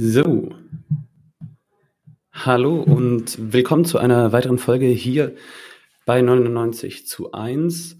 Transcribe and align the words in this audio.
So. 0.00 0.50
Hallo 2.30 2.80
und 2.82 3.52
willkommen 3.52 3.84
zu 3.84 3.98
einer 3.98 4.30
weiteren 4.30 4.58
Folge 4.58 4.86
hier 4.86 5.34
bei 6.06 6.22
99 6.22 7.04
zu 7.04 7.32
1. 7.32 7.98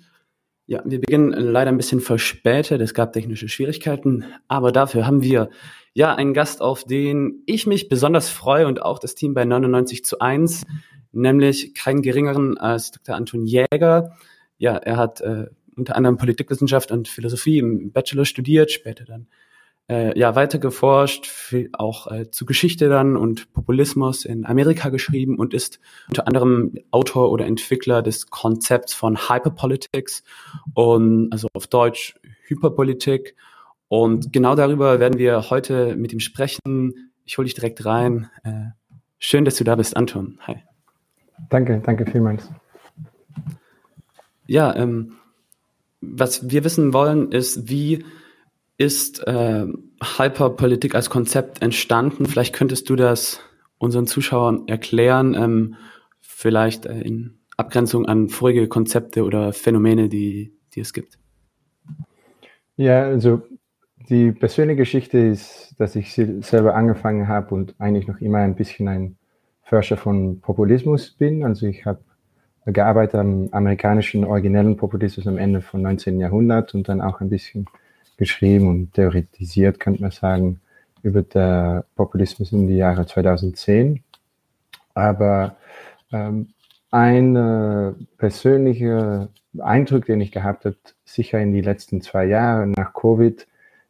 Ja, 0.67 0.81
wir 0.85 1.01
beginnen 1.01 1.33
leider 1.33 1.73
ein 1.73 1.77
bisschen 1.77 1.99
verspätet. 1.99 2.81
Es 2.81 2.95
gab 2.95 3.13
technische 3.13 3.49
Schwierigkeiten, 3.49 4.25
aber 4.47 4.71
dafür 4.71 5.09
haben 5.09 5.25
wir 5.25 5.51
ja 5.93 6.15
einen 6.15 6.35
Gast, 6.35 6.63
auf 6.63 6.85
den 6.85 7.43
ich 7.47 7.67
mich 7.67 7.89
besonders 7.89 8.29
freue 8.29 8.69
und 8.69 8.81
auch 8.81 9.01
das 9.01 9.17
Team 9.17 9.35
bei 9.35 9.45
99 9.45 10.05
zu 10.05 10.21
1, 10.21 10.67
nämlich 11.11 11.75
keinen 11.75 12.03
geringeren 12.03 12.59
als 12.59 12.93
Dr. 12.93 13.17
Anton 13.17 13.45
Jäger. 13.45 14.13
Ja, 14.57 14.77
er 14.77 14.99
hat 14.99 15.21
äh, 15.21 15.47
unter 15.77 15.97
anderem 15.97 16.17
Politikwissenschaft 16.17 16.93
und 16.93 17.09
Philosophie 17.09 17.59
im 17.59 17.91
Bachelor 17.91 18.25
studiert, 18.25 18.71
später 18.71 19.05
dann 19.05 19.27
äh, 19.89 20.19
ja 20.19 20.35
weiter 20.35 20.59
geforscht, 20.59 21.31
auch 21.73 22.11
äh, 22.11 22.31
zu 22.31 22.45
Geschichte 22.47 22.89
dann 22.89 23.17
und 23.17 23.53
Populismus 23.53 24.25
in 24.25 24.45
Amerika 24.45 24.91
geschrieben 24.91 25.39
und 25.39 25.55
ist 25.55 25.81
unter 26.09 26.27
anderem 26.27 26.75
Autor 26.91 27.31
oder 27.33 27.47
Entwickler 27.47 28.03
des 28.03 28.29
Konzepts 28.29 28.93
von 28.93 29.17
Hyperpolitics 29.29 30.23
und 30.75 31.33
also 31.33 31.49
auf 31.55 31.67
Deutsch 31.67 32.15
Hyperpolitik. 32.47 33.35
Und 33.89 34.33
genau 34.33 34.55
darüber 34.55 35.01
werden 35.01 35.19
wir 35.19 35.49
heute 35.49 35.97
mit 35.97 36.13
ihm 36.13 36.21
sprechen. 36.21 37.11
Ich 37.25 37.39
hole 37.39 37.47
dich 37.47 37.55
direkt 37.55 37.85
rein. 37.85 38.29
Äh, 38.45 38.73
schön, 39.19 39.45
dass 39.45 39.57
du 39.57 39.65
da 39.65 39.77
bist, 39.77 39.97
Anton. 39.97 40.39
Hi. 40.47 40.57
Danke, 41.49 41.81
danke 41.85 42.05
vielmals. 42.05 42.51
Ja, 44.47 44.75
ähm, 44.77 45.13
was 46.01 46.51
wir 46.51 46.65
wissen 46.65 46.93
wollen, 46.93 47.33
ist, 47.33 47.69
wie 47.69 48.05
ist 48.79 49.27
äh, 49.27 49.67
Hyperpolitik 50.17 50.95
als 50.95 51.11
Konzept 51.11 51.61
entstanden? 51.63 52.27
Vielleicht 52.27 52.55
könntest 52.55 52.89
du 52.89 52.97
das 52.97 53.41
unseren 53.77 54.07
Zuschauern 54.07 54.67
erklären, 54.67 55.35
ähm, 55.35 55.75
vielleicht 56.21 56.87
äh, 56.87 57.01
in 57.01 57.39
Abgrenzung 57.57 58.07
an 58.07 58.29
vorige 58.29 58.69
Konzepte 58.69 59.25
oder 59.25 59.53
Phänomene, 59.53 60.09
die, 60.09 60.53
die 60.75 60.81
es 60.81 60.93
gibt. 60.93 61.19
Ja, 62.77 63.03
also 63.03 63.43
die 64.09 64.31
persönliche 64.31 64.79
Geschichte 64.79 65.19
ist, 65.19 65.75
dass 65.79 65.97
ich 65.97 66.15
selber 66.15 66.77
angefangen 66.77 67.27
habe 67.27 67.55
und 67.55 67.75
eigentlich 67.79 68.07
noch 68.07 68.21
immer 68.21 68.39
ein 68.39 68.55
bisschen 68.55 68.87
ein 68.87 69.17
Forscher 69.65 69.97
von 69.97 70.41
Populismus 70.41 71.11
bin. 71.11 71.45
Also 71.45 71.67
ich 71.67 71.85
habe 71.85 72.01
gearbeitet 72.65 73.17
am 73.17 73.49
amerikanischen 73.51 74.25
originellen 74.25 74.77
Populismus 74.77 75.27
am 75.27 75.37
Ende 75.37 75.61
vom 75.61 75.83
19. 75.83 76.21
Jahrhundert 76.21 76.75
und 76.75 76.89
dann 76.89 77.01
auch 77.01 77.21
ein 77.21 77.29
bisschen 77.29 77.67
geschrieben 78.19 78.69
und 78.69 78.93
theoretisiert, 78.93 79.81
könnte 79.81 80.03
man 80.03 80.11
sagen, 80.11 80.61
über 81.03 81.23
den 81.23 81.83
Populismus 81.95 82.53
in 82.53 82.67
die 82.67 82.77
Jahre 82.77 83.07
2010. 83.07 84.03
Aber 84.93 85.57
ähm, 86.13 86.49
ein 86.91 87.37
äh, 87.37 87.93
persönlicher 88.19 89.29
Eindruck, 89.59 90.07
den 90.07 90.21
ich 90.21 90.33
gehabt 90.33 90.65
habe, 90.65 90.77
sicher 91.05 91.41
in 91.41 91.53
die 91.53 91.61
letzten 91.61 92.01
zwei 92.03 92.27
Jahre 92.27 92.67
nach 92.67 92.93
Covid, 92.93 93.47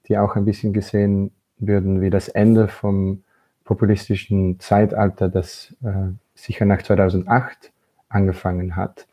die 0.07 0.19
auch 0.19 0.37
ein 0.37 0.45
bisschen 0.45 0.73
gesehen 0.73 1.33
würden 1.59 2.01
wie 2.01 2.11
das 2.11 2.29
Ende 2.29 2.69
vom 2.69 3.23
populistischen 3.65 4.61
Zeitalter, 4.61 5.29
das 5.29 5.75
äh, 5.83 6.13
sicher 6.35 6.65
nach 6.65 6.83
2008 6.83 7.73
angefangen 8.09 8.77
hat, 8.77 9.07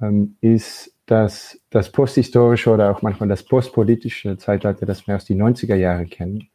ähm, 0.00 0.36
ist 0.40 0.92
dass 1.10 1.60
das 1.70 1.90
posthistorische 1.90 2.70
oder 2.70 2.88
auch 2.88 3.02
manchmal 3.02 3.28
das 3.28 3.42
postpolitische 3.42 4.36
Zeitalter, 4.38 4.86
das 4.86 5.08
wir 5.08 5.16
aus 5.16 5.24
den 5.24 5.42
90er 5.42 5.74
Jahren 5.74 6.08
kennen, 6.08 6.48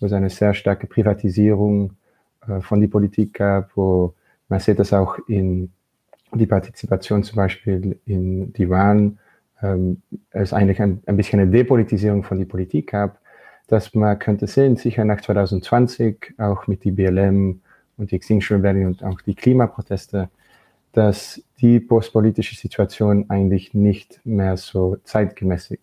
wo 0.00 0.06
es 0.06 0.12
eine 0.14 0.30
sehr 0.30 0.54
starke 0.54 0.86
Privatisierung 0.86 1.92
äh, 2.48 2.62
von 2.62 2.80
der 2.80 2.88
Politik 2.88 3.34
gab, 3.34 3.76
wo 3.76 4.14
man 4.48 4.60
sieht 4.60 4.78
das 4.78 4.94
auch 4.94 5.18
in 5.28 5.72
die 6.32 6.46
Partizipation 6.46 7.22
zum 7.22 7.36
Beispiel 7.36 8.00
in 8.06 8.54
die 8.54 8.70
Wahlen, 8.70 9.18
ähm, 9.60 10.00
es 10.30 10.54
eigentlich 10.54 10.80
ein, 10.80 11.02
ein 11.04 11.18
bisschen 11.18 11.40
eine 11.40 11.50
Depolitisierung 11.50 12.22
von 12.22 12.38
der 12.38 12.46
Politik 12.46 12.92
gab, 12.92 13.20
dass 13.66 13.94
man 13.94 14.18
könnte 14.18 14.46
sehen, 14.46 14.76
sicher 14.76 15.04
nach 15.04 15.20
2020, 15.20 16.32
auch 16.38 16.66
mit 16.66 16.82
die 16.82 16.92
BLM 16.92 17.60
und 17.98 18.10
die 18.10 18.16
Extinction 18.16 18.56
Rebellion 18.56 18.86
und 18.86 19.04
auch 19.04 19.20
die 19.20 19.34
Klimaproteste, 19.34 20.30
dass 20.92 21.42
die 21.60 21.80
postpolitische 21.80 22.56
Situation 22.56 23.26
eigentlich 23.28 23.74
nicht 23.74 24.20
mehr 24.24 24.56
so 24.56 24.96
zeitgemäßig 25.04 25.80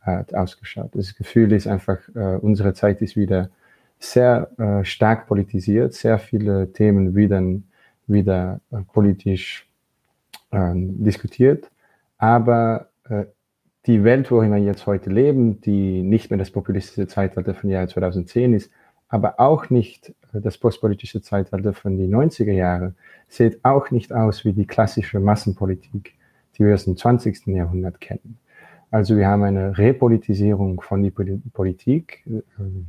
hat 0.00 0.34
ausgeschaut. 0.34 0.90
Das 0.92 1.14
Gefühl 1.16 1.52
ist 1.52 1.66
einfach, 1.66 1.98
äh, 2.14 2.36
unsere 2.36 2.74
Zeit 2.74 3.00
ist 3.02 3.16
wieder 3.16 3.50
sehr 3.98 4.50
äh, 4.58 4.84
stark 4.84 5.26
politisiert, 5.26 5.94
sehr 5.94 6.18
viele 6.18 6.72
Themen 6.72 7.14
wieder, 7.14 7.42
wieder 8.06 8.60
äh, 8.70 8.82
politisch 8.92 9.66
ähm, 10.52 11.02
diskutiert, 11.02 11.70
aber 12.18 12.90
äh, 13.08 13.24
die 13.86 14.02
Welt, 14.02 14.30
worin 14.30 14.50
wir 14.50 14.58
jetzt 14.58 14.86
heute 14.86 15.10
leben, 15.10 15.60
die 15.60 16.02
nicht 16.02 16.30
mehr 16.30 16.38
das 16.38 16.50
populistische 16.50 17.06
Zeitalter 17.06 17.54
von 17.54 17.68
Jahr 17.68 17.86
2010 17.86 18.54
ist, 18.54 18.70
aber 19.08 19.40
auch 19.40 19.70
nicht 19.70 20.10
äh, 20.32 20.40
das 20.40 20.58
postpolitische 20.58 21.22
Zeitalter 21.22 21.72
von 21.72 21.96
den 21.98 22.14
90er 22.14 22.52
Jahren, 22.52 22.96
sieht 23.28 23.64
auch 23.64 23.90
nicht 23.90 24.12
aus 24.12 24.44
wie 24.44 24.52
die 24.52 24.66
klassische 24.66 25.20
Massenpolitik, 25.20 26.14
die 26.56 26.64
wir 26.64 26.74
aus 26.74 26.84
dem 26.84 26.96
20. 26.96 27.46
Jahrhundert 27.46 28.00
kennen. 28.00 28.38
Also 28.90 29.16
wir 29.16 29.26
haben 29.26 29.42
eine 29.42 29.76
Repolitisierung 29.76 30.80
von 30.80 31.02
der 31.02 31.10
Politik. 31.52 32.24
Ähm, 32.26 32.86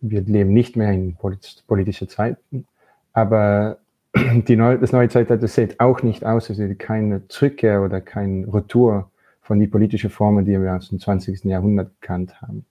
wir 0.00 0.20
leben 0.22 0.52
nicht 0.52 0.76
mehr 0.76 0.92
in 0.92 1.16
politische 1.66 2.08
Zeiten, 2.08 2.66
aber 3.12 3.78
neue, 4.48 4.78
das 4.78 4.92
neue 4.92 5.08
Zeitalter 5.08 5.48
sieht 5.48 5.80
auch 5.80 6.02
nicht 6.02 6.26
aus, 6.26 6.50
als 6.50 6.58
wäre 6.58 6.74
keine 6.74 7.26
Zurückkehr 7.28 7.82
oder 7.82 8.00
kein 8.00 8.44
Retour 8.44 9.10
von 9.40 9.58
die 9.60 9.66
politischen 9.66 10.10
Formen, 10.10 10.44
die 10.44 10.60
wir 10.60 10.76
aus 10.76 10.88
dem 10.88 10.98
20. 10.98 11.44
Jahrhundert 11.44 11.90
gekannt 12.00 12.40
haben. 12.42 12.66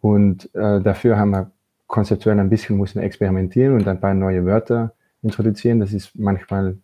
Und 0.00 0.54
äh, 0.54 0.80
dafür 0.80 1.18
haben 1.18 1.30
wir 1.30 1.50
konzeptuell 1.88 2.38
ein 2.38 2.50
bisschen 2.50 2.76
müssen 2.76 3.00
experimentieren 3.00 3.74
und 3.74 3.88
ein 3.88 4.00
paar 4.00 4.14
neue 4.14 4.44
Wörter 4.44 4.92
introduzieren. 5.22 5.80
Das 5.80 5.92
ist 5.92 6.16
manchmal 6.16 6.78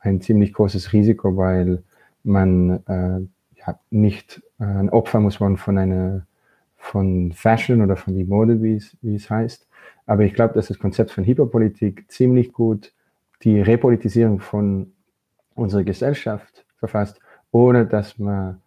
ein 0.00 0.20
ziemlich 0.20 0.52
großes 0.52 0.92
Risiko, 0.92 1.36
weil 1.36 1.84
man 2.24 2.82
äh, 2.86 3.20
ja, 3.60 3.78
nicht 3.90 4.42
äh, 4.58 4.64
ein 4.64 4.90
Opfer 4.90 5.20
muss 5.20 5.38
man 5.38 5.56
von 5.56 5.78
einer 5.78 6.26
von 6.76 7.32
Fashion 7.32 7.82
oder 7.82 7.96
von 7.96 8.14
die 8.14 8.24
Mode, 8.24 8.62
wie 8.62 8.76
es, 8.76 8.96
wie 9.02 9.16
es 9.16 9.28
heißt. 9.28 9.66
Aber 10.06 10.22
ich 10.22 10.34
glaube, 10.34 10.54
dass 10.54 10.68
das 10.68 10.78
Konzept 10.78 11.10
von 11.10 11.24
Hyperpolitik 11.24 12.04
ziemlich 12.08 12.52
gut 12.52 12.92
die 13.42 13.60
Repolitisierung 13.60 14.40
von 14.40 14.92
unserer 15.54 15.82
Gesellschaft 15.82 16.64
verfasst, 16.78 17.20
ohne 17.50 17.86
dass 17.86 18.18
man 18.18 18.60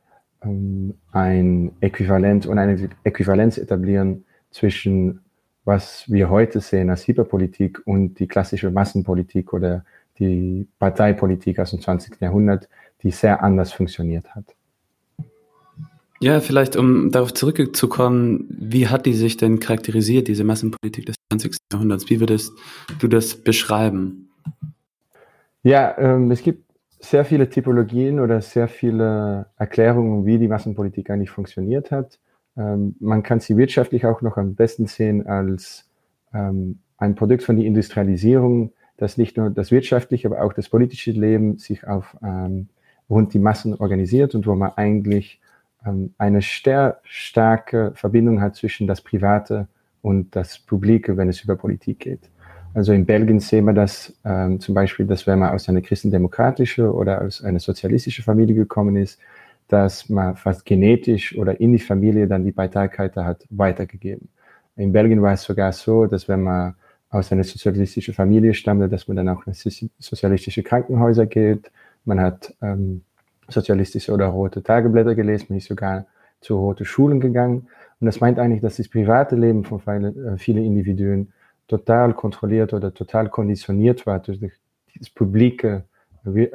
ähm, 0.44 0.96
ein 1.12 1.72
Äquivalent 1.80 2.46
und 2.46 2.58
eine 2.58 2.90
Äquivalenz 3.04 3.58
etablieren 3.58 4.26
zwischen 4.52 5.22
was 5.66 6.06
wir 6.08 6.30
heute 6.30 6.62
sehen 6.62 6.90
als 6.90 7.08
Hyperpolitik 7.08 7.82
und 7.86 8.20
die 8.20 8.28
klassische 8.28 8.72
Massenpolitik 8.72 9.54
oder 9.54 9.84
die 10.18 10.68
Parteipolitik 10.80 11.60
aus 11.60 11.72
dem 11.72 11.82
20. 11.82 12.20
Jahrhundert, 12.20 12.68
die 13.04 13.12
sehr 13.12 13.42
anders 13.44 13.72
funktioniert 13.72 14.36
hat. 14.36 14.46
Ja, 16.22 16.42
vielleicht 16.42 16.76
um 16.76 17.12
darauf 17.12 17.34
zurückzukommen, 17.34 18.46
wie 18.50 18.88
hat 18.88 19.06
die 19.06 19.14
sich 19.14 19.38
denn 19.38 19.62
charakterisiert, 19.62 20.28
diese 20.28 20.44
Massenpolitik 20.44 21.06
des 21.06 21.16
20. 21.32 21.56
Jahrhunderts? 21.72 22.10
Wie 22.10 22.20
würdest 22.20 22.52
du 23.00 23.08
das 23.08 23.36
beschreiben? 23.36 24.30
Ja, 25.64 25.98
ähm, 25.98 26.30
es 26.32 26.44
gibt 26.44 26.66
sehr 27.00 27.24
viele 27.24 27.50
Typologien 27.50 28.20
oder 28.20 28.42
sehr 28.42 28.68
viele 28.68 29.48
Erklärungen, 29.58 30.26
wie 30.26 30.38
die 30.38 30.50
Massenpolitik 30.50 31.10
eigentlich 31.10 31.30
funktioniert 31.30 31.92
hat. 31.92 32.20
Ähm, 32.60 32.96
man 33.00 33.24
kann 33.24 33.40
sie 33.40 33.58
wirtschaftlich 33.58 34.06
auch 34.06 34.22
noch 34.22 34.38
am 34.38 34.56
besten 34.56 34.86
sehen 34.86 35.26
als 35.26 35.90
ähm, 36.34 36.80
ein 36.98 37.16
Produkt 37.16 37.44
von 37.44 37.56
der 37.56 37.66
Industrialisierung, 37.66 38.74
das 38.98 39.18
nicht 39.18 39.38
nur 39.38 39.50
das 39.50 39.72
wirtschaftliche, 39.72 40.28
aber 40.28 40.44
auch 40.44 40.54
das 40.54 40.68
politische 40.68 41.12
Leben 41.12 41.58
sich 41.58 41.88
auf 41.88 42.18
ähm, 42.22 42.68
rund 43.10 43.34
die 43.34 43.40
Massen 43.40 43.74
organisiert 43.74 44.36
und 44.36 44.46
wo 44.46 44.56
man 44.56 44.74
eigentlich 44.76 45.40
ähm, 45.86 46.14
eine 46.18 46.42
sehr 46.42 47.00
starke 47.04 47.94
Verbindung 47.96 48.42
hat 48.42 48.56
zwischen 48.56 48.88
das 48.88 49.02
Private 49.02 49.68
und 50.02 50.36
das 50.36 50.60
Publike, 50.60 51.16
wenn 51.16 51.30
es 51.30 51.42
über 51.42 51.56
Politik 51.56 52.00
geht. 52.00 52.30
Also 52.74 52.94
in 52.94 53.06
Belgien 53.06 53.40
sehen 53.40 53.66
wir 53.66 53.74
das 53.74 54.14
ähm, 54.26 54.60
zum 54.60 54.76
Beispiel, 54.76 55.06
dass 55.08 55.26
wenn 55.26 55.40
man 55.40 55.52
aus 55.52 55.68
einer 55.70 55.82
christendemokratischen 55.82 56.90
oder 56.90 57.22
aus 57.22 57.44
einer 57.44 57.60
sozialistischen 57.60 58.24
Familie 58.24 58.56
gekommen 58.56 58.96
ist, 58.96 59.20
dass 59.70 60.10
man 60.10 60.36
fast 60.36 60.66
genetisch 60.66 61.38
oder 61.38 61.60
in 61.60 61.72
die 61.72 61.80
Familie 61.80 62.28
dann 62.28 62.44
die 62.44 62.52
Parteikarte 62.52 63.24
hat 63.24 63.46
weitergegeben. 63.50 64.28
In 64.76 64.92
Belgien 64.92 65.22
war 65.22 65.34
es 65.34 65.44
sogar 65.44 65.72
so, 65.72 66.06
dass 66.06 66.28
wenn 66.28 66.42
man 66.42 66.76
aus 67.10 67.32
einer 67.32 67.44
sozialistischen 67.44 68.14
Familie 68.14 68.54
stammte, 68.54 68.88
dass 68.88 69.08
man 69.08 69.18
dann 69.18 69.30
auch 69.30 69.46
in 69.48 69.54
sozialistische 69.54 70.64
Krankenhäuser 70.64 71.26
geht. 71.26 71.72
Man 72.06 72.20
hat 72.20 72.54
ähm, 72.62 73.04
sozialistische 73.48 74.12
oder 74.12 74.28
rote 74.28 74.62
Tageblätter 74.62 75.16
gelesen, 75.16 75.48
man 75.50 75.58
ist 75.58 75.68
sogar 75.68 76.06
zu 76.42 76.58
rote 76.58 76.86
Schulen 76.86 77.20
gegangen. 77.20 77.68
Und 78.00 78.06
das 78.06 78.20
meint 78.20 78.40
eigentlich, 78.40 78.62
dass 78.62 78.78
das 78.78 78.88
private 78.88 79.36
Leben 79.36 79.66
von 79.66 79.80
vielen, 79.80 80.26
äh, 80.26 80.38
vielen 80.38 80.64
Individuen 80.64 81.34
total 81.68 82.14
kontrolliert 82.14 82.74
oder 82.74 82.94
total 82.94 83.30
konditioniert 83.30 84.06
war 84.06 84.20
durch 84.20 84.40
das 84.40 85.10
publike, 85.10 85.84
äh, 86.26 86.48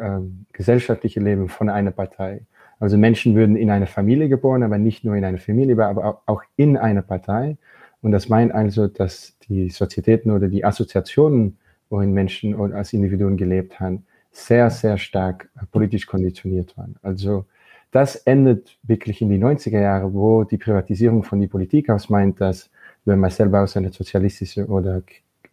gesellschaftliche 0.53 1.21
Leben 1.21 1.49
von 1.49 1.69
einer 1.69 1.91
Partei. 1.91 2.43
Also 2.85 2.99
Menschen 2.99 3.35
würden 3.35 3.57
in 3.57 3.71
eine 3.71 3.87
Familie 3.87 4.29
geboren, 4.29 4.63
aber 4.63 4.77
nicht 4.77 5.05
nur 5.05 5.17
in 5.17 5.25
eine 5.25 5.39
Familie, 5.39 5.83
aber 5.83 6.21
auch 6.27 6.43
in 6.57 6.77
einer 6.77 7.01
Partei. 7.01 7.57
Und 8.03 8.13
das 8.13 8.29
meint 8.29 8.53
also, 8.53 8.89
dass 8.89 9.39
die 9.49 9.71
Sozietäten 9.71 10.31
oder 10.31 10.49
die 10.49 10.67
Assoziationen, 10.67 11.57
worin 11.89 12.13
Menschen 12.13 12.55
als 12.75 12.93
Individuen 12.93 13.39
gelebt 13.39 13.81
haben, 13.81 14.05
sehr, 14.33 14.69
sehr 14.69 14.99
stark 14.99 15.49
politisch 15.73 16.05
konditioniert 16.07 16.77
waren. 16.77 16.97
Also 17.01 17.47
das 17.91 18.17
endet 18.17 18.77
wirklich 18.83 19.23
in 19.23 19.31
die 19.31 19.39
90er 19.39 19.81
Jahre, 19.81 20.13
wo 20.13 20.45
die 20.45 20.59
Privatisierung 20.59 21.23
von 21.23 21.41
der 21.41 21.49
Politik 21.49 21.89
aus 21.89 22.11
meint, 22.11 22.39
dass 22.43 22.69
wenn 23.07 23.19
man 23.19 23.31
selber 23.31 23.63
aus 23.63 23.79
einer 23.79 23.93
sozialistischen 23.93 24.67
oder 24.67 25.03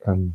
ähm, 0.05 0.33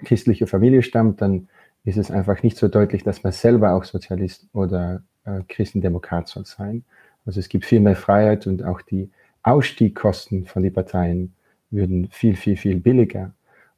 christlichen 0.00 0.46
Familie 0.46 0.82
stammt, 0.82 1.22
dann 1.22 1.48
ist 1.84 1.96
es 1.96 2.10
einfach 2.10 2.42
nicht 2.42 2.58
so 2.58 2.68
deutlich, 2.68 3.02
dass 3.02 3.22
man 3.22 3.32
selber 3.32 3.72
auch 3.72 3.84
Sozialist 3.84 4.46
oder 4.52 5.02
äh, 5.24 5.40
Christendemokrat 5.48 6.28
soll 6.28 6.44
sein. 6.44 6.84
Also 7.26 7.40
es 7.40 7.48
gibt 7.48 7.64
viel 7.64 7.80
mehr 7.80 7.96
Freiheit 7.96 8.46
und 8.46 8.64
auch 8.64 8.82
die 8.82 9.10
Ausstiegkosten 9.42 10.46
von 10.46 10.62
den 10.62 10.72
Parteien 10.72 11.34
würden 11.70 12.08
viel, 12.10 12.36
viel, 12.36 12.56
viel 12.56 12.80
billiger. 12.80 13.32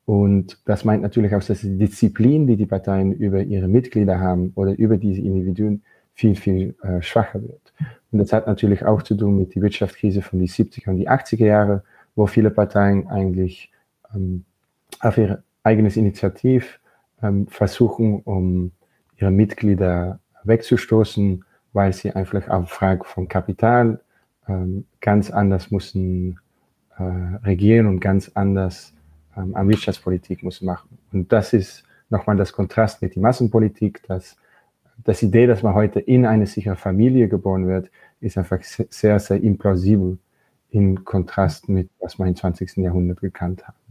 Und 0.05 0.59
das 0.65 0.85
meint 0.85 1.03
natürlich 1.03 1.35
auch, 1.35 1.43
dass 1.43 1.61
die 1.61 1.79
Disziplin, 1.79 2.47
die 2.47 2.57
die 2.57 2.67
Parteien 2.67 3.13
über 3.13 3.43
ihre 3.43 3.67
Mitglieder 3.67 4.21
haben 4.21 4.53
oder 4.55 4.79
über 4.79 4.97
diese 4.97 5.21
Individuen 5.21 5.83
viel, 6.15 6.37
viel 6.37 6.75
äh, 6.83 7.03
schwacher 7.03 7.43
wird. 7.43 7.73
Und 8.13 8.21
das 8.21 8.33
hat 8.33 8.47
natürlich 8.47 8.85
auch 8.85 9.03
zu 9.03 9.17
tun 9.17 9.39
mit 9.39 9.55
der 9.55 9.63
Wirtschaftskrise 9.63 10.23
von 10.23 10.39
die 10.39 10.49
70er 10.49 10.91
und 10.91 10.97
die 10.99 11.11
80er 11.11 11.45
Jahre, 11.45 11.83
wo 12.15 12.27
viele 12.27 12.51
Parteien 12.51 13.09
eigentlich 13.09 13.71
ähm, 14.15 14.45
auf 15.01 15.19
ihr 15.19 15.43
eigenes 15.65 15.97
Initiativ 15.97 16.81
ähm, 17.23 17.49
versuchen, 17.49 18.21
um 18.23 18.71
ihre 19.19 19.33
Mitglieder 19.33 20.21
wegzustoßen, 20.47 21.45
weil 21.73 21.93
sie 21.93 22.13
einfach 22.13 22.49
auf 22.49 22.71
Frage 22.71 23.05
von 23.05 23.29
Kapital 23.29 24.01
ähm, 24.49 24.87
ganz 25.01 25.31
anders 25.31 25.71
müssen 25.71 26.39
äh, 26.99 27.03
regieren 27.45 27.87
und 27.87 28.01
ganz 28.01 28.31
anders 28.35 28.95
ähm, 29.37 29.55
an 29.55 29.69
Wirtschaftspolitik 29.69 30.43
muss 30.43 30.63
machen. 30.63 30.99
Und 31.13 31.33
das 31.33 31.53
ist 31.53 31.85
nochmal 32.09 32.37
das 32.37 32.53
Kontrast 32.53 33.03
mit 33.03 33.15
der 33.15 33.23
Massenpolitik, 33.23 34.03
dass 34.07 34.37
das 35.05 35.23
Idee, 35.23 35.47
dass 35.47 35.63
man 35.63 35.75
heute 35.75 36.01
in 36.01 36.25
eine 36.25 36.47
sichere 36.47 36.77
Familie 36.77 37.29
geboren 37.29 37.67
wird, 37.67 37.91
ist 38.21 38.39
einfach 38.39 38.63
sehr, 38.63 39.19
sehr 39.19 39.43
implausibel 39.43 40.19
in 40.71 41.05
Kontrast 41.05 41.69
mit, 41.69 41.91
was 42.01 42.19
wir 42.19 42.27
im 42.27 42.35
20. 42.35 42.77
Jahrhundert 42.79 43.21
gekannt 43.21 43.67
haben. 43.67 43.86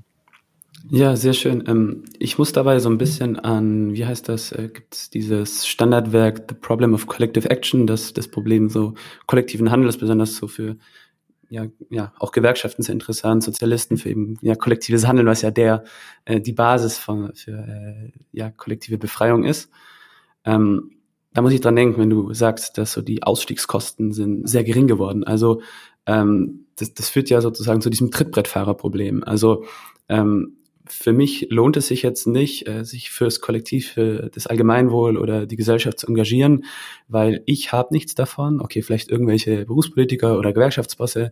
Ja, 0.92 1.16
sehr 1.16 1.34
schön. 1.34 1.64
Ähm, 1.68 2.04
ich 2.20 2.38
muss 2.38 2.52
dabei 2.52 2.80
so 2.80 2.90
ein 2.90 2.98
bisschen 2.98 3.40
an, 3.40 3.94
wie 3.94 4.06
heißt 4.06 4.30
das, 4.30 4.52
äh, 4.52 4.70
gibt 4.72 4.94
es 4.94 5.10
dieses 5.10 5.66
Standardwerk 5.66 6.46
The 6.50 6.56
Problem 6.56 6.94
of 6.94 7.08
Collective 7.08 7.50
Action, 7.50 7.88
das 7.88 8.14
das 8.14 8.28
Problem 8.28 8.70
so 8.70 8.94
kollektiven 9.26 9.72
Handels, 9.72 9.98
besonders 9.98 10.36
so 10.36 10.48
für 10.48 10.78
ja, 11.50 11.68
ja, 11.90 12.14
auch 12.20 12.32
Gewerkschaften 12.32 12.84
sehr 12.84 12.94
interessant, 12.94 13.44
Sozialisten 13.44 13.98
für 13.98 14.10
eben 14.10 14.38
ja 14.42 14.56
kollektives 14.56 15.08
Handeln, 15.08 15.28
was 15.28 15.42
ja 15.42 15.52
der 15.52 15.84
äh, 16.26 16.40
die 16.42 16.54
Basis 16.54 16.98
von, 16.98 17.34
für 17.36 17.52
äh, 17.52 18.12
ja 18.32 18.52
kollektive 18.52 18.98
Befreiung 18.98 19.44
ist. 19.44 19.72
Ähm, 20.44 20.92
da 21.34 21.42
muss 21.42 21.54
ich 21.54 21.62
dran 21.62 21.76
denken, 21.76 22.00
wenn 22.00 22.10
du 22.10 22.34
sagst, 22.34 22.78
dass 22.78 22.94
so 22.94 23.02
die 23.02 23.24
Ausstiegskosten 23.24 24.12
sind 24.14 24.48
sehr 24.48 24.64
gering 24.64 24.88
geworden. 24.88 25.24
Also 25.24 25.62
ähm, 26.06 26.66
das, 26.78 26.94
das 26.94 27.10
führt 27.10 27.30
ja 27.30 27.42
sozusagen 27.42 27.82
zu 27.82 27.90
diesem 27.90 28.12
Trittbrettfahrerproblem. 28.12 29.24
Also 29.24 29.66
ähm, 30.10 30.58
für 30.88 31.14
mich 31.14 31.48
lohnt 31.50 31.78
es 31.78 31.88
sich 31.88 32.02
jetzt 32.02 32.28
nicht, 32.28 32.68
äh, 32.68 32.84
sich 32.84 33.12
fürs 33.12 33.42
Kollektiv, 33.42 33.92
für 33.92 34.30
das 34.34 34.48
Allgemeinwohl 34.48 35.18
oder 35.18 35.46
die 35.46 35.56
Gesellschaft 35.56 36.00
zu 36.00 36.08
engagieren, 36.08 36.66
weil 37.08 37.42
ich 37.46 37.72
habe 37.72 37.94
nichts 37.94 38.16
davon. 38.16 38.62
Okay, 38.62 38.82
vielleicht 38.82 39.10
irgendwelche 39.10 39.66
Berufspolitiker 39.66 40.38
oder 40.38 40.54
Gewerkschaftsbosse, 40.54 41.32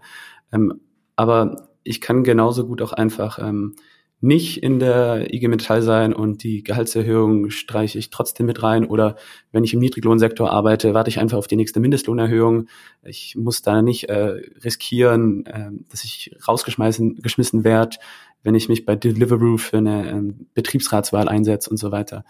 ähm, 0.51 0.81
aber 1.15 1.69
ich 1.83 2.01
kann 2.01 2.23
genauso 2.23 2.65
gut 2.65 2.81
auch 2.81 2.93
einfach 2.93 3.39
ähm, 3.39 3.75
nicht 4.23 4.63
in 4.63 4.79
der 4.79 5.33
IG 5.33 5.49
Metall 5.49 5.81
sein 5.81 6.13
und 6.13 6.43
die 6.43 6.63
Gehaltserhöhung 6.63 7.49
streiche 7.49 7.99
ich 7.99 8.09
trotzdem 8.09 8.45
mit 8.45 8.63
rein 8.63 8.85
oder 8.85 9.17
wenn 9.51 9.65
ich 9.65 9.73
im 9.73 9.81
Niedriglohnsektor 9.81 10.49
arbeite, 10.49 10.93
warte 10.93 11.09
ich 11.09 11.19
einfach 11.19 11.37
auf 11.37 11.47
die 11.47 11.57
nächste 11.57 11.81
Mindestlohnerhöhung. 11.81 12.67
Ich 13.03 13.35
muss 13.35 13.63
da 13.63 13.81
nicht 13.81 14.05
äh, 14.05 14.39
riskieren, 14.63 15.45
äh, 15.45 15.71
dass 15.89 16.05
ich 16.05 16.33
rausgeschmissen 16.47 17.17
geschmissen 17.17 17.65
werde, 17.65 17.97
wenn 18.43 18.55
ich 18.55 18.69
mich 18.69 18.85
bei 18.85 18.95
Deliveroo 18.95 19.57
für 19.57 19.77
eine 19.77 20.09
ähm, 20.09 20.47
Betriebsratswahl 20.53 21.27
einsetze 21.27 21.69
und 21.69 21.77
so 21.77 21.91
weiter. 21.91 22.25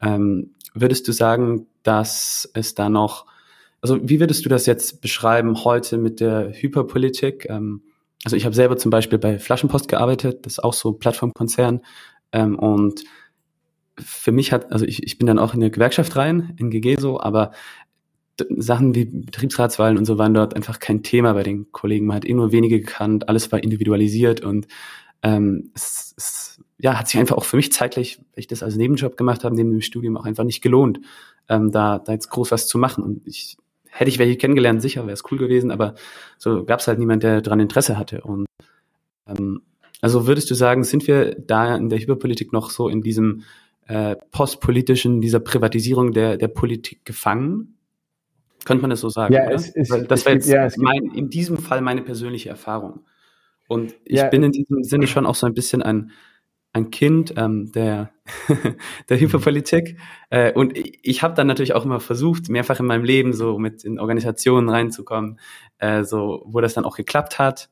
Ähm, 0.00 0.54
würdest 0.74 1.08
du 1.08 1.12
sagen, 1.12 1.66
dass 1.82 2.48
es 2.54 2.74
da 2.74 2.88
noch, 2.88 3.26
also 3.80 3.98
wie 4.02 4.20
würdest 4.20 4.44
du 4.44 4.48
das 4.48 4.66
jetzt 4.66 5.00
beschreiben 5.00 5.64
heute 5.64 5.98
mit 5.98 6.20
der 6.20 6.52
Hyperpolitik? 6.52 7.46
Ähm, 7.48 7.82
also 8.24 8.36
ich 8.36 8.44
habe 8.44 8.54
selber 8.54 8.76
zum 8.76 8.90
Beispiel 8.90 9.18
bei 9.18 9.38
Flaschenpost 9.38 9.88
gearbeitet, 9.88 10.46
das 10.46 10.54
ist 10.54 10.64
auch 10.64 10.72
so 10.72 10.92
Plattformkonzern 10.92 11.80
ähm, 12.32 12.58
und 12.58 13.04
für 13.98 14.32
mich 14.32 14.52
hat, 14.52 14.72
also 14.72 14.84
ich, 14.84 15.02
ich 15.04 15.18
bin 15.18 15.26
dann 15.26 15.38
auch 15.38 15.54
in 15.54 15.60
der 15.60 15.70
Gewerkschaft 15.70 16.16
rein, 16.16 16.54
in 16.58 16.70
GG 16.70 16.96
so, 16.98 17.20
aber 17.20 17.52
Sachen 18.56 18.94
wie 18.96 19.04
Betriebsratswahlen 19.04 19.96
und 19.96 20.04
so 20.04 20.18
waren 20.18 20.34
dort 20.34 20.56
einfach 20.56 20.80
kein 20.80 21.04
Thema 21.04 21.34
bei 21.34 21.44
den 21.44 21.70
Kollegen. 21.70 22.06
Man 22.06 22.16
hat 22.16 22.24
eh 22.24 22.34
nur 22.34 22.50
wenige 22.50 22.80
gekannt, 22.80 23.28
alles 23.28 23.52
war 23.52 23.62
individualisiert 23.62 24.40
und 24.40 24.66
ähm, 25.24 25.70
es, 25.74 26.14
es 26.16 26.60
ja, 26.78 26.98
hat 26.98 27.08
sich 27.08 27.18
einfach 27.18 27.36
auch 27.36 27.44
für 27.44 27.56
mich 27.56 27.72
zeitlich, 27.72 28.18
weil 28.18 28.40
ich 28.40 28.46
das 28.46 28.62
als 28.62 28.76
Nebenjob 28.76 29.16
gemacht 29.16 29.42
habe, 29.42 29.54
neben 29.54 29.70
dem 29.70 29.80
Studium 29.80 30.16
auch 30.16 30.26
einfach 30.26 30.44
nicht 30.44 30.60
gelohnt, 30.60 31.00
ähm, 31.48 31.72
da, 31.72 31.98
da 31.98 32.12
jetzt 32.12 32.28
groß 32.28 32.50
was 32.50 32.68
zu 32.68 32.78
machen. 32.78 33.02
Und 33.02 33.26
ich 33.26 33.56
hätte 33.88 34.10
ich 34.10 34.18
welche 34.18 34.36
kennengelernt, 34.36 34.82
sicher 34.82 35.02
wäre 35.02 35.14
es 35.14 35.22
cool 35.30 35.38
gewesen, 35.38 35.70
aber 35.70 35.94
so 36.36 36.64
gab 36.64 36.80
es 36.80 36.88
halt 36.88 36.98
niemand, 36.98 37.22
der 37.22 37.40
daran 37.40 37.60
Interesse 37.60 37.96
hatte. 37.96 38.20
Und 38.20 38.46
ähm, 39.26 39.62
also 40.02 40.26
würdest 40.26 40.50
du 40.50 40.54
sagen, 40.54 40.84
sind 40.84 41.06
wir 41.06 41.34
da 41.34 41.74
in 41.74 41.88
der 41.88 41.98
Hyperpolitik 41.98 42.52
noch 42.52 42.68
so 42.68 42.90
in 42.90 43.00
diesem 43.00 43.44
äh, 43.86 44.16
postpolitischen, 44.30 45.22
dieser 45.22 45.40
Privatisierung 45.40 46.12
der, 46.12 46.36
der 46.36 46.48
Politik 46.48 47.06
gefangen? 47.06 47.78
Könnte 48.66 48.82
man 48.82 48.90
das 48.90 49.00
so 49.00 49.08
sagen? 49.08 49.32
Ja, 49.32 49.50
es, 49.50 49.74
es, 49.74 49.88
das 49.88 50.26
wäre 50.26 50.34
jetzt 50.34 50.48
ja, 50.48 50.68
mein, 50.76 51.10
in 51.14 51.30
diesem 51.30 51.56
Fall 51.56 51.80
meine 51.80 52.02
persönliche 52.02 52.50
Erfahrung. 52.50 53.00
Und 53.68 53.94
ich 54.04 54.18
ja, 54.18 54.28
bin 54.28 54.42
in 54.42 54.52
diesem 54.52 54.84
Sinne 54.84 55.06
schon 55.06 55.26
auch 55.26 55.34
so 55.34 55.46
ein 55.46 55.54
bisschen 55.54 55.82
ein, 55.82 56.10
ein 56.72 56.90
Kind 56.90 57.34
ähm, 57.36 57.72
der, 57.72 58.12
der 59.08 59.20
Hyperpolitik. 59.20 59.98
Äh, 60.30 60.52
und 60.52 60.72
ich 60.76 61.22
habe 61.22 61.34
dann 61.34 61.46
natürlich 61.46 61.74
auch 61.74 61.84
immer 61.84 62.00
versucht, 62.00 62.48
mehrfach 62.48 62.80
in 62.80 62.86
meinem 62.86 63.04
Leben 63.04 63.32
so 63.32 63.58
mit 63.58 63.84
in 63.84 63.98
Organisationen 63.98 64.68
reinzukommen, 64.68 65.38
äh, 65.78 66.04
so 66.04 66.42
wo 66.46 66.60
das 66.60 66.74
dann 66.74 66.84
auch 66.84 66.96
geklappt 66.96 67.38
hat. 67.38 67.70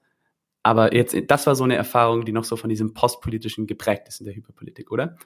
Aber 0.62 0.94
jetzt, 0.94 1.16
das 1.26 1.46
war 1.46 1.56
so 1.56 1.64
eine 1.64 1.76
Erfahrung, 1.76 2.24
die 2.24 2.32
noch 2.32 2.44
so 2.44 2.56
von 2.56 2.70
diesem 2.70 2.94
Postpolitischen 2.94 3.66
geprägt 3.66 4.08
ist 4.08 4.20
in 4.20 4.26
der 4.26 4.34
Hyperpolitik, 4.34 4.92
oder? 4.92 5.16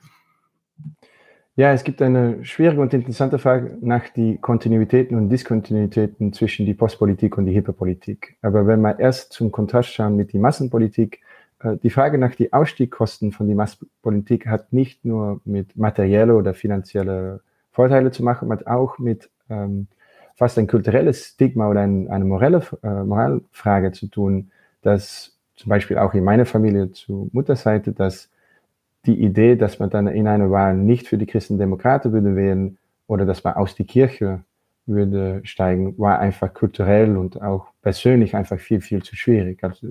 Ja, 1.58 1.72
es 1.72 1.84
gibt 1.84 2.02
eine 2.02 2.44
schwierige 2.44 2.82
und 2.82 2.92
interessante 2.92 3.38
Frage 3.38 3.78
nach 3.80 4.10
die 4.10 4.36
Kontinuitäten 4.36 5.16
und 5.16 5.30
Diskontinuitäten 5.30 6.34
zwischen 6.34 6.66
die 6.66 6.74
Postpolitik 6.74 7.38
und 7.38 7.46
die 7.46 7.54
Hyperpolitik. 7.54 8.36
Aber 8.42 8.66
wenn 8.66 8.82
wir 8.82 8.98
erst 8.98 9.32
zum 9.32 9.50
Kontrast 9.52 9.90
schauen 9.90 10.16
mit 10.16 10.34
die 10.34 10.38
Massenpolitik, 10.38 11.22
äh, 11.60 11.78
die 11.78 11.88
Frage 11.88 12.18
nach 12.18 12.34
die 12.34 12.52
Ausstiegskosten 12.52 13.32
von 13.32 13.48
die 13.48 13.54
Massenpolitik 13.54 14.46
hat 14.46 14.74
nicht 14.74 15.06
nur 15.06 15.40
mit 15.46 15.78
materielle 15.78 16.34
oder 16.34 16.52
finanzielle 16.52 17.40
Vorteile 17.72 18.10
zu 18.10 18.22
machen, 18.22 18.52
hat 18.52 18.66
auch 18.66 18.98
mit 18.98 19.30
ähm, 19.48 19.86
fast 20.34 20.58
ein 20.58 20.66
kulturelles 20.66 21.24
Stigma 21.24 21.70
oder 21.70 21.80
ein, 21.80 22.08
eine 22.08 22.26
morelle, 22.26 22.60
äh, 22.82 23.02
Moralfrage 23.02 23.92
zu 23.92 24.08
tun, 24.08 24.50
dass 24.82 25.34
zum 25.56 25.70
Beispiel 25.70 25.96
auch 25.96 26.12
in 26.12 26.22
meiner 26.22 26.44
Familie 26.44 26.92
zu 26.92 27.30
Mutterseite, 27.32 27.92
dass 27.92 28.28
die 29.06 29.20
Idee, 29.20 29.56
dass 29.56 29.78
man 29.78 29.90
dann 29.90 30.06
in 30.06 30.26
einer 30.26 30.50
Wahl 30.50 30.76
nicht 30.76 31.08
für 31.08 31.18
die 31.18 31.26
Christendemokraten 31.26 32.12
würde 32.12 32.36
wählen 32.36 32.78
oder 33.06 33.24
dass 33.24 33.44
man 33.44 33.54
aus 33.54 33.74
die 33.74 33.84
Kirche 33.84 34.40
würde 34.86 35.40
steigen, 35.44 35.98
war 35.98 36.18
einfach 36.18 36.52
kulturell 36.54 37.16
und 37.16 37.42
auch 37.42 37.66
persönlich 37.82 38.36
einfach 38.36 38.58
viel, 38.58 38.80
viel 38.80 39.02
zu 39.02 39.16
schwierig. 39.16 39.62
Also 39.64 39.88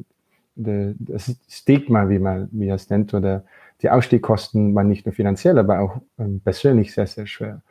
das 0.55 1.35
Stigma, 1.49 2.07
wie 2.07 2.19
man 2.19 2.47
wie 2.51 2.69
es 2.69 2.89
nennt, 2.89 3.13
oder 3.13 3.43
die 3.81 3.89
Ausstiegkosten 3.89 4.73
waren 4.73 4.87
nicht 4.87 5.05
nur 5.05 5.13
finanziell, 5.13 5.59
aber 5.59 5.81
auch 5.81 6.01
ähm, 6.17 6.39
persönlich 6.39 6.93
sehr, 6.93 7.07
sehr 7.07 7.27
schwer. 7.27 7.61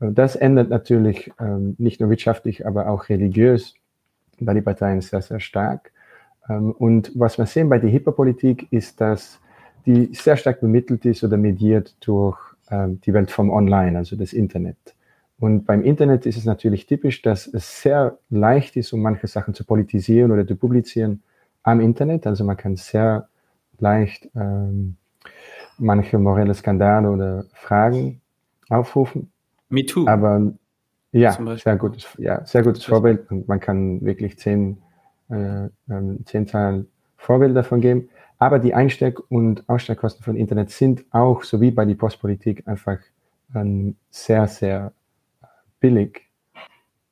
Das 0.00 0.34
ändert 0.34 0.68
natürlich 0.68 1.32
ähm, 1.38 1.76
nicht 1.78 2.00
nur 2.00 2.10
wirtschaftlich, 2.10 2.66
aber 2.66 2.88
auch 2.88 3.08
religiös 3.08 3.74
bei 4.40 4.52
den 4.52 4.64
Parteien 4.64 5.00
sehr, 5.00 5.22
sehr 5.22 5.38
stark. 5.38 5.92
Ähm, 6.48 6.72
und 6.72 7.12
was 7.14 7.38
wir 7.38 7.46
sehen 7.46 7.68
bei 7.68 7.78
der 7.78 7.92
Hyperpolitik 7.92 8.66
ist, 8.72 9.00
dass 9.00 9.40
die 9.86 10.14
sehr 10.14 10.36
stark 10.36 10.60
bemittelt 10.60 11.04
ist 11.04 11.22
oder 11.24 11.36
mediert 11.36 11.94
durch 12.00 12.38
ähm, 12.70 13.00
die 13.02 13.12
Welt 13.12 13.30
vom 13.30 13.50
Online, 13.50 13.98
also 13.98 14.16
das 14.16 14.32
Internet. 14.32 14.76
Und 15.38 15.66
beim 15.66 15.82
Internet 15.82 16.26
ist 16.26 16.36
es 16.36 16.44
natürlich 16.44 16.86
typisch, 16.86 17.22
dass 17.22 17.46
es 17.46 17.82
sehr 17.82 18.18
leicht 18.30 18.76
ist, 18.76 18.92
um 18.92 19.02
manche 19.02 19.26
Sachen 19.26 19.52
zu 19.52 19.64
politisieren 19.64 20.30
oder 20.30 20.46
zu 20.46 20.56
publizieren 20.56 21.22
am 21.62 21.80
Internet. 21.80 22.26
Also 22.26 22.44
man 22.44 22.56
kann 22.56 22.76
sehr 22.76 23.28
leicht 23.78 24.28
ähm, 24.36 24.96
manche 25.78 26.18
morelle 26.18 26.54
Skandale 26.54 27.10
oder 27.10 27.44
Fragen 27.52 28.20
aufrufen. 28.68 29.30
Me 29.68 29.84
too. 29.84 30.06
Aber 30.06 30.52
ja, 31.12 31.36
sehr 31.56 31.76
gutes, 31.76 32.06
ja, 32.18 32.44
sehr 32.44 32.62
gutes 32.62 32.84
Vorbild 32.84 33.30
und 33.30 33.46
man 33.46 33.60
kann 33.60 34.04
wirklich 34.04 34.38
zehn, 34.38 34.78
äh, 35.30 35.68
ähm, 35.88 36.24
zehn 36.26 36.46
Zahlen 36.46 36.88
Vorbilder 37.16 37.54
davon 37.54 37.80
geben. 37.80 38.08
Aber 38.44 38.58
die 38.58 38.74
Einsteck- 38.74 39.22
und 39.30 39.66
Aussteckkosten 39.70 40.22
von 40.22 40.36
Internet 40.36 40.68
sind 40.68 41.06
auch, 41.12 41.44
so 41.44 41.62
wie 41.62 41.70
bei 41.70 41.86
der 41.86 41.94
Postpolitik, 41.94 42.68
einfach 42.68 42.98
ähm, 43.54 43.96
sehr, 44.10 44.46
sehr 44.48 44.92
billig. 45.80 46.28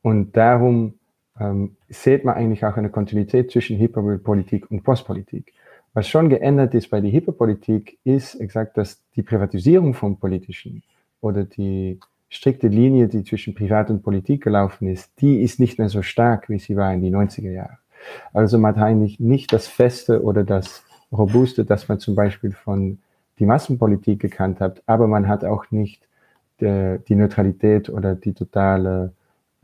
Und 0.03 0.37
darum 0.37 0.93
ähm, 1.41 1.75
sieht 1.89 2.27
man 2.27 2.35
eigentlich 2.35 2.67
auch 2.67 2.77
eine 2.77 2.91
Kontinuität 2.91 3.51
zwischen 3.51 3.79
Hyperpolitik 3.79 4.71
und 4.71 4.83
Postpolitik. 4.83 5.55
Was 5.95 6.07
schon 6.07 6.29
geändert 6.29 6.75
ist 6.75 6.91
bei 6.91 7.01
der 7.01 7.11
Hyperpolitik, 7.11 7.97
ist 8.05 8.35
exakt, 8.35 8.77
dass 8.77 9.01
die 9.17 9.23
Privatisierung 9.23 9.95
vom 9.95 10.19
Politischen 10.19 10.83
oder 11.23 11.45
die 11.45 11.99
strikte 12.29 12.69
Linie, 12.69 13.09
die 13.09 13.25
zwischen 13.25 13.55
Privat 13.55 13.89
und 13.89 14.03
Politik 14.03 14.45
gelaufen 14.45 14.87
ist, 14.87 15.11
die 15.23 15.41
ist 15.41 15.59
nicht 15.59 15.79
mehr 15.79 15.89
so 15.89 16.03
stark, 16.03 16.51
wie 16.51 16.59
sie 16.59 16.77
war 16.77 16.93
in 16.93 17.01
die 17.01 17.11
90er 17.11 17.53
Jahre. 17.53 17.79
Also 18.35 18.59
man 18.59 18.77
hat 18.77 18.83
eigentlich 18.83 19.19
nicht 19.19 19.51
das 19.55 19.67
Feste 19.67 20.23
oder 20.23 20.45
das 20.45 20.85
Robuste, 21.13 21.65
das 21.65 21.89
man 21.89 21.99
zum 21.99 22.15
Beispiel 22.15 22.53
von 22.53 22.99
die 23.39 23.47
Massenpolitik 23.47 24.21
gekannt 24.21 24.61
hat, 24.61 24.83
aber 24.87 25.07
man 25.07 25.29
hat 25.29 25.45
auch 25.45 25.71
nicht 25.71 26.03
die, 26.61 26.99
die 27.09 27.15
Neutralität 27.15 27.89
oder 27.89 28.15
die 28.15 28.35
totale, 28.35 29.13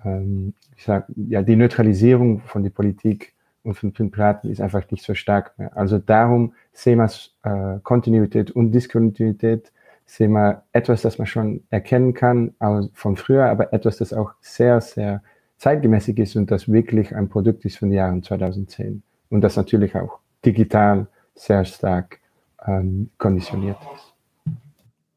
ähm, 0.04 0.54
ich 0.76 0.84
sag, 0.84 1.06
ja, 1.16 1.42
die 1.42 1.56
Neutralisierung 1.56 2.40
von 2.40 2.62
der 2.62 2.70
Politik 2.70 3.34
und 3.62 3.74
von 3.74 3.92
den 3.92 4.10
Piraten 4.10 4.50
ist 4.50 4.60
einfach 4.60 4.90
nicht 4.90 5.04
so 5.04 5.14
stark 5.14 5.58
mehr. 5.58 5.76
Also 5.76 5.98
darum 5.98 6.54
sehen 6.72 6.98
wir 6.98 7.10
äh, 7.42 7.80
Kontinuität 7.82 8.50
und 8.50 8.72
Diskontinuität, 8.72 9.72
sehen 10.06 10.32
wir 10.32 10.62
etwas, 10.72 11.02
das 11.02 11.18
man 11.18 11.26
schon 11.26 11.62
erkennen 11.68 12.14
kann 12.14 12.54
von 12.94 13.16
früher, 13.16 13.46
aber 13.46 13.72
etwas, 13.74 13.98
das 13.98 14.14
auch 14.14 14.32
sehr, 14.40 14.80
sehr 14.80 15.22
zeitgemäßig 15.58 16.18
ist 16.18 16.36
und 16.36 16.50
das 16.50 16.70
wirklich 16.70 17.14
ein 17.14 17.28
Produkt 17.28 17.64
ist 17.64 17.78
von 17.78 17.90
den 17.90 17.98
Jahren 17.98 18.22
2010 18.22 19.02
und 19.28 19.40
das 19.42 19.56
natürlich 19.56 19.94
auch 19.96 20.18
digital 20.44 21.08
sehr 21.38 21.64
stark 21.64 22.20
ähm, 22.66 23.10
konditioniert 23.18 23.78
ist. 23.94 24.14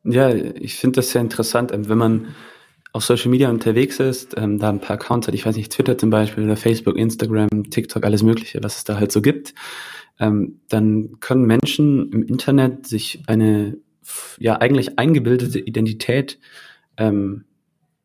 Ja, 0.04 0.30
ich 0.30 0.76
finde 0.76 0.98
das 0.98 1.12
sehr 1.12 1.22
interessant, 1.22 1.72
ähm, 1.72 1.88
wenn 1.90 1.98
man 1.98 2.28
auf 2.94 3.04
Social 3.04 3.30
Media 3.30 3.50
unterwegs 3.50 4.00
ist, 4.00 4.36
ähm, 4.38 4.60
da 4.60 4.70
ein 4.70 4.82
paar 4.82 4.96
Accounts 4.96 5.28
hat, 5.28 5.36
ich 5.36 5.46
weiß 5.46 5.56
nicht, 5.56 5.72
Twitter 5.72 5.98
zum 5.98 6.10
Beispiel 6.10 6.44
oder 6.44 6.58
Facebook, 6.58 6.98
Instagram, 6.98 7.70
TikTok, 7.70 8.04
alles 8.04 8.24
Mögliche, 8.24 8.62
was 8.64 8.78
es 8.78 8.84
da 8.84 8.98
halt 8.98 9.12
so 9.12 9.22
gibt, 9.22 9.54
ähm, 10.20 10.60
dann 10.68 11.20
können 11.20 11.46
Menschen 11.46 12.12
im 12.12 12.24
Internet 12.24 12.88
sich 12.88 13.24
eine 13.28 13.78
ja 14.40 14.60
eigentlich 14.60 15.00
eingebildete 15.00 15.60
Identität 15.60 16.40
ähm, 16.98 17.46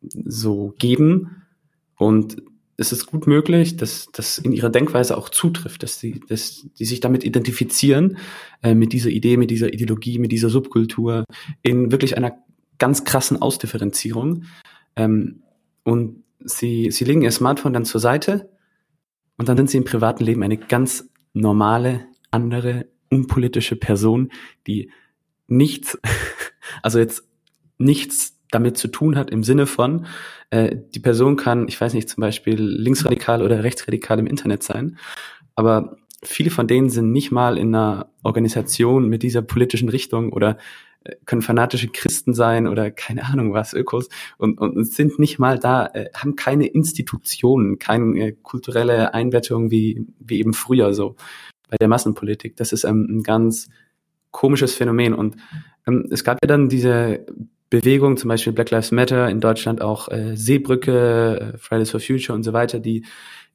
so 0.01 0.73
geben 0.77 1.43
und 1.97 2.37
es 2.77 2.91
ist 2.91 3.07
gut 3.07 3.25
möglich, 3.25 3.75
dass 3.75 4.07
das 4.11 4.37
in 4.37 4.51
ihrer 4.51 4.69
Denkweise 4.69 5.17
auch 5.17 5.29
zutrifft, 5.29 5.81
dass 5.81 5.99
sie, 5.99 6.21
dass 6.27 6.67
die 6.77 6.85
sich 6.85 6.99
damit 6.99 7.23
identifizieren, 7.23 8.17
äh, 8.61 8.75
mit 8.75 8.93
dieser 8.93 9.09
Idee, 9.09 9.35
mit 9.35 9.49
dieser 9.49 9.73
Ideologie, 9.73 10.19
mit 10.19 10.31
dieser 10.31 10.49
Subkultur, 10.49 11.25
in 11.63 11.91
wirklich 11.91 12.15
einer 12.17 12.37
ganz 12.77 13.03
krassen 13.03 13.41
Ausdifferenzierung. 13.41 14.43
Ähm, 14.95 15.41
und 15.83 16.23
sie, 16.39 16.91
sie 16.91 17.05
legen 17.05 17.23
ihr 17.23 17.31
Smartphone 17.31 17.73
dann 17.73 17.85
zur 17.85 17.99
Seite 17.99 18.51
und 19.37 19.49
dann 19.49 19.57
sind 19.57 19.71
sie 19.71 19.77
im 19.77 19.85
privaten 19.85 20.23
Leben 20.23 20.43
eine 20.43 20.57
ganz 20.57 21.09
normale, 21.33 22.05
andere, 22.29 22.85
unpolitische 23.09 23.75
Person, 23.75 24.31
die 24.67 24.91
nichts, 25.47 25.97
also 26.83 26.99
jetzt 26.99 27.27
nichts 27.79 28.36
damit 28.51 28.77
zu 28.77 28.87
tun 28.87 29.17
hat 29.17 29.29
im 29.29 29.43
Sinne 29.43 29.65
von, 29.65 30.05
äh, 30.49 30.75
die 30.95 30.99
Person 30.99 31.35
kann, 31.35 31.67
ich 31.67 31.79
weiß 31.79 31.93
nicht, 31.93 32.09
zum 32.09 32.21
Beispiel 32.21 32.61
linksradikal 32.61 33.41
oder 33.41 33.63
rechtsradikal 33.63 34.19
im 34.19 34.27
Internet 34.27 34.63
sein, 34.63 34.97
aber 35.55 35.97
viele 36.23 36.49
von 36.49 36.67
denen 36.67 36.89
sind 36.89 37.11
nicht 37.11 37.31
mal 37.31 37.57
in 37.57 37.73
einer 37.73 38.09
Organisation 38.23 39.07
mit 39.07 39.23
dieser 39.23 39.41
politischen 39.41 39.89
Richtung 39.89 40.31
oder 40.31 40.57
äh, 41.03 41.15
können 41.25 41.41
fanatische 41.41 41.87
Christen 41.87 42.33
sein 42.33 42.67
oder 42.67 42.91
keine 42.91 43.25
Ahnung 43.25 43.53
was, 43.53 43.73
Ökos 43.73 44.09
und, 44.37 44.59
und 44.59 44.85
sind 44.85 45.19
nicht 45.19 45.39
mal 45.39 45.59
da, 45.59 45.87
äh, 45.87 46.09
haben 46.15 46.35
keine 46.35 46.67
Institutionen, 46.67 47.79
keine 47.79 48.19
äh, 48.19 48.31
kulturelle 48.41 49.13
Einbettung 49.13 49.71
wie, 49.71 50.05
wie 50.19 50.39
eben 50.39 50.53
früher 50.53 50.93
so 50.93 51.15
bei 51.69 51.77
der 51.77 51.87
Massenpolitik. 51.87 52.55
Das 52.55 52.71
ist 52.71 52.83
ähm, 52.83 53.07
ein 53.09 53.23
ganz 53.23 53.69
komisches 54.31 54.73
Phänomen 54.73 55.13
und 55.13 55.35
ähm, 55.85 56.07
es 56.11 56.23
gab 56.23 56.39
ja 56.43 56.47
dann 56.47 56.69
diese 56.69 57.25
Bewegungen, 57.69 58.17
zum 58.17 58.29
Beispiel 58.29 58.53
Black 58.53 58.71
Lives 58.71 58.91
Matter, 58.91 59.29
in 59.29 59.41
Deutschland 59.41 59.81
auch 59.81 60.09
äh, 60.09 60.35
Seebrücke, 60.35 61.53
äh, 61.55 61.57
Fridays 61.57 61.91
for 61.91 61.99
Future 61.99 62.35
und 62.35 62.43
so 62.43 62.53
weiter, 62.53 62.79
die 62.79 63.05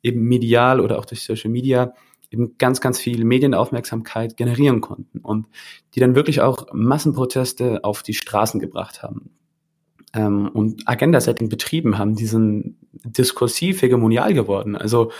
eben 0.02 0.23
medial 0.23 0.81
oder 0.81 0.99
auch 0.99 1.04
durch 1.04 1.23
Social 1.23 1.50
Media 1.50 1.95
eben 2.31 2.57
ganz, 2.59 2.81
ganz 2.81 2.99
viel 2.99 3.25
Medienaufmerksamkeit 3.25 4.37
generieren 4.37 4.81
konnten 4.81 5.21
und 5.21 5.47
die 5.95 6.00
dann 6.00 6.14
wirklich 6.14 6.40
auch 6.40 6.66
Massenproteste 6.73 7.85
auf 7.85 8.02
die 8.02 8.14
Straßen 8.14 8.59
gebracht 8.59 9.02
haben 9.02 9.31
ähm, 10.14 10.49
und 10.49 10.83
Agenda-Setting 10.87 11.49
betrieben 11.49 11.99
haben, 11.99 12.14
die 12.14 12.26
sind 12.26 12.76
diskursiv 13.04 13.83
hegemonial 13.83 14.35
geworden. 14.35 14.76
Also, 14.76 15.12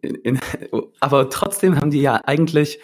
in, 0.00 0.14
in, 0.16 0.40
aber 1.00 1.30
trotzdem 1.30 1.76
haben 1.76 1.90
die 1.90 2.02
ja 2.02 2.20
eigentlich 2.24 2.78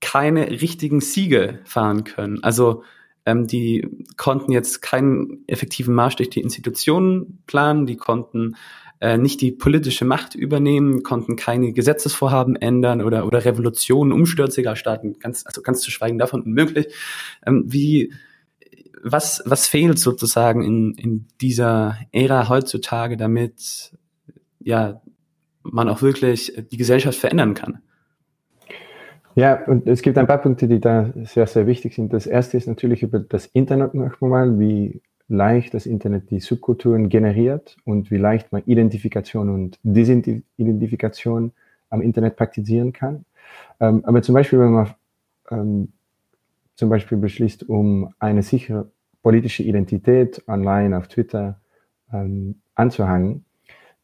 keine 0.00 0.50
richtigen 0.50 1.00
Siege 1.00 1.60
fahren 1.64 2.04
können. 2.04 2.42
Also 2.42 2.82
ähm, 3.26 3.46
die 3.46 3.86
konnten 4.16 4.52
jetzt 4.52 4.82
keinen 4.82 5.44
effektiven 5.46 5.94
Marsch 5.94 6.16
durch 6.16 6.30
die 6.30 6.40
Institutionen 6.40 7.42
planen, 7.46 7.86
die 7.86 7.96
konnten 7.96 8.56
äh, 9.00 9.16
nicht 9.16 9.40
die 9.40 9.50
politische 9.50 10.04
Macht 10.04 10.34
übernehmen, 10.34 11.02
konnten 11.02 11.36
keine 11.36 11.72
Gesetzesvorhaben 11.72 12.56
ändern 12.56 13.02
oder, 13.02 13.26
oder 13.26 13.44
Revolutionen, 13.44 14.12
Umstürze 14.12 14.62
starten, 14.76 15.18
ganz, 15.18 15.44
also 15.46 15.62
ganz 15.62 15.80
zu 15.80 15.90
schweigen 15.90 16.18
davon 16.18 16.42
unmöglich. 16.42 16.94
Ähm, 17.46 17.64
wie, 17.66 18.12
was, 19.02 19.42
was 19.46 19.66
fehlt 19.66 19.98
sozusagen 19.98 20.62
in, 20.62 20.94
in 20.94 21.26
dieser 21.40 21.98
Ära 22.12 22.48
heutzutage, 22.48 23.16
damit 23.16 23.92
ja, 24.58 25.00
man 25.62 25.88
auch 25.88 26.02
wirklich 26.02 26.52
die 26.70 26.76
Gesellschaft 26.76 27.18
verändern 27.18 27.54
kann? 27.54 27.80
Ja, 29.36 29.64
und 29.66 29.86
es 29.86 30.02
gibt 30.02 30.18
ein 30.18 30.26
paar 30.26 30.38
Punkte, 30.38 30.66
die 30.66 30.80
da 30.80 31.10
sehr, 31.24 31.46
sehr 31.46 31.66
wichtig 31.66 31.94
sind. 31.94 32.12
Das 32.12 32.26
erste 32.26 32.56
ist 32.56 32.66
natürlich 32.66 33.02
über 33.02 33.20
das 33.20 33.46
Internet 33.46 33.94
nochmal, 33.94 34.58
wie 34.58 35.02
leicht 35.28 35.74
das 35.74 35.86
Internet 35.86 36.30
die 36.30 36.40
Subkulturen 36.40 37.08
generiert 37.08 37.76
und 37.84 38.10
wie 38.10 38.16
leicht 38.16 38.50
man 38.50 38.62
Identifikation 38.66 39.48
und 39.48 39.78
Desidentifikation 39.84 41.52
am 41.88 42.02
Internet 42.02 42.36
praktizieren 42.36 42.92
kann. 42.92 43.24
Ähm, 43.78 44.04
aber 44.04 44.22
zum 44.22 44.34
Beispiel, 44.34 44.58
wenn 44.58 44.72
man 44.72 44.94
ähm, 45.50 45.92
zum 46.74 46.88
Beispiel 46.88 47.18
beschließt, 47.18 47.68
um 47.68 48.12
eine 48.18 48.42
sichere 48.42 48.90
politische 49.22 49.62
Identität 49.62 50.42
online 50.48 50.96
auf 50.96 51.08
Twitter 51.08 51.60
ähm, 52.12 52.56
anzuhängen, 52.74 53.44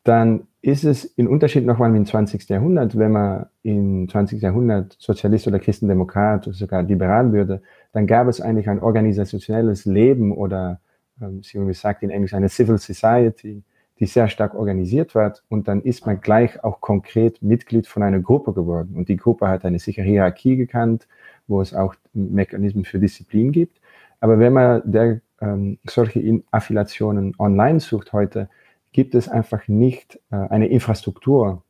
dann 0.05 0.47
ist 0.67 0.83
es 0.83 1.05
in 1.05 1.29
Unterschied 1.29 1.65
nochmal 1.65 1.95
im 1.95 2.05
20. 2.05 2.49
Jahrhundert, 2.49 2.99
wenn 2.99 3.13
man 3.13 3.47
im 3.63 4.09
20. 4.09 4.43
Jahrhundert 4.43 4.97
Sozialist 4.99 5.47
oder 5.47 5.61
Christendemokrat 5.61 6.49
oder 6.49 6.57
sogar 6.57 6.83
liberal 6.83 7.33
würde, 7.33 7.63
dann 7.93 8.09
gab 8.09 8.27
es 8.27 8.41
eigentlich 8.41 8.69
ein 8.69 8.81
organisationelles 8.81 9.85
Leben 9.85 10.33
oder, 10.33 10.81
ähm, 11.23 11.41
wie 11.41 11.67
gesagt 11.67 12.03
in 12.03 12.11
Englisch, 12.11 12.35
eine 12.35 12.49
Civil 12.49 12.79
Society, 12.79 13.63
die 14.01 14.07
sehr 14.07 14.27
stark 14.27 14.57
organisiert 14.57 15.15
wird 15.15 15.45
und 15.49 15.69
dann 15.69 15.83
ist 15.83 16.05
man 16.05 16.21
gleich 16.21 16.65
auch 16.65 16.81
konkret 16.81 17.41
Mitglied 17.43 17.87
von 17.87 18.03
einer 18.03 18.19
Gruppe 18.19 18.53
geworden. 18.53 18.97
Und 18.97 19.09
die 19.09 19.17
Gruppe 19.17 19.47
hat 19.47 19.65
eine 19.65 19.79
sichere 19.79 20.05
Hierarchie 20.05 20.57
gekannt, 20.57 21.07
wo 21.47 21.61
es 21.61 21.75
auch 21.75 21.95
Mechanismen 22.13 22.85
für 22.85 22.99
Disziplin 22.99 23.53
gibt. 23.53 23.81
Aber 24.19 24.41
wenn 24.41 24.53
man 24.53 24.83
der, 24.85 25.21
ähm, 25.41 25.79
solche 25.85 26.43
Affiliationen 26.51 27.35
online 27.39 27.79
sucht 27.79 28.13
heute, 28.13 28.49
gibt 28.97 29.15
es 29.15 29.29
einfach 29.29 29.69
nicht 29.69 30.19
äh, 30.31 30.37
eine 30.37 30.69
Infrastruktur 30.69 31.63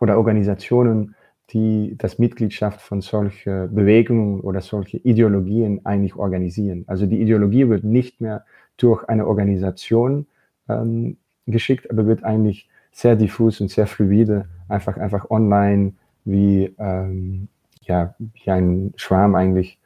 oder 0.00 0.18
Organisationen, 0.18 1.14
die 1.50 1.94
das 1.96 2.18
Mitgliedschaft 2.18 2.80
von 2.80 3.00
solchen 3.02 3.72
Bewegungen 3.72 4.40
oder 4.40 4.60
solche 4.60 4.96
Ideologien 4.96 5.86
eigentlich 5.86 6.16
organisieren. 6.16 6.82
Also 6.88 7.06
die 7.06 7.22
Ideologie 7.22 7.68
wird 7.68 7.84
nicht 7.84 8.20
mehr 8.20 8.44
durch 8.78 9.08
eine 9.08 9.28
Organisation 9.28 10.26
ähm, 10.68 11.18
geschickt, 11.46 11.88
aber 11.88 12.04
wird 12.04 12.24
eigentlich 12.24 12.68
sehr 12.90 13.14
diffus 13.14 13.60
und 13.60 13.70
sehr 13.70 13.86
fluide, 13.86 14.46
einfach, 14.68 14.96
einfach 14.96 15.30
online 15.30 15.92
wie, 16.24 16.74
ähm, 16.80 17.46
ja, 17.82 18.16
wie 18.18 18.50
ein 18.50 18.92
Schwarm 18.96 19.36
eigentlich 19.36 19.78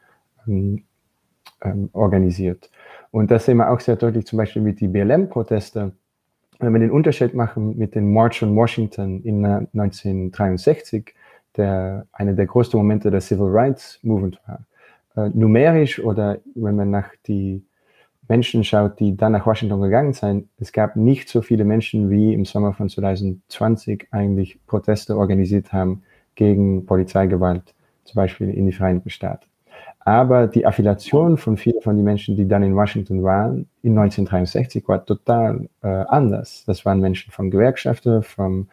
ähm, 0.47 0.81
ähm, 1.61 1.89
organisiert. 1.93 2.71
Und 3.11 3.29
das 3.29 3.45
sehen 3.45 3.57
wir 3.57 3.69
auch 3.69 3.81
sehr 3.81 3.97
deutlich 3.97 4.25
zum 4.25 4.37
Beispiel 4.37 4.63
mit 4.63 4.81
den 4.81 4.91
BLM-Proteste, 4.93 5.91
wenn 6.61 6.73
wir 6.73 6.79
den 6.79 6.91
Unterschied 6.91 7.33
machen 7.33 7.77
mit 7.77 7.95
dem 7.95 8.13
March 8.13 8.41
on 8.43 8.55
Washington 8.55 9.21
in 9.23 9.43
1963, 9.45 11.13
der 11.57 12.05
einer 12.11 12.33
der 12.33 12.45
größten 12.45 12.77
Momente 12.77 13.11
der 13.11 13.21
Civil 13.21 13.47
Rights 13.49 13.99
Movement 14.03 14.39
war, 14.47 14.65
äh, 15.15 15.29
numerisch 15.33 15.99
oder 15.99 16.39
wenn 16.55 16.75
man 16.75 16.91
nach 16.91 17.09
die 17.27 17.63
Menschen 18.27 18.63
schaut, 18.63 18.99
die 18.99 19.17
dann 19.17 19.33
nach 19.33 19.45
Washington 19.45 19.81
gegangen 19.81 20.13
sind, 20.13 20.47
es 20.57 20.71
gab 20.71 20.95
nicht 20.95 21.27
so 21.27 21.41
viele 21.41 21.65
Menschen, 21.65 22.09
wie 22.09 22.33
im 22.33 22.45
Sommer 22.45 22.73
von 22.73 22.87
2020 22.87 24.07
eigentlich 24.11 24.65
Proteste 24.67 25.17
organisiert 25.17 25.73
haben 25.73 26.03
gegen 26.35 26.85
Polizeigewalt, 26.85 27.73
zum 28.05 28.15
Beispiel 28.15 28.49
in 28.49 28.67
die 28.67 28.71
Vereinigten 28.71 29.09
Staaten. 29.09 29.50
Aber 30.03 30.47
die 30.47 30.65
Affiliation 30.65 31.37
von 31.37 31.57
vielen 31.57 31.81
von 31.81 31.95
den 31.95 32.03
Menschen, 32.03 32.35
die 32.35 32.47
dann 32.47 32.63
in 32.63 32.75
Washington 32.75 33.21
waren, 33.23 33.67
in 33.83 33.97
1963 33.97 34.87
war 34.87 35.05
total 35.05 35.69
äh, 35.83 35.87
anders. 35.87 36.63
Das 36.65 36.85
waren 36.85 36.99
Menschen 36.99 37.31
von 37.31 37.51
Gewerkschaften, 37.51 38.23
von 38.23 38.67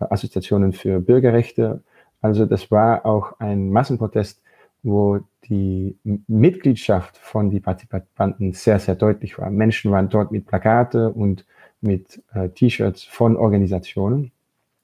äh, 0.00 0.06
Assoziationen 0.08 0.72
für 0.72 1.00
Bürgerrechte. 1.00 1.82
Also 2.22 2.46
das 2.46 2.70
war 2.70 3.04
auch 3.04 3.38
ein 3.40 3.70
Massenprotest, 3.70 4.40
wo 4.82 5.20
die 5.44 5.96
Mitgliedschaft 6.28 7.18
von 7.18 7.50
den 7.50 7.60
Partizipanten 7.60 8.52
sehr, 8.52 8.78
sehr 8.78 8.94
deutlich 8.94 9.38
war. 9.38 9.50
Menschen 9.50 9.90
waren 9.90 10.08
dort 10.08 10.32
mit 10.32 10.46
Plakate 10.46 11.10
und 11.10 11.44
mit 11.82 12.22
äh, 12.32 12.48
T-Shirts 12.48 13.02
von 13.04 13.36
Organisationen. 13.36 14.32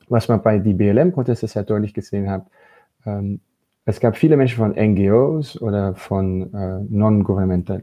Was 0.09 0.29
man 0.29 0.43
bei 0.43 0.59
den 0.59 0.77
BLM-Protesten 0.77 1.49
sehr 1.49 1.65
deutlich 1.65 1.95
gesehen 1.95 2.31
hat, 2.31 2.47
ähm, 3.07 3.41
es 3.87 4.01
gab 4.01 4.17
viele 4.17 4.37
Menschen 4.37 4.59
von 4.59 4.73
NGOs 4.73 5.63
oder 5.63 5.95
von 5.95 6.53
äh, 6.53 6.81
Non-Governmental 6.89 7.83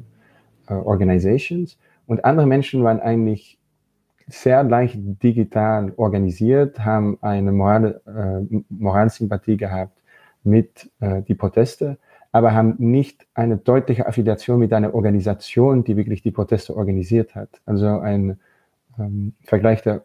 äh, 0.68 0.74
Organizations 0.74 1.78
und 2.06 2.26
andere 2.26 2.46
Menschen 2.46 2.84
waren 2.84 3.00
eigentlich 3.00 3.58
sehr 4.28 4.64
leicht 4.64 4.98
digital 5.24 5.94
organisiert, 5.98 6.80
haben 6.80 7.18
eine 7.22 7.52
Moral, 7.52 8.02
äh, 8.06 8.62
Moralsympathie 8.70 9.58
gehabt 9.58 9.98
mit 10.44 10.92
äh, 11.00 11.22
die 11.24 11.36
Proteste, 11.36 11.98
aber 12.32 12.54
haben 12.54 12.76
nicht 12.80 13.26
eine 13.34 13.58
deutliche 13.58 14.06
Affiliation 14.06 14.60
mit 14.60 14.74
einer 14.74 14.94
Organisation, 14.94 15.84
die 15.84 15.96
wirklich 15.96 16.22
die 16.22 16.32
Proteste 16.32 16.76
organisiert 16.76 17.36
hat. 17.36 17.62
Also 17.66 17.88
ein 17.88 18.40
ähm, 19.00 19.34
Vergleich, 19.44 19.82
der 19.84 20.04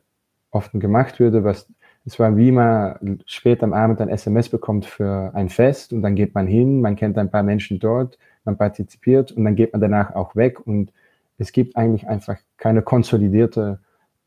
oft 0.50 0.73
gemacht 0.73 1.19
würde, 1.21 1.43
was 1.43 1.69
es 2.09 2.19
war 2.19 2.38
wie 2.38 2.53
man 2.53 3.21
spät 3.27 3.62
am 3.62 3.75
Abend 3.75 4.00
ein 4.00 4.09
SMS 4.09 4.49
bekommt 4.49 4.87
für 4.87 5.31
ein 5.35 5.50
Fest 5.50 5.93
und 5.93 6.00
dann 6.00 6.15
geht 6.15 6.35
man 6.35 6.47
hin, 6.47 6.81
man 6.81 6.97
kennt 6.97 7.19
ein 7.19 7.31
paar 7.31 7.43
Menschen 7.43 7.79
dort, 7.81 8.19
man 8.45 8.57
partizipiert 8.57 9.31
und 9.31 9.45
dann 9.45 9.57
geht 9.57 9.73
man 9.73 9.83
danach 9.83 10.15
auch 10.15 10.35
weg. 10.35 10.67
Und 10.67 10.91
es 11.37 11.53
gibt 11.53 11.77
eigentlich 11.77 12.09
einfach 12.09 12.38
keine 12.57 12.81
konsolidierte 12.81 13.81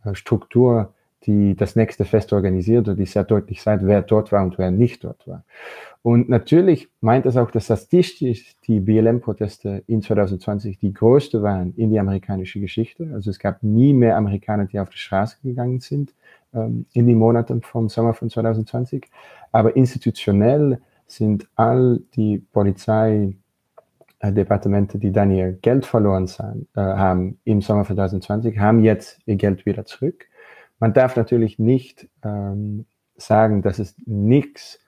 äh, 0.06 0.14
Struktur, 0.14 0.94
die 1.26 1.56
das 1.56 1.76
nächste 1.76 2.06
Fest 2.06 2.34
organisiert 2.34 2.88
und 2.88 2.98
die 2.98 3.06
sehr 3.06 3.24
deutlich 3.24 3.62
sagt, 3.62 3.86
wer 3.86 4.02
dort 4.02 4.32
war 4.32 4.44
und 4.44 4.58
wer 4.58 4.72
nicht 4.72 5.04
dort 5.04 5.28
war. 5.28 5.44
Und 6.04 6.30
natürlich 6.30 6.90
meint 7.00 7.28
es 7.28 7.38
auch, 7.38 7.52
dass 7.52 7.66
statistisch 7.66 8.56
die 8.66 8.80
BLM-Proteste 8.80 9.84
in 9.86 10.02
2020 10.02 10.80
die 10.80 10.94
größte 10.94 11.44
waren 11.44 11.76
in 11.76 11.92
die 11.92 12.00
amerikanische 12.00 12.60
Geschichte. 12.60 13.12
Also 13.14 13.30
es 13.30 13.38
gab 13.38 13.62
nie 13.62 13.94
mehr 13.94 14.18
Amerikaner, 14.18 14.66
die 14.66 14.80
auf 14.80 14.90
die 14.90 14.98
Straße 14.98 15.38
gegangen 15.44 15.80
sind 15.80 16.16
ähm, 16.56 16.88
in 16.94 17.06
die 17.06 17.14
Monate 17.14 17.60
vom 17.62 17.88
Sommer 17.88 18.16
von 18.16 18.32
2020. 18.32 19.06
Aber 19.52 19.76
institutionell 19.76 20.82
sind 21.06 21.48
all 21.56 22.02
die 22.16 22.40
Polizeidepartemente, 22.52 24.98
die 24.98 25.12
dann 25.12 25.30
ihr 25.30 25.52
Geld 25.52 25.86
verloren 25.86 26.26
sein, 26.26 26.66
äh, 26.76 26.82
haben 26.82 27.38
im 27.44 27.62
Sommer 27.62 27.86
2020, 27.86 28.58
haben 28.58 28.84
jetzt 28.84 29.20
ihr 29.28 29.36
Geld 29.36 29.68
wieder 29.68 29.86
zurück. 29.86 30.31
Man 30.82 30.94
darf 30.94 31.16
natürlich 31.16 31.60
nicht 31.60 32.10
ähm, 32.24 32.86
sagen, 33.16 33.62
dass 33.62 33.78
es 33.78 33.96
nichts 34.08 34.80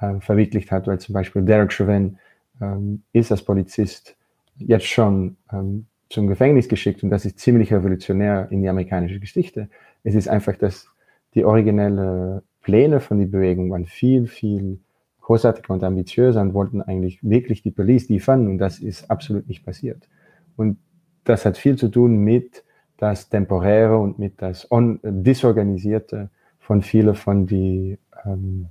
äh, 0.00 0.18
verwirklicht 0.18 0.72
hat, 0.72 0.86
weil 0.86 0.98
zum 0.98 1.12
Beispiel 1.12 1.42
Derek 1.42 1.70
Chauvin 1.70 2.18
ähm, 2.62 3.02
ist 3.12 3.30
als 3.30 3.42
Polizist 3.42 4.16
jetzt 4.56 4.86
schon 4.86 5.36
ähm, 5.52 5.84
zum 6.08 6.26
Gefängnis 6.26 6.68
geschickt 6.68 7.02
und 7.02 7.10
das 7.10 7.26
ist 7.26 7.38
ziemlich 7.38 7.70
revolutionär 7.70 8.48
in 8.50 8.62
die 8.62 8.68
amerikanische 8.70 9.20
Geschichte. 9.20 9.68
Es 10.04 10.14
ist 10.14 10.26
einfach, 10.26 10.56
dass 10.56 10.88
die 11.34 11.44
originelle 11.44 12.42
Pläne 12.62 13.00
von 13.00 13.18
der 13.18 13.26
Bewegung 13.26 13.70
waren 13.70 13.84
viel, 13.84 14.28
viel 14.28 14.80
großartiger 15.20 15.74
und 15.74 15.84
ambitiöser 15.84 16.40
und 16.40 16.54
wollten 16.54 16.80
eigentlich 16.80 17.22
wirklich 17.22 17.62
die 17.62 17.72
Police 17.72 18.08
liefern 18.08 18.48
und 18.48 18.56
das 18.56 18.78
ist 18.78 19.10
absolut 19.10 19.48
nicht 19.48 19.66
passiert. 19.66 20.08
Und 20.56 20.78
das 21.24 21.44
hat 21.44 21.58
viel 21.58 21.76
zu 21.76 21.88
tun 21.88 22.16
mit 22.24 22.64
das 23.02 23.28
Temporäre 23.28 23.98
und 23.98 24.20
mit 24.20 24.40
das 24.40 24.70
on, 24.70 25.00
Disorganisierte 25.02 26.30
von 26.60 26.82
vielen 26.82 27.16
von 27.16 27.46
die, 27.46 27.98
ähm, 28.24 28.68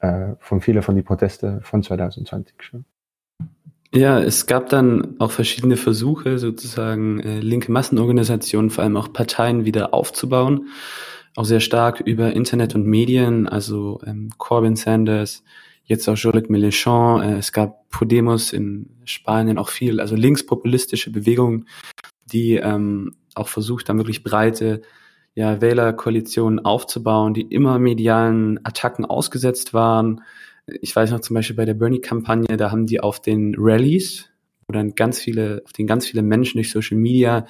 äh, 0.00 0.30
von 0.38 0.62
vielen 0.62 0.82
von 0.82 0.96
die 0.96 1.02
Proteste 1.02 1.60
von 1.62 1.82
2020 1.82 2.54
schon. 2.60 2.86
Ja, 3.92 4.18
es 4.18 4.46
gab 4.46 4.70
dann 4.70 5.20
auch 5.20 5.30
verschiedene 5.30 5.76
Versuche, 5.76 6.38
sozusagen 6.38 7.20
äh, 7.20 7.40
linke 7.40 7.70
Massenorganisationen, 7.70 8.70
vor 8.70 8.82
allem 8.82 8.96
auch 8.96 9.12
Parteien 9.12 9.66
wieder 9.66 9.92
aufzubauen. 9.92 10.68
Auch 11.36 11.44
sehr 11.44 11.60
stark 11.60 12.00
über 12.00 12.32
Internet 12.32 12.74
und 12.74 12.86
Medien, 12.86 13.46
also 13.46 14.00
ähm, 14.06 14.30
Corbyn 14.38 14.76
Sanders, 14.76 15.44
jetzt 15.84 16.08
auch 16.08 16.14
Jean-Luc 16.14 16.48
Mélenchon. 16.48 17.22
Äh, 17.22 17.38
es 17.38 17.52
gab 17.52 17.90
Podemos 17.90 18.54
in 18.54 18.88
Spanien 19.04 19.58
auch 19.58 19.68
viel, 19.68 20.00
also 20.00 20.16
linkspopulistische 20.16 21.12
Bewegungen, 21.12 21.68
die 22.24 22.56
ähm, 22.56 23.14
auch 23.34 23.48
versucht 23.48 23.88
haben, 23.88 23.98
wirklich 23.98 24.22
breite 24.22 24.82
ja, 25.34 25.60
Wählerkoalitionen 25.60 26.64
aufzubauen, 26.64 27.34
die 27.34 27.42
immer 27.42 27.78
medialen 27.78 28.60
Attacken 28.64 29.04
ausgesetzt 29.04 29.74
waren. 29.74 30.22
Ich 30.66 30.94
weiß 30.94 31.10
noch 31.10 31.20
zum 31.20 31.34
Beispiel 31.34 31.56
bei 31.56 31.64
der 31.64 31.74
Bernie-Kampagne, 31.74 32.56
da 32.56 32.70
haben 32.70 32.86
die 32.86 33.00
auf 33.00 33.20
den 33.20 33.54
Rallies, 33.58 34.30
wo 34.66 34.72
dann 34.72 34.94
ganz 34.94 35.18
viele, 35.18 35.62
auf 35.64 35.72
den 35.72 35.86
ganz 35.86 36.06
viele 36.06 36.22
Menschen 36.22 36.58
durch 36.58 36.70
Social 36.70 36.96
Media 36.96 37.46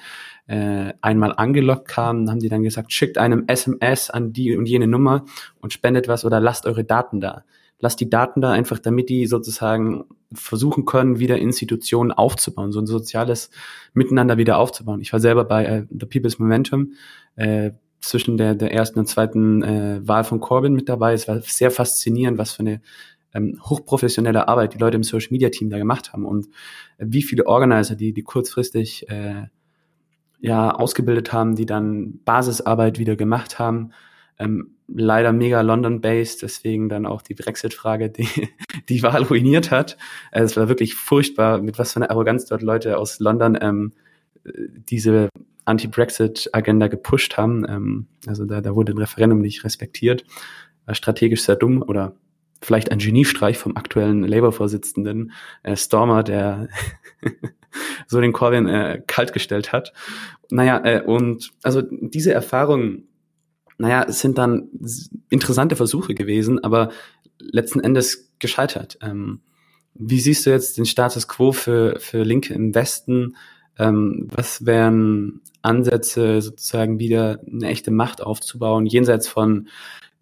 äh, 0.47 0.93
einmal 1.01 1.33
angelockt 1.35 1.87
kamen, 1.87 2.29
haben 2.29 2.39
die 2.39 2.49
dann 2.49 2.63
gesagt, 2.63 2.91
schickt 2.91 3.17
einem 3.17 3.45
SMS 3.47 4.09
an 4.09 4.33
die 4.33 4.57
und 4.57 4.65
jene 4.65 4.87
Nummer 4.87 5.25
und 5.61 5.71
spendet 5.71 6.07
was 6.07 6.25
oder 6.25 6.39
lasst 6.39 6.65
eure 6.65 6.83
Daten 6.83 7.21
da 7.21 7.43
lasst 7.79 7.99
die 7.99 8.09
Daten 8.09 8.41
da 8.41 8.51
einfach, 8.51 8.79
damit 8.79 9.09
die 9.09 9.25
sozusagen 9.25 10.05
versuchen 10.33 10.85
können, 10.85 11.19
wieder 11.19 11.37
Institutionen 11.37 12.11
aufzubauen, 12.11 12.71
so 12.71 12.79
ein 12.79 12.87
soziales 12.87 13.51
Miteinander 13.93 14.37
wieder 14.37 14.57
aufzubauen. 14.57 15.01
Ich 15.01 15.13
war 15.13 15.19
selber 15.19 15.45
bei 15.45 15.65
äh, 15.65 15.85
The 15.89 16.05
People's 16.05 16.39
Momentum 16.39 16.93
äh, 17.35 17.71
zwischen 17.99 18.37
der, 18.37 18.55
der 18.55 18.71
ersten 18.71 18.99
und 18.99 19.07
zweiten 19.07 19.63
äh, 19.63 20.07
Wahl 20.07 20.23
von 20.23 20.39
Corbyn 20.39 20.73
mit 20.73 20.89
dabei. 20.89 21.13
Es 21.13 21.27
war 21.27 21.41
sehr 21.41 21.71
faszinierend, 21.71 22.37
was 22.37 22.53
für 22.53 22.61
eine 22.61 22.81
ähm, 23.33 23.59
hochprofessionelle 23.61 24.47
Arbeit 24.47 24.73
die 24.73 24.77
Leute 24.77 24.95
im 24.95 25.03
Social 25.03 25.29
Media 25.31 25.49
Team 25.49 25.69
da 25.69 25.77
gemacht 25.77 26.13
haben 26.13 26.25
und 26.25 26.47
äh, 26.97 27.05
wie 27.07 27.23
viele 27.23 27.45
Organizer, 27.47 27.95
die, 27.95 28.13
die 28.13 28.23
kurzfristig 28.23 29.09
äh, 29.09 29.47
ja 30.39 30.71
ausgebildet 30.71 31.33
haben, 31.33 31.55
die 31.55 31.65
dann 31.65 32.19
Basisarbeit 32.23 32.99
wieder 32.99 33.15
gemacht 33.15 33.59
haben. 33.59 33.91
Ähm, 34.37 34.74
leider 34.87 35.33
mega 35.33 35.61
London-based, 35.61 36.41
deswegen 36.41 36.89
dann 36.89 37.05
auch 37.05 37.21
die 37.21 37.33
Brexit-Frage, 37.33 38.09
die 38.09 38.27
die 38.89 39.03
Wahl 39.03 39.23
ruiniert 39.23 39.71
hat. 39.71 39.97
Also 40.31 40.45
es 40.45 40.57
war 40.57 40.69
wirklich 40.69 40.95
furchtbar, 40.95 41.61
mit 41.61 41.79
was 41.79 41.93
für 41.93 41.97
einer 41.97 42.11
Arroganz 42.11 42.45
dort 42.45 42.61
Leute 42.61 42.97
aus 42.97 43.19
London 43.19 43.57
ähm, 43.59 43.93
diese 44.43 45.29
Anti-Brexit-Agenda 45.65 46.87
gepusht 46.87 47.37
haben. 47.37 47.65
Ähm, 47.67 48.07
also 48.27 48.45
da, 48.45 48.61
da 48.61 48.75
wurde 48.75 48.93
ein 48.93 48.97
Referendum 48.97 49.41
nicht 49.41 49.63
respektiert. 49.63 50.23
War 50.85 50.95
strategisch 50.95 51.43
sehr 51.43 51.55
dumm 51.55 51.81
oder 51.81 52.15
vielleicht 52.61 52.91
ein 52.91 52.99
Geniestreich 52.99 53.57
vom 53.57 53.75
aktuellen 53.75 54.23
Labour-Vorsitzenden 54.23 55.31
äh, 55.63 55.75
Stormer, 55.75 56.23
der 56.23 56.69
so 58.07 58.21
den 58.21 58.33
Corbyn 58.33 58.67
äh, 58.67 59.01
kaltgestellt 59.05 59.73
hat. 59.73 59.93
Naja, 60.49 60.81
äh, 60.83 61.01
und 61.01 61.51
also 61.63 61.81
diese 61.81 62.33
Erfahrung 62.33 63.03
naja, 63.77 64.05
es 64.07 64.19
sind 64.19 64.37
dann 64.37 64.69
interessante 65.29 65.75
Versuche 65.75 66.15
gewesen, 66.15 66.63
aber 66.63 66.89
letzten 67.39 67.79
Endes 67.79 68.31
gescheitert. 68.39 68.97
Ähm, 69.01 69.41
wie 69.93 70.19
siehst 70.19 70.45
du 70.45 70.49
jetzt 70.49 70.77
den 70.77 70.85
Status 70.85 71.27
quo 71.27 71.51
für, 71.51 71.99
für 71.99 72.23
Linke 72.23 72.53
im 72.53 72.75
Westen? 72.75 73.35
Ähm, 73.77 74.27
was 74.31 74.65
wären 74.65 75.41
Ansätze, 75.61 76.41
sozusagen 76.41 76.99
wieder 76.99 77.39
eine 77.51 77.67
echte 77.67 77.91
Macht 77.91 78.21
aufzubauen, 78.21 78.85
jenseits 78.85 79.27
von 79.27 79.67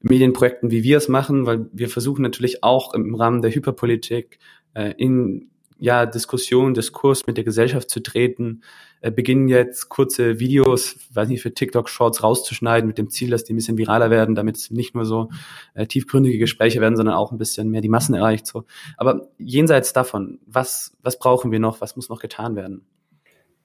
Medienprojekten, 0.01 0.71
wie 0.71 0.83
wir 0.83 0.97
es 0.97 1.07
machen, 1.07 1.45
weil 1.45 1.67
wir 1.71 1.89
versuchen 1.89 2.21
natürlich 2.21 2.63
auch 2.63 2.93
im 2.93 3.15
Rahmen 3.15 3.41
der 3.41 3.53
Hyperpolitik 3.53 4.39
äh, 4.73 4.93
in 4.97 5.49
ja, 5.83 6.05
Diskussion, 6.05 6.73
Diskurs 6.73 7.27
mit 7.27 7.35
der 7.35 7.43
Gesellschaft 7.43 7.89
zu 7.89 8.01
treten, 8.01 8.61
äh, 9.01 9.11
beginnen 9.11 9.49
jetzt 9.49 9.89
kurze 9.89 10.39
Videos, 10.39 10.97
weiß 11.13 11.27
nicht, 11.27 11.41
für 11.41 11.53
TikTok 11.53 11.89
Shorts 11.89 12.23
rauszuschneiden 12.23 12.87
mit 12.87 12.97
dem 12.97 13.09
Ziel, 13.09 13.31
dass 13.31 13.43
die 13.43 13.51
ein 13.51 13.57
bisschen 13.57 13.77
viraler 13.77 14.09
werden, 14.09 14.33
damit 14.33 14.55
es 14.55 14.71
nicht 14.71 14.95
nur 14.95 15.03
so 15.03 15.27
äh, 15.73 15.85
tiefgründige 15.85 16.37
Gespräche 16.37 16.79
werden, 16.79 16.95
sondern 16.95 17.15
auch 17.15 17.33
ein 17.33 17.37
bisschen 17.37 17.69
mehr 17.69 17.81
die 17.81 17.89
Massen 17.89 18.15
erreicht. 18.15 18.47
So. 18.47 18.63
Aber 18.95 19.27
jenseits 19.37 19.91
davon, 19.91 20.39
was, 20.45 20.95
was 21.01 21.19
brauchen 21.19 21.51
wir 21.51 21.59
noch? 21.59 21.81
Was 21.81 21.97
muss 21.97 22.07
noch 22.07 22.21
getan 22.21 22.55
werden? 22.55 22.85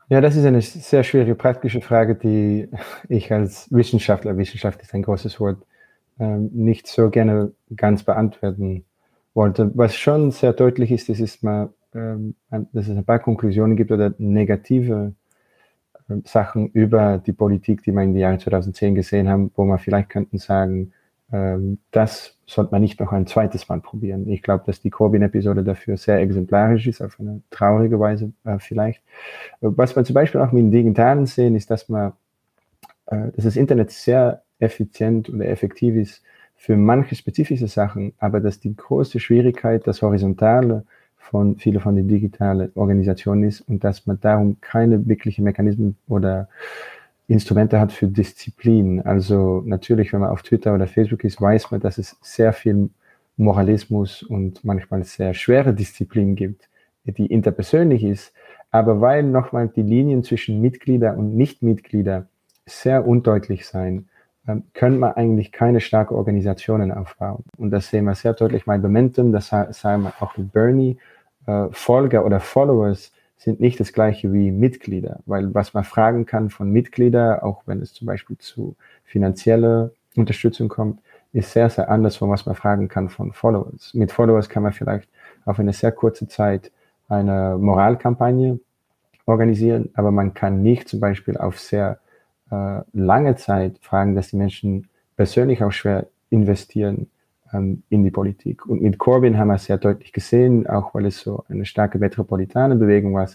Ja, 0.09 0.21
das 0.21 0.35
ist 0.35 0.45
eine 0.45 0.61
sehr 0.61 1.05
schwierige 1.05 1.37
praktische 1.37 1.81
Frage, 1.81 2.17
die 2.17 2.69
ich 3.09 3.31
als 3.31 3.71
Wissenschaftler, 3.71 4.37
Wissenschaft 4.37 4.83
ist 4.83 4.93
ein 4.93 5.03
großes 5.03 5.39
Wort, 5.39 5.65
ähm, 6.19 6.51
nicht 6.53 6.89
so 6.89 7.11
gerne 7.11 7.53
ganz 7.77 8.03
beantworten 8.03 8.87
wollte. 9.35 9.71
Was 9.75 9.95
schon 9.95 10.33
sehr 10.33 10.53
deutlich 10.53 10.91
ist, 10.91 11.09
das 11.09 11.21
ist 11.21 11.45
ähm, 11.45 11.69
dass 12.51 12.89
es 12.89 12.97
ein 12.97 13.05
paar 13.05 13.19
Konklusionen 13.19 13.77
gibt 13.77 13.93
oder 13.93 14.15
negative 14.19 15.15
äh, 16.09 16.15
Sachen 16.25 16.69
über 16.71 17.19
die 17.19 17.33
Politik, 17.33 17.83
die 17.83 17.93
wir 17.93 18.03
in 18.03 18.15
den 18.15 18.21
Jahren 18.21 18.41
2010 18.41 18.95
gesehen 18.95 19.29
haben, 19.29 19.51
wo 19.55 19.65
man 19.65 19.79
vielleicht 19.79 20.11
könnten 20.11 20.39
sagen, 20.39 20.93
ähm, 21.33 21.79
das 21.91 22.37
sollte 22.47 22.73
man 22.73 22.81
nicht 22.81 22.99
noch 23.01 23.13
ein 23.13 23.27
zweites 23.27 23.69
Mal 23.69 23.81
probieren. 23.81 24.29
Ich 24.29 24.43
glaube, 24.43 24.65
dass 24.67 24.81
die 24.81 24.91
Corbyn-Episode 24.91 25.63
dafür 25.63 25.97
sehr 25.97 26.19
exemplarisch 26.19 26.87
ist, 26.87 27.03
auf 27.03 27.21
eine 27.21 27.43
traurige 27.51 28.01
Weise 28.01 28.33
äh, 28.45 28.59
vielleicht. 28.59 29.03
Was 29.61 29.95
wir 29.95 30.05
zum 30.05 30.15
Beispiel 30.15 30.41
auch 30.41 30.53
mit 30.53 30.63
dem 30.63 30.71
Digitalen 30.71 31.27
sehen, 31.27 31.55
ist, 31.55 31.71
dass 31.71 31.89
man, 31.89 32.13
äh, 33.07 33.31
dass 33.37 33.45
das 33.45 33.57
Internet 33.57 33.91
sehr 33.91 34.43
effizient 34.59 35.29
oder 35.29 35.47
effektiv 35.47 35.95
ist 35.95 36.23
für 36.57 36.77
manche 36.77 37.15
spezifische 37.15 37.69
Sachen, 37.69 38.15
aber 38.19 38.41
dass 38.41 38.59
die 38.59 38.75
große 38.75 39.21
Schwierigkeit, 39.21 39.87
das 39.87 40.03
Horizontale 40.03 40.85
von 41.31 41.57
viele 41.57 41.81
von 41.81 41.97
den 41.97 42.09
digitalen 42.09 42.71
Organisationen 42.75 43.45
ist 43.45 43.61
und 43.63 43.85
dass 43.85 44.07
man 44.07 44.19
darum 44.21 44.57
keine 44.61 45.07
wirklichen 45.07 45.45
Mechanismen 45.45 45.97
oder 46.09 46.49
Instrumente 47.29 47.79
hat 47.79 47.93
für 47.93 48.07
Disziplin. 48.07 49.03
Also 49.03 49.63
natürlich, 49.67 50.13
wenn 50.13 50.21
man 50.21 50.31
auf 50.31 50.43
Twitter 50.43 50.75
oder 50.75 50.87
Facebook 50.87 51.25
ist, 51.25 51.41
weiß 51.41 51.71
man, 51.71 51.81
dass 51.81 51.99
es 51.99 52.17
sehr 52.23 52.53
viel 52.55 52.89
Moralismus 53.37 54.23
und 54.23 54.65
manchmal 54.65 55.05
sehr 55.05 55.35
schwere 55.35 55.75
Disziplin 55.75 56.35
gibt, 56.35 56.69
die 57.05 57.27
interpersönlich 57.27 58.03
ist. 58.03 58.33
Aber 58.71 59.01
weil 59.01 59.23
nochmal 59.23 59.69
die 59.69 59.83
Linien 59.83 60.25
zwischen 60.25 60.61
Mitglieder 60.61 61.17
und 61.17 61.37
Nichtmitglieder 61.37 62.27
sehr 62.67 63.07
undeutlich 63.07 63.67
sein, 63.67 64.09
ähm, 64.47 64.65
können 64.73 64.99
wir 64.99 65.17
eigentlich 65.17 65.53
keine 65.53 65.81
starke 65.81 66.15
Organisationen 66.15 66.91
aufbauen. 66.91 67.45
Und 67.59 67.71
das 67.71 67.89
sehen 67.89 68.07
wir 68.07 68.15
sehr 68.15 68.33
deutlich 68.33 68.65
bei 68.65 68.79
Momentum, 68.79 69.33
das 69.33 69.49
sagen 69.49 70.03
wir 70.03 70.13
auch 70.21 70.37
mit 70.37 70.53
Bernie. 70.53 70.97
Äh, 71.49 71.69
Folger 71.73 72.27
oder 72.27 72.41
Followers 72.41 73.11
sind 73.39 73.59
nicht 73.59 73.81
das 73.81 73.95
gleiche 73.95 74.33
wie 74.35 74.51
Mitglieder, 74.51 75.21
weil 75.25 75.55
was 75.55 75.73
man 75.73 75.85
fragen 75.85 76.27
kann 76.27 76.51
von 76.51 76.71
Mitgliedern, 76.71 77.41
auch 77.41 77.63
wenn 77.65 77.81
es 77.81 77.95
zum 77.95 78.07
Beispiel 78.07 78.37
zu 78.37 78.77
finanzieller 79.05 79.91
Unterstützung 80.15 80.69
kommt, 80.69 81.01
ist 81.33 81.53
sehr, 81.53 81.71
sehr 81.71 81.89
anders 81.89 82.17
von 82.17 82.29
was 82.29 82.45
man 82.45 82.55
fragen 82.55 82.89
kann 82.89 83.09
von 83.09 83.33
Followers. 83.33 83.95
Mit 83.95 84.13
Followers 84.13 84.51
kann 84.51 84.63
man 84.63 84.73
vielleicht 84.73 85.09
auf 85.47 85.59
eine 85.59 85.73
sehr 85.73 85.93
kurze 85.93 86.29
Zeit 86.29 86.71
eine 87.09 87.57
Moralkampagne 87.59 88.61
organisieren, 89.25 89.89
aber 89.95 90.11
man 90.11 90.35
kann 90.35 90.63
nicht 90.63 90.89
zum 90.89 91.01
Beispiel 91.01 91.39
auf 91.39 91.59
sehr 91.59 91.99
äh, 92.51 92.81
lange 92.93 93.37
Zeit 93.37 93.79
fragen, 93.81 94.15
dass 94.15 94.31
die 94.31 94.37
Menschen 94.37 94.89
persönlich 95.17 95.63
auch 95.63 95.73
schwer 95.73 96.09
investieren 96.29 97.09
ähm, 97.53 97.83
in 97.89 98.03
die 98.05 98.11
Politik. 98.11 98.67
Und 98.67 98.83
mit 98.83 98.99
Corbyn 98.99 99.39
haben 99.39 99.49
wir 99.49 99.59
sehr 99.59 99.79
deutlich 99.79 100.13
gesehen, 100.13 100.67
auch 100.67 100.95
weil 100.95 101.07
es 101.07 101.21
so 101.21 101.45
eine 101.49 101.65
starke 101.65 101.99
metropolitane 101.99 102.77
Bewegung 102.77 103.15
war, 103.15 103.29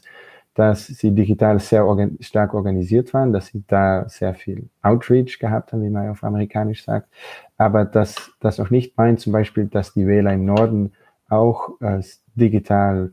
dass 0.55 0.85
sie 0.85 1.11
digital 1.11 1.59
sehr 1.59 1.85
organ 1.85 2.17
stark 2.19 2.53
organisiert 2.53 3.13
waren, 3.13 3.33
dass 3.33 3.47
sie 3.47 3.63
da 3.67 4.07
sehr 4.07 4.35
viel 4.35 4.69
Outreach 4.83 5.39
gehabt 5.39 5.73
haben, 5.73 5.83
wie 5.83 5.89
man 5.89 6.09
auf 6.09 6.23
amerikanisch 6.23 6.83
sagt. 6.83 7.09
Aber 7.57 7.85
dass 7.85 8.31
das 8.39 8.59
auch 8.59 8.69
nicht 8.69 8.97
meint, 8.97 9.19
zum 9.19 9.33
Beispiel, 9.33 9.65
dass 9.65 9.93
die 9.93 10.05
Wähler 10.05 10.33
im 10.33 10.45
Norden 10.45 10.91
auch 11.29 11.81
äh, 11.81 12.01
digital 12.35 13.11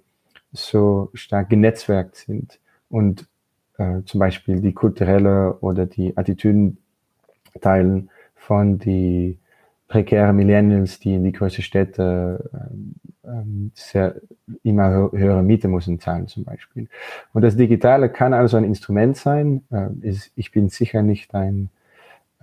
so 0.52 1.10
stark 1.14 1.48
genetzwerkt 1.48 2.16
sind 2.16 2.58
und 2.90 3.26
äh, 3.78 4.02
zum 4.04 4.20
Beispiel 4.20 4.60
die 4.60 4.74
kulturelle 4.74 5.54
oder 5.60 5.86
die 5.86 6.16
Attitüden 6.16 6.78
teilen 7.60 8.10
von 8.34 8.78
die 8.78 9.38
prekäre 9.90 10.32
Millennials, 10.32 11.00
die 11.00 11.14
in 11.14 11.24
die 11.24 11.32
größten 11.32 11.64
Städte 11.64 12.48
äh, 12.54 13.28
ähm, 13.28 13.72
sehr, 13.74 14.14
immer 14.62 15.10
höhere 15.12 15.42
Miete 15.42 15.66
müssen 15.66 15.98
zahlen 15.98 16.28
zum 16.28 16.44
Beispiel. 16.44 16.88
Und 17.32 17.42
das 17.42 17.56
Digitale 17.56 18.08
kann 18.08 18.32
also 18.32 18.56
ein 18.56 18.64
Instrument 18.64 19.16
sein. 19.16 19.64
Äh, 19.70 19.88
ist, 20.08 20.30
ich 20.36 20.52
bin 20.52 20.68
sicher 20.68 21.02
nicht 21.02 21.34
ein, 21.34 21.70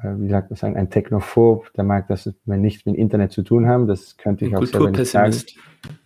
äh, 0.03 0.09
wie 0.17 0.29
sagt 0.29 0.49
man 0.49 0.57
sagen, 0.57 0.75
ein 0.75 0.89
Technophob, 0.89 1.71
der 1.73 1.85
mag 1.85 2.09
das 2.09 2.29
nicht 2.45 2.85
mit 2.85 2.97
Internet 2.97 3.31
zu 3.31 3.43
tun 3.43 3.65
haben. 3.65 3.87
Das 3.87 4.17
könnte 4.17 4.45
ich 4.45 4.51
ein 4.53 4.61
auch 4.61 4.65
selber 4.65 4.91
nicht 4.91 5.05
sagen. 5.05 5.33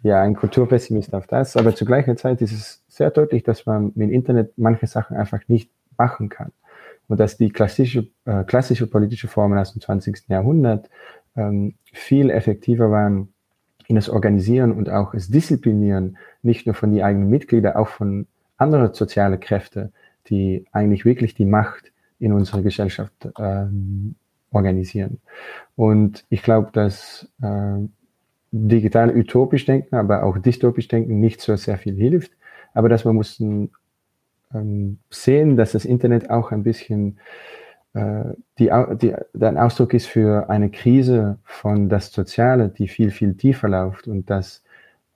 Ja, 0.03 0.21
ein 0.21 0.35
Kulturpessimist 0.35 1.15
auf 1.15 1.25
das. 1.25 1.57
Aber 1.57 1.73
zu 1.73 1.85
gleicher 1.85 2.15
Zeit 2.17 2.39
ist 2.43 2.51
es 2.51 2.83
sehr 2.87 3.09
deutlich, 3.09 3.41
dass 3.41 3.65
man 3.65 3.91
mit 3.95 4.11
Internet 4.11 4.53
manche 4.57 4.85
Sachen 4.85 5.17
einfach 5.17 5.39
nicht 5.47 5.71
machen 5.97 6.29
kann. 6.29 6.51
Und 7.07 7.19
dass 7.19 7.35
die 7.35 7.49
klassische, 7.49 8.07
äh, 8.25 8.43
klassische 8.43 8.87
politische 8.87 9.27
Formen 9.27 9.57
aus 9.57 9.73
dem 9.73 9.81
20. 9.81 10.29
Jahrhundert 10.29 10.87
ähm, 11.35 11.75
viel 11.91 12.29
effektiver 12.29 12.91
waren 12.91 13.33
in 13.87 13.95
das 13.95 14.09
Organisieren 14.09 14.71
und 14.71 14.89
auch 14.89 15.13
das 15.13 15.29
Disziplinieren, 15.29 16.17
nicht 16.41 16.65
nur 16.65 16.75
von 16.75 16.91
den 16.91 17.03
eigenen 17.03 17.29
Mitgliedern, 17.29 17.75
auch 17.75 17.89
von 17.89 18.27
anderen 18.57 18.93
sozialen 18.93 19.39
Kräften, 19.39 19.91
die 20.27 20.65
eigentlich 20.71 21.03
wirklich 21.03 21.33
die 21.33 21.45
Macht 21.45 21.91
in 22.19 22.31
unserer 22.33 22.61
Gesellschaft 22.61 23.29
ähm, 23.37 24.15
organisieren. 24.51 25.19
Und 25.75 26.25
ich 26.29 26.43
glaube, 26.43 26.69
dass 26.71 27.27
äh, 27.41 27.79
digital 28.51 29.15
utopisch 29.15 29.65
denken, 29.65 29.95
aber 29.95 30.23
auch 30.23 30.37
dystopisch 30.37 30.87
denken 30.87 31.19
nicht 31.19 31.41
so 31.41 31.55
sehr 31.55 31.77
viel 31.77 31.95
hilft, 31.95 32.31
aber 32.73 32.89
dass 32.89 33.05
wir 33.05 33.13
mussten 33.13 33.71
ähm, 34.53 34.99
sehen, 35.09 35.57
dass 35.57 35.71
das 35.71 35.85
Internet 35.85 36.29
auch 36.29 36.51
ein 36.51 36.63
bisschen 36.63 37.17
die, 37.93 38.71
die, 39.01 39.15
ein 39.41 39.57
Ausdruck 39.57 39.93
ist 39.93 40.07
für 40.07 40.49
eine 40.49 40.69
Krise 40.69 41.39
von 41.43 41.89
das 41.89 42.13
Soziale, 42.13 42.69
die 42.69 42.87
viel, 42.87 43.11
viel 43.11 43.33
tiefer 43.35 43.67
läuft 43.67 44.07
und 44.07 44.29
dass 44.29 44.63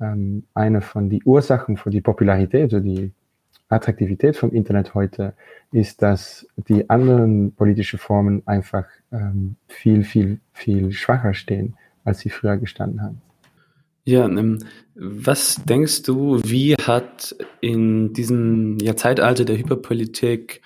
ähm, 0.02 0.44
eine 0.54 0.82
von 0.82 1.10
die 1.10 1.24
Ursachen 1.24 1.78
für 1.78 1.90
die 1.90 2.02
Popularität 2.02 2.74
oder 2.74 2.82
die 2.82 3.14
Attraktivität 3.70 4.38
vom 4.38 4.52
Internet 4.52 4.94
heute 4.94 5.34
ist, 5.72 6.02
dass 6.02 6.48
die 6.56 6.90
anderen 6.90 7.54
politischen 7.54 7.98
Formen 7.98 8.44
einfach 8.46 8.86
ähm, 9.12 9.56
viel, 9.68 10.04
viel, 10.04 10.40
viel 10.54 10.92
schwacher 10.92 11.34
stehen, 11.34 11.76
als 12.04 12.20
sie 12.20 12.30
früher 12.30 12.58
gestanden 12.58 13.02
haben. 13.02 13.22
Ja, 14.04 14.26
ähm, 14.26 14.60
was 14.94 15.62
denkst 15.66 16.04
du, 16.04 16.40
wie 16.44 16.76
hat 16.76 17.36
in 17.60 18.14
diesem 18.14 18.78
Zeitalter 18.98 19.46
der 19.46 19.58
Hyperpolitik 19.58 20.62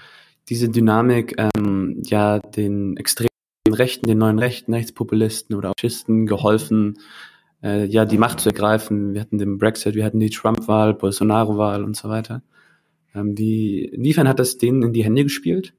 diese 0.49 0.69
Dynamik 0.69 1.35
ähm, 1.37 2.01
ja 2.03 2.39
den 2.39 2.97
extremen 2.97 3.29
Rechten, 3.67 4.07
den 4.07 4.17
neuen 4.17 4.39
Rechten, 4.39 4.73
Rechtspopulisten 4.73 5.55
oder 5.55 5.73
Faschisten 5.77 6.25
geholfen, 6.25 6.97
äh, 7.61 7.85
ja 7.85 8.05
die 8.05 8.17
Macht 8.17 8.39
zu 8.39 8.49
ergreifen? 8.49 9.13
Wir 9.13 9.21
hatten 9.21 9.37
den 9.37 9.57
Brexit, 9.59 9.95
wir 9.95 10.03
hatten 10.03 10.19
die 10.19 10.31
Trump-Wahl, 10.31 10.95
Bolsonaro-Wahl 10.95 11.83
und 11.83 11.95
so 11.95 12.09
weiter. 12.09 12.41
Ähm, 13.13 13.37
wie, 13.37 13.85
inwiefern 13.85 14.27
hat 14.27 14.39
das 14.39 14.57
denen 14.57 14.81
in 14.81 14.93
die 14.93 15.03
Hände 15.03 15.23
gespielt? 15.23 15.73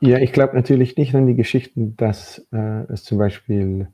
Ja, 0.00 0.18
ich 0.18 0.32
glaube 0.32 0.56
natürlich 0.56 0.96
nicht 0.96 1.14
an 1.14 1.26
die 1.26 1.34
Geschichten, 1.34 1.96
dass 1.96 2.46
äh, 2.52 2.84
es 2.92 3.04
zum 3.04 3.18
Beispiel 3.18 3.88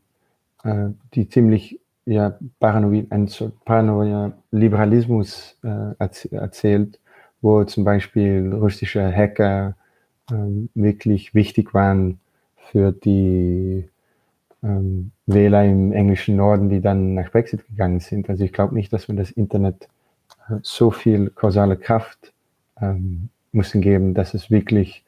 äh, 0.63 0.91
die 1.15 1.29
ziemlich 1.29 1.81
ja, 2.05 2.39
paranoid, 2.61 3.11
ein 3.11 3.27
so 3.27 3.51
paranoia 3.65 4.39
Liberalismus 4.53 5.59
äh, 5.63 5.95
erzählt, 5.99 7.01
wo 7.47 7.63
zum 7.63 7.85
Beispiel 7.85 8.53
russische 8.53 9.15
Hacker 9.15 9.77
ähm, 10.33 10.69
wirklich 10.75 11.33
wichtig 11.33 11.75
waren 11.75 12.19
für 12.73 12.91
die 12.91 13.89
ähm, 14.65 15.13
Wähler 15.27 15.65
im 15.65 15.93
englischen 15.93 16.35
Norden, 16.35 16.69
die 16.71 16.81
dann 16.81 17.15
nach 17.15 17.31
Brexit 17.31 17.65
gegangen 17.69 18.01
sind. 18.01 18.29
Also 18.29 18.43
ich 18.43 18.53
glaube 18.53 18.75
nicht, 18.75 18.93
dass 18.93 19.07
wir 19.07 19.15
das 19.15 19.31
Internet 19.31 19.89
äh, 20.49 20.57
so 20.63 20.91
viel 20.91 21.31
kausale 21.31 21.77
Kraft 21.77 22.33
ähm, 22.81 23.29
müssen 23.53 23.81
geben, 23.81 24.13
dass 24.13 24.35
es 24.35 24.51
wirklich 24.51 25.05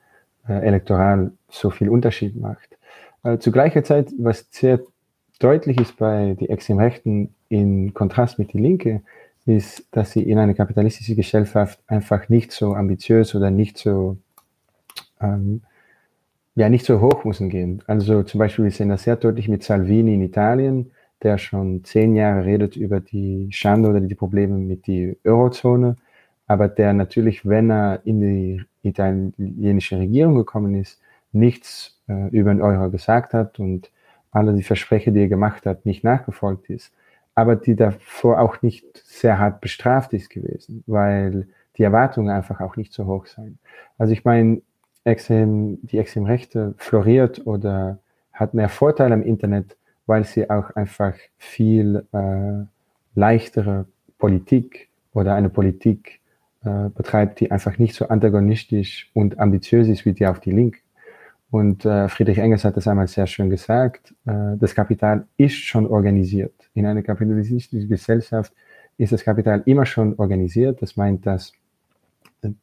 äh, 0.48 0.64
elektoral 0.64 1.32
so 1.50 1.70
viel 1.70 1.88
Unterschied 1.88 2.40
macht. 2.40 2.78
Äh, 3.24 3.38
zu 3.38 3.50
gleicher 3.50 3.82
Zeit, 3.82 4.12
was 4.16 4.46
sehr 4.52 4.78
deutlich 5.40 5.80
ist 5.80 5.96
bei 5.96 6.36
den 6.38 6.48
Extremrechten 6.48 7.34
in 7.48 7.94
Kontrast 7.94 8.38
mit 8.38 8.52
die 8.52 8.58
Linke, 8.58 9.02
ist, 9.48 9.88
dass 9.92 10.12
sie 10.12 10.22
in 10.22 10.38
einer 10.38 10.54
kapitalistischen 10.54 11.16
Gesellschaft 11.16 11.80
einfach 11.86 12.28
nicht 12.28 12.52
so 12.52 12.74
ambitiös 12.74 13.34
oder 13.34 13.50
nicht 13.50 13.78
so, 13.78 14.18
ähm, 15.20 15.62
ja, 16.54 16.68
nicht 16.68 16.84
so 16.84 17.00
hoch 17.00 17.24
müssen 17.24 17.48
gehen. 17.48 17.82
Also 17.86 18.22
zum 18.24 18.38
Beispiel, 18.38 18.64
wir 18.64 18.72
sehen 18.72 18.90
das 18.90 19.04
sehr 19.04 19.16
deutlich 19.16 19.48
mit 19.48 19.62
Salvini 19.62 20.14
in 20.14 20.22
Italien, 20.22 20.90
der 21.22 21.38
schon 21.38 21.82
zehn 21.84 22.14
Jahre 22.14 22.44
redet 22.44 22.76
über 22.76 23.00
die 23.00 23.48
Schande 23.50 23.88
oder 23.88 24.00
die 24.00 24.14
Probleme 24.14 24.58
mit 24.58 24.86
der 24.86 25.16
Eurozone, 25.24 25.96
aber 26.46 26.68
der 26.68 26.92
natürlich, 26.92 27.46
wenn 27.46 27.70
er 27.70 28.02
in 28.04 28.20
die 28.20 28.62
italienische 28.82 29.98
Regierung 29.98 30.34
gekommen 30.34 30.74
ist, 30.74 31.00
nichts 31.32 31.98
äh, 32.08 32.28
über 32.30 32.52
den 32.52 32.62
Euro 32.62 32.90
gesagt 32.90 33.32
hat 33.32 33.58
und 33.58 33.90
alle 34.30 34.52
die 34.54 34.62
Versprechen, 34.62 35.14
die 35.14 35.20
er 35.20 35.28
gemacht 35.28 35.64
hat, 35.64 35.86
nicht 35.86 36.04
nachgefolgt 36.04 36.68
ist, 36.68 36.92
aber 37.38 37.54
die 37.54 37.76
davor 37.76 38.40
auch 38.40 38.62
nicht 38.62 38.84
sehr 39.04 39.38
hart 39.38 39.60
bestraft 39.60 40.12
ist 40.12 40.28
gewesen, 40.28 40.82
weil 40.88 41.46
die 41.76 41.84
Erwartungen 41.84 42.30
einfach 42.30 42.60
auch 42.60 42.74
nicht 42.74 42.92
so 42.92 43.06
hoch 43.06 43.26
sind. 43.26 43.58
Also 43.96 44.12
ich 44.12 44.24
meine, 44.24 44.60
extrem, 45.04 45.78
die 45.82 45.98
Extremrechte 45.98 46.74
floriert 46.78 47.46
oder 47.46 48.00
hat 48.32 48.54
mehr 48.54 48.68
Vorteile 48.68 49.14
im 49.14 49.22
Internet, 49.22 49.76
weil 50.06 50.24
sie 50.24 50.50
auch 50.50 50.70
einfach 50.70 51.14
viel 51.36 52.04
äh, 52.10 52.64
leichtere 53.14 53.86
Politik 54.18 54.88
oder 55.14 55.36
eine 55.36 55.48
Politik 55.48 56.18
äh, 56.64 56.88
betreibt, 56.88 57.38
die 57.38 57.52
einfach 57.52 57.78
nicht 57.78 57.94
so 57.94 58.08
antagonistisch 58.08 59.12
und 59.14 59.38
ambitiös 59.38 59.86
ist 59.86 60.04
wie 60.04 60.12
die 60.12 60.26
auf 60.26 60.40
die 60.40 60.50
Linke. 60.50 60.80
Und 61.50 61.84
äh, 61.84 62.08
Friedrich 62.08 62.38
Engels 62.38 62.64
hat 62.64 62.76
das 62.76 62.86
einmal 62.86 63.08
sehr 63.08 63.26
schön 63.26 63.48
gesagt, 63.48 64.14
äh, 64.26 64.56
das 64.58 64.74
Kapital 64.74 65.26
ist 65.38 65.54
schon 65.56 65.86
organisiert. 65.86 66.52
In 66.74 66.84
einer 66.84 67.02
kapitalistischen 67.02 67.88
Gesellschaft 67.88 68.52
ist 68.98 69.12
das 69.12 69.24
Kapital 69.24 69.62
immer 69.64 69.86
schon 69.86 70.14
organisiert. 70.18 70.82
Das 70.82 70.96
meint, 70.96 71.24
dass 71.24 71.52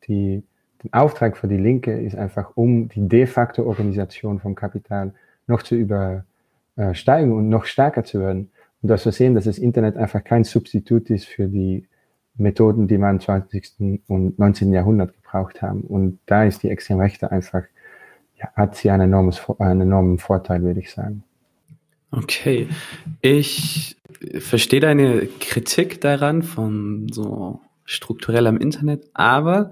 die, 0.07 0.43
der 0.83 1.01
Auftrag 1.01 1.35
für 1.37 1.47
die 1.47 1.57
Linke 1.57 1.99
ist 1.99 2.15
einfach, 2.15 2.51
um 2.55 2.89
die 2.89 3.07
de 3.07 3.25
facto 3.25 3.63
Organisation 3.63 4.39
vom 4.39 4.53
Kapital 4.53 5.13
noch 5.47 5.63
zu 5.63 5.75
übersteigen 5.75 7.31
und 7.31 7.49
noch 7.49 7.65
stärker 7.65 8.03
zu 8.03 8.19
werden. 8.19 8.51
Und 8.81 8.89
dass 8.89 9.05
wir 9.05 9.11
sehen, 9.11 9.33
dass 9.33 9.45
das 9.45 9.57
Internet 9.57 9.97
einfach 9.97 10.23
kein 10.23 10.43
Substitut 10.43 11.09
ist 11.09 11.25
für 11.25 11.47
die 11.47 11.87
Methoden, 12.37 12.87
die 12.87 12.97
man 12.97 13.15
im 13.15 13.21
20. 13.21 14.01
und 14.07 14.37
19. 14.37 14.73
Jahrhundert 14.73 15.13
gebraucht 15.15 15.61
haben. 15.61 15.81
Und 15.81 16.19
da 16.25 16.43
ist 16.43 16.61
die 16.61 16.69
Extremrechte 16.69 17.31
einfach, 17.31 17.63
hat 18.55 18.75
sie 18.75 18.89
einen, 18.89 19.03
enormes, 19.03 19.41
einen 19.59 19.81
enormen 19.81 20.17
Vorteil, 20.17 20.63
würde 20.63 20.79
ich 20.79 20.91
sagen. 20.91 21.23
Okay. 22.11 22.67
Ich 23.21 23.97
verstehe 24.39 24.79
deine 24.79 25.27
Kritik 25.27 26.01
daran 26.01 26.43
von 26.43 27.07
so 27.11 27.59
strukturellem 27.83 28.57
Internet, 28.57 29.09
aber 29.13 29.71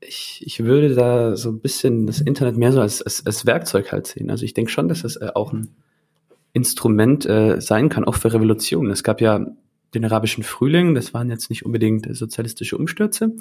ich, 0.00 0.42
ich 0.44 0.64
würde 0.64 0.94
da 0.94 1.36
so 1.36 1.50
ein 1.50 1.60
bisschen 1.60 2.06
das 2.06 2.20
Internet 2.20 2.56
mehr 2.56 2.72
so 2.72 2.80
als, 2.80 3.02
als, 3.02 3.24
als 3.26 3.46
Werkzeug 3.46 3.92
halt 3.92 4.06
sehen. 4.06 4.30
Also 4.30 4.44
ich 4.44 4.54
denke 4.54 4.70
schon, 4.70 4.88
dass 4.88 5.02
das 5.02 5.16
äh, 5.16 5.30
auch 5.34 5.52
ein 5.52 5.68
Instrument 6.52 7.26
äh, 7.26 7.60
sein 7.60 7.88
kann, 7.88 8.04
auch 8.04 8.14
für 8.14 8.32
Revolutionen. 8.32 8.92
Es 8.92 9.02
gab 9.02 9.20
ja 9.20 9.46
den 9.94 10.04
arabischen 10.04 10.44
Frühling, 10.44 10.94
das 10.94 11.14
waren 11.14 11.30
jetzt 11.30 11.50
nicht 11.50 11.64
unbedingt 11.64 12.06
sozialistische 12.14 12.76
Umstürze, 12.76 13.32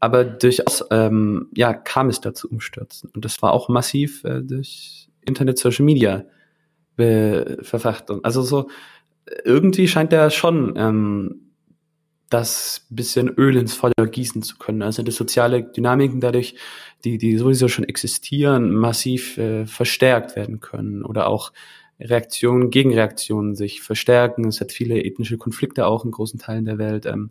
aber 0.00 0.24
durchaus 0.24 0.84
ähm, 0.90 1.48
ja, 1.54 1.74
kam 1.74 2.08
es 2.08 2.20
dazu 2.20 2.48
Umstürzen. 2.48 3.10
Und 3.14 3.24
das 3.24 3.42
war 3.42 3.52
auch 3.52 3.68
massiv 3.68 4.24
äh, 4.24 4.42
durch 4.42 5.08
Internet, 5.24 5.58
Social 5.58 5.84
Media 5.84 6.24
verfacht. 6.98 8.10
Also 8.22 8.40
so 8.40 8.70
irgendwie 9.44 9.86
scheint 9.86 10.14
er 10.14 10.30
schon 10.30 10.74
ähm, 10.76 11.46
das 12.30 12.86
bisschen 12.90 13.28
Öl 13.28 13.56
ins 13.56 13.74
Feuer 13.74 14.06
gießen 14.10 14.42
zu 14.42 14.58
können. 14.58 14.82
Also 14.82 15.02
die 15.02 15.12
soziale 15.12 15.62
Dynamiken 15.62 16.20
dadurch, 16.20 16.56
die, 17.04 17.18
die 17.18 17.36
sowieso 17.36 17.68
schon 17.68 17.84
existieren, 17.84 18.74
massiv 18.74 19.38
äh, 19.38 19.66
verstärkt 19.66 20.36
werden 20.36 20.60
können 20.60 21.04
oder 21.04 21.28
auch 21.28 21.52
Reaktionen, 22.00 22.70
Gegenreaktionen 22.70 23.54
sich 23.54 23.80
verstärken. 23.82 24.46
Es 24.46 24.60
hat 24.60 24.72
viele 24.72 25.02
ethnische 25.02 25.38
Konflikte 25.38 25.86
auch 25.86 26.04
in 26.04 26.10
großen 26.10 26.38
Teilen 26.38 26.64
der 26.64 26.78
Welt, 26.78 27.06
ähm, 27.06 27.30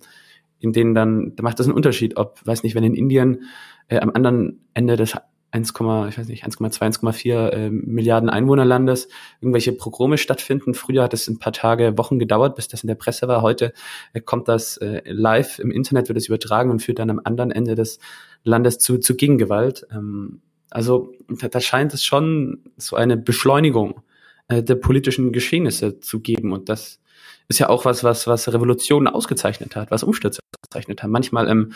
in 0.60 0.74
denen 0.74 0.96
dann, 0.96 1.36
da 1.36 1.44
macht 1.44 1.60
das 1.60 1.68
einen 1.68 1.76
Unterschied, 1.76 2.18
ob, 2.18 2.46
weiß 2.46 2.64
nicht, 2.64 2.76
wenn 2.76 2.84
in 2.84 2.96
Indien 2.96 3.44
äh, 3.88 4.00
am 4.00 4.12
anderen 4.12 4.66
Ende 4.74 4.96
des 4.96 5.16
1, 5.56 5.70
ich 5.70 6.18
weiß 6.18 6.28
nicht, 6.28 6.46
1,2, 6.46 7.00
1,4 7.00 7.50
äh, 7.50 7.70
Milliarden 7.70 8.30
Einwohnerlandes 8.30 9.08
irgendwelche 9.40 9.72
Progrome 9.72 10.18
stattfinden. 10.18 10.74
Früher 10.74 11.04
hat 11.04 11.14
es 11.14 11.28
ein 11.28 11.40
paar 11.40 11.54
Tage, 11.54 11.98
Wochen 11.98 12.20
gedauert, 12.20 12.56
bis 12.56 12.68
das 12.68 12.84
in 12.84 12.88
der 12.88 12.96
Presse 12.96 13.28
war. 13.28 13.42
Heute 13.42 13.72
äh, 14.14 14.20
kommt 14.20 14.48
das 14.48 14.78
äh, 14.78 15.02
live 15.06 15.60
im 15.60 15.72
Internet, 15.72 16.10
wird 16.10 16.18
es 16.18 16.28
übertragen 16.28 16.72
und 16.72 16.82
führt 16.82 17.00
dann 17.00 17.10
am 17.10 17.22
anderen 17.24 17.52
Ende 17.52 17.76
des 17.76 18.00
Landes 18.44 18.80
zu, 18.80 18.98
zu 18.98 19.16
Gegengewalt. 19.16 19.88
Ähm, 19.92 20.42
also 20.72 21.14
da, 21.30 21.48
da 21.48 21.62
scheint 21.62 21.94
es 21.94 22.04
schon 22.04 22.60
so 22.76 22.98
eine 22.98 23.16
Beschleunigung 23.16 24.02
äh, 24.48 24.64
der 24.64 24.76
politischen 24.76 25.32
Geschehnisse 25.32 26.00
zu 26.00 26.20
geben. 26.20 26.54
Und 26.54 26.70
das 26.70 27.00
ist 27.48 27.60
ja 27.60 27.70
auch 27.70 27.86
was, 27.86 28.04
was, 28.04 28.28
was 28.28 28.52
Revolutionen 28.52 29.08
ausgezeichnet 29.08 29.76
hat, 29.76 29.92
was 29.92 30.04
Umstürze 30.04 30.42
ausgezeichnet 30.54 31.04
hat. 31.04 31.10
Manchmal 31.10 31.50
ähm, 31.50 31.74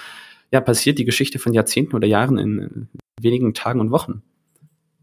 ja, 0.52 0.62
passiert 0.62 0.98
die 0.98 1.06
Geschichte 1.06 1.40
von 1.40 1.54
Jahrzehnten 1.54 1.96
oder 1.96 2.08
Jahren 2.08 2.38
in 2.38 2.88
wenigen 3.22 3.54
Tagen 3.54 3.80
und 3.80 3.92
Wochen. 3.92 4.24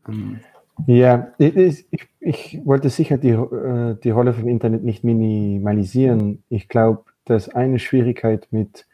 Ähm. 0.09 0.41
Ja, 0.87 1.33
ich, 1.39 1.87
ich, 2.21 2.61
wollte 2.65 2.91
sicher 2.91 3.17
die, 3.17 3.31
äh, 3.31 3.97
die 4.03 4.11
Rolle 4.11 4.35
vom 4.35 4.47
Internet 4.47 4.85
nicht 4.85 5.05
minimalisieren. 5.05 6.43
Ich 6.51 6.69
glaube, 6.69 7.05
dass 7.25 7.49
eine 7.49 7.79
Schwierigkeit 7.79 8.49
mit 8.51 8.87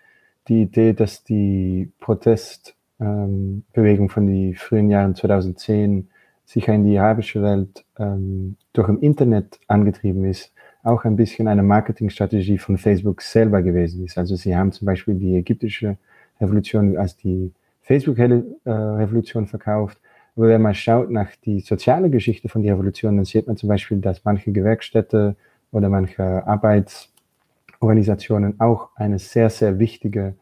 der 0.48 0.56
Idee, 0.58 0.92
dass 0.92 1.24
die 1.24 1.90
Protestbewegung 1.98 3.64
ähm, 4.06 4.08
von 4.08 4.26
den 4.26 4.54
frühen 4.54 4.90
Jahren 4.90 5.16
2010 5.16 6.08
sicher 6.52 6.74
in 6.74 6.84
die 6.84 6.98
arabische 6.98 7.42
Welt 7.42 7.84
ähm, 7.98 8.56
durch 8.74 8.88
im 8.88 9.00
Internet 9.00 9.58
angetrieben 9.68 10.26
ist, 10.26 10.52
auch 10.82 11.04
ein 11.04 11.14
bisschen 11.16 11.48
eine 11.48 11.62
Marketingstrategie 11.62 12.58
von 12.58 12.76
Facebook 12.76 13.22
selber 13.22 13.62
gewesen 13.62 14.04
ist. 14.04 14.18
Also 14.18 14.36
sie 14.36 14.54
haben 14.54 14.70
zum 14.72 14.84
Beispiel 14.84 15.14
die 15.14 15.34
ägyptische 15.36 15.96
Revolution 16.40 16.98
als 16.98 17.16
die 17.16 17.52
Facebook-Revolution 17.80 19.46
verkauft. 19.46 19.98
Aber 20.36 20.48
wenn 20.48 20.60
man 20.60 20.74
schaut 20.74 21.10
nach 21.10 21.30
die 21.44 21.60
soziale 21.60 22.10
Geschichte 22.10 22.50
von 22.50 22.62
der 22.62 22.74
Revolution, 22.74 23.16
dann 23.16 23.24
sieht 23.24 23.46
man 23.46 23.56
zum 23.56 23.70
Beispiel, 23.70 23.96
dass 23.98 24.22
manche 24.24 24.52
Gewerkstätte 24.52 25.36
oder 25.70 25.88
manche 25.88 26.46
Arbeitsorganisationen 26.46 28.60
auch 28.60 28.90
eine 28.94 29.18
sehr, 29.18 29.48
sehr 29.48 29.78
wichtige 29.78 30.34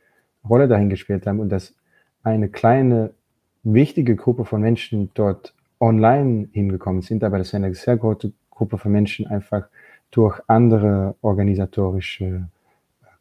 Rolle 0.49 0.67
dahin 0.67 0.91
gespielt 0.91 1.25
haben 1.27 1.39
und 1.39 1.51
dass 1.51 1.73
eine 2.25 2.49
kleine, 2.49 3.11
wichtige 3.63 4.17
Gruppe 4.17 4.45
von 4.45 4.61
Menschen 4.61 5.13
dort 5.15 5.55
online 5.81 6.49
hingekommen 6.53 7.03
sind, 7.03 7.25
aber 7.25 7.39
dass 7.39 7.55
eine 7.55 7.75
sehr 7.75 7.97
große 7.97 8.33
Gruppe 8.51 8.79
von 8.79 8.93
Menschen 8.93 9.27
einfach 9.27 9.69
durch 10.11 10.41
andere 10.47 11.17
organisatorische 11.23 12.49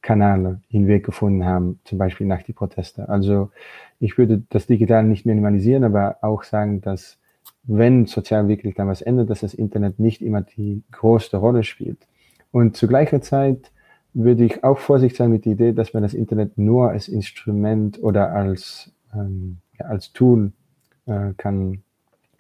Kanäle 0.02 0.62
hinweg 0.70 1.06
gefunden 1.06 1.46
haben, 1.46 1.80
zum 1.84 1.98
Beispiel 1.98 2.28
nach 2.28 2.44
die 2.44 2.54
Proteste. 2.54 3.10
Also 3.10 3.52
ich 4.00 4.18
würde 4.18 4.44
das 4.50 4.68
Digital 4.68 5.04
nicht 5.04 5.26
minimalisieren, 5.26 5.84
aber 5.84 6.18
auch 6.22 6.44
sagen, 6.44 6.82
dass 6.82 7.18
wenn 7.64 8.06
sozial 8.06 8.48
wirklich 8.48 8.76
dann 8.76 8.88
was 8.88 9.02
ändert, 9.02 9.30
dass 9.30 9.42
das 9.42 9.54
Internet 9.54 10.00
nicht 10.00 10.22
immer 10.22 10.42
die 10.42 10.84
größte 10.92 11.38
Rolle 11.38 11.64
spielt. 11.64 12.08
Und 12.52 12.78
zu 12.78 12.88
gleicher 12.88 13.22
Zeit 13.22 13.72
würde 14.14 14.46
ich 14.46 14.64
auch 14.64 14.80
vorsichtig 14.80 15.18
sein 15.18 15.32
mit 15.32 15.46
der 15.46 15.54
Idee, 15.54 15.74
dass 15.74 15.94
man 15.94 16.04
das 16.04 16.14
Internet 16.14 16.58
nur 16.58 16.90
als 16.90 17.08
Instrument 17.08 18.02
oder 18.02 18.32
als, 18.32 18.92
ähm, 19.14 19.58
ja, 19.78 19.86
als 19.86 20.14
Tool 20.14 20.52
äh, 21.06 21.34
kann, 21.38 21.84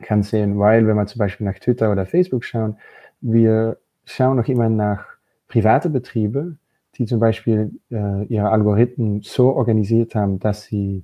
kann 0.01 0.23
sehen, 0.23 0.59
weil 0.59 0.87
wenn 0.87 0.95
man 0.95 1.07
zum 1.07 1.19
Beispiel 1.19 1.45
nach 1.45 1.59
Twitter 1.59 1.91
oder 1.91 2.05
Facebook 2.05 2.43
schauen, 2.43 2.77
wir 3.21 3.77
schauen 4.05 4.37
noch 4.37 4.47
immer 4.47 4.69
nach 4.69 5.05
private 5.47 5.89
Betriebe, 5.89 6.55
die 6.95 7.05
zum 7.05 7.19
Beispiel 7.19 7.71
äh, 7.91 8.25
ihre 8.25 8.49
Algorithmen 8.49 9.21
so 9.21 9.53
organisiert 9.55 10.15
haben, 10.15 10.39
dass 10.39 10.63
sie 10.63 11.03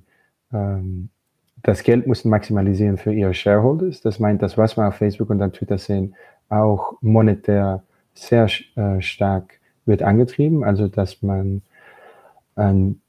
ähm, 0.52 1.08
das 1.62 1.82
Geld 1.82 2.06
mussten 2.06 2.28
maximalisieren 2.28 2.96
für 2.96 3.12
ihre 3.12 3.34
Shareholders. 3.34 4.00
Das 4.00 4.18
meint, 4.18 4.42
dass 4.42 4.56
was 4.56 4.76
wir 4.76 4.86
auf 4.86 4.94
Facebook 4.94 5.30
und 5.30 5.42
auf 5.42 5.52
Twitter 5.52 5.78
sehen, 5.78 6.14
auch 6.48 6.94
monetär 7.00 7.82
sehr 8.14 8.48
äh, 8.76 9.00
stark 9.00 9.58
wird 9.84 10.02
angetrieben. 10.02 10.64
Also, 10.64 10.88
dass 10.88 11.22
man 11.22 11.62
einen 12.54 13.00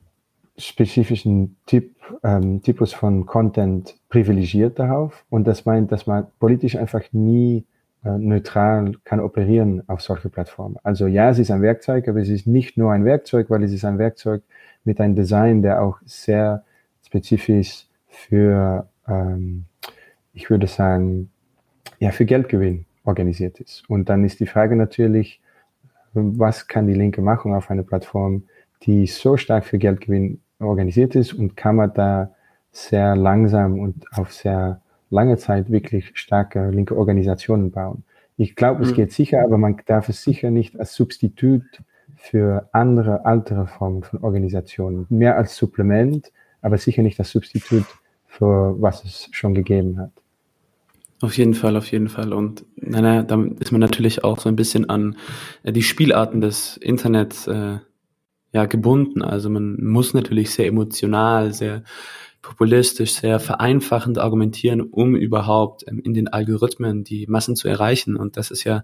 spezifischen 0.57 1.57
Typ, 1.65 1.95
ähm, 2.23 2.61
Typus 2.61 2.93
von 2.93 3.25
Content 3.25 3.95
privilegiert 4.09 4.79
darauf. 4.79 5.25
Und 5.29 5.45
das 5.45 5.65
meint, 5.65 5.91
dass 5.91 6.07
man 6.07 6.27
politisch 6.39 6.75
einfach 6.75 7.01
nie 7.11 7.65
äh, 8.03 8.17
neutral 8.17 8.93
kann 9.03 9.19
operieren 9.19 9.83
auf 9.87 10.01
solche 10.01 10.29
Plattformen. 10.29 10.77
Also 10.83 11.07
ja, 11.07 11.29
es 11.29 11.39
ist 11.39 11.51
ein 11.51 11.61
Werkzeug, 11.61 12.07
aber 12.07 12.19
es 12.19 12.29
ist 12.29 12.47
nicht 12.47 12.77
nur 12.77 12.91
ein 12.91 13.05
Werkzeug, 13.05 13.49
weil 13.49 13.63
es 13.63 13.71
ist 13.71 13.85
ein 13.85 13.99
Werkzeug 13.99 14.41
mit 14.83 14.99
einem 14.99 15.15
Design, 15.15 15.61
der 15.61 15.81
auch 15.81 15.99
sehr 16.05 16.63
spezifisch 17.05 17.85
für, 18.07 18.87
ähm, 19.07 19.65
ich 20.33 20.49
würde 20.49 20.67
sagen, 20.67 21.29
ja, 21.99 22.11
für 22.11 22.25
Geldgewinn 22.25 22.85
organisiert 23.03 23.59
ist. 23.59 23.83
Und 23.89 24.09
dann 24.09 24.23
ist 24.23 24.39
die 24.39 24.47
Frage 24.47 24.75
natürlich, 24.75 25.39
was 26.13 26.67
kann 26.67 26.87
die 26.87 26.93
Linke 26.93 27.21
machen 27.21 27.53
auf 27.53 27.69
einer 27.69 27.83
Plattform, 27.83 28.43
die 28.83 29.07
so 29.07 29.37
stark 29.37 29.65
für 29.65 29.77
Geldgewinn 29.77 30.41
organisiert 30.59 31.15
ist 31.15 31.33
und 31.33 31.55
kann 31.55 31.75
man 31.75 31.93
da 31.93 32.31
sehr 32.71 33.15
langsam 33.15 33.79
und 33.79 34.05
auf 34.13 34.33
sehr 34.33 34.81
lange 35.09 35.37
Zeit 35.37 35.71
wirklich 35.71 36.11
starke 36.15 36.69
linke 36.69 36.97
Organisationen 36.97 37.71
bauen. 37.71 38.03
Ich 38.37 38.55
glaube, 38.55 38.83
es 38.83 38.91
mhm. 38.91 38.95
geht 38.95 39.11
sicher, 39.11 39.43
aber 39.43 39.57
man 39.57 39.77
darf 39.85 40.09
es 40.09 40.23
sicher 40.23 40.51
nicht 40.51 40.79
als 40.79 40.93
Substitut 40.93 41.63
für 42.15 42.69
andere, 42.71 43.25
altere 43.25 43.67
Formen 43.67 44.03
von 44.03 44.19
Organisationen, 44.21 45.05
mehr 45.09 45.37
als 45.37 45.55
Supplement, 45.55 46.31
aber 46.61 46.77
sicher 46.77 47.03
nicht 47.03 47.19
das 47.19 47.31
Substitut 47.31 47.85
für 48.25 48.75
was 48.79 49.03
es 49.03 49.29
schon 49.31 49.53
gegeben 49.55 49.97
hat. 49.97 50.11
Auf 51.19 51.35
jeden 51.35 51.55
Fall, 51.55 51.75
auf 51.75 51.91
jeden 51.91 52.09
Fall. 52.09 52.31
Und 52.31 52.63
naja, 52.75 53.23
da 53.23 53.43
ist 53.59 53.71
man 53.71 53.81
natürlich 53.81 54.23
auch 54.23 54.37
so 54.37 54.49
ein 54.49 54.55
bisschen 54.55 54.87
an 54.87 55.15
äh, 55.63 55.71
die 55.71 55.81
Spielarten 55.81 56.41
des 56.41 56.77
Internets 56.77 57.47
äh, 57.47 57.77
ja 58.57 58.65
gebunden. 58.65 59.21
Also 59.21 59.49
man 59.49 59.77
muss 59.83 60.13
natürlich 60.13 60.51
sehr 60.51 60.65
emotional, 60.65 61.53
sehr 61.53 61.83
populistisch, 62.41 63.13
sehr 63.13 63.39
vereinfachend 63.39 64.17
argumentieren, 64.17 64.81
um 64.81 65.15
überhaupt 65.15 65.85
ähm, 65.87 65.99
in 65.99 66.13
den 66.13 66.27
Algorithmen 66.27 67.03
die 67.03 67.27
Massen 67.27 67.55
zu 67.55 67.67
erreichen. 67.67 68.15
Und 68.15 68.37
das 68.37 68.51
ist 68.51 68.63
ja 68.63 68.83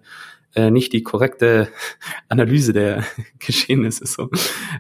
äh, 0.53 0.69
nicht 0.69 0.93
die 0.93 1.01
korrekte 1.01 1.69
Analyse 2.29 2.73
der 2.73 3.03
Geschehnisse. 3.39 4.05
So. 4.05 4.29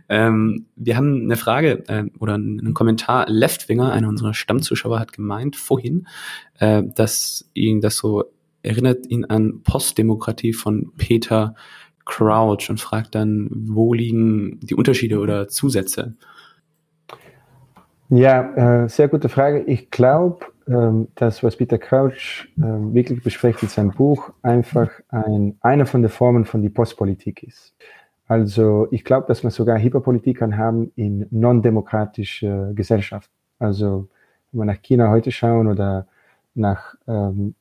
Ähm, 0.09 0.67
wir 0.75 0.95
haben 0.95 1.23
eine 1.23 1.37
Frage 1.37 1.83
äh, 1.87 2.05
oder 2.19 2.35
einen 2.35 2.73
Kommentar. 2.73 3.25
Leftwinger, 3.27 3.91
einer 3.91 4.09
unserer 4.09 4.33
Stammzuschauer, 4.33 4.99
hat 4.99 5.13
gemeint 5.13 5.55
vorhin, 5.55 6.07
äh, 6.59 6.83
dass 6.95 7.49
ihn 7.53 7.81
das 7.81 7.97
so 7.97 8.25
erinnert 8.61 9.07
ihn 9.07 9.25
an 9.25 9.61
Postdemokratie 9.63 10.53
von 10.53 10.93
Peter 10.95 11.55
Crouch 12.05 12.69
und 12.69 12.79
fragt 12.79 13.15
dann, 13.15 13.49
wo 13.51 13.93
liegen 13.93 14.59
die 14.61 14.75
Unterschiede 14.75 15.19
oder 15.19 15.47
Zusätze? 15.47 16.15
Ja, 18.09 18.83
äh, 18.83 18.89
sehr 18.89 19.07
gute 19.07 19.29
Frage. 19.29 19.61
Ich 19.63 19.89
glaube, 19.89 20.45
ähm, 20.67 21.07
das, 21.15 21.43
was 21.43 21.55
Peter 21.55 21.77
Crouch 21.77 22.47
äh, 22.57 22.61
wirklich 22.61 23.23
bespricht 23.23 23.63
in 23.63 23.69
seinem 23.69 23.91
Buch, 23.91 24.31
einfach 24.41 24.89
ein, 25.09 25.57
eine 25.61 25.85
von 25.85 26.01
den 26.01 26.11
Formen 26.11 26.45
von 26.45 26.61
die 26.61 26.69
Postpolitik 26.69 27.43
ist. 27.43 27.73
Also 28.27 28.87
ich 28.91 29.03
glaube, 29.03 29.27
dass 29.27 29.43
man 29.43 29.51
sogar 29.51 29.79
Hyperpolitik 29.79 30.37
kann 30.37 30.57
haben 30.57 30.91
in 30.95 31.27
non-demokratische 31.31 32.71
Gesellschaften. 32.75 33.33
Also 33.59 34.07
wenn 34.51 34.61
wir 34.61 34.65
nach 34.65 34.81
China 34.81 35.09
heute 35.09 35.31
schauen 35.31 35.67
oder 35.67 36.07
nach 36.55 36.95
ähm, 37.07 37.55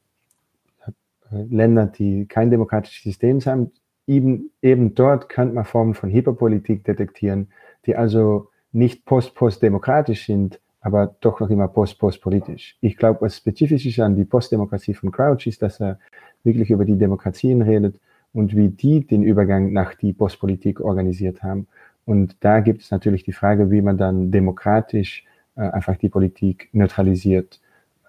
Ländern, 1.30 1.92
die 1.92 2.26
kein 2.26 2.50
demokratisches 2.50 3.04
System 3.04 3.40
haben, 3.40 3.72
eben, 4.06 4.50
eben 4.62 4.94
dort 4.94 5.28
kann 5.28 5.54
man 5.54 5.64
Formen 5.64 5.94
von 5.94 6.10
Hyperpolitik 6.10 6.84
detektieren, 6.84 7.48
die 7.86 7.96
also 7.96 8.48
nicht 8.72 9.04
post-post-demokratisch 9.04 10.26
sind, 10.26 10.60
aber 10.80 11.14
doch 11.20 11.40
noch 11.40 11.50
immer 11.50 11.68
post-post-politisch. 11.68 12.76
Ich 12.80 12.96
glaube, 12.96 13.20
was 13.22 13.36
spezifisch 13.36 13.86
ist 13.86 14.00
an 14.00 14.16
die 14.16 14.24
Postdemokratie 14.24 14.94
von 14.94 15.12
Crouch 15.12 15.46
ist, 15.46 15.62
dass 15.62 15.80
er 15.80 15.98
wirklich 16.42 16.70
über 16.70 16.84
die 16.84 16.98
Demokratien 16.98 17.62
redet 17.62 18.00
und 18.32 18.56
wie 18.56 18.68
die 18.68 19.06
den 19.06 19.22
Übergang 19.22 19.72
nach 19.72 19.94
die 19.94 20.12
Postpolitik 20.12 20.80
organisiert 20.80 21.42
haben. 21.42 21.68
Und 22.04 22.36
da 22.40 22.60
gibt 22.60 22.82
es 22.82 22.90
natürlich 22.90 23.22
die 23.22 23.32
Frage, 23.32 23.70
wie 23.70 23.82
man 23.82 23.96
dann 23.96 24.32
demokratisch 24.32 25.24
äh, 25.54 25.60
einfach 25.60 25.96
die 25.96 26.08
Politik 26.08 26.68
neutralisiert. 26.72 27.60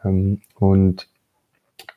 Ähm, 0.03 0.41
und 0.55 1.07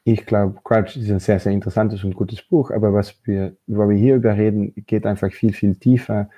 ich 0.05 0.27
glaube, 0.27 0.59
Crouch 0.65 0.97
ist 0.97 1.11
ein 1.11 1.19
sehr, 1.19 1.41
sehr 1.41 1.53
interessantes 1.53 2.05
und 2.05 2.15
gutes 2.15 2.43
Buch, 2.43 2.71
aber 2.71 2.93
was 2.93 3.15
wir, 3.25 3.57
wo 3.67 3.89
wir 3.89 3.97
hier 3.97 4.17
über 4.17 4.35
reden, 4.35 4.73
geht 4.87 5.07
einfach 5.07 5.33
viel, 5.33 5.53
viel 5.53 5.75
tiefer 5.77 6.29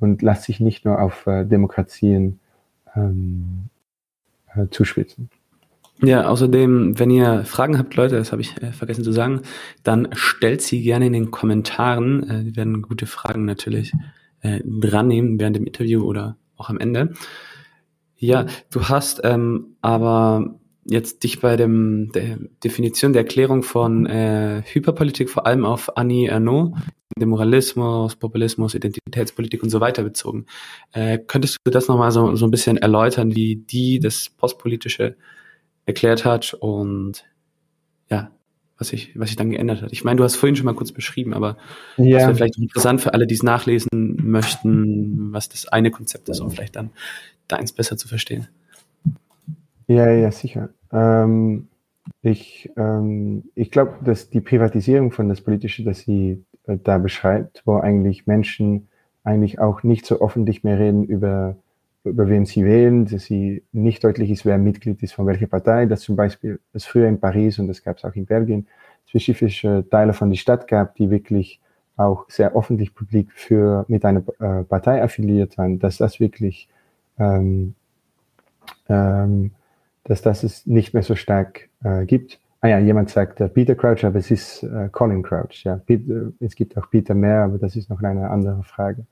und 0.00 0.22
lässt 0.22 0.44
sich 0.44 0.60
nicht 0.60 0.84
nur 0.84 1.00
auf 1.00 1.26
äh, 1.26 1.44
Demokratien 1.44 2.40
ähm, 2.94 3.68
äh, 4.54 4.66
zuspitzen. 4.70 5.30
Ja, 6.02 6.28
außerdem, 6.28 6.98
wenn 6.98 7.10
ihr 7.10 7.44
Fragen 7.46 7.78
habt, 7.78 7.94
Leute, 7.94 8.16
das 8.16 8.30
habe 8.30 8.42
ich 8.42 8.60
äh, 8.62 8.72
vergessen 8.72 9.02
zu 9.02 9.12
sagen, 9.12 9.40
dann 9.82 10.08
stellt 10.12 10.60
sie 10.60 10.82
gerne 10.82 11.06
in 11.06 11.14
den 11.14 11.30
Kommentaren. 11.30 12.28
Äh, 12.28 12.44
wir 12.44 12.56
werden 12.56 12.82
gute 12.82 13.06
Fragen 13.06 13.46
natürlich 13.46 13.92
äh, 14.42 14.60
dran 14.64 15.08
nehmen 15.08 15.40
während 15.40 15.56
dem 15.56 15.64
Interview 15.64 16.04
oder 16.04 16.36
auch 16.56 16.68
am 16.68 16.78
Ende. 16.78 17.14
Ja, 18.18 18.46
du 18.70 18.88
hast 18.88 19.22
ähm, 19.24 19.76
aber 19.80 20.58
jetzt 20.88 21.24
dich 21.24 21.40
bei 21.40 21.56
dem 21.56 22.12
der 22.12 22.38
Definition 22.62 23.12
der 23.12 23.22
Erklärung 23.22 23.62
von 23.62 24.06
äh, 24.06 24.62
Hyperpolitik 24.64 25.30
vor 25.30 25.46
allem 25.46 25.64
auf 25.64 25.96
Annie 25.96 26.28
Ernaux, 26.28 26.76
dem 27.18 27.30
Moralismus, 27.30 28.16
Populismus, 28.16 28.74
Identitätspolitik 28.74 29.62
und 29.62 29.70
so 29.70 29.80
weiter 29.80 30.02
bezogen. 30.02 30.46
Äh, 30.92 31.18
könntest 31.18 31.58
du 31.64 31.70
das 31.70 31.88
nochmal 31.88 32.12
so, 32.12 32.34
so 32.36 32.46
ein 32.46 32.50
bisschen 32.50 32.76
erläutern, 32.76 33.34
wie 33.34 33.56
die 33.56 33.98
das 33.98 34.30
Postpolitische 34.30 35.16
erklärt 35.86 36.24
hat 36.24 36.54
und 36.54 37.24
ja, 38.08 38.30
was 38.78 38.88
sich 38.88 39.12
was 39.18 39.28
sich 39.28 39.36
dann 39.36 39.50
geändert 39.50 39.82
hat. 39.82 39.92
Ich 39.92 40.04
meine, 40.04 40.18
du 40.18 40.24
hast 40.24 40.36
vorhin 40.36 40.56
schon 40.56 40.66
mal 40.66 40.74
kurz 40.74 40.92
beschrieben, 40.92 41.34
aber 41.34 41.56
ja. 41.96 42.18
das 42.18 42.26
wäre 42.26 42.34
vielleicht 42.36 42.58
interessant 42.58 43.00
für 43.00 43.12
alle, 43.14 43.26
die 43.26 43.34
es 43.34 43.42
nachlesen 43.42 43.88
möchten, 44.22 45.32
was 45.32 45.48
das 45.48 45.66
eine 45.66 45.90
Konzept 45.90 46.28
ist, 46.28 46.40
um 46.40 46.50
vielleicht 46.50 46.76
dann 46.76 46.90
deins 47.48 47.72
besser 47.72 47.96
zu 47.96 48.08
verstehen. 48.08 48.48
Ja, 49.88 50.10
ja, 50.10 50.30
sicher. 50.32 50.70
Ähm, 50.92 51.68
ich 52.22 52.70
ähm, 52.76 53.44
ich 53.54 53.70
glaube, 53.70 53.94
dass 54.04 54.30
die 54.30 54.40
Privatisierung 54.40 55.12
von 55.12 55.28
das 55.28 55.40
Politische, 55.40 55.84
das 55.84 56.00
sie 56.00 56.44
äh, 56.66 56.78
da 56.82 56.98
beschreibt, 56.98 57.62
wo 57.66 57.76
eigentlich 57.78 58.26
Menschen 58.26 58.88
eigentlich 59.24 59.58
auch 59.60 59.82
nicht 59.82 60.06
so 60.06 60.20
öffentlich 60.20 60.64
mehr 60.64 60.78
reden 60.78 61.04
über, 61.04 61.56
über 62.04 62.28
wen 62.28 62.46
sie 62.46 62.64
wählen, 62.64 63.06
dass 63.06 63.24
sie 63.24 63.62
nicht 63.72 64.04
deutlich 64.04 64.30
ist, 64.30 64.44
wer 64.44 64.58
Mitglied 64.58 65.02
ist 65.02 65.14
von 65.14 65.26
welcher 65.26 65.46
Partei, 65.48 65.86
dass 65.86 66.00
zum 66.02 66.16
Beispiel 66.16 66.60
es 66.72 66.84
früher 66.86 67.08
in 67.08 67.20
Paris 67.20 67.58
und 67.58 67.68
das 67.68 67.82
gab 67.82 67.98
es 67.98 68.04
auch 68.04 68.14
in 68.14 68.26
Belgien 68.26 68.66
spezifische 69.06 69.84
Teile 69.90 70.12
von 70.12 70.30
der 70.30 70.36
Stadt 70.36 70.66
gab, 70.68 70.96
die 70.96 71.10
wirklich 71.10 71.60
auch 71.96 72.28
sehr 72.28 72.54
öffentlich 72.56 72.94
publik 72.94 73.32
für 73.32 73.84
mit 73.88 74.04
einer 74.04 74.22
äh, 74.40 74.64
Partei 74.64 75.02
affiliiert 75.02 75.56
waren, 75.58 75.78
dass 75.78 75.96
das 75.98 76.18
wirklich 76.20 76.68
ähm, 77.18 77.74
ähm, 78.88 79.50
dass 80.06 80.22
das 80.22 80.42
es 80.42 80.66
nicht 80.66 80.94
mehr 80.94 81.02
so 81.02 81.14
stark 81.14 81.68
äh, 81.84 82.06
gibt. 82.06 82.40
Ah 82.60 82.68
ja, 82.68 82.78
jemand 82.78 83.10
sagt 83.10 83.40
äh, 83.40 83.48
Peter 83.48 83.74
Crouch, 83.74 84.04
aber 84.04 84.18
es 84.18 84.30
ist 84.30 84.62
äh, 84.62 84.88
Colin 84.90 85.22
Crouch. 85.22 85.64
Ja, 85.64 85.76
Peter, 85.76 86.14
äh, 86.14 86.44
es 86.44 86.54
gibt 86.54 86.76
auch 86.78 86.88
Peter 86.90 87.14
mehr, 87.14 87.42
aber 87.42 87.58
das 87.58 87.76
ist 87.76 87.90
noch 87.90 88.02
eine 88.02 88.30
andere 88.30 88.62
Frage. 88.62 89.04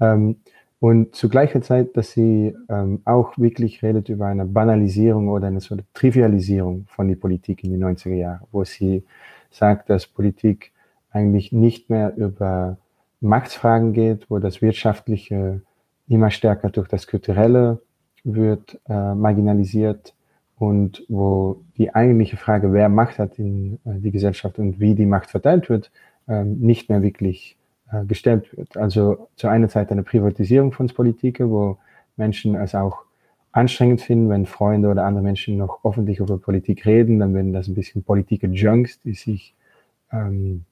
Ähm, 0.00 0.36
und 0.80 1.14
zu 1.14 1.28
gleicher 1.28 1.60
Zeit, 1.60 1.94
dass 1.96 2.12
sie 2.12 2.56
ähm, 2.70 3.02
auch 3.04 3.36
wirklich 3.36 3.82
redet 3.82 4.08
über 4.08 4.26
eine 4.26 4.46
Banalisierung 4.46 5.28
oder 5.28 5.46
eine 5.46 5.60
so 5.60 5.74
eine 5.74 5.84
Trivialisierung 5.92 6.86
von 6.88 7.06
der 7.06 7.16
Politik 7.16 7.62
in 7.62 7.72
den 7.72 7.84
90er 7.84 8.14
Jahren, 8.14 8.40
wo 8.50 8.64
sie 8.64 9.04
sagt, 9.50 9.90
dass 9.90 10.06
Politik 10.06 10.72
eigentlich 11.10 11.52
nicht 11.52 11.90
mehr 11.90 12.16
über 12.16 12.78
Machtfragen 13.20 13.92
geht, 13.92 14.30
wo 14.30 14.38
das 14.38 14.62
Wirtschaftliche 14.62 15.60
immer 16.08 16.30
stärker 16.30 16.70
durch 16.70 16.88
das 16.88 17.06
Kulturelle 17.06 17.82
wird 18.24 18.80
äh, 18.88 19.14
marginalisiert 19.14 20.14
und 20.60 21.06
wo 21.08 21.62
die 21.78 21.94
eigentliche 21.94 22.36
Frage, 22.36 22.74
wer 22.74 22.90
Macht 22.90 23.18
hat 23.18 23.38
in 23.38 23.78
äh, 23.86 23.98
die 23.98 24.10
Gesellschaft 24.10 24.58
und 24.58 24.78
wie 24.78 24.94
die 24.94 25.06
Macht 25.06 25.30
verteilt 25.30 25.70
wird, 25.70 25.90
ähm, 26.28 26.58
nicht 26.60 26.90
mehr 26.90 27.00
wirklich 27.00 27.56
äh, 27.90 28.04
gestellt 28.04 28.54
wird. 28.54 28.76
Also 28.76 29.28
zu 29.36 29.48
einer 29.48 29.70
Zeit 29.70 29.90
eine 29.90 30.02
Privatisierung 30.02 30.72
von 30.72 30.86
Politik, 30.88 31.40
wo 31.40 31.78
Menschen 32.18 32.56
es 32.56 32.74
auch 32.74 32.98
anstrengend 33.52 34.02
finden, 34.02 34.28
wenn 34.28 34.44
Freunde 34.44 34.90
oder 34.90 35.06
andere 35.06 35.24
Menschen 35.24 35.56
noch 35.56 35.82
öffentlich 35.82 36.18
über 36.18 36.36
Politik 36.36 36.84
reden, 36.84 37.20
dann 37.20 37.32
werden 37.32 37.54
das 37.54 37.66
ein 37.66 37.74
bisschen 37.74 38.04
Politiker-Junks, 38.04 39.00
die 39.00 39.14
sich 39.14 39.54
ähm, 40.12 40.66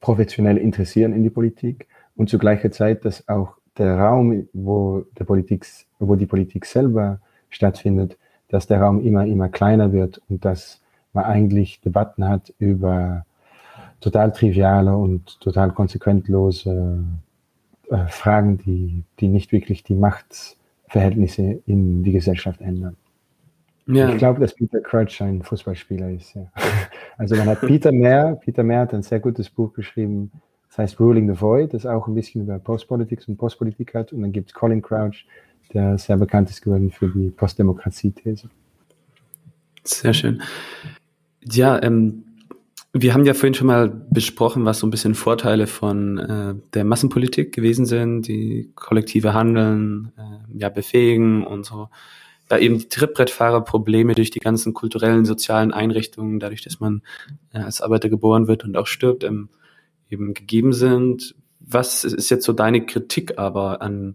professionell 0.00 0.56
interessieren 0.56 1.12
in 1.12 1.22
die 1.22 1.30
Politik 1.30 1.86
und 2.16 2.28
zu 2.28 2.38
gleicher 2.38 2.72
Zeit, 2.72 3.04
dass 3.04 3.28
auch 3.28 3.54
der 3.78 4.00
Raum, 4.00 4.48
wo, 4.52 5.04
der 5.16 5.24
Politik, 5.24 5.64
wo 6.00 6.16
die 6.16 6.26
Politik 6.26 6.66
selber 6.66 7.20
stattfindet, 7.50 8.18
dass 8.48 8.66
der 8.66 8.80
Raum 8.80 9.00
immer, 9.00 9.26
immer 9.26 9.48
kleiner 9.48 9.92
wird 9.92 10.20
und 10.28 10.44
dass 10.44 10.80
man 11.12 11.24
eigentlich 11.24 11.80
Debatten 11.80 12.28
hat 12.28 12.52
über 12.58 13.24
total 14.00 14.32
triviale 14.32 14.96
und 14.96 15.40
total 15.40 15.72
konsequentlose 15.72 17.04
äh, 17.90 18.06
Fragen, 18.08 18.58
die, 18.58 19.04
die 19.20 19.28
nicht 19.28 19.52
wirklich 19.52 19.82
die 19.82 19.94
Machtverhältnisse 19.94 21.60
in 21.66 22.02
die 22.02 22.12
Gesellschaft 22.12 22.60
ändern. 22.60 22.96
Ja. 23.86 24.10
Ich 24.10 24.18
glaube, 24.18 24.40
dass 24.40 24.54
Peter 24.54 24.80
Crouch 24.80 25.20
ein 25.22 25.42
Fußballspieler 25.42 26.10
ist. 26.10 26.34
Ja. 26.34 26.46
Also 27.18 27.34
man 27.34 27.46
hat 27.46 27.62
Peter 27.62 27.92
Mehr, 27.92 28.38
Peter 28.44 28.62
Mehr 28.62 28.80
hat 28.80 28.92
ein 28.92 29.02
sehr 29.02 29.20
gutes 29.20 29.48
Buch 29.48 29.72
geschrieben, 29.72 30.30
das 30.68 30.76
heißt 30.76 31.00
Ruling 31.00 31.32
the 31.32 31.40
Void, 31.40 31.72
das 31.72 31.86
auch 31.86 32.08
ein 32.08 32.14
bisschen 32.14 32.42
über 32.42 32.58
Postpolitik 32.58 33.22
und 33.26 33.38
Postpolitik 33.38 33.94
hat. 33.94 34.12
Und 34.12 34.20
dann 34.20 34.32
gibt 34.32 34.50
es 34.50 34.54
Colin 34.54 34.82
Crouch, 34.82 35.24
der 35.72 35.98
sehr 35.98 36.16
bekannt 36.16 36.50
ist 36.50 36.62
geworden 36.62 36.90
für 36.90 37.08
die 37.08 37.30
Postdemokratie-These. 37.30 38.48
Sehr 39.84 40.14
schön. 40.14 40.42
Ja, 41.44 41.80
ähm, 41.82 42.24
wir 42.92 43.14
haben 43.14 43.24
ja 43.24 43.34
vorhin 43.34 43.54
schon 43.54 43.66
mal 43.66 43.88
besprochen, 43.88 44.64
was 44.64 44.78
so 44.78 44.86
ein 44.86 44.90
bisschen 44.90 45.14
Vorteile 45.14 45.66
von 45.66 46.18
äh, 46.18 46.54
der 46.74 46.84
Massenpolitik 46.84 47.54
gewesen 47.54 47.86
sind, 47.86 48.26
die 48.26 48.72
kollektive 48.74 49.34
Handeln, 49.34 50.12
äh, 50.16 50.58
ja, 50.58 50.68
befähigen 50.68 51.44
und 51.44 51.66
so. 51.66 51.88
Da 52.48 52.58
eben 52.58 52.78
die 52.78 52.88
Trittbrettfahrerprobleme 52.88 54.14
durch 54.14 54.30
die 54.30 54.38
ganzen 54.38 54.72
kulturellen, 54.72 55.24
sozialen 55.24 55.72
Einrichtungen, 55.72 56.38
dadurch, 56.38 56.62
dass 56.62 56.80
man 56.80 57.02
äh, 57.52 57.58
als 57.58 57.80
Arbeiter 57.80 58.08
geboren 58.08 58.48
wird 58.48 58.64
und 58.64 58.76
auch 58.76 58.86
stirbt, 58.86 59.24
ähm, 59.24 59.48
eben 60.08 60.32
gegeben 60.32 60.72
sind. 60.72 61.34
Was 61.60 62.04
ist 62.04 62.30
jetzt 62.30 62.44
so 62.44 62.52
deine 62.52 62.86
Kritik 62.86 63.38
aber 63.38 63.82
an 63.82 64.14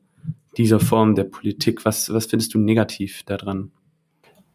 dieser 0.57 0.79
Form 0.79 1.15
der 1.15 1.25
Politik? 1.25 1.85
Was, 1.85 2.13
was 2.13 2.25
findest 2.25 2.53
du 2.53 2.59
negativ 2.59 3.23
daran? 3.23 3.71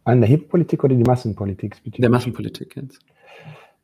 An 0.04 0.20
der 0.20 0.28
Hip-Politik 0.28 0.84
oder 0.84 0.94
die 0.94 1.02
Massenpolitik? 1.02 1.76
Der 1.98 2.10
Massenpolitik 2.10 2.76
jetzt. 2.76 3.00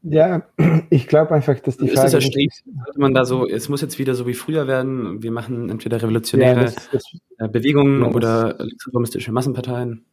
Ja, 0.03 0.43
ich 0.91 1.07
glaube 1.07 1.33
einfach, 1.33 1.59
dass 1.61 1.77
die 1.77 1.89
Frage. 1.89 2.07
Ist 2.07 2.15
es 2.15 2.63
sollte 2.85 3.01
man 3.01 3.15
da 3.15 3.25
so, 3.25 3.47
es 3.47 3.69
muss 3.69 3.81
jetzt 3.81 3.99
wieder 3.99 4.15
so 4.15 4.27
wie 4.27 4.35
früher 4.35 4.67
werden, 4.67 5.23
wir 5.23 5.31
machen 5.31 5.71
entweder 5.71 6.03
revolutionäre 6.03 6.61
ja, 6.61 6.65
das, 6.65 6.91
das, 6.91 7.53
Bewegungen 7.53 8.01
ja, 8.01 8.07
das, 8.07 8.15
oder 8.17 8.57
linksreformistische 8.59 9.33
Massenparteien? 9.33 10.05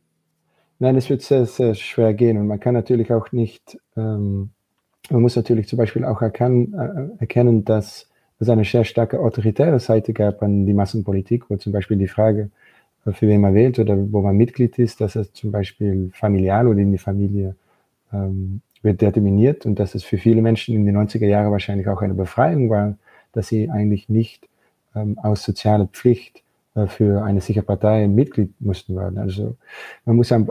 Nein, 0.78 0.96
es 0.96 1.10
wird 1.10 1.22
sehr, 1.22 1.46
sehr 1.46 1.76
schwer 1.76 2.14
gehen 2.14 2.38
und 2.38 2.48
man 2.48 2.60
kann 2.60 2.74
natürlich 2.74 3.12
auch 3.12 3.32
nicht, 3.32 3.78
ähm, 3.98 4.52
man 5.10 5.22
muss 5.22 5.36
natürlich 5.36 5.68
zum 5.68 5.78
Beispiel 5.78 6.06
auch 6.06 6.22
erkennen, 6.22 6.74
äh, 6.74 7.20
erkennen 7.20 7.66
dass 7.66 8.09
es 8.40 8.50
eine 8.50 8.64
sehr 8.64 8.86
starke 8.86 9.20
autoritäre 9.20 9.80
Seite 9.80 10.14
gab 10.14 10.42
an 10.42 10.66
die 10.66 10.74
Massenpolitik, 10.74 11.50
wo 11.50 11.58
zum 11.58 11.74
Beispiel 11.74 11.98
die 11.98 12.08
Frage, 12.08 12.50
äh, 13.06 13.12
für 13.12 13.28
wen 13.28 13.42
man 13.42 13.54
wählt 13.54 13.80
oder 13.80 13.98
wo 14.12 14.22
man 14.22 14.38
Mitglied 14.38 14.80
ist, 14.80 15.02
dass 15.02 15.16
es 15.16 15.34
zum 15.34 15.52
Beispiel 15.52 16.12
familial 16.14 16.68
oder 16.68 16.80
in 16.80 16.92
die 16.92 16.98
Familie 16.98 17.56
ähm, 18.14 18.62
wird 18.82 19.02
determiniert 19.02 19.66
und 19.66 19.78
dass 19.80 19.96
es 19.96 20.04
für 20.04 20.18
viele 20.18 20.42
Menschen 20.42 20.76
in 20.76 20.86
den 20.86 20.98
90er 20.98 21.28
Jahren 21.28 21.52
wahrscheinlich 21.52 21.88
auch 21.88 22.02
eine 22.02 22.14
Befreiung 22.14 22.70
war, 22.70 22.98
dass 23.34 23.48
sie 23.50 23.70
eigentlich 23.70 24.10
nicht 24.10 24.48
ähm, 24.96 25.18
aus 25.20 25.44
sozialer 25.44 25.88
Pflicht 25.88 26.44
äh, 26.76 26.88
für 26.88 27.24
eine 27.24 27.42
sichere 27.42 27.64
Partei 27.64 28.08
Mitglied 28.08 28.54
mussten 28.62 28.96
werden. 28.96 29.18
Also 29.18 29.58
man 30.06 30.16
muss 30.16 30.32
ein 30.32 30.48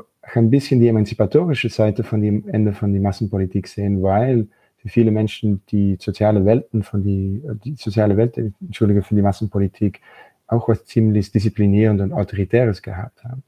bisschen 0.51 0.81
die 0.81 0.89
emanzipatorische 0.89 1.71
Seite 1.71 2.05
von 2.05 2.21
dem 2.21 2.49
Ende 2.49 2.73
von 2.73 2.93
der 2.93 3.01
Massenpolitik 3.01 3.67
sehen, 3.67 4.03
weil 4.03 4.47
für 4.79 4.89
viele 4.89 5.11
Menschen 5.11 5.63
die 5.71 5.97
soziale 6.01 6.45
Welten 6.45 6.83
von 6.83 7.03
die, 7.03 7.43
die 7.65 7.75
soziale 7.75 8.17
Welt, 8.17 8.37
entschuldige, 8.37 9.03
für 9.03 9.15
die 9.15 9.23
Massenpolitik 9.23 10.01
auch 10.47 10.69
was 10.69 10.87
ziemlich 10.87 11.31
disziplinierend 11.31 12.01
und 12.01 12.13
autoritäres 12.13 12.81
gehabt 12.83 13.23
haben. 13.25 13.43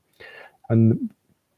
Und 0.68 1.10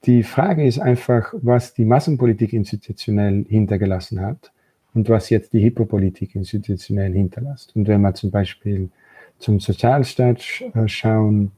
die 0.04 0.22
Frage 0.22 0.66
ist 0.66 0.78
einfach, 0.78 1.34
was 1.42 1.74
die 1.74 1.84
Massenpolitik 1.84 2.52
institutionell 2.52 3.44
hintergelassen 3.48 4.20
hat 4.20 4.52
und 4.94 5.08
was 5.08 5.30
jetzt 5.30 5.52
die 5.52 5.64
Hypopolitik 5.64 6.34
institutionell 6.34 7.12
hinterlässt. 7.12 7.74
Und 7.76 7.88
wenn 7.88 8.00
wir 8.00 8.14
zum 8.14 8.30
Beispiel 8.30 8.90
zum 9.38 9.60
Sozialstaat 9.60 10.42
schauen, 10.86 11.52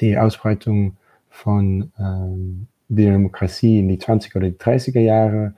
die 0.00 0.16
Ausbreitung 0.18 0.96
von 1.30 1.92
ähm, 1.98 2.66
Demokratie 2.88 3.78
in 3.78 3.88
die 3.88 3.98
20er 3.98 4.36
oder 4.36 4.50
die 4.50 4.56
30er 4.56 5.00
Jahre, 5.00 5.54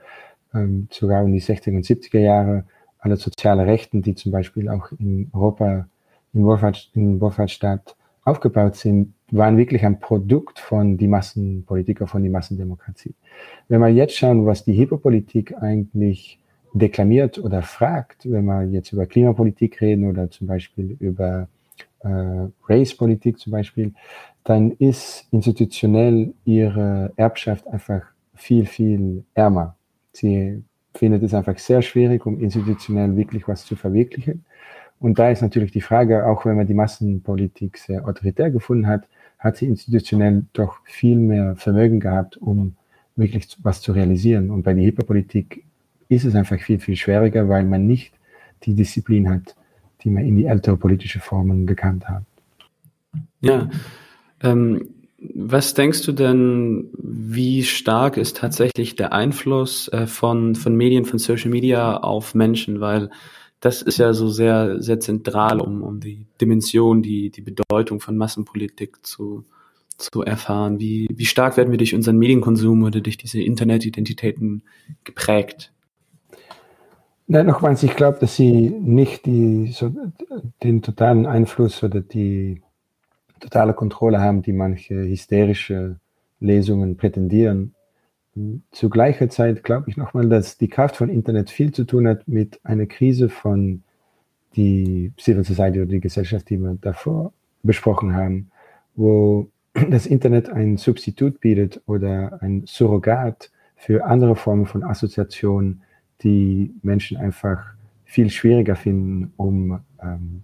sogar 0.89 1.23
in 1.23 1.33
die 1.33 1.41
60er 1.41 1.75
und 1.75 1.85
70er 1.85 2.19
Jahre, 2.19 2.65
alle 2.99 3.17
soziale 3.17 3.65
Rechten, 3.65 4.01
die 4.01 4.15
zum 4.15 4.31
Beispiel 4.31 4.69
auch 4.69 4.91
in 4.99 5.29
Europa, 5.33 5.87
in 6.33 6.43
Wohlfahrtsstaat 6.43 7.95
aufgebaut 8.23 8.75
sind, 8.75 9.13
waren 9.31 9.57
wirklich 9.57 9.85
ein 9.85 9.99
Produkt 9.99 10.59
von 10.59 10.97
die 10.97 11.07
Massenpolitik, 11.07 12.07
von 12.07 12.23
die 12.23 12.29
Massendemokratie. 12.29 13.13
Wenn 13.67 13.79
wir 13.81 13.89
jetzt 13.89 14.15
schauen, 14.15 14.45
was 14.45 14.63
die 14.63 14.77
Hyperpolitik 14.77 15.55
eigentlich 15.61 16.39
deklamiert 16.73 17.39
oder 17.39 17.61
fragt, 17.61 18.29
wenn 18.29 18.45
wir 18.45 18.63
jetzt 18.63 18.91
über 18.91 19.05
Klimapolitik 19.05 19.81
reden 19.81 20.09
oder 20.09 20.29
zum 20.29 20.47
Beispiel 20.47 20.95
über 20.99 21.47
äh, 22.01 22.47
Race-Politik 22.67 23.39
zum 23.39 23.51
Beispiel, 23.51 23.93
dann 24.43 24.71
ist 24.71 25.27
institutionell 25.31 26.33
ihre 26.45 27.11
Erbschaft 27.15 27.67
einfach 27.67 28.03
viel, 28.33 28.65
viel 28.65 29.23
ärmer. 29.33 29.75
Sie 30.13 30.63
findet 30.93 31.23
es 31.23 31.33
einfach 31.33 31.57
sehr 31.57 31.81
schwierig, 31.81 32.25
um 32.25 32.39
institutionell 32.39 33.15
wirklich 33.15 33.47
was 33.47 33.65
zu 33.65 33.75
verwirklichen. 33.75 34.45
Und 34.99 35.17
da 35.17 35.29
ist 35.29 35.41
natürlich 35.41 35.71
die 35.71 35.81
Frage, 35.81 36.25
auch 36.25 36.45
wenn 36.45 36.57
man 36.57 36.67
die 36.67 36.73
Massenpolitik 36.73 37.77
sehr 37.77 38.07
autoritär 38.07 38.51
gefunden 38.51 38.87
hat, 38.87 39.07
hat 39.37 39.55
sie 39.55 39.67
institutionell 39.67 40.43
doch 40.51 40.81
viel 40.83 41.15
mehr 41.15 41.55
Vermögen 41.55 41.99
gehabt, 42.01 42.35
um 42.37 42.75
wirklich 43.15 43.47
was 43.63 43.81
zu 43.81 43.93
realisieren. 43.93 44.49
Und 44.49 44.63
bei 44.63 44.73
der 44.73 44.83
Hyperpolitik 44.83 45.63
ist 46.09 46.25
es 46.25 46.35
einfach 46.35 46.59
viel, 46.59 46.79
viel 46.79 46.95
schwieriger, 46.95 47.47
weil 47.47 47.63
man 47.63 47.87
nicht 47.87 48.13
die 48.63 48.73
Disziplin 48.73 49.29
hat, 49.29 49.55
die 50.01 50.09
man 50.09 50.25
in 50.25 50.35
die 50.35 50.45
ältere 50.45 50.75
politische 50.75 51.19
Formen 51.19 51.65
gekannt 51.65 52.09
hat. 52.09 52.23
Ja, 53.41 53.69
ähm, 54.41 54.89
was 55.21 55.73
denkst 55.73 56.03
du 56.03 56.11
denn, 56.11 56.89
wie 56.97 57.63
stark 57.63 58.17
ist 58.17 58.37
tatsächlich 58.37 58.95
der 58.95 59.13
Einfluss 59.13 59.87
äh, 59.89 60.07
von, 60.07 60.55
von 60.55 60.75
Medien, 60.75 61.05
von 61.05 61.19
Social 61.19 61.49
Media 61.49 61.97
auf 61.97 62.35
Menschen? 62.35 62.79
Weil 62.79 63.09
das 63.59 63.81
ist 63.81 63.97
ja 63.97 64.13
so 64.13 64.29
sehr, 64.29 64.81
sehr 64.81 64.99
zentral, 64.99 65.59
um, 65.59 65.83
um 65.83 65.99
die 65.99 66.25
Dimension, 66.39 67.01
die, 67.01 67.29
die 67.29 67.41
Bedeutung 67.41 67.99
von 67.99 68.15
Massenpolitik 68.15 69.05
zu, 69.05 69.43
zu 69.97 70.23
erfahren. 70.23 70.79
Wie, 70.79 71.07
wie 71.13 71.25
stark 71.25 71.57
werden 71.57 71.71
wir 71.71 71.77
durch 71.77 71.93
unseren 71.93 72.17
Medienkonsum 72.17 72.83
oder 72.83 73.01
durch 73.01 73.17
diese 73.17 73.41
Internetidentitäten 73.41 74.63
geprägt? 75.03 75.73
Nein, 77.27 77.45
nochmals, 77.45 77.83
ich 77.83 77.95
glaube, 77.95 78.17
dass 78.19 78.37
sie 78.37 78.69
nicht 78.69 79.25
die, 79.25 79.67
so, 79.73 79.93
den 80.63 80.81
totalen 80.81 81.25
Einfluss 81.25 81.83
oder 81.83 81.99
die 82.01 82.61
totale 83.39 83.73
Kontrolle 83.73 84.19
haben, 84.19 84.41
die 84.41 84.53
manche 84.53 84.95
hysterische 84.95 85.99
Lesungen 86.39 86.97
prätendieren. 86.97 87.75
Zu 88.71 88.89
gleicher 88.89 89.29
Zeit 89.29 89.63
glaube 89.63 89.89
ich 89.89 89.97
nochmal, 89.97 90.29
dass 90.29 90.57
die 90.57 90.69
Kraft 90.69 90.95
von 90.95 91.09
Internet 91.09 91.49
viel 91.49 91.71
zu 91.71 91.83
tun 91.83 92.07
hat 92.07 92.27
mit 92.27 92.59
einer 92.63 92.85
Krise 92.85 93.29
von 93.29 93.83
die 94.55 95.11
Civil 95.19 95.43
Society 95.43 95.79
oder 95.79 95.91
die 95.91 95.99
Gesellschaft, 95.99 96.49
die 96.49 96.57
wir 96.57 96.77
davor 96.79 97.33
besprochen 97.63 98.13
haben, 98.13 98.51
wo 98.95 99.49
das 99.89 100.05
Internet 100.05 100.49
ein 100.49 100.77
Substitut 100.77 101.39
bietet 101.39 101.81
oder 101.85 102.39
ein 102.41 102.63
Surrogat 102.65 103.51
für 103.75 104.05
andere 104.05 104.35
Formen 104.35 104.65
von 104.65 104.83
Assoziation, 104.83 105.81
die 106.21 106.73
Menschen 106.81 107.17
einfach 107.17 107.73
viel 108.03 108.29
schwieriger 108.29 108.75
finden, 108.75 109.31
um 109.37 109.79
ähm, 110.01 110.43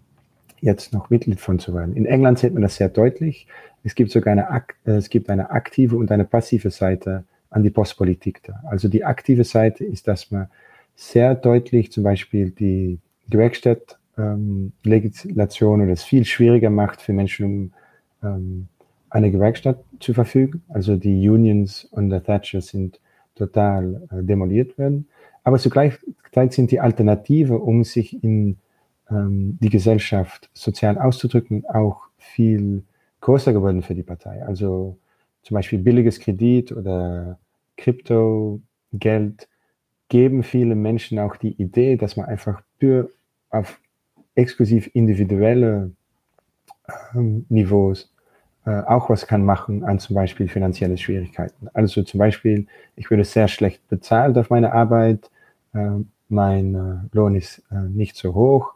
jetzt 0.62 0.94
noch 0.94 1.10
Mitglied 1.10 1.40
von 1.40 1.60
zu 1.60 1.74
werden. 1.74 1.96
In 1.96 2.06
England 2.06 2.40
sieht 2.40 2.54
man 2.54 2.64
das 2.64 2.76
sehr 2.76 2.90
deutlich. 2.90 3.48
Es 3.84 3.96
gibt 3.96 4.12
sogar 4.12 4.32
eine, 4.32 4.64
äh, 4.86 4.92
es 4.92 5.10
gibt 5.10 5.30
eine 5.30 5.52
aktive 5.52 5.98
und 5.98 6.12
eine 6.12 6.26
passive 6.26 6.72
Seite 6.72 7.24
an 7.50 7.64
die 7.64 7.70
Postpolitik 7.70 8.42
da. 8.44 8.62
Also 8.70 8.88
die 8.88 9.04
aktive 9.06 9.44
Seite 9.44 9.86
ist, 9.86 10.08
dass 10.08 10.32
man 10.32 10.48
sehr 10.96 11.36
deutlich 11.36 11.92
zum 11.92 12.04
Beispiel 12.04 12.52
die 12.52 13.00
Gewerkstatt-Legislation 13.30 15.80
ähm, 15.80 15.86
oder 15.86 15.94
es 15.94 16.04
viel 16.04 16.26
schwieriger 16.26 16.70
macht 16.70 17.02
für 17.02 17.14
Menschen, 17.14 17.46
um 17.46 17.72
ähm, 18.24 18.68
eine 19.10 19.32
Gewerkschaft 19.32 19.80
zu 20.00 20.14
verfügen. 20.14 20.62
Also 20.70 20.98
die 20.98 21.28
Unions 21.30 21.88
unter 21.92 22.24
Thatcher 22.24 22.62
sind 22.62 23.00
total 23.36 24.02
äh, 24.12 24.24
demoliert 24.24 24.78
werden. 24.78 25.08
Aber 25.44 25.58
zugleich 25.60 25.94
sind 26.50 26.72
die 26.72 26.80
Alternative, 26.80 27.60
um 27.60 27.84
sich 27.84 28.24
in 28.24 28.58
ähm, 29.10 29.58
die 29.62 29.70
Gesellschaft 29.70 30.50
sozial 30.54 30.98
auszudrücken, 30.98 31.66
auch 31.66 32.04
viel 32.18 32.84
größer 33.22 33.54
geworden 33.54 33.82
für 33.82 33.96
die 33.96 34.04
Partei. 34.04 34.44
Also 34.46 34.98
zum 35.44 35.56
Beispiel 35.56 35.80
billiges 35.80 36.20
Kredit 36.20 36.72
oder 36.72 37.38
Kryptogeld 37.78 39.48
geben 40.10 40.44
viele 40.44 40.76
Menschen 40.76 41.20
auch 41.20 41.36
die 41.36 41.54
Idee, 41.62 41.98
dass 41.98 42.16
man 42.16 42.28
einfach 42.28 42.62
für 42.80 43.10
auf 43.50 43.80
exklusiv 44.36 44.90
individuelle 44.94 45.92
ähm, 47.14 47.46
Niveaus 47.50 48.12
äh, 48.66 48.82
auch 48.82 49.10
was 49.10 49.28
kann 49.28 49.46
machen 49.46 49.84
an 49.84 50.00
zum 50.00 50.16
Beispiel 50.16 50.48
finanzielle 50.48 50.98
Schwierigkeiten. 50.98 51.68
Also 51.74 52.04
zum 52.04 52.18
Beispiel, 52.18 52.68
ich 52.96 53.10
würde 53.10 53.24
sehr 53.24 53.48
schlecht 53.48 53.88
bezahlt 53.88 54.38
auf 54.38 54.50
meine 54.50 54.74
Arbeit, 54.74 55.30
äh, 55.74 56.00
mein 56.30 56.76
äh, 56.76 57.16
Lohn 57.16 57.36
ist 57.36 57.64
äh, 57.72 57.76
nicht 57.76 58.16
so 58.16 58.34
hoch, 58.34 58.74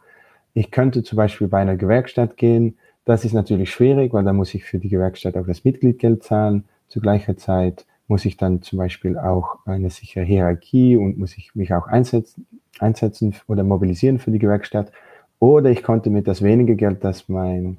ich 0.54 0.72
könnte 0.72 1.04
zum 1.04 1.18
Beispiel 1.18 1.48
bei 1.48 1.60
einer 1.60 1.76
Gewerkschaft 1.76 2.38
gehen. 2.38 2.78
Das 3.06 3.26
ist 3.26 3.34
natürlich 3.34 3.72
schwierig, 3.72 4.14
weil 4.14 4.24
da 4.24 4.34
muss 4.34 4.54
ich 4.54 4.64
für 4.64 4.80
die 4.80 4.90
Gewerkschaft 4.90 5.38
auch 5.38 5.46
das 5.46 5.64
Mitgliedgeld 5.64 6.24
zahlen. 6.24 6.66
Zu 6.88 7.00
gleicher 7.00 7.38
Zeit 7.38 7.86
muss 8.08 8.26
ich 8.26 8.38
dann 8.38 8.62
zum 8.62 8.80
Beispiel 8.80 9.18
auch 9.18 9.60
eine 9.66 9.90
sichere 9.90 10.24
Hierarchie 10.24 10.98
und 10.98 11.18
muss 11.18 11.38
ich 11.38 11.54
mich 11.56 11.74
auch 11.74 11.88
einsetzen, 11.88 12.48
einsetzen 12.80 13.36
oder 13.48 13.64
mobilisieren 13.64 14.20
für 14.20 14.32
die 14.32 14.40
Gewerkschaft. 14.40 14.92
Oder 15.40 15.70
ich 15.70 15.84
konnte 15.84 16.10
mit 16.10 16.28
das 16.28 16.42
wenige 16.42 16.76
Geld, 16.76 17.04
das 17.04 17.30
mein, 17.30 17.78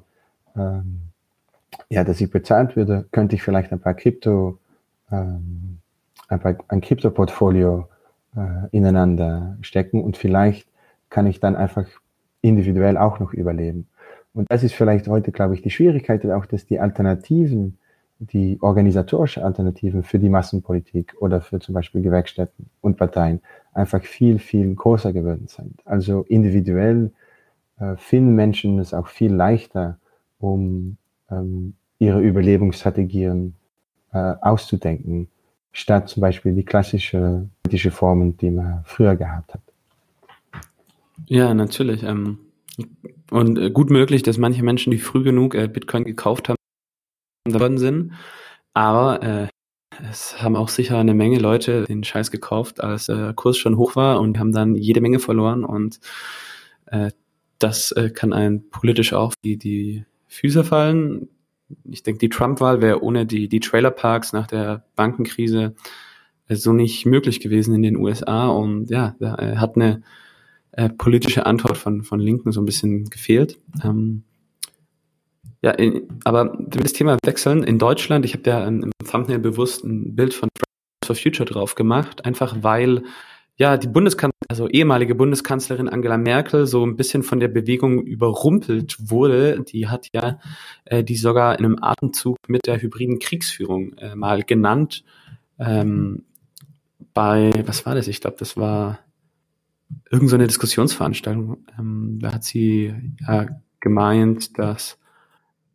ähm, 0.55 1.01
ja, 1.89 2.03
das 2.03 2.21
ich 2.21 2.31
bezahlt 2.31 2.75
würde, 2.75 3.05
könnte 3.11 3.35
ich 3.35 3.43
vielleicht 3.43 3.71
ein 3.71 3.79
paar 3.79 3.93
Krypto, 3.93 4.57
ähm, 5.11 5.79
ein, 6.29 6.39
paar, 6.39 6.55
ein 6.69 6.81
Krypto-Portfolio 6.81 7.87
äh, 8.35 8.67
ineinander 8.71 9.57
stecken 9.61 10.01
und 10.01 10.17
vielleicht 10.17 10.67
kann 11.09 11.27
ich 11.27 11.39
dann 11.39 11.55
einfach 11.55 11.85
individuell 12.41 12.97
auch 12.97 13.19
noch 13.19 13.33
überleben. 13.33 13.87
Und 14.33 14.49
das 14.49 14.63
ist 14.63 14.73
vielleicht 14.73 15.07
heute, 15.07 15.31
glaube 15.31 15.53
ich, 15.55 15.61
die 15.61 15.69
Schwierigkeit 15.69 16.25
auch, 16.27 16.45
dass 16.45 16.65
die 16.65 16.79
Alternativen, 16.79 17.77
die 18.19 18.57
organisatorische 18.61 19.43
Alternativen 19.43 20.03
für 20.03 20.19
die 20.19 20.29
Massenpolitik 20.29 21.15
oder 21.19 21.41
für 21.41 21.59
zum 21.59 21.73
Beispiel 21.73 22.01
Gewerkschaften 22.01 22.69
und 22.81 22.97
Parteien 22.97 23.41
einfach 23.73 24.03
viel, 24.03 24.39
viel 24.39 24.73
größer 24.75 25.11
geworden 25.11 25.47
sind. 25.47 25.81
Also 25.85 26.23
individuell 26.29 27.11
äh, 27.79 27.95
finden 27.97 28.35
Menschen 28.35 28.79
es 28.79 28.93
auch 28.93 29.07
viel 29.07 29.33
leichter, 29.33 29.97
um 30.39 30.97
ähm, 31.29 31.73
ihre 31.99 32.21
Überlebensstrategien 32.21 33.55
äh, 34.13 34.33
auszudenken, 34.41 35.27
statt 35.71 36.09
zum 36.09 36.21
Beispiel 36.21 36.53
die 36.53 36.65
klassische 36.65 37.47
politische 37.71 37.91
Formen, 37.91 38.37
die 38.37 38.51
man 38.51 38.81
früher 38.85 39.15
gehabt 39.15 39.53
hat. 39.53 39.61
Ja, 41.27 41.53
natürlich. 41.53 42.03
Ähm, 42.03 42.39
und 43.31 43.57
äh, 43.57 43.71
gut 43.71 43.89
möglich, 43.89 44.23
dass 44.23 44.37
manche 44.37 44.63
Menschen, 44.63 44.91
die 44.91 44.97
früh 44.97 45.23
genug 45.23 45.55
äh, 45.55 45.67
Bitcoin 45.67 46.03
gekauft 46.03 46.49
haben, 46.49 46.57
geworden 47.45 47.77
sind. 47.77 48.13
Aber 48.73 49.21
äh, 49.23 49.47
es 50.09 50.41
haben 50.41 50.55
auch 50.55 50.69
sicher 50.69 50.97
eine 50.97 51.13
Menge 51.13 51.39
Leute 51.39 51.83
den 51.83 52.03
Scheiß 52.03 52.31
gekauft, 52.31 52.81
als 52.81 53.07
der 53.07 53.33
Kurs 53.33 53.57
schon 53.57 53.77
hoch 53.77 53.95
war 53.95 54.19
und 54.19 54.39
haben 54.39 54.51
dann 54.51 54.75
jede 54.75 55.01
Menge 55.01 55.19
verloren 55.19 55.63
und 55.63 55.99
äh, 56.85 57.11
das 57.59 57.91
äh, 57.91 58.09
kann 58.09 58.33
ein 58.33 58.69
politisch 58.69 59.13
auch 59.13 59.33
die, 59.43 59.57
die 59.57 60.05
Füße 60.27 60.63
fallen. 60.63 61.29
Ich 61.83 62.03
denke, 62.03 62.19
die 62.19 62.29
Trump-Wahl 62.29 62.81
wäre 62.81 63.03
ohne 63.03 63.25
die, 63.25 63.47
die 63.47 63.59
Trailerparks 63.59 64.33
nach 64.33 64.47
der 64.47 64.85
Bankenkrise 64.95 65.75
äh, 66.47 66.55
so 66.55 66.73
nicht 66.73 67.05
möglich 67.05 67.39
gewesen 67.39 67.75
in 67.75 67.83
den 67.83 67.97
USA 67.97 68.47
und 68.47 68.89
ja, 68.89 69.15
äh, 69.19 69.57
hat 69.57 69.75
eine 69.75 70.01
äh, 70.73 70.89
politische 70.89 71.45
Antwort 71.45 71.77
von, 71.77 72.03
von 72.03 72.19
Linken 72.19 72.51
so 72.51 72.61
ein 72.61 72.65
bisschen 72.65 73.09
gefehlt. 73.09 73.59
Ähm, 73.83 74.23
ja, 75.61 75.71
in, 75.71 76.07
aber 76.23 76.57
das 76.67 76.93
Thema 76.93 77.17
wechseln. 77.23 77.63
In 77.63 77.77
Deutschland, 77.77 78.25
ich 78.25 78.33
habe 78.33 78.49
ja 78.49 78.67
im 78.67 78.91
Thumbnail 79.09 79.39
bewusst 79.39 79.83
ein 79.83 80.15
Bild 80.15 80.33
von 80.33 80.49
Fridays 80.57 81.05
for 81.05 81.15
Future 81.15 81.47
drauf 81.47 81.75
gemacht, 81.75 82.25
einfach 82.25 82.57
weil 82.61 83.03
ja 83.57 83.77
die 83.77 83.87
Bundeskanzlerin, 83.87 84.47
also 84.49 84.67
ehemalige 84.69 85.13
Bundeskanzlerin 85.13 85.87
Angela 85.87 86.17
Merkel 86.17 86.65
so 86.65 86.83
ein 86.83 86.95
bisschen 86.95 87.21
von 87.21 87.39
der 87.39 87.47
Bewegung 87.47 88.01
überrumpelt 88.01 88.97
wurde. 88.99 89.61
Die 89.61 89.87
hat 89.87 90.07
ja 90.13 90.39
äh, 90.85 91.03
die 91.03 91.15
sogar 91.15 91.59
in 91.59 91.65
einem 91.65 91.77
Atemzug 91.79 92.37
mit 92.47 92.65
der 92.65 92.81
hybriden 92.81 93.19
Kriegsführung 93.19 93.93
äh, 93.97 94.15
mal 94.15 94.43
genannt. 94.43 95.03
Ähm, 95.59 96.23
bei, 97.13 97.51
was 97.65 97.85
war 97.85 97.93
das? 97.93 98.07
Ich 98.07 98.21
glaube, 98.21 98.37
das 98.39 98.57
war 98.57 98.99
irgendeine 100.09 100.43
so 100.43 100.47
Diskussionsveranstaltung. 100.47 101.65
Ähm, 101.77 102.19
da 102.21 102.33
hat 102.33 102.43
sie 102.43 102.93
ja 103.27 103.47
gemeint, 103.79 104.57
dass 104.57 104.97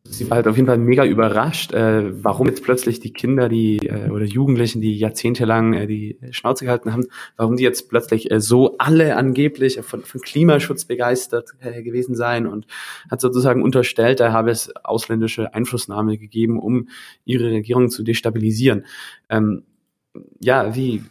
sie 0.09 0.29
war 0.31 0.37
halt 0.37 0.49
auf 0.49 0.57
jeden 0.57 0.67
Fall 0.67 0.79
mega 0.79 1.05
überrascht, 1.05 1.73
äh, 1.73 2.23
warum 2.23 2.47
jetzt 2.49 2.63
plötzlich 2.63 3.01
die 3.01 3.13
Kinder, 3.13 3.49
die 3.49 3.79
äh, 3.79 4.11
oder 4.11 4.25
Jugendlichen, 4.25 4.81
die 4.81 4.97
jahrzehntelang 4.97 5.75
äh, 5.75 5.87
die 5.87 6.19
Schnauze 6.31 6.65
gehalten 6.65 6.93
haben, 6.93 7.07
warum 7.37 7.57
die 7.57 7.63
jetzt 7.63 7.89
plötzlich 7.89 8.31
äh, 8.31 8.41
so 8.41 8.77
alle 8.79 9.17
angeblich 9.17 9.81
von, 9.83 10.03
von 10.03 10.21
Klimaschutz 10.21 10.85
begeistert 10.85 11.55
äh, 11.61 11.83
gewesen 11.83 12.15
seien 12.15 12.47
und 12.47 12.67
hat 13.11 13.21
sozusagen 13.21 13.63
unterstellt, 13.63 14.21
da 14.21 14.33
habe 14.33 14.51
es 14.51 14.75
ausländische 14.77 15.55
Einflussnahme 15.55 16.19
gegeben, 16.19 16.59
um 16.59 16.89
ihre 17.25 17.51
Regierung 17.51 17.91
zu 17.91 18.03
destabilisieren. 18.03 18.87
Ähm, 19.29 19.65
ja, 20.41 20.75
wie, 20.75 21.03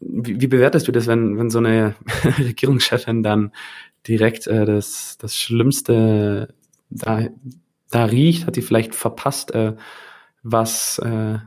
wie, 0.00 0.40
wie 0.40 0.46
bewertest 0.46 0.88
du 0.88 0.92
das, 0.92 1.06
wenn, 1.06 1.38
wenn 1.38 1.50
so 1.50 1.58
eine 1.58 1.94
Regierungschefin 2.38 3.22
dann 3.22 3.52
direkt 4.06 4.46
äh, 4.46 4.64
das, 4.64 5.18
das 5.18 5.36
Schlimmste 5.36 6.54
da 6.90 7.26
da 7.90 8.04
riecht, 8.04 8.46
hat 8.46 8.56
die 8.56 8.62
vielleicht 8.62 8.94
verpasst, 8.94 9.54
äh, 9.54 9.74
was, 10.42 10.98
äh, 10.98 11.38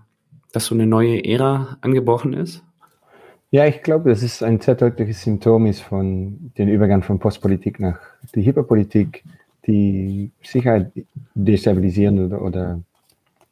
dass 0.51 0.65
so 0.65 0.75
eine 0.75 0.87
neue 0.87 1.23
Ära 1.23 1.77
angebrochen 1.81 2.33
ist? 2.33 2.63
Ja, 3.51 3.65
ich 3.65 3.81
glaube, 3.81 4.09
das 4.09 4.21
ist 4.21 4.43
ein 4.43 4.59
sehr 4.59 4.75
deutliches 4.75 5.23
Symptom 5.23 5.65
ist 5.65 5.81
von 5.81 6.51
dem 6.57 6.69
Übergang 6.69 7.01
von 7.01 7.19
Postpolitik 7.19 7.79
nach 7.79 7.99
die 8.35 8.45
Hyperpolitik, 8.45 9.23
die 9.65 10.31
Sicherheit 10.43 10.91
destabilisieren 11.33 12.25
oder, 12.25 12.41
oder 12.41 12.81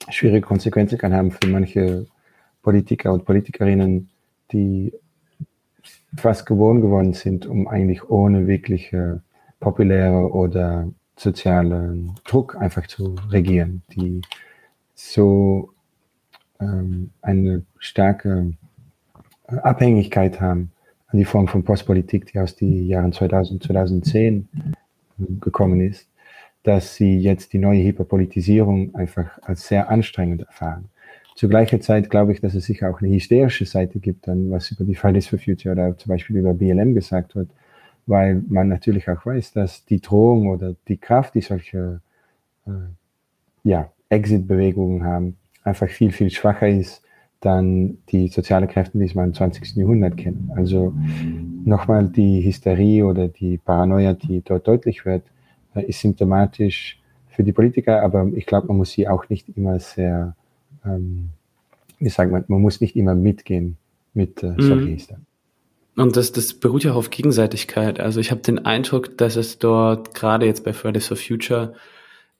schwierige 0.09 0.45
Konsequenzen 0.45 0.97
kann 0.97 1.13
haben 1.13 1.31
für 1.31 1.47
manche 1.47 2.05
Politiker 2.61 3.11
und 3.11 3.25
Politikerinnen, 3.25 4.09
die 4.51 4.93
fast 6.15 6.45
gewohnt 6.45 6.81
geworden 6.81 7.13
sind, 7.13 7.45
um 7.45 7.67
eigentlich 7.67 8.09
ohne 8.09 8.47
wirkliche 8.47 9.21
populäre 9.59 10.31
oder 10.31 10.87
sozialen 11.15 12.15
Druck 12.25 12.55
einfach 12.55 12.87
zu 12.87 13.15
regieren, 13.29 13.81
die 13.93 14.21
so 14.93 15.73
ähm, 16.59 17.11
eine 17.21 17.63
starke 17.77 18.53
Abhängigkeit 19.47 20.41
haben 20.41 20.71
an 21.07 21.19
die 21.19 21.25
Form 21.25 21.47
von 21.47 21.63
Postpolitik, 21.63 22.27
die 22.27 22.39
aus 22.39 22.55
den 22.55 22.85
Jahren 22.87 23.13
2000, 23.13 23.63
2010 23.63 24.47
gekommen 25.39 25.81
ist, 25.81 26.07
dass 26.63 26.95
sie 26.95 27.17
jetzt 27.17 27.53
die 27.53 27.59
neue 27.59 27.83
Hyperpolitisierung 27.83 28.93
einfach 28.93 29.39
als 29.41 29.67
sehr 29.67 29.89
anstrengend 29.89 30.41
erfahren. 30.41 30.89
Zur 31.37 31.49
gleichen 31.49 31.81
Zeit 31.81 32.09
glaube 32.09 32.33
ich, 32.33 32.41
dass 32.41 32.55
es 32.55 32.65
sicher 32.65 32.89
auch 32.89 32.99
eine 32.99 33.13
hysterische 33.13 33.67
Seite 33.67 33.99
gibt, 33.99 34.27
dann 34.27 34.49
was 34.49 34.71
über 34.71 34.83
die 34.83 34.95
Fridays 34.95 35.27
for 35.27 35.37
Future 35.37 35.73
oder 35.73 35.95
zum 35.95 36.09
Beispiel 36.09 36.37
über 36.37 36.55
BLM 36.55 36.95
gesagt 36.95 37.35
wird, 37.35 37.51
weil 38.07 38.43
man 38.49 38.69
natürlich 38.69 39.07
auch 39.07 39.23
weiß, 39.23 39.53
dass 39.53 39.85
die 39.85 40.01
Drohung 40.01 40.47
oder 40.47 40.73
die 40.87 40.97
Kraft, 40.97 41.35
die 41.35 41.41
solche 41.41 42.01
äh, 42.65 42.71
ja, 43.63 43.91
Exit-Bewegungen 44.09 45.03
haben, 45.03 45.37
einfach 45.63 45.87
viel, 45.89 46.11
viel 46.11 46.31
schwacher 46.31 46.69
ist 46.69 47.03
dann 47.39 47.99
die 48.09 48.29
soziale 48.29 48.65
Kräfte, 48.65 48.97
die 48.97 49.13
man 49.13 49.25
im 49.25 49.33
20. 49.35 49.75
Jahrhundert 49.75 50.17
kennt. 50.17 50.49
Also 50.55 50.91
nochmal 51.65 52.07
die 52.07 52.43
Hysterie 52.43 53.05
oder 53.05 53.27
die 53.27 53.59
Paranoia, 53.59 54.13
die 54.13 54.41
dort 54.41 54.67
deutlich 54.67 55.05
wird, 55.05 55.21
äh, 55.75 55.83
ist 55.83 56.01
symptomatisch 56.01 56.99
für 57.29 57.43
die 57.43 57.53
Politiker, 57.53 58.01
aber 58.01 58.27
ich 58.33 58.47
glaube, 58.47 58.69
man 58.69 58.77
muss 58.77 58.93
sie 58.93 59.07
auch 59.07 59.29
nicht 59.29 59.55
immer 59.55 59.79
sehr, 59.79 60.35
ähm, 60.87 61.29
wie 61.99 62.09
sagt 62.09 62.31
man, 62.31 62.45
man 62.47 62.61
muss 62.61 62.81
nicht 62.81 62.95
immer 62.95 63.15
mitgehen 63.15 63.77
mit 64.13 64.43
äh, 64.43 64.53
solchen 64.57 64.89
mhm. 64.89 64.93
Hysterien. 64.93 65.25
Und 65.95 66.15
das, 66.15 66.31
das 66.31 66.53
beruht 66.53 66.83
ja 66.83 66.91
auch 66.91 66.97
auf 66.97 67.09
Gegenseitigkeit. 67.09 67.99
Also 67.99 68.19
ich 68.19 68.29
habe 68.29 68.41
den 68.41 68.65
Eindruck, 68.65 69.17
dass 69.17 69.35
es 69.35 69.57
dort 69.57 70.13
gerade 70.13 70.45
jetzt 70.45 70.63
bei 70.63 70.71
Fridays 70.71 71.07
for 71.07 71.17
Future 71.17 71.73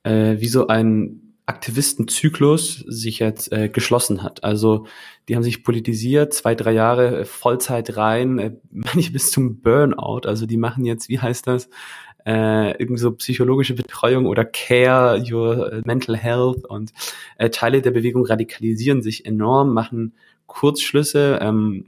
äh, 0.03 0.39
wie 0.39 0.47
so 0.47 0.67
ein 0.67 1.27
Aktivistenzyklus 1.47 2.83
sich 2.87 3.19
jetzt 3.19 3.51
äh, 3.51 3.69
geschlossen 3.69 4.21
hat. 4.21 4.43
Also 4.43 4.85
die 5.27 5.35
haben 5.35 5.43
sich 5.43 5.63
politisiert, 5.63 6.33
zwei, 6.33 6.55
drei 6.55 6.73
Jahre 6.73 7.21
äh, 7.21 7.25
Vollzeit 7.25 7.97
rein, 7.97 8.37
äh, 8.37 8.51
manche 8.69 9.11
bis 9.11 9.31
zum 9.31 9.61
Burnout. 9.61 10.27
Also 10.27 10.45
die 10.45 10.57
machen 10.57 10.85
jetzt, 10.85 11.09
wie 11.09 11.19
heißt 11.19 11.47
das, 11.47 11.69
äh, 12.27 12.71
irgendwie 12.71 12.99
so 12.99 13.11
psychologische 13.13 13.73
Betreuung 13.73 14.25
oder 14.25 14.43
Care, 14.43 15.23
your 15.31 15.71
äh, 15.71 15.81
mental 15.85 16.17
health 16.17 16.65
und 16.65 16.91
äh, 17.37 17.49
Teile 17.49 17.81
der 17.81 17.91
Bewegung 17.91 18.25
radikalisieren 18.25 19.01
sich 19.01 19.25
enorm, 19.25 19.73
machen 19.73 20.13
Kurzschlüsse, 20.45 21.39
ähm, 21.41 21.85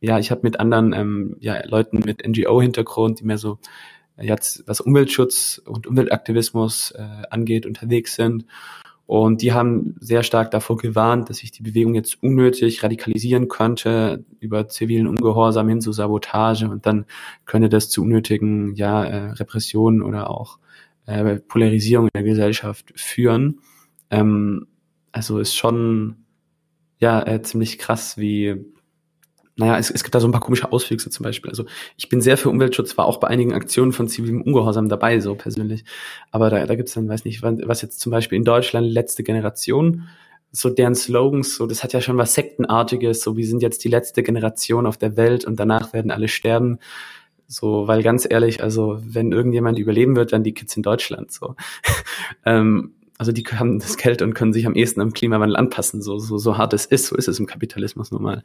ja, 0.00 0.18
ich 0.18 0.30
habe 0.30 0.40
mit 0.44 0.58
anderen 0.58 0.92
ähm, 0.92 1.36
ja, 1.40 1.62
Leuten 1.66 1.98
mit 1.98 2.26
NGO-Hintergrund, 2.26 3.20
die 3.20 3.24
mehr 3.24 3.38
so 3.38 3.58
jetzt 4.18 4.66
was 4.66 4.80
Umweltschutz 4.80 5.60
und 5.64 5.86
Umweltaktivismus 5.86 6.92
äh, 6.92 7.22
angeht, 7.28 7.66
unterwegs 7.66 8.14
sind. 8.14 8.46
Und 9.10 9.42
die 9.42 9.52
haben 9.52 9.96
sehr 9.98 10.22
stark 10.22 10.52
davor 10.52 10.76
gewarnt, 10.76 11.28
dass 11.28 11.38
sich 11.38 11.50
die 11.50 11.64
Bewegung 11.64 11.96
jetzt 11.96 12.22
unnötig 12.22 12.84
radikalisieren 12.84 13.48
könnte 13.48 14.24
über 14.38 14.68
zivilen 14.68 15.08
Ungehorsam 15.08 15.68
hin 15.68 15.80
zu 15.80 15.90
Sabotage 15.90 16.68
und 16.68 16.86
dann 16.86 17.06
könnte 17.44 17.68
das 17.68 17.90
zu 17.90 18.02
unnötigen 18.02 18.76
ja, 18.76 19.02
äh, 19.02 19.30
Repressionen 19.32 20.02
oder 20.02 20.30
auch 20.30 20.60
äh, 21.06 21.40
Polarisierung 21.40 22.04
in 22.04 22.10
der 22.14 22.22
Gesellschaft 22.22 22.92
führen. 22.94 23.58
Ähm, 24.10 24.68
also 25.10 25.40
ist 25.40 25.56
schon 25.56 26.18
ja 27.00 27.20
äh, 27.26 27.42
ziemlich 27.42 27.78
krass, 27.78 28.16
wie 28.16 28.64
naja, 29.60 29.78
es, 29.78 29.90
es 29.90 30.02
gibt 30.02 30.14
da 30.14 30.20
so 30.20 30.26
ein 30.26 30.32
paar 30.32 30.40
komische 30.40 30.72
Auswüchse 30.72 31.10
zum 31.10 31.24
Beispiel. 31.24 31.50
Also 31.50 31.66
ich 31.98 32.08
bin 32.08 32.22
sehr 32.22 32.38
für 32.38 32.48
Umweltschutz, 32.48 32.96
war 32.96 33.04
auch 33.04 33.18
bei 33.20 33.28
einigen 33.28 33.52
Aktionen 33.52 33.92
von 33.92 34.08
zivilem 34.08 34.40
Ungehorsam 34.40 34.88
dabei, 34.88 35.20
so 35.20 35.34
persönlich. 35.34 35.84
Aber 36.30 36.48
da, 36.48 36.64
da 36.64 36.74
gibt 36.74 36.88
es 36.88 36.94
dann, 36.94 37.08
weiß 37.08 37.26
nicht, 37.26 37.42
was 37.42 37.82
jetzt 37.82 38.00
zum 38.00 38.10
Beispiel 38.10 38.38
in 38.38 38.44
Deutschland 38.44 38.90
letzte 38.90 39.22
Generation, 39.22 40.08
so 40.50 40.70
deren 40.70 40.94
Slogans, 40.94 41.56
so 41.56 41.66
das 41.66 41.84
hat 41.84 41.92
ja 41.92 42.00
schon 42.00 42.16
was 42.16 42.34
Sektenartiges, 42.34 43.20
so 43.20 43.36
wir 43.36 43.46
sind 43.46 43.62
jetzt 43.62 43.84
die 43.84 43.88
letzte 43.88 44.22
Generation 44.22 44.86
auf 44.86 44.96
der 44.96 45.18
Welt 45.18 45.44
und 45.44 45.60
danach 45.60 45.92
werden 45.92 46.10
alle 46.10 46.28
sterben. 46.28 46.78
So, 47.46 47.86
weil 47.86 48.02
ganz 48.02 48.26
ehrlich, 48.28 48.62
also 48.62 48.98
wenn 49.02 49.32
irgendjemand 49.32 49.78
überleben 49.78 50.16
wird, 50.16 50.32
dann 50.32 50.42
die 50.42 50.54
Kids 50.54 50.74
in 50.76 50.82
Deutschland. 50.82 51.32
So. 51.32 51.54
ähm, 52.46 52.94
also 53.20 53.32
die 53.32 53.44
haben 53.44 53.78
das 53.78 53.98
Geld 53.98 54.22
und 54.22 54.32
können 54.32 54.54
sich 54.54 54.66
am 54.66 54.74
ehesten 54.74 55.02
am 55.02 55.12
Klimawandel 55.12 55.54
anpassen, 55.54 56.00
so, 56.00 56.18
so, 56.18 56.38
so 56.38 56.56
hart 56.56 56.72
es 56.72 56.86
ist, 56.86 57.08
so 57.08 57.16
ist 57.16 57.28
es 57.28 57.38
im 57.38 57.44
Kapitalismus 57.44 58.10
nun 58.10 58.22
mal. 58.22 58.42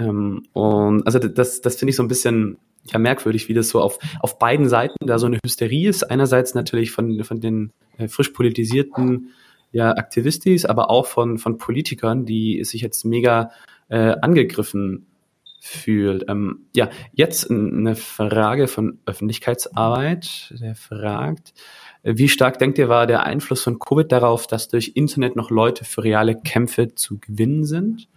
Ähm, 0.00 0.44
und 0.54 1.06
also 1.06 1.18
das, 1.18 1.60
das 1.60 1.76
finde 1.76 1.90
ich 1.90 1.96
so 1.96 2.02
ein 2.04 2.08
bisschen 2.08 2.56
ja 2.90 2.98
merkwürdig, 2.98 3.50
wie 3.50 3.54
das 3.54 3.68
so 3.68 3.82
auf, 3.82 3.98
auf 4.20 4.38
beiden 4.38 4.66
Seiten 4.66 4.96
da 5.06 5.18
so 5.18 5.26
eine 5.26 5.38
Hysterie 5.44 5.90
ist. 5.90 6.04
Einerseits 6.04 6.54
natürlich 6.54 6.90
von, 6.90 7.22
von 7.22 7.40
den 7.42 7.70
äh, 7.98 8.08
frisch 8.08 8.30
politisierten 8.30 9.28
ja, 9.72 9.90
Aktivistis, 9.90 10.64
aber 10.64 10.88
auch 10.88 11.04
von, 11.04 11.36
von 11.36 11.58
Politikern, 11.58 12.24
die 12.24 12.64
sich 12.64 12.80
jetzt 12.80 13.04
mega 13.04 13.50
äh, 13.90 14.14
angegriffen 14.22 15.06
fühlt. 15.60 16.24
Ähm, 16.30 16.66
ja, 16.74 16.88
jetzt 17.12 17.50
eine 17.50 17.94
Frage 17.94 18.68
von 18.68 19.00
Öffentlichkeitsarbeit, 19.04 20.54
der 20.58 20.74
fragt, 20.74 21.52
wie 22.02 22.28
stark 22.28 22.58
denkt 22.58 22.78
ihr, 22.78 22.88
war 22.88 23.06
der 23.06 23.24
Einfluss 23.24 23.62
von 23.62 23.78
Covid 23.78 24.10
darauf, 24.10 24.46
dass 24.46 24.68
durch 24.68 24.92
Internet 24.94 25.36
noch 25.36 25.50
Leute 25.50 25.84
für 25.84 26.04
reale 26.04 26.36
Kämpfe 26.36 26.94
zu 26.94 27.18
gewinnen 27.18 27.64
sind? 27.64 28.08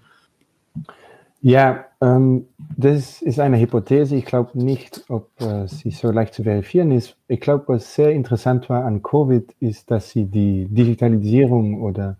Ja, 1.43 1.85
ähm, 2.01 2.47
das 2.77 3.21
ist 3.23 3.39
eine 3.39 3.59
Hypothese. 3.59 4.15
Ich 4.15 4.25
glaube 4.25 4.63
nicht, 4.63 5.05
ob 5.09 5.29
äh, 5.41 5.67
sie 5.67 5.89
so 5.89 6.11
leicht 6.11 6.35
zu 6.35 6.43
verifizieren 6.43 6.91
ist. 6.91 7.17
Ich 7.27 7.41
glaube, 7.41 7.63
was 7.67 7.95
sehr 7.95 8.11
interessant 8.11 8.69
war 8.69 8.85
an 8.85 9.01
Covid, 9.01 9.51
ist, 9.59 9.89
dass 9.89 10.11
sie 10.11 10.25
die 10.25 10.67
Digitalisierung 10.69 11.81
oder 11.81 12.17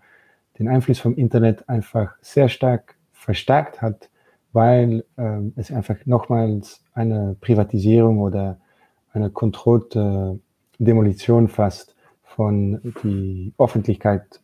den 0.58 0.68
Einfluss 0.68 0.98
vom 0.98 1.16
Internet 1.16 1.70
einfach 1.70 2.16
sehr 2.22 2.50
stark 2.50 2.96
verstärkt 3.14 3.82
hat, 3.84 4.10
weil 4.54 5.06
ähm, 5.18 5.54
es 5.56 5.72
einfach 5.72 5.98
nochmals 6.06 6.84
eine 6.94 7.36
Privatisierung 7.40 8.20
oder 8.20 8.58
eine 9.14 9.30
kontrollierte 9.30 10.40
Demolition 10.86 11.48
fast 11.48 11.96
von 12.24 12.94
die 13.04 13.54
Öffentlichkeit 13.58 14.42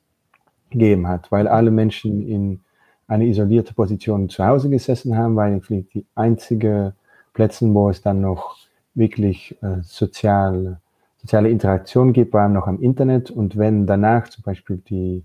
gegeben 0.70 1.08
hat, 1.08 1.32
weil 1.32 1.48
alle 1.48 1.72
Menschen 1.72 2.28
in 2.28 2.60
eine 3.08 3.26
isolierte 3.26 3.74
Position 3.74 4.30
zu 4.30 4.46
Hause 4.46 4.70
gesessen 4.70 5.18
haben, 5.18 5.36
weil 5.36 5.62
vielleicht 5.62 5.94
die 5.94 6.06
einzige 6.16 6.94
Plätze, 7.34 7.74
wo 7.74 7.90
es 7.90 8.02
dann 8.02 8.22
noch 8.22 8.58
wirklich 8.94 9.56
äh, 9.62 9.82
sozial, 9.82 10.82
soziale 11.18 11.50
Interaktion 11.50 12.12
gibt, 12.12 12.34
waren 12.34 12.54
noch 12.54 12.68
am 12.68 12.82
Internet. 12.82 13.32
Und 13.32 13.58
wenn 13.58 13.86
danach 13.86 14.28
zum 14.28 14.44
Beispiel 14.44 14.78
die 14.78 15.24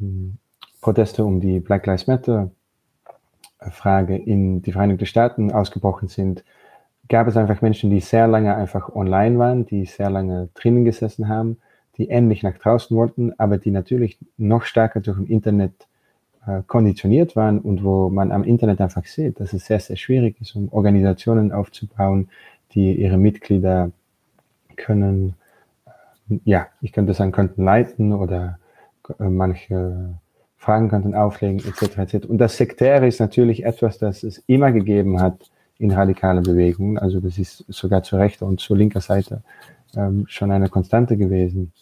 ähm, 0.00 0.38
Proteste 0.80 1.24
um 1.24 1.40
die 1.40 1.60
Black 1.60 1.86
Lives 1.86 2.06
Matter 2.06 2.50
Frage 3.70 4.16
in 4.16 4.62
die 4.62 4.72
Vereinigten 4.72 5.06
Staaten 5.06 5.50
ausgebrochen 5.52 6.08
sind, 6.08 6.44
gab 7.08 7.26
es 7.26 7.36
einfach 7.36 7.62
Menschen, 7.62 7.90
die 7.90 8.00
sehr 8.00 8.26
lange 8.26 8.54
einfach 8.54 8.94
online 8.94 9.38
waren, 9.38 9.66
die 9.66 9.84
sehr 9.84 10.10
lange 10.10 10.48
drinnen 10.54 10.84
gesessen 10.84 11.28
haben, 11.28 11.58
die 11.96 12.10
endlich 12.10 12.42
nach 12.42 12.56
draußen 12.58 12.96
wollten, 12.96 13.32
aber 13.38 13.58
die 13.58 13.70
natürlich 13.70 14.18
noch 14.36 14.62
stärker 14.62 15.00
durch 15.00 15.18
das 15.18 15.28
Internet 15.28 15.72
äh, 16.46 16.62
konditioniert 16.66 17.36
waren 17.36 17.58
und 17.58 17.84
wo 17.84 18.08
man 18.10 18.32
am 18.32 18.44
Internet 18.44 18.80
einfach 18.80 19.04
sieht, 19.04 19.40
dass 19.40 19.52
es 19.52 19.66
sehr, 19.66 19.80
sehr 19.80 19.96
schwierig 19.96 20.40
ist, 20.40 20.54
um 20.56 20.72
Organisationen 20.72 21.52
aufzubauen, 21.52 22.28
die 22.72 22.94
ihre 22.94 23.16
Mitglieder 23.16 23.90
können, 24.76 25.34
äh, 25.86 26.38
ja, 26.44 26.66
ich 26.82 26.92
könnte 26.92 27.14
sagen, 27.14 27.32
könnten 27.32 27.64
leiten 27.64 28.12
oder 28.12 28.58
äh, 29.18 29.24
manche 29.24 30.14
Fragen 30.56 30.88
könnten 30.88 31.14
auflegen, 31.14 31.60
etc. 31.60 31.98
etc. 31.98 32.26
Und 32.26 32.38
das 32.38 32.56
Sektäre 32.56 33.06
ist 33.06 33.20
natürlich 33.20 33.64
etwas, 33.64 33.98
das 33.98 34.22
es 34.22 34.38
immer 34.46 34.72
gegeben 34.72 35.20
hat 35.20 35.50
in 35.78 35.90
radikalen 35.90 36.42
Bewegungen. 36.42 36.98
Also 36.98 37.20
das 37.20 37.38
ist 37.38 37.64
sogar 37.68 38.02
zur 38.02 38.18
rechten 38.18 38.44
und 38.44 38.60
zur 38.60 38.76
linker 38.76 39.00
Seite 39.00 39.42
ähm, 39.94 40.24
schon 40.28 40.50
eine 40.50 40.68
Konstante 40.68 41.16
gewesen. 41.16 41.72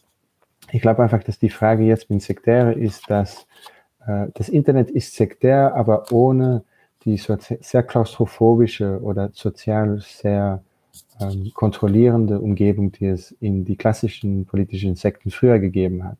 Ich 0.72 0.80
glaube 0.80 1.03
einfach, 1.03 1.22
dass 1.22 1.38
die 1.38 1.51
Frage 1.51 1.84
jetzt 1.84 2.11
mit 2.11 2.22
Sektäre 2.22 2.72
ist, 2.72 3.09
dass 3.09 3.47
äh, 4.07 4.26
das 4.34 4.49
Internet 4.49 4.90
ist 4.90 5.14
sektär, 5.14 5.74
aber 5.74 6.11
ohne 6.11 6.64
die 7.05 7.18
sehr 7.18 7.82
klaustrophobische 7.82 9.01
oder 9.03 9.30
sozial 9.34 10.01
sehr 10.01 10.62
ähm, 11.20 11.53
kontrollierende 11.55 12.40
Umgebung, 12.40 12.92
die 12.92 13.07
es 13.07 13.32
in 13.40 13.64
die 13.64 13.76
klassischen 13.76 14.47
politischen 14.47 14.95
Sekten 14.95 15.30
früher 15.30 15.59
gegeben 15.59 16.05
hat. 16.05 16.18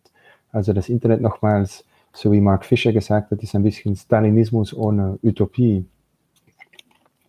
Also 0.53 0.73
das 0.73 0.89
Internet 0.89 1.21
nochmals, 1.21 1.85
so 2.13 2.31
wie 2.33 2.41
Mark 2.41 2.65
Fischer 2.65 2.93
gesagt 2.93 3.31
hat, 3.31 3.43
ist 3.43 3.55
ein 3.55 3.63
bisschen 3.63 3.97
Stalinismus 3.97 4.75
ohne 4.75 5.19
Utopie. 5.23 5.87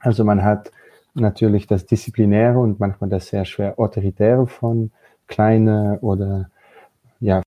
Also 0.06 0.24
man 0.24 0.44
hat 0.44 0.72
natürlich 1.16 1.66
das 1.66 1.88
Disziplinäre 1.88 2.60
und 2.60 2.80
manchmal 2.80 3.10
das 3.10 3.28
sehr 3.28 3.44
schwer 3.44 3.80
Autoritäre 3.80 4.46
von 4.46 4.92
kleine 5.28 5.98
oder 6.02 6.52
ja, 7.20 7.42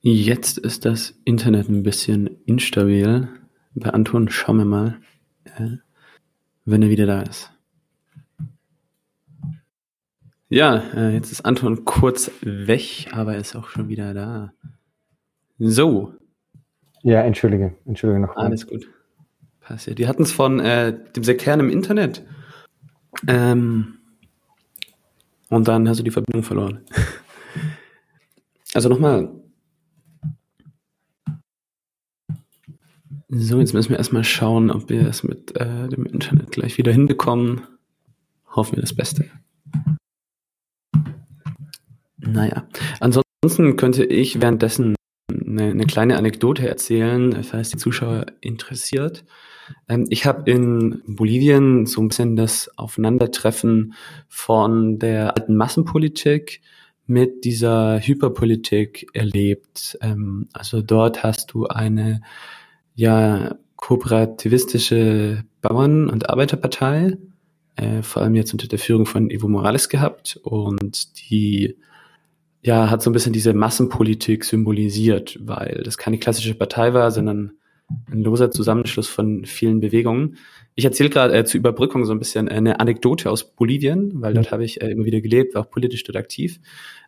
Jetzt 0.00 0.56
ist 0.56 0.84
das 0.86 1.18
Internet 1.24 1.68
ein 1.68 1.82
bisschen 1.82 2.28
instabil. 2.46 3.28
Bei 3.74 3.90
Anton 3.90 4.30
schauen 4.30 4.58
wir 4.58 4.64
mal, 4.64 5.00
äh, 5.44 5.76
wenn 6.64 6.82
er 6.82 6.88
wieder 6.88 7.06
da 7.06 7.22
ist. 7.22 7.52
Ja, 10.48 10.76
äh, 10.94 11.12
jetzt 11.12 11.32
ist 11.32 11.44
Anton 11.44 11.84
kurz 11.84 12.30
weg, 12.40 13.08
aber 13.12 13.34
er 13.34 13.40
ist 13.40 13.54
auch 13.56 13.68
schon 13.68 13.88
wieder 13.88 14.14
da. 14.14 14.52
So. 15.58 16.14
Ja, 17.06 17.22
entschuldige, 17.22 17.72
entschuldige 17.84 18.20
noch. 18.20 18.34
Alles 18.34 18.66
gut. 18.66 18.88
Passiert. 19.60 20.00
Die 20.00 20.08
hatten 20.08 20.24
es 20.24 20.32
von 20.32 20.58
äh, 20.58 20.92
dem 21.12 21.22
Sekern 21.22 21.60
im 21.60 21.70
Internet. 21.70 22.26
Ähm, 23.28 23.98
und 25.48 25.68
dann 25.68 25.88
hast 25.88 26.00
du 26.00 26.02
die 26.02 26.10
Verbindung 26.10 26.42
verloren. 26.42 26.80
Also 28.74 28.90
nochmal, 28.90 29.30
So, 33.28 33.58
jetzt 33.58 33.72
müssen 33.72 33.90
wir 33.90 33.96
erstmal 33.96 34.22
schauen, 34.22 34.70
ob 34.70 34.90
wir 34.90 35.06
es 35.06 35.22
mit 35.22 35.56
äh, 35.56 35.88
dem 35.88 36.04
Internet 36.04 36.50
gleich 36.50 36.76
wieder 36.76 36.92
hinbekommen. 36.92 37.62
Hoffen 38.54 38.76
wir 38.76 38.82
das 38.82 38.94
Beste. 38.94 39.30
Naja, 42.18 42.68
ansonsten 43.00 43.76
könnte 43.76 44.04
ich 44.04 44.42
währenddessen 44.42 44.95
eine, 45.58 45.70
eine 45.70 45.86
kleine 45.86 46.16
Anekdote 46.16 46.68
erzählen, 46.68 47.42
falls 47.42 47.70
die 47.70 47.76
Zuschauer 47.76 48.26
interessiert. 48.40 49.24
Ähm, 49.88 50.06
ich 50.10 50.26
habe 50.26 50.50
in 50.50 51.02
Bolivien 51.06 51.86
so 51.86 52.00
ein 52.00 52.08
bisschen 52.08 52.36
das 52.36 52.70
Aufeinandertreffen 52.76 53.94
von 54.28 54.98
der 54.98 55.36
alten 55.36 55.56
Massenpolitik 55.56 56.60
mit 57.06 57.44
dieser 57.44 58.00
Hyperpolitik 58.00 59.06
erlebt. 59.12 59.98
Ähm, 60.00 60.48
also 60.52 60.82
dort 60.82 61.22
hast 61.22 61.52
du 61.52 61.66
eine 61.66 62.20
ja 62.94 63.56
kooperativistische 63.76 65.44
Bauern- 65.60 66.10
und 66.10 66.30
Arbeiterpartei, 66.30 67.16
äh, 67.76 68.02
vor 68.02 68.22
allem 68.22 68.34
jetzt 68.34 68.52
unter 68.52 68.68
der 68.68 68.78
Führung 68.78 69.06
von 69.06 69.30
Evo 69.30 69.48
Morales 69.48 69.88
gehabt 69.88 70.40
und 70.42 71.30
die 71.30 71.76
ja 72.66 72.90
hat 72.90 73.02
so 73.02 73.10
ein 73.10 73.12
bisschen 73.12 73.32
diese 73.32 73.54
Massenpolitik 73.54 74.44
symbolisiert, 74.44 75.38
weil 75.40 75.82
das 75.84 75.96
keine 75.96 76.18
klassische 76.18 76.54
Partei 76.54 76.92
war, 76.92 77.10
sondern 77.10 77.52
ein 78.10 78.22
loser 78.22 78.50
Zusammenschluss 78.50 79.08
von 79.08 79.44
vielen 79.44 79.80
Bewegungen. 79.80 80.38
Ich 80.74 80.84
erzähle 80.84 81.08
gerade 81.08 81.32
äh, 81.34 81.44
zur 81.44 81.58
Überbrückung 81.58 82.04
so 82.04 82.12
ein 82.12 82.18
bisschen 82.18 82.48
eine 82.48 82.80
Anekdote 82.80 83.30
aus 83.30 83.54
Bolivien, 83.54 84.20
weil 84.20 84.34
dort 84.34 84.50
habe 84.50 84.64
ich 84.64 84.82
äh, 84.82 84.90
immer 84.90 85.04
wieder 85.04 85.20
gelebt, 85.20 85.54
war 85.54 85.62
auch 85.62 85.70
politisch 85.70 86.02
dort 86.02 86.16
aktiv. 86.16 86.60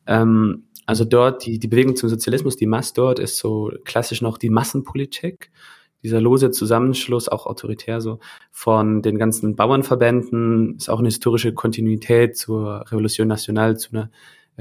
Ähm, 0.06 0.68
also 0.86 1.04
dort 1.04 1.44
die, 1.44 1.58
die 1.58 1.68
Bewegung 1.68 1.96
zum 1.96 2.08
Sozialismus, 2.08 2.56
die 2.56 2.66
Mass 2.66 2.92
dort 2.92 3.18
ist 3.18 3.38
so 3.38 3.72
klassisch 3.84 4.22
noch 4.22 4.38
die 4.38 4.50
Massenpolitik 4.50 5.50
dieser 6.04 6.20
lose 6.20 6.52
Zusammenschluss, 6.52 7.28
auch 7.28 7.46
autoritär 7.46 8.00
so, 8.00 8.20
von 8.52 9.02
den 9.02 9.18
ganzen 9.18 9.56
Bauernverbänden, 9.56 10.76
ist 10.76 10.88
auch 10.88 11.00
eine 11.00 11.08
historische 11.08 11.52
Kontinuität 11.52 12.36
zur 12.36 12.84
Revolution 12.90 13.26
Nationale, 13.26 13.76
zu 13.76 13.90
einer 13.90 14.10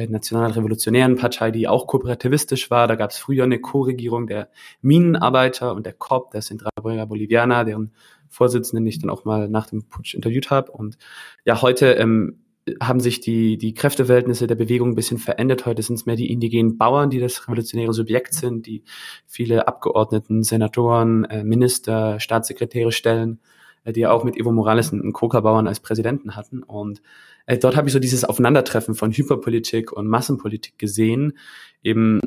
nationalrevolutionären 0.05 1.15
Partei, 1.15 1.51
die 1.51 1.67
auch 1.67 1.87
kooperativistisch 1.87 2.69
war. 2.69 2.87
Da 2.87 2.95
gab 2.95 3.09
es 3.09 3.17
früher 3.17 3.43
eine 3.45 3.59
Co-Regierung 3.59 4.27
der 4.27 4.49
Minenarbeiter 4.81 5.73
und 5.73 5.85
der 5.85 5.93
COP, 5.93 6.31
der 6.31 6.41
Central 6.41 6.71
Boliviana, 6.81 7.63
deren 7.63 7.93
Vorsitzenden 8.29 8.85
ich 8.85 8.99
dann 8.99 9.09
auch 9.09 9.25
mal 9.25 9.49
nach 9.49 9.67
dem 9.67 9.87
Putsch 9.87 10.13
interviewt 10.13 10.51
habe. 10.51 10.71
Und 10.71 10.97
ja, 11.45 11.61
heute 11.61 11.93
ähm, 11.93 12.43
haben 12.81 12.99
sich 12.99 13.21
die, 13.21 13.57
die 13.57 13.73
Kräfteverhältnisse 13.73 14.47
der 14.47 14.55
Bewegung 14.55 14.89
ein 14.89 14.95
bisschen 14.95 15.17
verändert. 15.17 15.65
Heute 15.65 15.81
sind 15.81 15.95
es 15.95 16.05
mehr 16.05 16.15
die 16.15 16.31
indigenen 16.31 16.77
Bauern, 16.77 17.09
die 17.09 17.19
das 17.19 17.47
revolutionäre 17.47 17.93
Subjekt 17.93 18.33
sind, 18.33 18.65
die 18.67 18.83
viele 19.25 19.67
Abgeordneten, 19.67 20.43
Senatoren, 20.43 21.23
äh, 21.25 21.43
Minister, 21.43 22.19
Staatssekretäre 22.19 22.91
stellen, 22.91 23.39
äh, 23.87 23.93
die 23.93 24.05
auch 24.05 24.23
mit 24.23 24.35
Evo 24.35 24.51
Morales 24.51 24.91
einen 24.91 25.13
Coca-Bauern 25.13 25.67
als 25.67 25.79
Präsidenten 25.79 26.35
hatten. 26.35 26.61
Und 26.61 27.01
äh, 27.45 27.57
dort 27.57 27.75
habe 27.75 27.87
ich 27.87 27.93
so 27.93 27.99
dieses 27.99 28.25
Aufeinandertreffen 28.25 28.95
von 28.95 29.11
Hyperpolitik 29.11 29.91
und 29.93 30.07
Massenpolitik 30.07 30.77
gesehen. 30.77 31.37
Eben, 31.81 32.19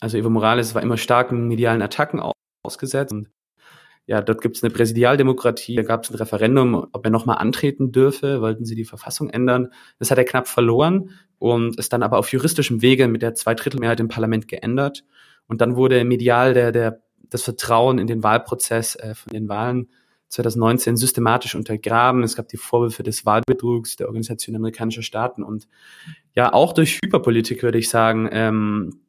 also 0.00 0.16
Evo 0.16 0.30
Morales 0.30 0.74
war 0.74 0.82
immer 0.82 0.96
starken 0.96 1.48
medialen 1.48 1.82
Attacken 1.82 2.20
ausgesetzt 2.64 3.12
und 3.12 3.28
ja, 4.06 4.20
dort 4.20 4.40
gibt 4.40 4.56
es 4.56 4.64
eine 4.64 4.72
Präsidialdemokratie, 4.72 5.76
da 5.76 5.82
gab 5.82 6.02
es 6.02 6.10
ein 6.10 6.16
Referendum, 6.16 6.88
ob 6.92 7.04
er 7.04 7.10
nochmal 7.10 7.38
antreten 7.38 7.92
dürfe, 7.92 8.40
wollten 8.40 8.64
sie 8.64 8.74
die 8.74 8.84
Verfassung 8.84 9.30
ändern. 9.30 9.68
Das 10.00 10.10
hat 10.10 10.18
er 10.18 10.24
knapp 10.24 10.48
verloren 10.48 11.10
und 11.38 11.78
ist 11.78 11.92
dann 11.92 12.02
aber 12.02 12.18
auf 12.18 12.32
juristischem 12.32 12.82
Wege 12.82 13.06
mit 13.06 13.22
der 13.22 13.34
Zweidrittelmehrheit 13.34 14.00
im 14.00 14.08
Parlament 14.08 14.48
geändert. 14.48 15.04
Und 15.46 15.60
dann 15.60 15.76
wurde 15.76 16.02
medial 16.04 16.52
der, 16.52 16.72
der, 16.72 17.00
das 17.30 17.42
Vertrauen 17.42 17.98
in 17.98 18.08
den 18.08 18.24
Wahlprozess 18.24 18.96
äh, 18.96 19.14
von 19.14 19.32
den 19.32 19.48
Wahlen 19.48 19.88
2019 20.32 20.96
systematisch 20.96 21.54
untergraben. 21.54 22.22
Es 22.22 22.36
gab 22.36 22.48
die 22.48 22.56
Vorwürfe 22.56 23.02
des 23.02 23.26
Wahlbetrugs 23.26 23.96
der 23.96 24.06
Organisation 24.06 24.56
amerikanischer 24.56 25.02
Staaten 25.02 25.42
und 25.42 25.68
ja, 26.34 26.52
auch 26.52 26.72
durch 26.72 26.98
Hyperpolitik 27.04 27.62
würde 27.62 27.78
ich 27.78 27.90
sagen, 27.90 28.28
ähm, 28.32 29.00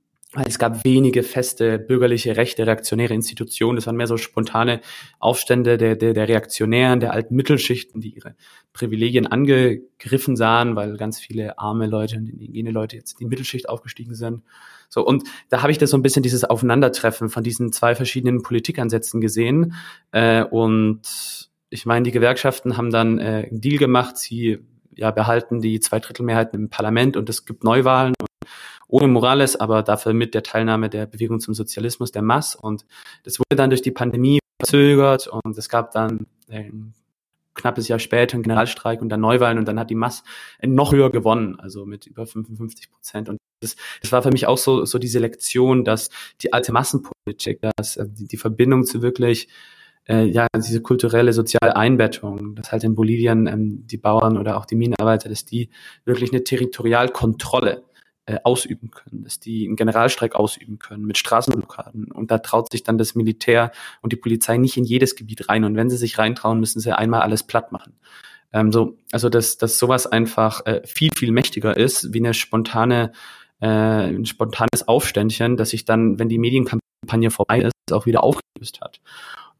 es 0.46 0.58
gab 0.58 0.84
wenige 0.84 1.22
feste 1.22 1.78
bürgerliche, 1.78 2.36
rechte, 2.36 2.66
reaktionäre 2.66 3.14
Institutionen. 3.14 3.76
Das 3.76 3.86
waren 3.86 3.96
mehr 3.96 4.08
so 4.08 4.18
spontane 4.18 4.82
Aufstände 5.20 5.78
der, 5.78 5.96
der, 5.96 6.14
der 6.14 6.28
Reaktionären, 6.28 7.00
der 7.00 7.14
alten 7.14 7.36
Mittelschichten, 7.36 8.02
die 8.02 8.16
ihre 8.16 8.36
Privilegien 8.74 9.28
angegriffen 9.28 10.36
sahen, 10.36 10.76
weil 10.76 10.98
ganz 10.98 11.20
viele 11.20 11.60
arme 11.60 11.86
Leute 11.86 12.18
und 12.18 12.28
indigene 12.28 12.72
Leute 12.72 12.96
jetzt 12.96 13.14
in 13.14 13.18
die 13.20 13.26
Mittelschicht 13.30 13.70
aufgestiegen 13.70 14.16
sind. 14.16 14.42
So, 14.90 15.06
und 15.06 15.24
da 15.50 15.62
habe 15.62 15.72
ich 15.72 15.78
das 15.78 15.92
so 15.92 15.98
ein 15.98 16.04
bisschen 16.04 16.24
dieses 16.24 16.44
Aufeinandertreffen 16.44 17.30
von 17.30 17.44
diesen 17.44 17.72
zwei 17.72 17.94
verschiedenen 17.94 18.42
Politikansätzen 18.42 19.22
gesehen. 19.22 19.76
Äh, 20.12 20.44
und 20.44 21.02
ich 21.70 21.86
meine, 21.86 22.04
die 22.04 22.12
Gewerkschaften 22.12 22.76
haben 22.78 22.92
dann 22.92 23.20
äh, 23.20 23.48
einen 23.50 23.62
Deal 23.62 23.78
gemacht, 23.78 24.18
sie 24.18 24.60
ja, 24.96 25.12
behalten 25.12 25.62
die 25.62 25.80
Zweidrittelmehrheiten 25.80 26.60
im 26.60 26.70
Parlament 26.70 27.18
und 27.18 27.30
es 27.30 27.46
gibt 27.46 27.64
Neuwahlen. 27.64 28.14
Ohne 28.94 29.08
Morales, 29.08 29.56
aber 29.56 29.82
dafür 29.82 30.14
mit 30.14 30.36
der 30.36 30.44
Teilnahme 30.44 30.88
der 30.88 31.08
Bewegung 31.08 31.40
zum 31.40 31.56
Sozialismus, 31.56 32.12
der 32.12 32.22
Mass. 32.22 32.56
Und 32.56 32.86
das 33.24 33.40
wurde 33.40 33.56
dann 33.56 33.72
durch 33.72 33.82
die 33.82 33.90
Pandemie 33.90 34.38
verzögert 34.62 35.26
und 35.26 35.58
es 35.58 35.68
gab 35.68 35.94
dann 35.94 36.28
ein 36.48 36.94
knappes 37.56 37.88
Jahr 37.88 37.98
später 37.98 38.36
einen 38.36 38.44
Generalstreik 38.44 39.02
und 39.02 39.10
dann 39.10 39.20
Neuwahlen 39.22 39.58
und 39.58 39.68
dann 39.68 39.80
hat 39.80 39.90
die 39.90 39.96
Mass 39.96 40.24
noch 40.62 40.92
höher 40.92 41.10
gewonnen, 41.10 41.60
also 41.60 41.88
mit 41.88 42.06
über 42.06 42.28
55 42.28 42.92
Prozent. 42.92 43.30
Und 43.30 43.40
das, 43.62 43.78
das 44.04 44.12
war 44.12 44.22
für 44.22 44.30
mich 44.30 44.46
auch 44.46 44.60
so, 44.60 44.86
so 44.86 45.00
diese 45.00 45.18
Lektion, 45.18 45.84
dass 45.84 46.12
die 46.44 46.54
alte 46.54 46.72
Massenpolitik, 46.72 47.62
dass 47.76 47.98
äh, 47.98 48.06
die, 48.08 48.28
die 48.28 48.38
Verbindung 48.38 48.86
zu 48.86 49.02
wirklich 49.02 49.48
äh, 50.08 50.26
ja, 50.26 50.46
diese 50.56 50.84
kulturelle 50.84 51.34
soziale 51.34 51.76
Einbettung, 51.76 52.54
dass 52.54 52.72
halt 52.72 52.84
in 52.84 52.94
Bolivien 52.94 53.48
ähm, 53.48 53.88
die 53.88 53.98
Bauern 53.98 54.38
oder 54.38 54.58
auch 54.58 54.66
die 54.66 54.76
Minenarbeiter, 54.76 55.30
dass 55.30 55.46
die 55.46 55.72
wirklich 56.06 56.32
eine 56.32 56.44
Territorialkontrolle 56.44 57.86
äh, 58.26 58.38
ausüben 58.44 58.92
können, 58.92 59.24
dass 59.24 59.40
die 59.40 59.66
einen 59.66 59.76
Generalstreik 59.76 60.36
ausüben 60.36 60.80
können 60.80 61.06
mit 61.06 61.18
Straßenblockaden. 61.18 62.12
Und 62.12 62.32
da 62.32 62.38
traut 62.38 62.72
sich 62.72 62.84
dann 62.84 62.98
das 62.98 63.16
Militär 63.16 63.72
und 64.02 64.14
die 64.14 64.18
Polizei 64.18 64.58
nicht 64.58 64.78
in 64.78 64.86
jedes 64.86 65.16
Gebiet 65.16 65.50
rein. 65.50 65.66
Und 65.66 65.76
wenn 65.76 65.90
sie 65.90 65.98
sich 65.98 66.18
reintrauen, 66.18 66.60
müssen 66.60 66.80
sie 66.80 66.98
einmal 66.98 67.22
alles 67.22 67.44
platt 67.44 67.72
machen. 67.72 67.94
Ähm, 68.54 68.72
so, 68.72 68.98
also 69.12 69.30
dass, 69.30 69.58
dass 69.58 69.78
sowas 69.78 70.08
einfach 70.08 70.66
äh, 70.66 70.82
viel, 70.86 71.10
viel 71.16 71.32
mächtiger 71.32 71.76
ist, 71.76 72.14
wie 72.14 72.20
eine 72.20 72.34
spontane, 72.34 73.12
äh, 73.60 73.68
ein 73.68 74.26
spontanes 74.26 74.88
Aufständchen, 74.88 75.58
das 75.58 75.72
sich 75.72 75.86
dann, 75.86 76.20
wenn 76.20 76.30
die 76.30 76.40
Medienkampagne 76.40 77.32
vorbei 77.32 77.62
ist, 77.62 77.92
auch 77.92 78.06
wieder 78.06 78.24
aufgelöst 78.24 78.80
hat. 78.82 79.02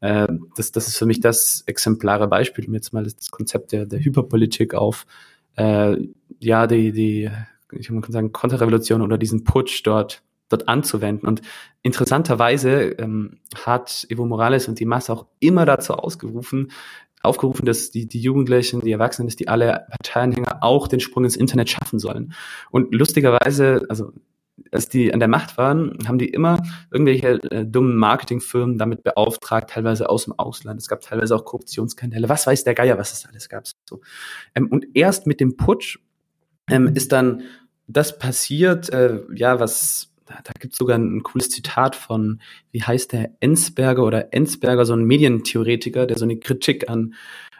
Äh, 0.00 0.28
das, 0.56 0.72
das 0.72 0.88
ist 0.88 0.96
für 0.96 1.06
mich 1.06 1.20
das 1.20 1.64
exemplare 1.66 2.28
Beispiel, 2.28 2.66
um 2.66 2.74
jetzt 2.74 2.92
mal 2.92 3.04
das 3.04 3.30
Konzept 3.30 3.72
der, 3.72 3.84
der 3.84 4.00
Hyperpolitik 4.00 4.74
auf 4.74 5.06
äh, 5.56 5.96
ja, 6.40 6.66
die, 6.66 6.92
die, 6.92 7.30
ich 7.78 7.88
kann 7.88 8.02
sagen, 8.08 8.32
Konterrevolution 8.32 9.02
oder 9.02 9.18
diesen 9.18 9.44
Putsch 9.44 9.82
dort 9.84 10.22
dort 10.48 10.68
anzuwenden. 10.68 11.26
Und 11.26 11.42
interessanterweise 11.82 12.90
ähm, 12.98 13.38
hat 13.64 14.06
Evo 14.08 14.26
Morales 14.26 14.68
und 14.68 14.78
die 14.78 14.84
Masse 14.84 15.12
auch 15.12 15.26
immer 15.40 15.64
dazu 15.64 15.94
ausgerufen, 15.94 16.70
aufgerufen, 17.22 17.64
dass 17.64 17.90
die, 17.90 18.06
die 18.06 18.20
Jugendlichen, 18.20 18.80
die 18.82 18.92
Erwachsenen, 18.92 19.28
dass 19.28 19.36
die 19.36 19.48
alle 19.48 19.86
Parteianhänger 19.90 20.58
auch 20.60 20.88
den 20.88 21.00
Sprung 21.00 21.24
ins 21.24 21.36
Internet 21.36 21.70
schaffen 21.70 21.98
sollen. 21.98 22.34
Und 22.70 22.94
lustigerweise, 22.94 23.86
also 23.88 24.12
als 24.70 24.88
die 24.88 25.12
an 25.12 25.18
der 25.18 25.28
Macht 25.28 25.56
waren, 25.56 25.98
haben 26.06 26.18
die 26.18 26.28
immer 26.28 26.62
irgendwelche 26.90 27.42
äh, 27.50 27.64
dummen 27.64 27.96
Marketingfirmen 27.96 28.78
damit 28.78 29.02
beauftragt, 29.02 29.70
teilweise 29.70 30.08
aus 30.08 30.24
dem 30.24 30.38
Ausland. 30.38 30.80
Es 30.80 30.88
gab 30.88 31.00
teilweise 31.00 31.34
auch 31.34 31.44
Korruptionsskandale. 31.44 32.28
Was 32.28 32.46
weiß 32.46 32.62
der 32.64 32.74
Geier, 32.74 32.98
was 32.98 33.12
es 33.12 33.26
alles 33.26 33.48
gab. 33.48 33.64
So. 33.88 34.00
Ähm, 34.54 34.68
und 34.68 34.86
erst 34.94 35.26
mit 35.26 35.40
dem 35.40 35.56
Putsch 35.56 35.98
ähm, 36.70 36.92
ist 36.94 37.12
dann 37.12 37.42
das 37.86 38.18
passiert, 38.18 38.90
äh, 38.90 39.20
ja, 39.34 39.60
was 39.60 40.10
da, 40.26 40.52
gibt 40.58 40.72
es 40.72 40.78
sogar 40.78 40.98
ein, 40.98 41.22
cooles 41.22 41.50
Zitat 41.50 41.96
von, 41.96 42.40
wie 42.70 42.82
heißt 42.82 43.12
der, 43.12 43.32
Ensberger 43.40 44.04
oder 44.04 44.32
Ensberger, 44.32 44.84
so 44.84 44.94
ein 44.94 45.04
Medientheoretiker, 45.04 46.06
der 46.06 46.18
so 46.18 46.24
eine 46.24 46.38
Kritik 46.38 46.88
an, 46.88 47.14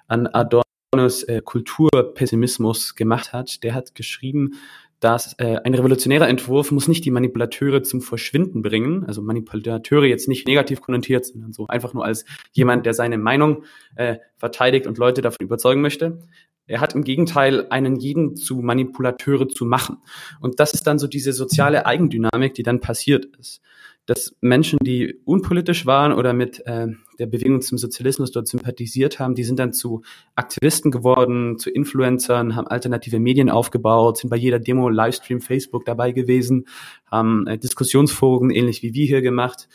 an 0.08 0.26
Adornos 0.26 1.24
äh, 1.24 1.42
Kulturpessimismus 1.44 2.94
gemacht 2.94 3.32
hat. 3.32 3.62
Der 3.62 3.74
hat 3.74 3.94
geschrieben, 3.94 4.52
dass 5.00 5.34
äh, 5.38 5.58
ein 5.62 5.74
revolutionärer 5.74 6.28
Entwurf 6.28 6.70
muss 6.70 6.88
nicht 6.88 7.04
die 7.04 7.10
Manipulateure 7.10 7.82
zum 7.82 8.00
Verschwinden 8.00 8.62
bringen, 8.62 9.04
also 9.04 9.20
Manipulateure 9.20 10.06
jetzt 10.06 10.28
nicht 10.28 10.48
negativ 10.48 10.80
konnotiert, 10.80 11.26
sondern 11.26 11.52
so 11.52 11.66
einfach 11.66 11.92
nur 11.92 12.06
als 12.06 12.24
jemand, 12.52 12.86
der 12.86 12.94
seine 12.94 13.18
Meinung 13.18 13.64
äh, 13.96 14.16
verteidigt 14.38 14.86
und 14.86 14.96
Leute 14.96 15.20
davon 15.20 15.44
überzeugen 15.44 15.82
möchte. 15.82 16.20
Er 16.66 16.80
hat 16.80 16.94
im 16.94 17.04
Gegenteil 17.04 17.66
einen 17.70 17.96
jeden 17.96 18.36
zu 18.36 18.56
Manipulateure 18.56 19.48
zu 19.48 19.64
machen. 19.64 19.98
Und 20.40 20.60
das 20.60 20.72
ist 20.74 20.86
dann 20.86 20.98
so 20.98 21.06
diese 21.06 21.32
soziale 21.32 21.86
Eigendynamik, 21.86 22.54
die 22.54 22.62
dann 22.62 22.80
passiert 22.80 23.26
ist 23.38 23.60
dass 24.06 24.36
Menschen, 24.40 24.78
die 24.82 25.18
unpolitisch 25.24 25.86
waren 25.86 26.12
oder 26.12 26.32
mit 26.34 26.60
äh, 26.66 26.88
der 27.18 27.26
Bewegung 27.26 27.62
zum 27.62 27.78
Sozialismus 27.78 28.32
dort 28.32 28.48
sympathisiert 28.48 29.18
haben, 29.18 29.34
die 29.34 29.44
sind 29.44 29.58
dann 29.58 29.72
zu 29.72 30.02
Aktivisten 30.34 30.90
geworden, 30.90 31.58
zu 31.58 31.70
Influencern, 31.70 32.54
haben 32.54 32.66
alternative 32.66 33.18
Medien 33.18 33.48
aufgebaut, 33.48 34.18
sind 34.18 34.30
bei 34.30 34.36
jeder 34.36 34.58
Demo, 34.58 34.90
Livestream, 34.90 35.40
Facebook 35.40 35.84
dabei 35.86 36.12
gewesen, 36.12 36.66
haben 37.10 37.46
äh, 37.46 37.56
Diskussionsforen 37.56 38.50
ähnlich 38.50 38.82
wie 38.82 38.94
wir 38.94 39.06
hier 39.06 39.22
gemacht. 39.22 39.68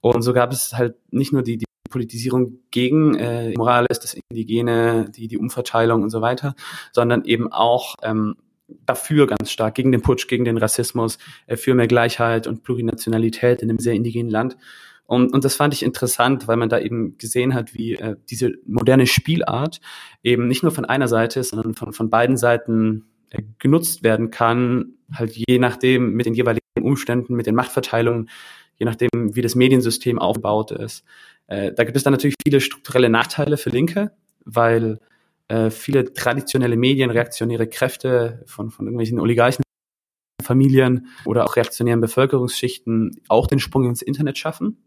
Und 0.00 0.22
so 0.22 0.32
gab 0.32 0.52
es 0.52 0.72
halt 0.72 0.96
nicht 1.12 1.32
nur 1.32 1.42
die, 1.42 1.58
die 1.58 1.66
Politisierung 1.88 2.58
gegen 2.70 3.14
äh, 3.14 3.52
Morales, 3.56 4.00
das 4.00 4.16
Indigene, 4.30 5.10
die, 5.10 5.28
die 5.28 5.38
Umverteilung 5.38 6.02
und 6.02 6.10
so 6.10 6.20
weiter, 6.20 6.54
sondern 6.92 7.24
eben 7.24 7.52
auch 7.52 7.94
ähm, 8.02 8.36
dafür 8.84 9.26
ganz 9.26 9.50
stark, 9.50 9.74
gegen 9.74 9.92
den 9.92 10.02
Putsch, 10.02 10.28
gegen 10.28 10.44
den 10.44 10.58
Rassismus, 10.58 11.18
äh, 11.46 11.56
für 11.56 11.74
mehr 11.74 11.86
Gleichheit 11.86 12.46
und 12.46 12.62
Plurinationalität 12.62 13.62
in 13.62 13.70
einem 13.70 13.78
sehr 13.78 13.94
indigenen 13.94 14.30
Land. 14.30 14.56
Und, 15.06 15.32
und 15.32 15.44
das 15.44 15.54
fand 15.54 15.72
ich 15.72 15.84
interessant, 15.84 16.48
weil 16.48 16.56
man 16.56 16.68
da 16.68 16.80
eben 16.80 17.16
gesehen 17.16 17.54
hat, 17.54 17.74
wie 17.74 17.94
äh, 17.94 18.16
diese 18.28 18.54
moderne 18.66 19.06
Spielart 19.06 19.80
eben 20.22 20.48
nicht 20.48 20.62
nur 20.62 20.72
von 20.72 20.84
einer 20.84 21.06
Seite, 21.06 21.44
sondern 21.44 21.74
von, 21.74 21.92
von 21.92 22.10
beiden 22.10 22.36
Seiten 22.36 23.04
äh, 23.30 23.42
genutzt 23.58 24.02
werden 24.02 24.30
kann, 24.30 24.94
halt 25.12 25.36
je 25.36 25.58
nachdem 25.58 26.14
mit 26.14 26.26
den 26.26 26.34
jeweiligen 26.34 26.62
Umständen, 26.80 27.36
mit 27.36 27.46
den 27.46 27.54
Machtverteilungen, 27.54 28.28
je 28.78 28.86
nachdem, 28.86 29.08
wie 29.12 29.42
das 29.42 29.54
Mediensystem 29.54 30.18
aufgebaut 30.18 30.70
ist. 30.70 31.04
Äh, 31.46 31.72
da 31.72 31.84
gibt 31.84 31.96
es 31.96 32.02
dann 32.02 32.12
natürlich 32.12 32.36
viele 32.44 32.60
strukturelle 32.60 33.08
Nachteile 33.08 33.56
für 33.56 33.70
Linke, 33.70 34.12
weil 34.44 34.98
äh, 35.48 35.70
viele 35.70 36.12
traditionelle 36.12 36.76
Medien, 36.76 37.10
reaktionäre 37.10 37.66
Kräfte 37.66 38.42
von, 38.46 38.70
von 38.70 38.86
irgendwelchen 38.86 39.20
Oligarchen 39.20 39.62
Familien 40.42 41.08
oder 41.24 41.44
auch 41.44 41.56
reaktionären 41.56 42.00
Bevölkerungsschichten 42.00 43.20
auch 43.28 43.46
den 43.46 43.58
Sprung 43.58 43.84
ins 43.88 44.02
Internet 44.02 44.38
schaffen. 44.38 44.78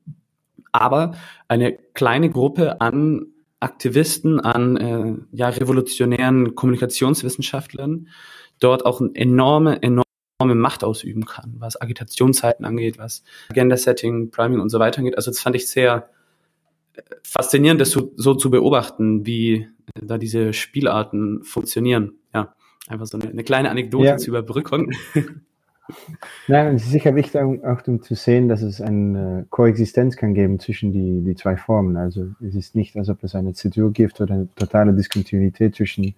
Aber 0.72 1.16
eine 1.48 1.74
kleine 1.94 2.30
Gruppe 2.30 2.80
an 2.82 3.28
Aktivisten, 3.60 4.40
an 4.40 4.78
äh, 4.78 5.16
ja, 5.32 5.50
revolutionären 5.50 6.56
Kommunikationswissenschaftlern 6.56 8.08
dort 8.60 8.86
auch 8.86 9.02
eine 9.02 9.16
enorme, 9.16 9.82
enorme 9.82 10.04
Macht 10.40 10.84
ausüben 10.84 11.26
kann, 11.26 11.56
was 11.60 11.80
Agitationszeiten 11.82 12.66
angeht, 12.66 12.98
was 12.98 13.24
Agenda-Setting, 13.50 14.32
Priming 14.32 14.60
und 14.62 14.70
so 14.70 14.80
weiter 14.80 15.00
angeht. 15.00 15.18
Also 15.18 15.32
das 15.32 15.40
fand 15.40 15.56
ich 15.56 15.68
sehr 15.68 16.10
äh, 16.94 17.02
faszinierend, 17.24 17.82
das 17.82 17.92
so, 17.92 18.14
so 18.16 18.34
zu 18.34 18.50
beobachten, 18.50 19.26
wie 19.26 19.68
da 19.96 20.18
diese 20.18 20.54
Spielarten 20.54 21.44
funktionieren. 21.44 22.14
Ja, 22.34 22.56
einfach 22.88 23.06
so 23.06 23.18
eine, 23.18 23.30
eine 23.30 23.44
kleine 23.44 23.70
Anekdote 23.70 24.06
ja. 24.06 24.18
zur 24.18 24.30
Überbrückung. 24.30 24.92
Nein, 26.48 26.76
es 26.76 26.84
ist 26.84 26.92
sicher 26.92 27.16
wichtig, 27.16 27.42
auch 27.42 27.88
um 27.88 28.02
zu 28.02 28.16
sehen, 28.16 28.48
dass 28.48 28.62
es 28.62 28.82
eine 28.82 29.46
Koexistenz 29.50 30.16
kann 30.16 30.34
geben 30.34 30.60
zwischen 30.60 30.92
die, 30.92 31.22
die 31.22 31.36
zwei 31.36 31.58
Formen. 31.58 31.98
Also 31.98 32.28
es 32.46 32.56
ist 32.56 32.76
nicht, 32.76 32.96
als 32.96 33.10
ob 33.10 33.24
es 33.24 33.36
eine 33.36 33.54
Zäsur 33.54 33.92
gibt 33.92 34.20
oder 34.22 34.36
eine 34.36 34.48
totale 34.56 34.94
Diskontinuität 34.94 35.76
zwischen 35.76 36.16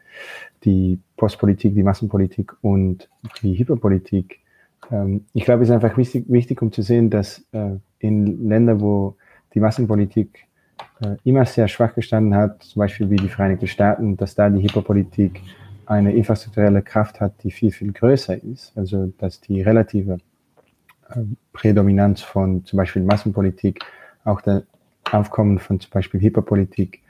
die 0.63 0.99
Postpolitik, 1.17 1.75
die 1.75 1.83
Massenpolitik 1.83 2.53
und 2.61 3.09
die 3.41 3.57
Hyperpolitik. 3.57 4.39
Ähm, 4.91 5.25
ich 5.33 5.45
glaube, 5.45 5.63
es 5.63 5.69
ist 5.69 5.75
einfach 5.75 5.97
wichtig, 5.97 6.25
wichtig 6.27 6.61
um 6.61 6.71
zu 6.71 6.81
sehen, 6.81 7.09
dass 7.09 7.45
äh, 7.51 7.77
in 7.99 8.47
Ländern, 8.47 8.81
wo 8.81 9.15
die 9.53 9.59
Massenpolitik 9.59 10.47
äh, 11.01 11.15
immer 11.23 11.45
sehr 11.45 11.67
schwach 11.67 11.95
gestanden 11.95 12.35
hat, 12.35 12.63
zum 12.63 12.79
Beispiel 12.81 13.09
wie 13.09 13.17
die 13.17 13.29
Vereinigten 13.29 13.67
Staaten, 13.67 14.17
dass 14.17 14.35
da 14.35 14.49
die 14.49 14.63
Hyperpolitik 14.63 15.41
eine 15.91 16.13
infrastrukturelle 16.13 16.81
Kraft 16.81 17.19
hat, 17.19 17.43
die 17.43 17.51
viel, 17.51 17.71
viel 17.71 17.91
größer 17.91 18.41
ist. 18.41 18.71
Also 18.77 19.11
dass 19.17 19.41
die 19.41 19.61
relative 19.61 20.19
äh, 21.09 21.19
Prädominanz 21.51 22.21
von 22.21 22.63
zum 22.63 22.77
Beispiel 22.77 23.03
Massenpolitik, 23.03 23.83
auch 24.23 24.39
der 24.41 24.63
Aufkommen 25.11 25.59
von 25.59 25.81
zum 25.81 25.91
Beispiel 25.91 26.21
Hyperpolitik 26.21 27.01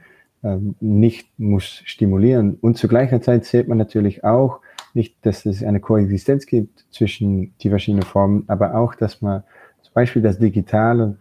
äh, 0.41 0.57
nicht 0.79 1.27
muss 1.37 1.83
stimulieren. 1.85 2.57
Und 2.61 2.77
zu 2.77 2.87
gleicher 2.87 3.21
Zeit 3.21 3.45
sieht 3.45 3.67
man 3.67 3.77
natürlich 3.77 4.23
auch 4.23 4.61
nicht, 4.95 5.23
dass 5.25 5.45
es 5.45 5.63
eine 5.63 5.79
Koexistenz 5.79 6.47
gibt 6.47 6.85
zwischen 6.89 7.55
die 7.59 7.69
verschiedenen 7.69 8.03
Formen, 8.03 8.45
aber 8.47 8.73
auch, 8.75 8.95
dass 8.95 9.21
man 9.21 9.43
zum 9.83 9.93
Beispiel 9.93 10.23
das 10.23 10.39
Digitale 10.39 11.17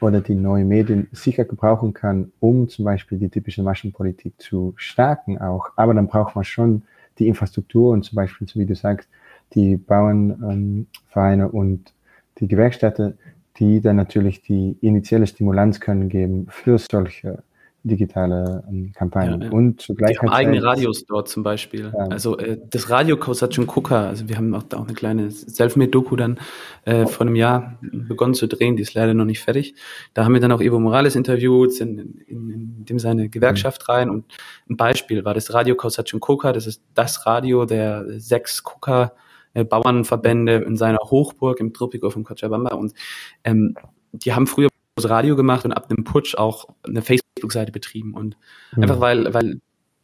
oder 0.00 0.20
die 0.20 0.34
neuen 0.34 0.68
Medien 0.68 1.08
sicher 1.12 1.44
gebrauchen 1.44 1.92
kann, 1.92 2.32
um 2.40 2.68
zum 2.68 2.84
Beispiel 2.84 3.18
die 3.18 3.28
typische 3.28 3.62
Maschenpolitik 3.62 4.34
zu 4.38 4.72
stärken 4.76 5.38
auch. 5.38 5.70
Aber 5.76 5.94
dann 5.94 6.06
braucht 6.06 6.34
man 6.34 6.44
schon 6.44 6.82
die 7.18 7.28
Infrastruktur 7.28 7.92
und 7.92 8.04
zum 8.04 8.16
Beispiel, 8.16 8.48
so 8.48 8.58
wie 8.58 8.66
du 8.66 8.74
sagst, 8.74 9.08
die 9.54 9.76
Bauernvereine 9.76 11.44
ähm, 11.44 11.50
und 11.50 11.92
die 12.38 12.48
Gewerkstätte, 12.48 13.16
die 13.58 13.80
dann 13.80 13.96
natürlich 13.96 14.42
die 14.42 14.76
initiale 14.80 15.26
Stimulanz 15.26 15.80
können 15.80 16.08
geben 16.08 16.46
für 16.48 16.78
solche 16.78 17.42
digitale 17.82 18.62
ähm, 18.68 18.92
Kampagnen. 18.94 19.40
Ja, 19.40 19.46
ja. 19.46 19.52
Und 19.52 19.80
zugleich. 19.80 20.16
Wir 20.16 20.20
haben 20.20 20.28
eigene 20.28 20.62
Radios 20.62 21.06
dort 21.06 21.28
zum 21.28 21.42
Beispiel. 21.42 21.92
Ja. 21.96 22.04
Also 22.06 22.36
äh, 22.36 22.58
das 22.68 22.90
Radio 22.90 23.16
Kosachin 23.16 23.66
Kuka, 23.66 24.08
also 24.08 24.28
wir 24.28 24.36
haben 24.36 24.54
auch, 24.54 24.64
auch 24.74 24.84
eine 24.84 24.94
kleine 24.94 25.30
Selfmade-Doku 25.30 26.16
dann 26.16 26.38
äh, 26.84 27.06
vor 27.06 27.26
einem 27.26 27.36
Jahr 27.36 27.78
begonnen 27.80 28.34
zu 28.34 28.48
drehen, 28.48 28.76
die 28.76 28.82
ist 28.82 28.94
leider 28.94 29.14
noch 29.14 29.24
nicht 29.24 29.40
fertig. 29.40 29.74
Da 30.12 30.24
haben 30.24 30.34
wir 30.34 30.40
dann 30.40 30.52
auch 30.52 30.60
Evo 30.60 30.78
Morales 30.78 31.16
interviewt, 31.16 31.72
sind 31.72 31.98
in, 31.98 32.18
in, 32.26 32.50
in 32.50 32.84
dem 32.84 32.98
seine 32.98 33.28
Gewerkschaft 33.28 33.82
mhm. 33.88 33.92
rein 33.92 34.10
und 34.10 34.24
ein 34.68 34.76
Beispiel 34.76 35.24
war 35.24 35.34
das 35.34 35.52
Radio 35.54 35.74
Kosachin 35.74 36.20
Kuka, 36.20 36.52
das 36.52 36.66
ist 36.66 36.82
das 36.94 37.24
Radio 37.26 37.64
der 37.64 38.04
sechs 38.20 38.62
Kuka 38.62 39.12
äh, 39.54 39.64
Bauernverbände 39.64 40.56
in 40.56 40.76
seiner 40.76 40.98
Hochburg 40.98 41.60
im 41.60 41.72
Tropico 41.72 42.10
von 42.10 42.24
Cochabamba 42.24 42.74
und 42.74 42.92
ähm, 43.44 43.74
die 44.12 44.34
haben 44.34 44.46
früher 44.46 44.68
Radio 45.08 45.36
gemacht 45.36 45.64
und 45.64 45.72
ab 45.72 45.88
dem 45.88 46.04
Putsch 46.04 46.34
auch 46.34 46.68
eine 46.82 47.02
Facebook-Seite 47.02 47.72
betrieben 47.72 48.14
und 48.14 48.36
mhm. 48.74 48.82
einfach 48.82 49.00
weil, 49.00 49.32
weil 49.32 49.60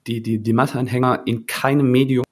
die, 0.07 0.23
die, 0.23 0.39
die 0.39 0.53
Masseanhänger 0.53 1.23
in 1.27 1.47
keinem 1.47 1.91
Medium 1.91 2.25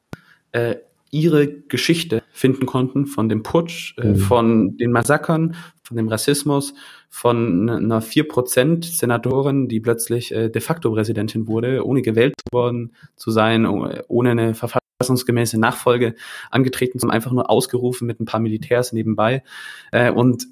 äh, 0.53 0.77
ihre 1.11 1.47
Geschichte 1.47 2.25
finden 2.33 2.67
konnten 2.67 3.07
von 3.07 3.29
dem 3.29 3.43
Putsch, 3.45 3.97
äh, 3.99 4.09
mhm. 4.09 4.17
von 4.17 4.77
den 4.77 4.91
Massakern, 4.91 5.55
von 5.85 5.97
dem 5.97 6.09
Rassismus, 6.09 6.75
von 7.09 7.71
einer 7.71 8.03
4% 8.03 8.85
Senatorin, 8.85 9.69
die 9.69 9.79
plötzlich 9.79 10.35
äh, 10.35 10.49
de 10.49 10.61
facto 10.61 10.91
Präsidentin 10.91 11.47
wurde, 11.47 11.87
ohne 11.87 12.03
gewählt 12.03 12.35
worden 12.51 12.95
zu 13.15 13.31
sein, 13.31 13.65
ohne 13.65 14.31
eine 14.31 14.55
verfassungsgemäße 14.55 15.59
Nachfolge 15.61 16.17
angetreten, 16.51 16.99
sondern 16.99 17.15
einfach 17.15 17.31
nur 17.31 17.49
ausgerufen 17.49 18.07
mit 18.07 18.19
ein 18.19 18.25
paar 18.25 18.41
Militärs 18.41 18.93
nebenbei. 18.93 19.45
Äh, 19.93 20.11
und 20.11 20.49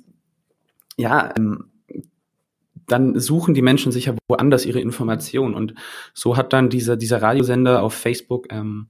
ja, 0.97 1.33
ähm, 1.37 1.72
dann 2.87 3.19
suchen 3.19 3.55
die 3.55 3.63
Menschen 3.63 3.93
sicher 3.93 4.17
woanders 4.29 4.67
ihre 4.67 4.81
Informationen. 4.81 5.55
Und 5.55 5.75
so 6.15 6.37
hat 6.37 6.53
dann 6.53 6.69
dieser, 6.69 6.97
dieser 6.97 7.23
Radiosender 7.23 7.83
auf 7.83 7.95
Facebook 7.95 8.47
ähm, 8.51 8.89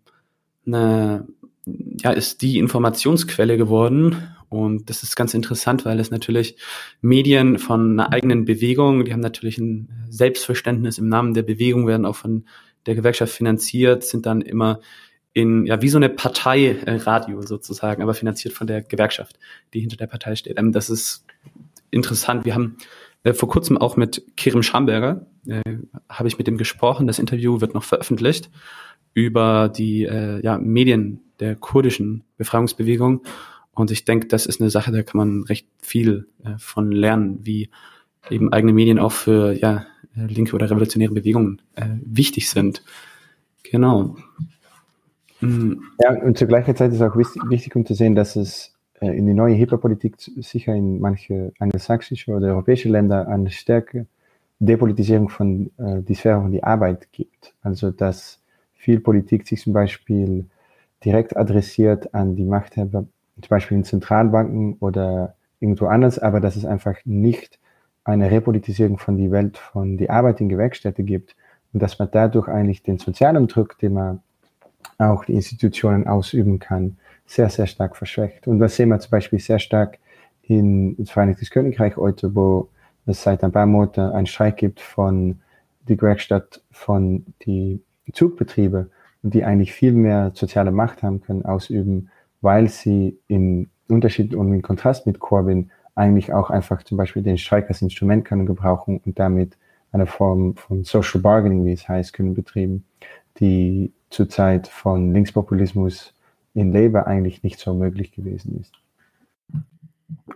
eine, 0.66 1.26
ja, 1.66 2.10
ist 2.10 2.42
die 2.42 2.58
Informationsquelle 2.58 3.56
geworden. 3.56 4.34
Und 4.48 4.90
das 4.90 5.02
ist 5.02 5.16
ganz 5.16 5.34
interessant, 5.34 5.84
weil 5.84 5.98
es 5.98 6.10
natürlich 6.10 6.56
Medien 7.00 7.58
von 7.58 7.92
einer 7.92 8.12
eigenen 8.12 8.44
Bewegung, 8.44 9.04
die 9.04 9.12
haben 9.12 9.20
natürlich 9.20 9.58
ein 9.58 9.88
Selbstverständnis 10.10 10.98
im 10.98 11.08
Namen 11.08 11.34
der 11.34 11.42
Bewegung, 11.42 11.86
werden 11.86 12.04
auch 12.04 12.16
von 12.16 12.44
der 12.86 12.94
Gewerkschaft 12.94 13.32
finanziert, 13.32 14.04
sind 14.04 14.26
dann 14.26 14.42
immer 14.42 14.80
in, 15.32 15.64
ja, 15.64 15.80
wie 15.80 15.88
so 15.88 15.96
eine 15.96 16.10
Parteiradio 16.10 17.40
äh, 17.40 17.46
sozusagen, 17.46 18.02
aber 18.02 18.12
finanziert 18.14 18.52
von 18.52 18.66
der 18.66 18.82
Gewerkschaft, 18.82 19.38
die 19.72 19.80
hinter 19.80 19.96
der 19.96 20.06
Partei 20.06 20.36
steht. 20.36 20.58
Ähm, 20.58 20.72
das 20.72 20.90
ist 20.90 21.24
interessant. 21.90 22.44
Wir 22.44 22.54
haben 22.54 22.76
äh, 23.24 23.32
vor 23.32 23.48
kurzem 23.48 23.78
auch 23.78 23.96
mit 23.96 24.24
Kerem 24.36 24.62
Schamberger, 24.62 25.26
äh, 25.46 25.60
habe 26.08 26.28
ich 26.28 26.38
mit 26.38 26.46
dem 26.46 26.58
gesprochen. 26.58 27.06
Das 27.06 27.18
Interview 27.18 27.60
wird 27.60 27.74
noch 27.74 27.84
veröffentlicht 27.84 28.50
über 29.14 29.68
die 29.68 30.04
äh, 30.04 30.42
ja, 30.42 30.58
Medien 30.58 31.20
der 31.40 31.56
kurdischen 31.56 32.24
Befreiungsbewegung. 32.36 33.22
Und 33.72 33.90
ich 33.90 34.04
denke, 34.04 34.26
das 34.26 34.46
ist 34.46 34.60
eine 34.60 34.70
Sache, 34.70 34.92
da 34.92 35.02
kann 35.02 35.18
man 35.18 35.42
recht 35.44 35.66
viel 35.80 36.28
äh, 36.44 36.56
von 36.58 36.92
lernen, 36.92 37.40
wie 37.42 37.70
eben 38.30 38.52
eigene 38.52 38.72
Medien 38.72 38.98
auch 38.98 39.12
für 39.12 39.52
ja, 39.52 39.86
linke 40.14 40.54
oder 40.54 40.70
revolutionäre 40.70 41.14
Bewegungen 41.14 41.62
äh, 41.74 41.86
wichtig 42.04 42.50
sind. 42.50 42.82
Genau. 43.62 44.16
Mhm. 45.40 45.82
Ja, 46.02 46.12
und 46.22 46.38
zur 46.38 46.48
gleichen 46.48 46.76
Zeit 46.76 46.92
ist 46.92 47.02
auch 47.02 47.16
wichtig, 47.16 47.74
um 47.74 47.86
zu 47.86 47.94
sehen, 47.94 48.14
dass 48.14 48.36
es 48.36 48.74
in 49.06 49.26
die 49.26 49.34
neue 49.34 49.54
HIPAA-Politik 49.54 50.16
sicher 50.18 50.74
in 50.74 51.00
manche 51.00 51.52
angelsächsische 51.58 52.32
oder 52.32 52.48
europäische 52.48 52.88
Länder 52.88 53.28
eine 53.28 53.50
stärkere 53.50 54.06
Depolitisierung 54.60 55.28
von 55.28 55.70
äh, 55.78 56.02
die 56.02 56.14
Sphäre 56.14 56.40
von 56.40 56.52
die 56.52 56.62
Arbeit 56.62 57.10
gibt. 57.12 57.54
Also 57.62 57.90
dass 57.90 58.40
viel 58.74 59.00
Politik 59.00 59.46
sich 59.46 59.60
zum 59.60 59.72
Beispiel 59.72 60.46
direkt 61.04 61.36
adressiert 61.36 62.14
an 62.14 62.36
die 62.36 62.44
Machthaber, 62.44 63.06
zum 63.40 63.48
Beispiel 63.48 63.78
in 63.78 63.84
Zentralbanken 63.84 64.76
oder 64.78 65.34
irgendwo 65.58 65.86
anders, 65.86 66.18
aber 66.18 66.40
dass 66.40 66.56
es 66.56 66.64
einfach 66.64 66.96
nicht 67.04 67.58
eine 68.04 68.30
Repolitisierung 68.30 68.98
von 68.98 69.16
die 69.16 69.30
Welt 69.30 69.58
von 69.58 69.96
die 69.96 70.10
Arbeit 70.10 70.40
in 70.40 70.48
Gewerkstätte 70.48 71.02
gibt 71.02 71.36
und 71.72 71.82
dass 71.82 71.98
man 71.98 72.08
dadurch 72.10 72.48
eigentlich 72.48 72.82
den 72.82 72.98
sozialen 72.98 73.46
Druck, 73.46 73.78
den 73.78 73.94
man 73.94 74.20
auch 74.98 75.24
die 75.24 75.34
Institutionen 75.34 76.06
ausüben 76.06 76.58
kann, 76.58 76.98
sehr, 77.26 77.48
sehr 77.48 77.66
stark 77.66 77.96
verschwächt. 77.96 78.46
Und 78.46 78.58
das 78.58 78.76
sehen 78.76 78.88
wir 78.88 79.00
zum 79.00 79.10
Beispiel 79.10 79.38
sehr 79.38 79.58
stark 79.58 79.98
in 80.42 80.96
das 80.96 81.10
Vereinigtes 81.10 81.50
Königreich 81.50 81.96
heute, 81.96 82.34
wo 82.34 82.68
es 83.06 83.22
seit 83.22 83.42
ein 83.42 83.52
paar 83.52 83.66
Monaten 83.66 84.00
einen 84.00 84.26
Streik 84.26 84.56
gibt 84.56 84.80
von 84.80 85.40
die 85.88 85.96
Gewerkschaft 85.96 86.62
von 86.70 87.24
die 87.44 87.80
Zugbetriebe 88.12 88.90
die 89.22 89.44
eigentlich 89.44 89.72
viel 89.72 89.92
mehr 89.92 90.32
soziale 90.34 90.72
Macht 90.72 91.02
haben 91.02 91.20
können, 91.20 91.44
ausüben, 91.44 92.10
weil 92.40 92.68
sie 92.68 93.18
im 93.28 93.70
Unterschied 93.88 94.34
und 94.34 94.52
im 94.52 94.62
Kontrast 94.62 95.06
mit 95.06 95.20
Corbyn 95.20 95.70
eigentlich 95.94 96.32
auch 96.32 96.50
einfach 96.50 96.82
zum 96.82 96.98
Beispiel 96.98 97.22
den 97.22 97.38
Streik 97.38 97.68
als 97.68 97.82
Instrument 97.82 98.24
können 98.24 98.46
gebrauchen 98.46 99.00
und 99.04 99.18
damit 99.18 99.56
eine 99.92 100.06
Form 100.06 100.56
von 100.56 100.84
Social 100.84 101.20
Bargaining, 101.20 101.64
wie 101.64 101.72
es 101.72 101.88
heißt, 101.88 102.12
können 102.14 102.34
betrieben, 102.34 102.84
die 103.38 103.92
zurzeit 104.10 104.66
von 104.66 105.12
Linkspopulismus 105.12 106.14
in 106.54 106.72
Labour 106.72 107.06
eigentlich 107.06 107.42
nicht 107.42 107.58
so 107.58 107.74
möglich 107.74 108.12
gewesen 108.12 108.60
ist. 108.60 108.72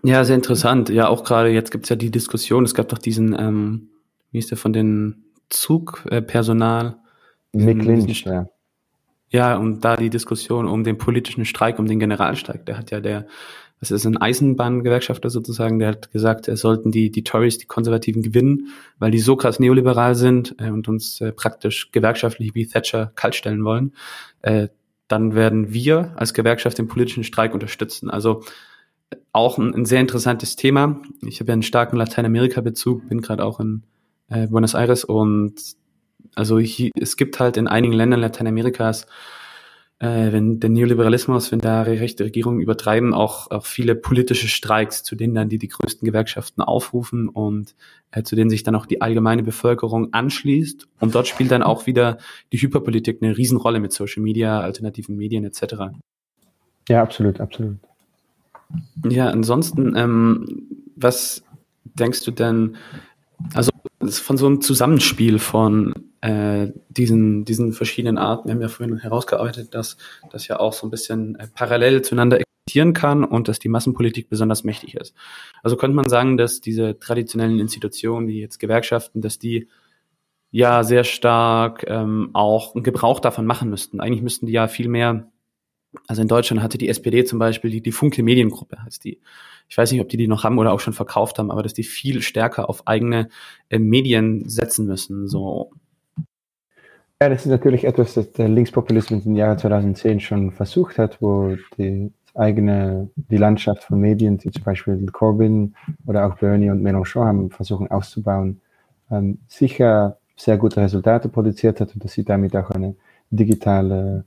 Ja, 0.02 0.24
sehr 0.24 0.36
interessant. 0.36 0.88
Ja, 0.88 1.08
auch 1.08 1.24
gerade 1.24 1.50
jetzt 1.50 1.70
gibt 1.70 1.84
es 1.84 1.90
ja 1.90 1.96
die 1.96 2.10
Diskussion, 2.10 2.64
es 2.64 2.74
gab 2.74 2.88
doch 2.88 2.98
diesen, 2.98 3.36
ähm, 3.38 3.88
wie 4.30 4.38
ist 4.38 4.50
der 4.50 4.58
von 4.58 4.72
den 4.72 5.24
Zugpersonal? 5.48 6.96
Äh, 7.52 7.58
Mick 7.58 7.84
Lynch, 7.84 8.24
ja. 8.24 8.48
Ja, 9.30 9.56
und 9.56 9.84
da 9.84 9.96
die 9.96 10.10
Diskussion 10.10 10.66
um 10.68 10.84
den 10.84 10.98
politischen 10.98 11.44
Streik, 11.44 11.78
um 11.78 11.86
den 11.86 11.98
Generalstreik, 11.98 12.64
der 12.64 12.78
hat 12.78 12.90
ja 12.90 13.00
der, 13.00 13.26
was 13.80 13.90
ist 13.90 14.06
ein 14.06 14.16
Eisenbahngewerkschafter 14.16 15.30
sozusagen, 15.30 15.78
der 15.78 15.88
hat 15.88 16.12
gesagt, 16.12 16.48
es 16.48 16.60
sollten 16.60 16.92
die, 16.92 17.10
die 17.10 17.24
Tories, 17.24 17.58
die 17.58 17.66
Konservativen 17.66 18.22
gewinnen, 18.22 18.68
weil 18.98 19.10
die 19.10 19.18
so 19.18 19.36
krass 19.36 19.58
neoliberal 19.58 20.14
sind 20.14 20.54
äh, 20.58 20.70
und 20.70 20.88
uns 20.88 21.20
äh, 21.20 21.32
praktisch 21.32 21.90
gewerkschaftlich 21.90 22.54
wie 22.54 22.66
Thatcher 22.66 23.12
kaltstellen 23.16 23.64
wollen. 23.64 23.92
Äh, 24.42 24.68
dann 25.08 25.34
werden 25.34 25.72
wir 25.72 26.12
als 26.16 26.34
Gewerkschaft 26.34 26.78
den 26.78 26.88
politischen 26.88 27.24
Streik 27.24 27.54
unterstützen. 27.54 28.10
Also 28.10 28.42
auch 29.32 29.58
ein, 29.58 29.74
ein 29.74 29.84
sehr 29.84 30.00
interessantes 30.00 30.56
Thema. 30.56 31.00
Ich 31.22 31.40
habe 31.40 31.48
ja 31.48 31.52
einen 31.52 31.62
starken 31.62 31.96
Lateinamerika-Bezug, 31.96 33.08
bin 33.08 33.20
gerade 33.20 33.44
auch 33.44 33.60
in 33.60 33.82
äh, 34.28 34.46
Buenos 34.48 34.74
Aires 34.74 35.04
und 35.04 35.54
also 36.34 36.58
hier, 36.58 36.90
es 37.00 37.16
gibt 37.16 37.38
halt 37.40 37.56
in 37.56 37.68
einigen 37.68 37.94
Ländern 37.94 38.20
Lateinamerikas 38.20 39.06
äh, 39.98 40.30
wenn 40.30 40.60
der 40.60 40.68
Neoliberalismus, 40.68 41.52
wenn 41.52 41.58
da 41.58 41.82
rechte 41.82 42.24
Regierungen 42.24 42.60
übertreiben, 42.60 43.14
auch, 43.14 43.50
auch 43.50 43.64
viele 43.64 43.94
politische 43.94 44.48
Streiks, 44.48 45.02
zu 45.02 45.16
denen 45.16 45.34
dann 45.34 45.48
die, 45.48 45.58
die 45.58 45.68
größten 45.68 46.04
Gewerkschaften 46.04 46.60
aufrufen 46.60 47.28
und 47.28 47.74
äh, 48.10 48.22
zu 48.22 48.36
denen 48.36 48.50
sich 48.50 48.62
dann 48.62 48.74
auch 48.74 48.84
die 48.84 49.00
allgemeine 49.00 49.42
Bevölkerung 49.42 50.12
anschließt. 50.12 50.86
Und 51.00 51.14
dort 51.14 51.28
spielt 51.28 51.50
dann 51.50 51.62
auch 51.62 51.86
wieder 51.86 52.18
die 52.52 52.58
Hyperpolitik 52.58 53.22
eine 53.22 53.36
Riesenrolle 53.36 53.80
mit 53.80 53.92
Social 53.92 54.22
Media, 54.22 54.60
alternativen 54.60 55.16
Medien 55.16 55.44
etc. 55.44 55.96
Ja, 56.88 57.02
absolut, 57.02 57.40
absolut. 57.40 57.78
Ja, 59.08 59.28
ansonsten, 59.28 59.96
ähm, 59.96 60.66
was 60.94 61.42
denkst 61.84 62.24
du 62.24 62.32
denn, 62.32 62.76
also 63.54 63.70
von 64.08 64.36
so 64.36 64.46
einem 64.46 64.60
Zusammenspiel 64.60 65.38
von 65.38 65.94
äh, 66.26 66.72
diesen, 66.88 67.44
diesen 67.44 67.72
verschiedenen 67.72 68.18
Arten. 68.18 68.48
Wir 68.48 68.54
haben 68.54 68.60
ja 68.62 68.68
vorhin 68.68 68.98
herausgearbeitet, 68.98 69.74
dass 69.74 69.96
das 70.32 70.48
ja 70.48 70.58
auch 70.58 70.72
so 70.72 70.86
ein 70.86 70.90
bisschen 70.90 71.36
äh, 71.36 71.46
parallel 71.54 72.02
zueinander 72.02 72.40
existieren 72.40 72.94
kann 72.94 73.22
und 73.22 73.46
dass 73.46 73.60
die 73.60 73.68
Massenpolitik 73.68 74.28
besonders 74.28 74.64
mächtig 74.64 74.96
ist. 74.96 75.14
Also 75.62 75.76
könnte 75.76 75.94
man 75.94 76.08
sagen, 76.08 76.36
dass 76.36 76.60
diese 76.60 76.98
traditionellen 76.98 77.60
Institutionen, 77.60 78.26
wie 78.26 78.40
jetzt 78.40 78.58
Gewerkschaften, 78.58 79.20
dass 79.20 79.38
die 79.38 79.68
ja 80.50 80.82
sehr 80.82 81.04
stark 81.04 81.84
ähm, 81.86 82.30
auch 82.32 82.74
einen 82.74 82.82
Gebrauch 82.82 83.20
davon 83.20 83.46
machen 83.46 83.70
müssten. 83.70 84.00
Eigentlich 84.00 84.22
müssten 84.22 84.46
die 84.46 84.52
ja 84.52 84.66
viel 84.66 84.88
mehr, 84.88 85.30
also 86.08 86.22
in 86.22 86.28
Deutschland 86.28 86.60
hatte 86.60 86.76
die 86.76 86.88
SPD 86.88 87.24
zum 87.24 87.38
Beispiel 87.38 87.70
die, 87.70 87.82
die 87.82 87.92
Funke 87.92 88.24
Mediengruppe, 88.24 88.82
heißt 88.82 89.04
die. 89.04 89.20
Ich 89.68 89.78
weiß 89.78 89.92
nicht, 89.92 90.00
ob 90.00 90.08
die 90.08 90.16
die 90.16 90.28
noch 90.28 90.42
haben 90.42 90.58
oder 90.58 90.72
auch 90.72 90.80
schon 90.80 90.92
verkauft 90.92 91.38
haben, 91.38 91.52
aber 91.52 91.62
dass 91.62 91.74
die 91.74 91.84
viel 91.84 92.20
stärker 92.20 92.68
auf 92.68 92.88
eigene 92.88 93.28
äh, 93.68 93.78
Medien 93.78 94.48
setzen 94.48 94.86
müssen. 94.86 95.28
So 95.28 95.70
ja, 97.22 97.28
das 97.30 97.46
ist 97.46 97.50
natürlich 97.50 97.84
etwas, 97.84 98.14
das 98.14 98.32
der 98.32 98.48
Linkspopulismus 98.48 99.24
im 99.24 99.36
Jahre 99.36 99.56
2010 99.56 100.20
schon 100.20 100.52
versucht 100.52 100.98
hat, 100.98 101.20
wo 101.22 101.56
die 101.78 102.12
eigene, 102.34 103.08
die 103.16 103.38
Landschaft 103.38 103.84
von 103.84 104.00
Medien, 104.00 104.36
die 104.36 104.50
zum 104.50 104.64
Beispiel 104.64 105.06
Corbyn 105.06 105.74
oder 106.06 106.26
auch 106.26 106.36
Bernie 106.36 106.70
und 106.70 106.82
Mélenchon 106.82 107.24
haben 107.24 107.50
versuchen 107.50 107.90
auszubauen, 107.90 108.60
ähm, 109.10 109.38
sicher 109.46 110.18
sehr 110.36 110.58
gute 110.58 110.82
Resultate 110.82 111.30
produziert 111.30 111.80
hat 111.80 111.94
und 111.94 112.04
dass 112.04 112.12
sie 112.12 112.24
damit 112.24 112.54
auch 112.54 112.70
eine 112.70 112.94
digitale 113.30 114.24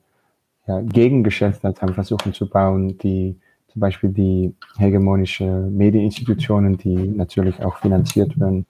ja, 0.68 0.82
Gegengeschäft 0.82 1.64
haben 1.64 1.94
versuchen 1.94 2.34
zu 2.34 2.50
bauen, 2.50 2.98
die 2.98 3.36
zum 3.68 3.80
Beispiel 3.82 4.10
die 4.10 4.56
hegemonische 4.80 5.46
Medieninstitutionen, 5.46 6.78
die 6.78 6.96
natürlich 6.96 7.64
auch 7.64 7.78
finanziert 7.78 8.40
werden 8.40 8.66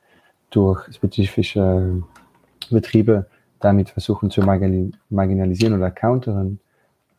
durch 0.49 0.93
spezifische 0.93 2.03
Betriebe, 2.69 3.27
damit 3.59 3.89
versuchen 3.89 4.29
zu 4.29 4.41
marginalisieren 4.41 5.73
oder 5.73 5.91
counteren. 5.91 6.59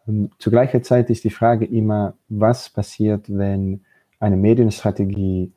Und 0.07 0.31
zu 0.39 0.51
gleicher 0.51 0.83
Zeit 0.83 1.11
ist 1.11 1.25
die 1.25 1.31
Frage 1.31 1.65
immer, 1.65 2.15
was 2.29 2.69
passiert, 2.69 3.27
wenn 3.29 3.83
eine 4.19 4.37
Medienstrategie 4.37 5.53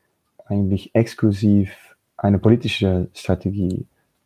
eigentlich 0.46 0.94
exklusiv 0.94 1.96
eine 2.18 2.40
politische 2.40 3.10
Strategie 3.14 3.86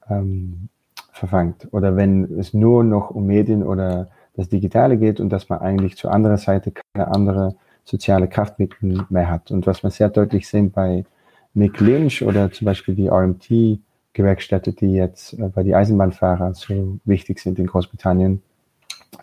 ähm, 0.09 0.69
verfangt 1.11 1.67
oder 1.71 1.95
wenn 1.95 2.39
es 2.39 2.53
nur 2.53 2.83
noch 2.83 3.09
um 3.11 3.25
Medien 3.25 3.63
oder 3.63 4.09
das 4.35 4.49
Digitale 4.49 4.97
geht 4.97 5.19
und 5.19 5.29
dass 5.29 5.49
man 5.49 5.59
eigentlich 5.59 5.97
zur 5.97 6.11
anderen 6.13 6.37
Seite 6.37 6.71
keine 6.71 7.07
andere 7.07 7.55
soziale 7.83 8.27
Kraftmittel 8.27 9.05
mehr 9.09 9.29
hat. 9.29 9.49
Und 9.49 9.65
was 9.65 9.81
man 9.81 9.91
sehr 9.91 10.09
deutlich 10.09 10.47
sehen 10.47 10.71
bei 10.71 11.05
Mick 11.53 11.79
Lynch 11.79 12.21
oder 12.21 12.51
zum 12.51 12.65
Beispiel 12.65 12.93
die 12.93 13.07
RMT 13.07 13.79
Gewerkstätte, 14.18 14.74
die 14.74 14.93
jetzt 14.93 15.34
äh, 15.34 15.49
bei 15.49 15.63
die 15.63 15.76
Eisenbahnfahrer 15.76 16.53
so 16.53 16.99
wichtig 17.05 17.39
sind 17.39 17.59
in 17.59 17.68
Großbritannien, 17.68 18.41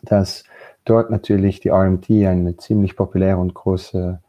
dass 0.03 0.45
dort 0.85 1.11
natürlich 1.11 1.61
die 1.61 1.69
RMT 1.69 2.11
eine 2.11 2.57
ziemlich 2.57 2.97
populäre 2.97 3.39
und 3.39 3.55
große 3.55 4.21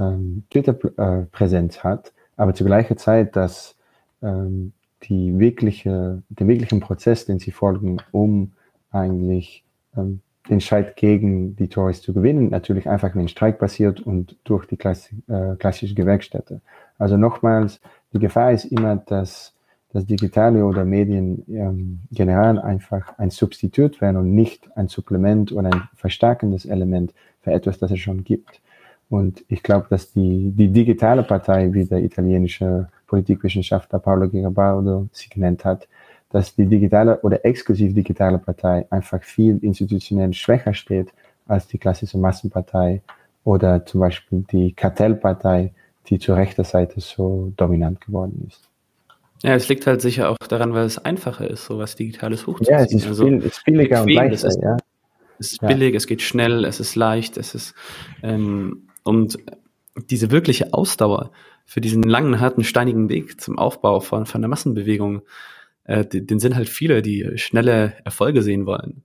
ähm, 0.00 0.44
Twitter-Präsenz 0.50 1.84
hat, 1.84 2.12
aber 2.36 2.54
zu 2.54 2.64
gleicher 2.64 2.96
Zeit, 2.96 3.36
dass 3.36 3.76
ähm, 4.22 4.72
die 5.02 5.38
wirkliche, 5.38 6.22
den 6.28 6.48
wirklichen 6.48 6.80
Prozess, 6.80 7.26
den 7.26 7.38
sie 7.38 7.50
folgen, 7.50 7.98
um 8.12 8.52
eigentlich 8.90 9.64
ähm, 9.96 10.20
den 10.48 10.60
Streit 10.60 10.96
gegen 10.96 11.56
die 11.56 11.68
Tories 11.68 12.02
zu 12.02 12.12
gewinnen, 12.12 12.50
natürlich 12.50 12.88
einfach 12.88 13.14
mit 13.14 13.22
dem 13.22 13.28
Streik 13.28 13.58
passiert 13.58 14.00
und 14.00 14.36
durch 14.44 14.66
die 14.66 14.76
Klassi 14.76 15.22
äh, 15.26 15.56
klassische 15.56 15.94
Gewerkstätte. 15.94 16.60
Also 16.98 17.16
nochmals, 17.16 17.80
die 18.12 18.18
Gefahr 18.18 18.52
ist 18.52 18.66
immer, 18.66 18.96
dass 18.96 19.53
das 19.94 20.06
Digitale 20.06 20.66
oder 20.66 20.84
Medien 20.84 21.44
ähm, 21.48 22.00
generell 22.10 22.58
einfach 22.58 23.16
ein 23.16 23.30
Substitut 23.30 24.00
werden 24.00 24.16
und 24.16 24.34
nicht 24.34 24.68
ein 24.76 24.88
Supplement 24.88 25.52
oder 25.52 25.72
ein 25.72 25.88
verstärkendes 25.94 26.66
Element 26.66 27.14
für 27.40 27.52
etwas, 27.52 27.78
das 27.78 27.92
es 27.92 28.00
schon 28.00 28.24
gibt. 28.24 28.60
Und 29.08 29.44
ich 29.48 29.62
glaube, 29.62 29.86
dass 29.88 30.12
die, 30.12 30.50
die 30.50 30.68
digitale 30.68 31.22
Partei, 31.22 31.72
wie 31.72 31.84
der 31.84 32.02
italienische 32.02 32.88
Politikwissenschaftler 33.06 34.00
Paolo 34.00 34.28
Garibaldo 34.28 35.08
sie 35.12 35.28
genannt 35.28 35.64
hat, 35.64 35.86
dass 36.30 36.56
die 36.56 36.66
digitale 36.66 37.20
oder 37.20 37.44
exklusiv 37.44 37.94
digitale 37.94 38.38
Partei 38.38 38.86
einfach 38.90 39.22
viel 39.22 39.58
institutionell 39.58 40.32
schwächer 40.32 40.74
steht 40.74 41.12
als 41.46 41.68
die 41.68 41.78
klassische 41.78 42.18
Massenpartei 42.18 43.02
oder 43.44 43.86
zum 43.86 44.00
Beispiel 44.00 44.44
die 44.50 44.72
Kartellpartei, 44.72 45.72
die 46.08 46.18
zur 46.18 46.36
rechten 46.36 46.64
Seite 46.64 47.00
so 47.00 47.52
dominant 47.56 48.00
geworden 48.00 48.48
ist. 48.48 48.73
Ja, 49.44 49.54
es 49.54 49.68
liegt 49.68 49.86
halt 49.86 50.00
sicher 50.00 50.30
auch 50.30 50.38
daran, 50.38 50.72
weil 50.72 50.86
es 50.86 50.96
einfacher 50.96 51.48
ist, 51.50 51.66
so 51.66 51.76
was 51.78 51.96
Digitales 51.96 52.46
hochzuziehen. 52.46 52.78
Ja, 52.78 52.84
es 52.84 52.94
ist, 52.94 53.06
also, 53.06 53.26
viel, 53.26 53.42
ist 53.42 53.62
billiger 53.64 54.02
und 54.02 54.10
leichter, 54.10 54.34
es 54.34 54.44
ist, 54.44 54.62
ja. 54.62 54.76
Es 55.38 55.52
ist 55.52 55.62
ja. 55.62 55.68
billig, 55.68 55.94
es 55.94 56.06
geht 56.06 56.22
schnell, 56.22 56.64
es 56.64 56.80
ist 56.80 56.94
leicht, 56.94 57.36
es 57.36 57.54
ist 57.54 57.74
ähm, 58.22 58.88
und 59.02 59.38
diese 60.08 60.30
wirkliche 60.30 60.72
Ausdauer 60.72 61.30
für 61.66 61.82
diesen 61.82 62.02
langen, 62.02 62.40
harten, 62.40 62.64
steinigen 62.64 63.10
Weg 63.10 63.38
zum 63.38 63.58
Aufbau 63.58 64.00
von, 64.00 64.24
von 64.24 64.40
der 64.40 64.48
Massenbewegung, 64.48 65.20
äh, 65.84 66.06
den, 66.06 66.26
den 66.26 66.38
sind 66.38 66.56
halt 66.56 66.70
viele, 66.70 67.02
die 67.02 67.32
schnelle 67.36 67.92
Erfolge 68.02 68.40
sehen 68.40 68.64
wollen, 68.64 69.02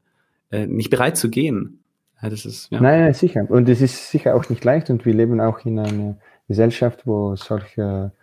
äh, 0.51 0.67
nicht 0.67 0.89
bereit 0.89 1.17
zu 1.17 1.29
gehen. 1.29 1.83
Ja, 2.21 2.29
das 2.29 2.45
ist, 2.45 2.71
ja. 2.71 2.79
Nein, 2.79 3.01
nein, 3.01 3.13
sicher. 3.13 3.45
Und 3.49 3.67
es 3.67 3.81
ist 3.81 4.09
sicher 4.09 4.35
auch 4.35 4.47
nicht 4.49 4.63
leicht 4.63 4.89
und 4.89 5.05
wir 5.05 5.13
leben 5.13 5.41
auch 5.41 5.65
in 5.65 5.79
einer 5.79 6.17
Gesellschaft, 6.47 7.05
wo 7.05 7.35
solche 7.35 8.13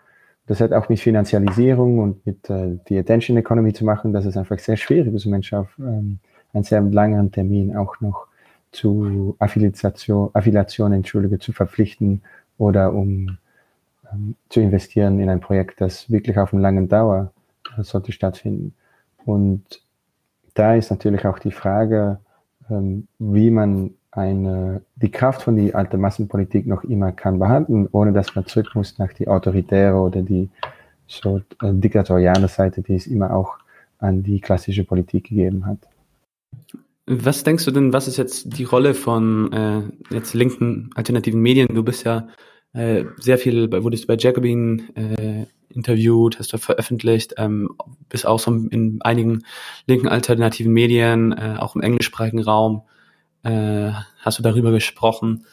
das 0.47 0.61
hat 0.61 0.73
auch 0.73 0.89
mit 0.89 1.01
Finanzialisierung 1.01 1.99
und 1.99 2.27
mit 2.27 2.49
äh, 2.51 2.79
die 2.89 2.99
Attention 2.99 3.37
Economy 3.37 3.73
zu 3.73 3.85
machen, 3.85 4.13
dass 4.13 4.25
es 4.25 4.37
einfach 4.37 4.59
sehr 4.59 4.77
schwierig 4.77 5.13
ist, 5.15 5.27
Menschen 5.27 5.59
auf 5.59 5.69
ähm, 5.79 6.19
einen 6.53 6.65
sehr 6.65 6.81
langen 6.81 7.33
Termin 7.33 7.77
auch 7.77 8.01
noch 8.01 8.29
zu 8.73 9.37
Affiliation, 9.39 10.31
Affiliation 10.33 10.93
Entschuldige, 10.93 11.39
zu 11.39 11.53
verpflichten 11.53 12.23
oder 12.59 12.93
um 12.93 13.39
ähm, 14.13 14.37
zu 14.49 14.61
investieren 14.61 15.19
in 15.21 15.29
ein 15.29 15.41
Projekt, 15.41 15.81
das 15.81 16.11
wirklich 16.11 16.39
auf 16.39 16.53
eine 16.53 16.63
lange 16.63 16.87
Dauer 16.87 17.33
äh, 17.77 17.83
sollte 17.83 18.13
stattfinden. 18.13 18.75
Und 19.25 19.65
da 20.55 20.75
ist 20.75 20.91
natürlich 20.91 21.27
auch 21.27 21.39
die 21.39 21.53
Frage, 21.53 22.19
ähm, 22.71 23.09
wie 23.19 23.51
man 23.51 23.95
eine, 24.17 24.83
die 24.97 25.11
Kraft 25.11 25.43
von 25.43 25.57
die 25.57 25.75
alte 25.75 25.99
Massenpolitik 25.99 26.67
noch 26.67 26.85
immer 26.85 27.13
kann 27.13 27.39
behalten, 27.39 27.89
ohne 27.93 28.13
dass 28.13 28.35
man 28.35 28.47
zurück 28.47 28.71
muss 28.75 28.99
nach 28.99 29.13
die 29.13 29.29
autoritäre 29.29 29.97
oder 29.97 30.23
die 30.23 30.49
so 31.07 31.39
äh, 31.63 31.73
diktatoriale 31.73 32.49
Seite, 32.49 32.83
die 32.83 32.95
es 32.95 33.07
immer 33.07 33.35
auch 33.35 33.59
an 33.99 34.23
die 34.23 34.41
klassische 34.41 34.85
Politik 34.85 35.29
gegeben 35.29 35.67
hat. 35.67 35.79
Was 37.07 37.45
denkst 37.45 37.65
du 37.65 37.71
denn, 37.71 37.93
was 37.93 38.09
ist 38.09 38.17
jetzt 38.17 38.59
die 38.59 38.65
Rolle 38.65 38.95
von 38.95 39.53
äh, 39.53 39.83
jetzt 40.15 40.35
linken 40.35 40.91
alternativen 40.97 41.41
Medien? 41.41 41.69
Du 41.73 41.85
bist 41.85 42.05
ja 42.05 42.27
äh, 42.73 43.05
sehr 43.19 43.39
viel, 43.39 43.71
wurdest 43.71 44.07
bei 44.07 44.17
Jacobin 44.19 44.97
äh, 44.97 45.47
interviewt, 45.69 46.39
hast 46.39 46.53
du 46.53 46.59
veröffentlicht, 46.59 47.35
ähm, 47.39 47.71
bist 48.09 48.27
auch 48.27 48.41
so 48.41 48.51
in 48.53 48.99
einigen 49.03 49.45
linken 49.87 50.09
alternativen 50.09 50.73
Medien, 50.73 51.33
äh, 51.33 51.57
auch 51.59 51.77
im 51.77 51.83
englischsprachigen 51.83 52.43
Raum 52.43 52.83
äh, 53.47 53.93
hast 54.19 54.39
du 54.39 54.43
darüber 54.43 54.73
gesprochen. 54.73 55.47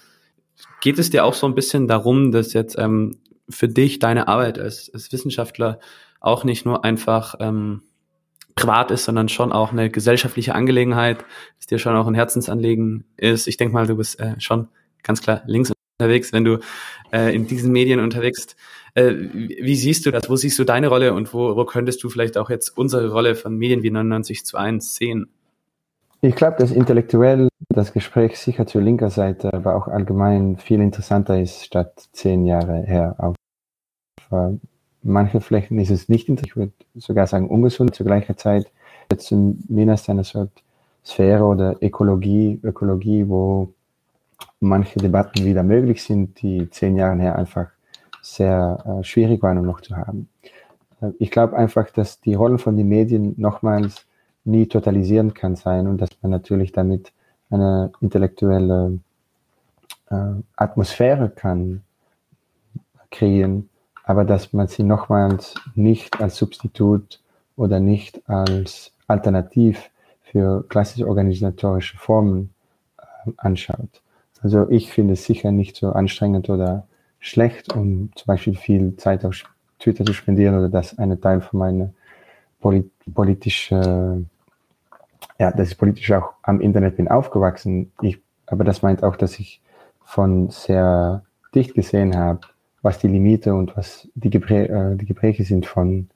Geht 0.81 0.99
es 0.99 1.09
dir 1.09 1.25
auch 1.25 1.33
so 1.33 1.47
ein 1.47 1.55
bisschen 1.55 1.87
darum, 1.87 2.31
dass 2.31 2.53
jetzt 2.53 2.77
ähm, 2.77 3.19
für 3.49 3.67
dich 3.67 3.99
deine 3.99 4.27
Arbeit 4.27 4.59
als, 4.59 4.91
als 4.93 5.11
Wissenschaftler 5.11 5.79
auch 6.19 6.43
nicht 6.43 6.65
nur 6.65 6.83
einfach 6.83 7.35
ähm, 7.39 7.83
privat 8.55 8.91
ist, 8.91 9.05
sondern 9.05 9.29
schon 9.29 9.51
auch 9.51 9.71
eine 9.71 9.89
gesellschaftliche 9.89 10.55
Angelegenheit, 10.55 11.23
dass 11.57 11.67
dir 11.67 11.79
schon 11.79 11.95
auch 11.95 12.07
ein 12.07 12.13
Herzensanliegen 12.13 13.05
ist. 13.17 13.47
Ich 13.47 13.57
denke 13.57 13.73
mal, 13.73 13.87
du 13.87 13.95
bist 13.95 14.19
äh, 14.19 14.39
schon 14.39 14.69
ganz 15.03 15.21
klar 15.21 15.43
links 15.45 15.71
unterwegs, 15.99 16.33
wenn 16.33 16.45
du 16.45 16.59
äh, 17.11 17.35
in 17.35 17.47
diesen 17.47 17.71
Medien 17.71 17.99
unterwegs. 17.99 18.55
Äh, 18.95 19.13
wie 19.13 19.75
siehst 19.75 20.05
du 20.05 20.11
das? 20.11 20.29
Wo 20.29 20.35
siehst 20.35 20.57
du 20.57 20.63
deine 20.63 20.87
Rolle 20.87 21.13
und 21.13 21.33
wo, 21.33 21.55
wo 21.55 21.65
könntest 21.65 22.03
du 22.03 22.09
vielleicht 22.09 22.37
auch 22.37 22.49
jetzt 22.49 22.75
unsere 22.77 23.11
Rolle 23.11 23.35
von 23.35 23.55
Medien 23.55 23.83
wie 23.83 23.91
99 23.91 24.45
zu 24.45 24.57
1 24.57 24.95
sehen? 24.95 25.29
Ich 26.25 26.37
glaube, 26.37 26.55
dass 26.57 26.71
intellektuell 26.71 27.49
das 27.67 27.91
Gespräch 27.91 28.39
sicher 28.39 28.65
zur 28.65 28.81
linker 28.81 29.09
Seite, 29.09 29.53
aber 29.53 29.75
auch 29.75 29.89
allgemein 29.89 30.55
viel 30.55 30.79
interessanter 30.79 31.37
ist 31.41 31.65
statt 31.65 32.07
zehn 32.13 32.45
Jahre 32.45 32.81
her. 32.83 33.15
Auf 33.17 33.35
äh, 34.31 35.39
Flächen 35.41 35.79
ist 35.79 35.89
es 35.89 36.07
nicht 36.07 36.29
ich 36.29 36.55
würde 36.55 36.71
sogar 36.95 37.27
sagen 37.27 37.49
ungesund. 37.49 37.93
Zur 37.93 38.05
gleichen 38.05 38.37
Zeit 38.37 38.71
zumindest 39.17 40.09
eine 40.09 40.23
Art 40.33 40.63
Sphäre 41.03 41.43
oder 41.43 41.75
Ökologie, 41.81 42.57
Ökologie, 42.63 43.27
wo 43.27 43.73
manche 44.61 44.99
Debatten 44.99 45.43
wieder 45.43 45.63
möglich 45.63 46.01
sind, 46.03 46.41
die 46.41 46.69
zehn 46.69 46.95
Jahre 46.95 47.19
her 47.19 47.35
einfach 47.37 47.67
sehr 48.21 48.77
äh, 48.85 49.03
schwierig 49.03 49.43
waren, 49.43 49.57
um 49.57 49.65
noch 49.65 49.81
zu 49.81 49.97
haben. 49.97 50.29
Äh, 51.01 51.09
ich 51.19 51.31
glaube 51.31 51.57
einfach, 51.57 51.89
dass 51.89 52.21
die 52.21 52.35
Rollen 52.35 52.59
von 52.59 52.77
den 52.77 52.87
Medien 52.87 53.33
nochmals 53.35 54.05
nie 54.45 54.67
totalisieren 54.67 55.33
kann 55.33 55.55
sein 55.55 55.87
und 55.87 55.99
dass 55.99 56.09
man 56.21 56.31
natürlich 56.31 56.71
damit 56.71 57.11
eine 57.49 57.91
intellektuelle 58.01 58.99
äh, 60.09 60.15
Atmosphäre 60.55 61.29
kann 61.29 61.83
kreieren, 63.11 63.69
aber 64.03 64.25
dass 64.25 64.53
man 64.53 64.67
sie 64.67 64.83
nochmals 64.83 65.55
nicht 65.75 66.19
als 66.19 66.37
Substitut 66.37 67.21
oder 67.55 67.79
nicht 67.79 68.27
als 68.27 68.91
Alternativ 69.07 69.89
für 70.21 70.67
klassische 70.67 71.07
organisatorische 71.07 71.97
Formen 71.97 72.53
äh, 72.97 73.31
anschaut. 73.37 74.01
Also 74.41 74.69
ich 74.69 74.91
finde 74.91 75.13
es 75.13 75.25
sicher 75.25 75.51
nicht 75.51 75.77
so 75.77 75.91
anstrengend 75.91 76.49
oder 76.49 76.85
schlecht, 77.19 77.73
um 77.73 78.11
zum 78.15 78.25
Beispiel 78.25 78.55
viel 78.55 78.97
Zeit 78.97 79.23
auf 79.23 79.43
Twitter 79.79 80.03
zu 80.03 80.13
spendieren 80.13 80.57
oder 80.57 80.69
dass 80.69 80.97
eine 80.97 81.19
Teil 81.19 81.39
von 81.39 81.59
meiner 81.59 81.93
polit 82.59 82.91
politische 83.13 84.25
ja, 85.39 85.51
dass 85.51 85.69
ich 85.69 85.77
politisch 85.77 86.11
auch 86.11 86.33
am 86.41 86.61
Internet 86.61 86.97
bin 86.97 87.07
aufgewachsen. 87.07 87.91
Ich, 88.01 88.19
aber 88.45 88.63
das 88.63 88.81
meint 88.81 89.03
auch, 89.03 89.15
dass 89.15 89.39
ich 89.39 89.61
von 90.03 90.49
sehr 90.49 91.23
dicht 91.55 91.73
gesehen 91.73 92.15
habe, 92.17 92.41
was 92.81 92.99
die 92.99 93.07
Limite 93.07 93.53
und 93.53 93.75
was 93.77 94.07
die, 94.15 94.29
Geprä 94.29 94.65
äh, 94.65 94.95
die 94.95 95.05
Gespräche 95.05 95.43
sind 95.43 95.65
von 95.65 96.09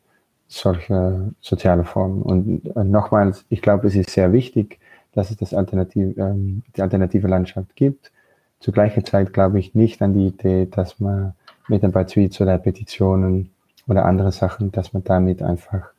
solcher 0.48 1.32
sozialen 1.42 1.86
Formen. 1.86 2.22
Und 2.22 2.76
äh, 2.76 2.84
nochmals, 2.84 3.46
ich 3.50 3.62
glaube, 3.62 3.88
es 3.88 3.96
ist 3.96 4.10
sehr 4.10 4.32
wichtig, 4.34 4.80
dass 5.14 5.32
es 5.32 5.38
das 5.38 5.54
Alternativ, 5.54 6.18
ähm, 6.18 6.64
die 6.76 6.82
alternative 6.82 7.28
Landschaft 7.28 7.76
gibt. 7.76 8.12
Zur 8.60 8.74
gleichen 8.74 9.06
Zeit 9.06 9.34
glaube 9.34 9.60
ich 9.60 9.76
nicht 9.76 10.02
an 10.02 10.14
die 10.14 10.28
Idee, 10.28 10.68
dass 10.70 11.00
man 11.00 11.34
mit 11.68 11.84
ein 11.84 11.92
paar 11.92 12.08
Tweets 12.08 12.40
oder 12.42 12.58
Petitionen 12.58 13.52
oder 13.88 14.06
andere 14.06 14.32
Sachen, 14.32 14.72
dass 14.72 14.94
man 14.94 15.04
damit 15.04 15.42
einfach 15.42 15.92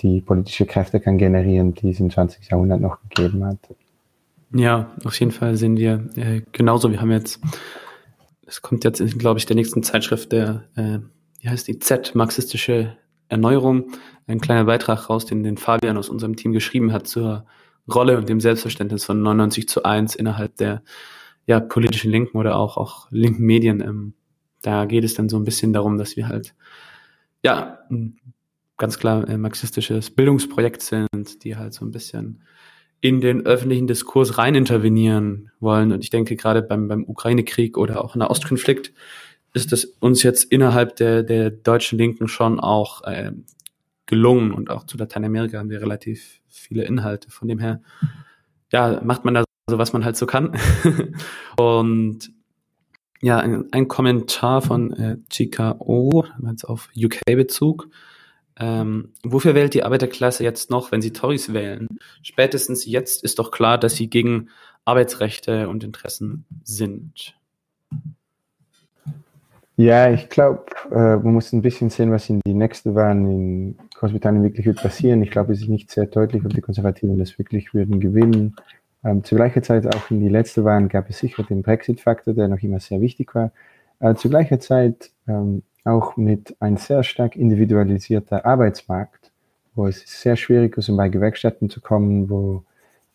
die 0.00 0.20
politische 0.20 0.66
Kräfte 0.66 1.00
kann 1.00 1.18
generieren, 1.18 1.74
die 1.74 1.90
es 1.90 2.00
im 2.00 2.10
20. 2.10 2.50
Jahrhundert 2.50 2.80
noch 2.80 2.98
gegeben 3.08 3.44
hat. 3.44 3.58
Ja, 4.52 4.92
auf 5.04 5.18
jeden 5.18 5.32
Fall 5.32 5.56
sehen 5.56 5.76
wir 5.76 6.08
äh, 6.16 6.42
genauso. 6.52 6.90
Wir 6.90 7.00
haben 7.00 7.10
jetzt, 7.10 7.40
es 8.46 8.62
kommt 8.62 8.84
jetzt, 8.84 9.18
glaube 9.18 9.38
ich, 9.38 9.46
der 9.46 9.56
nächsten 9.56 9.82
Zeitschrift 9.82 10.32
der, 10.32 10.64
äh, 10.76 10.98
wie 11.40 11.48
heißt 11.48 11.66
die, 11.66 11.78
Z, 11.78 12.14
marxistische 12.14 12.96
Erneuerung, 13.28 13.90
ein 14.26 14.40
kleiner 14.40 14.64
Beitrag 14.64 15.10
raus, 15.10 15.26
den, 15.26 15.42
den 15.42 15.56
Fabian 15.56 15.96
aus 15.96 16.08
unserem 16.08 16.36
Team 16.36 16.52
geschrieben 16.52 16.92
hat 16.92 17.06
zur 17.06 17.46
Rolle 17.92 18.18
und 18.18 18.28
dem 18.28 18.40
Selbstverständnis 18.40 19.04
von 19.04 19.22
99 19.22 19.68
zu 19.68 19.84
1 19.84 20.14
innerhalb 20.14 20.56
der 20.56 20.82
ja, 21.46 21.60
politischen 21.60 22.10
Linken 22.10 22.36
oder 22.36 22.56
auch, 22.56 22.76
auch 22.76 23.08
linken 23.10 23.44
Medien. 23.44 23.80
Ähm, 23.80 24.14
da 24.62 24.84
geht 24.84 25.04
es 25.04 25.14
dann 25.14 25.28
so 25.28 25.36
ein 25.36 25.44
bisschen 25.44 25.72
darum, 25.72 25.96
dass 25.96 26.16
wir 26.16 26.28
halt 26.28 26.54
ja 27.44 27.78
ganz 28.76 28.98
klar 28.98 29.28
äh, 29.28 29.38
marxistisches 29.38 30.10
Bildungsprojekt 30.10 30.82
sind, 30.82 31.44
die 31.44 31.56
halt 31.56 31.74
so 31.74 31.84
ein 31.84 31.90
bisschen 31.90 32.42
in 33.00 33.20
den 33.20 33.46
öffentlichen 33.46 33.86
Diskurs 33.86 34.38
rein 34.38 34.54
intervenieren 34.54 35.50
wollen. 35.60 35.92
Und 35.92 36.02
ich 36.02 36.10
denke, 36.10 36.36
gerade 36.36 36.62
beim, 36.62 36.88
beim 36.88 37.04
Ukraine-Krieg 37.04 37.76
oder 37.78 38.04
auch 38.04 38.14
in 38.14 38.20
der 38.20 38.30
Ostkonflikt 38.30 38.92
ist 39.52 39.72
es 39.72 39.84
uns 39.84 40.22
jetzt 40.22 40.44
innerhalb 40.44 40.96
der, 40.96 41.22
der 41.22 41.50
deutschen 41.50 41.98
Linken 41.98 42.28
schon 42.28 42.60
auch 42.60 43.02
äh, 43.04 43.32
gelungen. 44.06 44.52
Und 44.52 44.70
auch 44.70 44.84
zu 44.84 44.96
Lateinamerika 44.96 45.58
haben 45.58 45.70
wir 45.70 45.80
relativ 45.80 46.40
viele 46.48 46.84
Inhalte. 46.84 47.30
Von 47.30 47.48
dem 47.48 47.58
her, 47.58 47.80
ja, 48.72 49.00
macht 49.04 49.24
man 49.24 49.34
da 49.34 49.44
so, 49.68 49.78
was 49.78 49.92
man 49.92 50.04
halt 50.04 50.16
so 50.16 50.26
kann. 50.26 50.56
und 51.58 52.30
ja, 53.20 53.38
ein, 53.38 53.72
ein 53.72 53.88
Kommentar 53.88 54.62
von 54.62 54.92
äh, 54.92 55.16
Chica 55.30 55.76
O, 55.78 56.24
jetzt 56.46 56.64
auf 56.64 56.90
UK-Bezug. 56.96 57.88
Ähm, 58.58 59.12
wofür 59.22 59.54
wählt 59.54 59.74
die 59.74 59.84
Arbeiterklasse 59.84 60.42
jetzt 60.42 60.70
noch, 60.70 60.92
wenn 60.92 61.02
sie 61.02 61.12
Tories 61.12 61.52
wählen? 61.52 61.88
Spätestens 62.22 62.86
jetzt 62.86 63.22
ist 63.22 63.38
doch 63.38 63.50
klar, 63.50 63.78
dass 63.78 63.96
sie 63.96 64.08
gegen 64.08 64.48
Arbeitsrechte 64.84 65.68
und 65.68 65.84
Interessen 65.84 66.46
sind. 66.64 67.34
Ja, 69.78 70.10
ich 70.10 70.30
glaube, 70.30 70.64
äh, 70.90 71.16
man 71.16 71.34
muss 71.34 71.52
ein 71.52 71.60
bisschen 71.60 71.90
sehen, 71.90 72.10
was 72.10 72.30
in 72.30 72.40
die 72.46 72.54
nächsten 72.54 72.94
Wahlen 72.94 73.30
in 73.30 73.78
Großbritannien 73.94 74.42
wirklich 74.42 74.64
wird 74.64 74.80
passieren. 74.80 75.22
Ich 75.22 75.30
glaube, 75.30 75.52
es 75.52 75.60
ist 75.60 75.68
nicht 75.68 75.90
sehr 75.90 76.06
deutlich, 76.06 76.42
ob 76.46 76.54
die 76.54 76.62
Konservativen 76.62 77.18
das 77.18 77.38
wirklich 77.38 77.74
würden 77.74 78.00
gewinnen. 78.00 78.56
Ähm, 79.04 79.22
zur 79.22 79.36
gleichen 79.36 79.62
Zeit 79.62 79.86
auch 79.94 80.10
in 80.10 80.20
die 80.20 80.30
letzten 80.30 80.64
Wahlen 80.64 80.88
gab 80.88 81.10
es 81.10 81.18
sicher 81.18 81.42
den 81.42 81.62
Brexit-Faktor, 81.62 82.32
der 82.32 82.48
noch 82.48 82.62
immer 82.62 82.80
sehr 82.80 83.02
wichtig 83.02 83.34
war. 83.34 83.52
Äh, 84.00 84.14
zur 84.14 84.30
gleichen 84.30 84.60
Zeit 84.60 85.10
ähm, 85.28 85.62
auch 85.86 86.16
mit 86.16 86.56
einem 86.60 86.76
sehr 86.76 87.02
stark 87.02 87.36
individualisierter 87.36 88.44
Arbeitsmarkt, 88.44 89.30
wo 89.74 89.86
es 89.86 90.02
sehr 90.06 90.36
schwierig 90.36 90.76
ist, 90.76 90.88
um 90.88 90.96
bei 90.96 91.08
Gewerkschaften 91.08 91.70
zu 91.70 91.80
kommen, 91.80 92.28
wo 92.30 92.64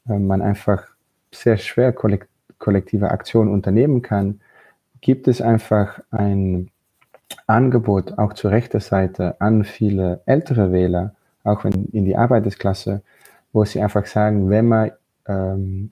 äh, 0.08 0.18
man 0.18 0.42
einfach 0.42 0.86
sehr 1.32 1.58
schwer 1.58 1.94
kollekt 1.94 2.28
kollektive 2.62 3.10
Aktionen 3.10 3.52
unternehmen 3.52 4.04
kann, 4.04 4.40
gibt 5.02 5.28
es 5.28 5.42
einfach 5.42 6.00
ein 6.12 6.70
Angebot 7.48 8.18
auch 8.18 8.34
zur 8.34 8.52
rechten 8.52 8.80
Seite 8.80 9.42
an 9.42 9.64
viele 9.64 10.22
ältere 10.26 10.72
Wähler, 10.72 11.16
auch 11.44 11.66
in, 11.66 11.88
in 11.92 12.06
die 12.06 12.16
Arbeitersklasse, 12.16 13.02
wo 13.52 13.66
sie 13.66 13.82
einfach 13.82 14.06
sagen, 14.06 14.50
wenn 14.50 14.68
man 14.68 14.92
ähm, 15.28 15.92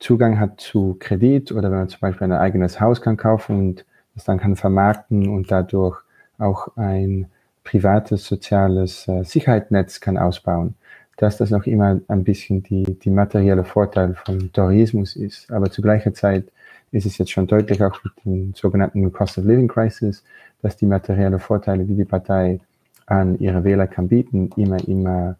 Zugang 0.00 0.40
hat 0.40 0.60
zu 0.60 0.96
Kredit 0.98 1.52
oder 1.52 1.70
wenn 1.70 1.78
man 1.78 1.88
zum 1.88 2.00
Beispiel 2.00 2.24
ein 2.24 2.32
eigenes 2.32 2.80
Haus 2.80 3.00
kann 3.00 3.16
kaufen 3.16 3.58
und 3.58 3.84
das 4.14 4.24
dann 4.24 4.38
kann 4.38 4.56
vermarkten 4.56 5.28
und 5.28 5.50
dadurch 5.50 6.00
auch 6.38 6.68
ein 6.76 7.26
privates 7.64 8.26
soziales 8.26 9.08
äh, 9.08 9.24
Sicherheitsnetz 9.24 10.00
kann 10.00 10.18
ausbauen, 10.18 10.74
dass 11.16 11.38
das 11.38 11.50
noch 11.50 11.66
immer 11.66 12.00
ein 12.08 12.24
bisschen 12.24 12.62
die, 12.62 12.98
die 12.98 13.10
materielle 13.10 13.64
Vorteil 13.64 14.14
von 14.14 14.52
Tourismus 14.52 15.16
ist. 15.16 15.50
Aber 15.50 15.70
zu 15.70 15.80
gleicher 15.80 16.12
Zeit 16.12 16.44
ist 16.92 17.06
es 17.06 17.18
jetzt 17.18 17.32
schon 17.32 17.46
deutlich 17.46 17.82
auch 17.82 18.02
mit 18.04 18.12
dem 18.24 18.54
sogenannten 18.54 19.12
Cost 19.12 19.38
of 19.38 19.44
Living 19.44 19.68
Crisis, 19.68 20.22
dass 20.62 20.76
die 20.76 20.86
materielle 20.86 21.38
Vorteile, 21.38 21.84
die 21.84 21.96
die 21.96 22.04
Partei 22.04 22.60
an 23.06 23.38
ihre 23.38 23.64
Wähler 23.64 23.86
kann 23.86 24.08
bieten, 24.08 24.50
immer, 24.56 24.86
immer 24.86 25.36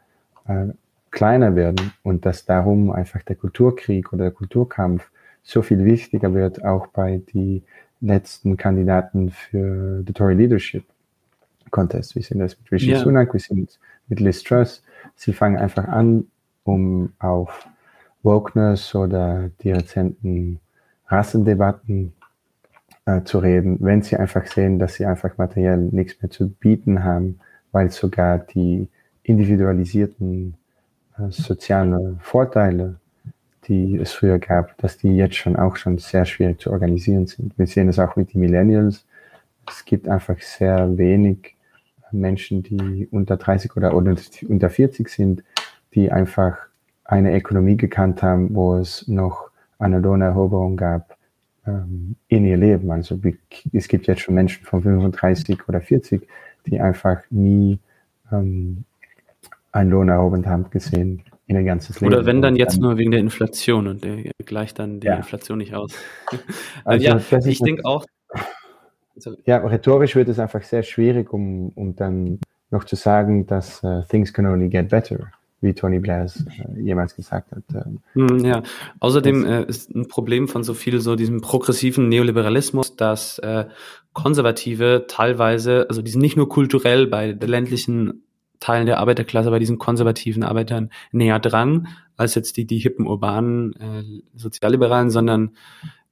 äh, 0.47 0.67
kleiner 1.11 1.55
werden 1.55 1.93
und 2.03 2.27
dass 2.27 2.45
darum 2.45 2.91
einfach 2.91 3.23
der 3.23 3.37
Kulturkrieg 3.37 4.13
oder 4.13 4.25
der 4.25 4.33
Kulturkampf 4.33 5.11
so 5.43 5.63
viel 5.63 5.85
wichtiger 5.85 6.35
wird, 6.35 6.65
auch 6.65 6.89
bei 6.89 7.21
die 7.33 7.63
letzten 8.05 8.57
Kandidaten 8.57 9.31
für 9.31 10.03
the 10.07 10.13
Tory 10.13 10.35
Leadership 10.35 10.85
Contest. 11.71 12.15
Wir 12.15 12.23
sehen 12.23 12.39
das 12.39 12.59
mit 12.59 12.71
Rishi 12.71 12.91
yeah. 12.91 13.01
Sunak, 13.01 13.33
wir 13.33 13.41
sehen 13.41 13.67
es 13.69 13.79
mit 14.09 14.21
Liz 14.21 14.43
Truss. 14.43 14.83
Sie 15.17 15.33
fangen 15.33 15.57
einfach 15.57 15.89
an, 15.89 16.27
um 16.63 17.13
auf 17.19 17.67
Wokeness 18.23 18.95
oder 18.95 19.51
die 19.63 19.73
rezenten 19.73 20.61
Rassendebatten 21.09 22.13
äh, 23.07 23.23
zu 23.23 23.39
reden, 23.39 23.79
wenn 23.81 24.03
sie 24.03 24.17
einfach 24.17 24.47
sehen, 24.47 24.79
dass 24.79 24.95
sie 24.95 25.07
einfach 25.07 25.37
materiell 25.37 25.79
nichts 25.79 26.21
mehr 26.23 26.31
zu 26.31 26.49
bieten 26.49 27.05
haben, 27.05 27.41
weil 27.73 27.91
sogar 27.91 28.39
die 28.39 28.89
individualisierten 29.23 30.55
äh, 31.19 31.31
soziale 31.31 32.17
Vorteile, 32.21 32.97
die 33.69 33.97
es 33.97 34.13
früher 34.13 34.39
gab, 34.39 34.77
dass 34.79 34.99
die 34.99 35.17
jetzt 35.17 35.37
schon 35.37 35.57
auch 35.57 35.77
schon 35.77 35.99
sehr 35.99 36.25
schwierig 36.25 36.61
zu 36.61 36.71
organisieren 36.71 37.27
sind. 37.27 37.59
Wir 37.59 37.67
sehen 37.67 37.89
es 37.89 37.99
auch 37.99 38.17
mit 38.17 38.35
den 38.35 38.41
Millennials. 38.41 39.07
Es 39.69 39.85
gibt 39.85 40.09
einfach 40.09 40.41
sehr 40.41 40.97
wenig 40.97 41.57
Menschen, 42.13 42.63
die 42.63 43.09
unter 43.11 43.37
30 43.37 43.77
oder, 43.77 43.95
unter 43.95 44.71
40 44.71 45.09
sind, 45.09 45.43
die 45.95 46.13
einfach 46.13 46.57
eine 47.05 47.37
Ökonomie 47.37 47.77
gekannt 47.77 48.23
haben, 48.23 48.55
wo 48.55 48.77
es 48.77 49.09
noch 49.09 49.51
eine 49.79 49.99
Lohneroberung 49.99 50.77
gab 50.77 51.17
ähm, 51.67 52.17
in 52.29 52.45
ihr 52.45 52.57
Leben. 52.57 52.91
Also 52.91 53.21
es 53.73 53.89
gibt 53.89 54.07
jetzt 54.07 54.23
schon 54.23 54.35
Menschen 54.35 54.65
von 54.65 54.83
35 54.83 55.69
oder 55.69 55.81
40, 55.81 56.27
die 56.67 56.81
einfach 56.81 57.23
nie 57.31 57.79
ähm, 58.33 58.85
einen 59.73 59.91
Lohn 59.91 60.09
erhoben 60.09 60.47
haben 60.47 60.71
gesehen 60.71 61.23
in 61.47 61.57
ihr 61.57 61.65
ganzes 61.65 62.01
Leben. 62.01 62.13
Oder 62.13 62.27
wenn 62.27 62.41
dann 62.43 62.57
jetzt 62.57 62.81
nur 62.81 62.97
wegen 62.97 63.11
der 63.11 63.21
Inflation 63.21 63.87
und 63.87 64.05
der 64.05 64.31
gleicht 64.45 64.79
dann 64.79 65.01
die 65.01 65.07
ja. 65.07 65.17
Inflation 65.17 65.59
nicht 65.59 65.75
aus. 65.75 65.93
also 66.85 67.05
ja, 67.05 67.21
ich 67.45 67.61
denke 67.61 67.85
auch. 67.85 68.07
Ja, 69.45 69.59
rhetorisch 69.59 70.17
wird 70.17 70.29
es 70.29 70.39
einfach 70.39 70.63
sehr 70.63 70.83
schwierig, 70.83 71.33
um, 71.33 71.69
um 71.71 71.95
dann 71.95 72.41
noch 72.71 72.85
zu 72.85 72.97
sagen, 72.97 73.47
dass 73.47 73.83
uh, 73.85 74.03
things 74.09 74.33
can 74.33 74.47
only 74.47 74.69
get 74.69 74.89
better, 74.89 75.31
wie 75.61 75.73
Tony 75.73 76.01
Blair 76.01 76.25
es 76.25 76.45
uh, 76.45 76.81
jemals 76.81 77.15
gesagt 77.15 77.53
hat. 77.53 77.87
Mm, 78.15 78.45
ja, 78.45 78.63
außerdem 78.99 79.45
äh, 79.45 79.65
ist 79.67 79.95
ein 79.95 80.09
Problem 80.09 80.49
von 80.49 80.65
so 80.65 80.75
viel 80.75 81.01
so 81.01 81.15
diesem 81.15 81.43
progressiven 81.43 82.09
Neoliberalismus, 82.09 82.97
dass 82.97 83.39
äh, 83.39 83.67
Konservative 84.13 85.05
teilweise, 85.07 85.87
also 85.89 86.03
die 86.03 86.11
sind 86.11 86.21
nicht 86.21 86.37
nur 86.37 86.49
kulturell 86.49 87.07
bei 87.07 87.33
der 87.33 87.49
ländlichen 87.49 88.25
Teilen 88.65 88.87
der 88.87 88.99
Arbeiterklasse, 88.99 89.51
bei 89.51 89.59
diesen 89.59 89.79
konservativen 89.79 90.43
Arbeitern 90.43 90.91
näher 91.13 91.39
dran 91.39 91.89
als 92.17 92.35
jetzt 92.35 92.57
die, 92.57 92.67
die 92.67 92.79
hippen 92.79 93.07
urbanen 93.07 93.75
äh, 93.75 94.23
Sozialliberalen, 94.35 95.11
sondern 95.11 95.57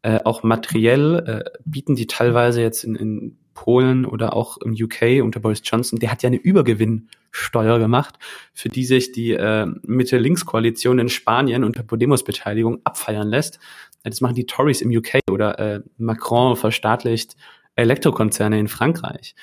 äh, 0.02 0.18
auch 0.24 0.42
materiell 0.42 1.24
äh, 1.26 1.58
bieten 1.64 1.94
die 1.94 2.06
teilweise 2.06 2.60
jetzt 2.60 2.84
in, 2.84 2.94
in 2.94 3.38
Polen 3.54 4.04
oder 4.04 4.34
auch 4.34 4.58
im 4.58 4.72
UK 4.72 5.22
unter 5.22 5.40
Boris 5.40 5.62
Johnson, 5.64 5.98
der 5.98 6.10
hat 6.10 6.22
ja 6.22 6.26
eine 6.26 6.36
Übergewinnsteuer 6.36 7.78
gemacht, 7.78 8.18
für 8.52 8.68
die 8.68 8.84
sich 8.84 9.12
die 9.12 9.32
äh, 9.32 9.66
Mitte-Links-Koalition 9.82 10.98
in 10.98 11.08
Spanien 11.08 11.64
unter 11.64 11.82
Podemos 11.82 12.24
Beteiligung 12.24 12.80
abfeiern 12.84 13.28
lässt. 13.28 13.60
Das 14.02 14.20
machen 14.20 14.34
die 14.34 14.46
Tories 14.46 14.82
im 14.82 14.90
UK 14.90 15.20
oder 15.30 15.58
äh, 15.58 15.80
Macron 15.96 16.56
verstaatlicht 16.56 17.36
Elektrokonzerne 17.76 18.58
in 18.58 18.68
Frankreich. 18.68 19.34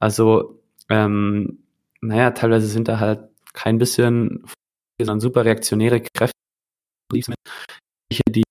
Also 0.00 0.60
ähm, 0.90 1.58
naja, 2.00 2.30
teilweise 2.30 2.66
sind 2.66 2.88
da 2.88 3.00
halt 3.00 3.28
kein 3.52 3.78
bisschen 3.78 4.44
sondern 5.00 5.20
super 5.20 5.44
reaktionäre 5.44 6.00
Kräfte, 6.00 6.34
die, 7.12 8.42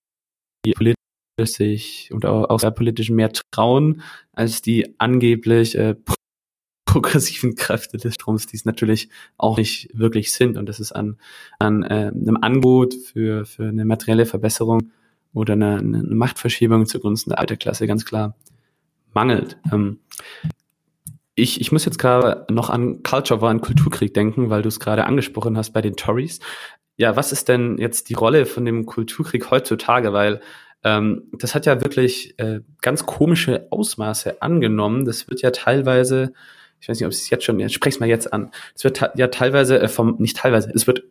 die 0.65 0.73
politisch 0.73 0.95
sich 1.39 2.09
und 2.11 2.25
auch, 2.25 2.49
auch 2.49 2.75
politisch 2.75 3.09
mehr 3.09 3.31
trauen 3.51 4.01
als 4.33 4.61
die 4.61 4.95
angeblich 4.99 5.77
äh, 5.77 5.95
progressiven 6.85 7.55
Kräfte 7.55 7.97
des 7.97 8.15
Stroms, 8.15 8.47
die 8.47 8.55
es 8.55 8.65
natürlich 8.65 9.09
auch 9.37 9.57
nicht 9.57 9.89
wirklich 9.93 10.31
sind. 10.31 10.57
Und 10.57 10.67
das 10.67 10.79
ist 10.79 10.93
an, 10.93 11.19
an 11.59 11.83
äh, 11.83 12.11
einem 12.13 12.37
Angebot 12.37 12.95
für, 12.95 13.45
für 13.45 13.67
eine 13.67 13.85
materielle 13.85 14.25
Verbesserung 14.25 14.91
oder 15.33 15.53
eine, 15.53 15.77
eine 15.77 16.03
Machtverschiebung 16.03 16.85
zugunsten 16.85 17.31
der 17.31 17.39
Alterklasse 17.39 17.87
ganz 17.87 18.05
klar 18.05 18.35
mangelt. 19.13 19.57
Ähm, 19.71 19.99
ich, 21.38 21.61
ich 21.61 21.72
muss 21.72 21.85
jetzt 21.85 21.99
gerade 21.99 22.51
noch 22.51 22.72
an 22.72 23.03
Culture 23.03 23.41
War, 23.41 23.51
an 23.51 23.61
Kulturkrieg 23.61 24.14
denken, 24.14 24.49
weil 24.49 24.64
du 24.64 24.68
es 24.68 24.80
gerade 24.80 25.05
angesprochen 25.05 25.55
hast 25.55 25.72
bei 25.72 25.81
den 25.81 25.95
Tories. 25.95 26.39
Ja, 26.97 27.15
was 27.15 27.31
ist 27.31 27.47
denn 27.47 27.77
jetzt 27.77 28.09
die 28.09 28.15
Rolle 28.15 28.47
von 28.47 28.65
dem 28.65 28.88
Kulturkrieg 28.88 29.51
heutzutage? 29.51 30.14
Weil 30.14 30.41
ähm, 30.84 31.26
das 31.34 31.53
hat 31.53 31.68
ja 31.68 31.80
wirklich 31.80 32.38
äh, 32.39 32.61
ganz 32.81 33.05
komische 33.05 33.68
Ausmaße 33.69 34.41
angenommen. 34.41 35.05
Das 35.05 35.30
wird 35.30 35.43
ja 35.43 35.51
teilweise, 35.51 36.34
ich 36.81 36.89
weiß 36.89 36.99
nicht, 36.99 37.05
ob 37.05 37.11
es 37.11 37.30
jetzt 37.30 37.45
schon, 37.45 37.59
ich 37.59 37.72
spreche 37.72 37.99
mal 37.99 38.09
jetzt 38.09 38.34
an. 38.34 38.49
Es 38.73 38.84
wird 38.84 38.99
ja 39.14 39.27
teilweise 39.27 39.80
äh, 39.80 39.88
vom, 39.88 40.15
nicht 40.18 40.38
teilweise, 40.38 40.72
es 40.73 40.88
wird 40.88 41.03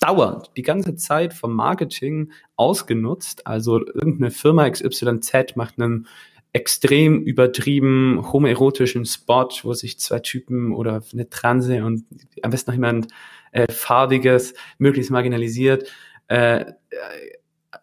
dauernd 0.00 0.50
die 0.56 0.62
ganze 0.62 0.96
Zeit 0.96 1.34
vom 1.34 1.54
Marketing 1.54 2.32
ausgenutzt. 2.56 3.46
Also 3.46 3.84
irgendeine 3.86 4.30
Firma 4.30 4.68
XYZ 4.68 5.56
macht 5.56 5.78
einen 5.78 6.06
extrem 6.54 7.22
übertrieben 7.22 8.32
homoerotischen 8.32 9.04
Spot, 9.04 9.48
wo 9.64 9.74
sich 9.74 9.98
zwei 9.98 10.20
Typen 10.20 10.72
oder 10.72 11.02
eine 11.12 11.28
Transe 11.28 11.84
und 11.84 12.04
am 12.42 12.52
besten 12.52 12.70
noch 12.70 12.76
jemand 12.76 13.08
äh, 13.50 13.70
farbiges, 13.70 14.54
möglichst 14.78 15.10
marginalisiert, 15.10 15.90
äh, 16.28 16.64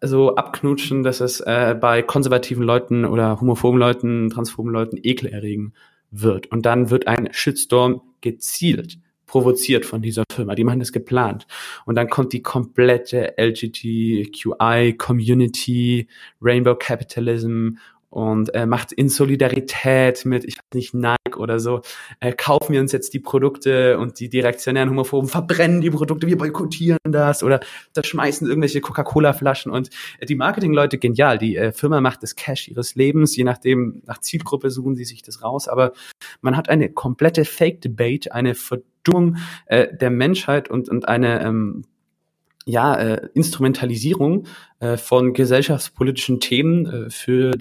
so 0.01 0.35
abknutschen, 0.35 1.03
dass 1.03 1.19
es 1.19 1.41
äh, 1.41 1.75
bei 1.79 2.01
konservativen 2.01 2.63
Leuten 2.63 3.03
oder 3.03 3.41
homophoben 3.41 3.77
Leuten, 3.77 4.29
transphoben 4.29 4.71
Leuten 4.71 4.97
Ekel 5.03 5.27
erregen 5.27 5.73
wird. 6.09 6.47
Und 6.47 6.65
dann 6.65 6.89
wird 6.89 7.07
ein 7.07 7.27
Shitstorm 7.33 8.01
gezielt 8.21 8.99
provoziert 9.31 9.85
von 9.85 10.01
dieser 10.01 10.23
Firma. 10.31 10.55
Die 10.55 10.65
machen 10.65 10.79
das 10.79 10.91
geplant. 10.91 11.45
Und 11.85 11.95
dann 11.95 12.09
kommt 12.09 12.33
die 12.33 12.41
komplette 12.41 13.35
LGBTQI-Community, 13.37 16.09
Rainbow 16.41 16.75
Capitalism 16.75 17.75
und 18.11 18.53
äh, 18.53 18.65
macht 18.65 18.91
in 18.91 19.09
Solidarität 19.09 20.25
mit, 20.25 20.43
ich 20.43 20.57
weiß 20.57 20.75
nicht, 20.75 20.93
Nike 20.93 21.37
oder 21.37 21.59
so, 21.59 21.81
äh, 22.19 22.33
kaufen 22.33 22.73
wir 22.73 22.81
uns 22.81 22.91
jetzt 22.91 23.13
die 23.13 23.19
Produkte 23.19 23.97
und 23.97 24.19
die 24.19 24.29
direktionären 24.29 24.89
Homophoben 24.89 25.29
verbrennen 25.29 25.81
die 25.81 25.89
Produkte, 25.89 26.27
wir 26.27 26.37
boykottieren 26.37 26.99
das 27.03 27.41
oder 27.41 27.61
zerschmeißen 27.93 28.47
irgendwelche 28.47 28.81
Coca-Cola-Flaschen 28.81 29.71
und 29.71 29.89
äh, 30.19 30.25
die 30.25 30.35
Marketing-Leute 30.35 30.97
genial, 30.97 31.37
die 31.37 31.55
äh, 31.55 31.71
Firma 31.71 32.01
macht 32.01 32.21
das 32.21 32.35
Cash 32.35 32.67
ihres 32.67 32.95
Lebens, 32.95 33.35
je 33.35 33.45
nachdem, 33.45 34.01
nach 34.05 34.19
Zielgruppe 34.19 34.69
suchen 34.71 34.95
sie 34.95 35.05
sich 35.05 35.23
das 35.23 35.41
raus, 35.41 35.69
aber 35.69 35.93
man 36.41 36.57
hat 36.57 36.67
eine 36.67 36.89
komplette 36.89 37.45
Fake-Debate, 37.45 38.33
eine 38.33 38.55
Verdummung 38.55 39.37
äh, 39.67 39.87
der 39.95 40.09
Menschheit 40.09 40.69
und, 40.69 40.89
und 40.89 41.07
eine 41.07 41.41
ähm, 41.43 41.85
ja, 42.65 42.95
äh, 42.95 43.29
Instrumentalisierung 43.33 44.45
äh, 44.79 44.97
von 44.97 45.33
gesellschaftspolitischen 45.33 46.39
Themen 46.39 46.85
äh, 46.85 47.09
für 47.09 47.53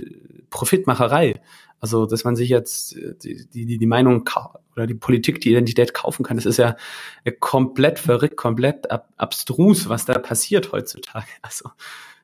Profitmacherei. 0.51 1.41
Also, 1.81 2.05
dass 2.05 2.25
man 2.25 2.37
sich 2.37 2.51
jetzt 2.51 2.97
äh, 2.97 3.15
die, 3.23 3.47
die, 3.47 3.79
die 3.79 3.87
Meinung 3.87 4.29
oder 4.77 4.87
die 4.87 4.95
Politik, 4.95 5.41
die 5.41 5.51
Identität 5.51 5.95
kaufen 5.95 6.23
kann, 6.23 6.37
das 6.37 6.47
ist 6.47 6.59
ja 6.59 6.77
äh, 7.25 7.33
komplett 7.33 7.99
verrückt, 7.99 8.37
komplett 8.37 8.91
ab 8.91 9.09
abstrus, 9.17 9.89
was 9.89 10.05
da 10.05 10.19
passiert 10.19 10.73
heutzutage. 10.73 11.27
Also, 11.43 11.71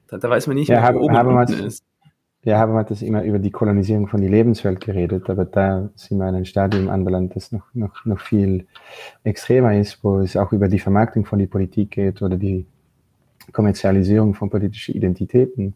da, 0.09 0.19
da 0.19 0.31
weiß 0.31 0.47
man 0.47 0.57
nicht, 0.57 0.69
ja, 0.69 0.95
wo 0.95 1.01
oben 1.01 1.17
Habermas, 1.17 1.51
ist. 1.51 1.85
Ja, 2.47 2.61
Habermas 2.61 2.83
hat 2.83 2.93
das 2.93 3.03
immer 3.03 3.25
über 3.25 3.41
die 3.41 3.51
Kolonisierung 3.51 4.07
von 4.07 4.21
die 4.21 4.29
Lebenswelt 4.29 4.79
geredet, 4.79 5.29
aber 5.29 5.45
da 5.47 5.91
sind 5.97 6.19
wir 6.19 6.29
in 6.29 6.37
einem 6.37 6.45
Stadium 6.45 6.89
anbelangt, 6.89 7.35
das 7.35 7.51
noch, 7.51 7.65
noch, 7.75 8.05
noch 8.05 8.21
viel 8.21 8.69
extremer 9.25 9.77
ist, 9.77 10.05
wo 10.05 10.21
es 10.21 10.37
auch 10.37 10.53
über 10.53 10.69
die 10.69 10.79
Vermarktung 10.79 11.25
von 11.25 11.41
die 11.41 11.49
Politik 11.49 11.91
geht 11.91 12.23
oder 12.23 12.37
die 12.37 12.65
Kommerzialisierung 13.51 14.35
von 14.35 14.49
politischen 14.49 14.95
Identitäten. 14.95 15.75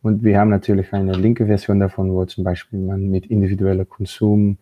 Und 0.00 0.22
wir 0.22 0.38
haben 0.38 0.50
natürlich 0.50 0.92
eine 0.92 1.14
linke 1.14 1.46
Version 1.46 1.80
davon, 1.80 2.12
wo 2.12 2.24
zum 2.24 2.44
Beispiel 2.44 2.78
man 2.78 3.10
mit 3.10 3.26
individueller 3.26 3.84
Konsumoptionen 3.84 4.58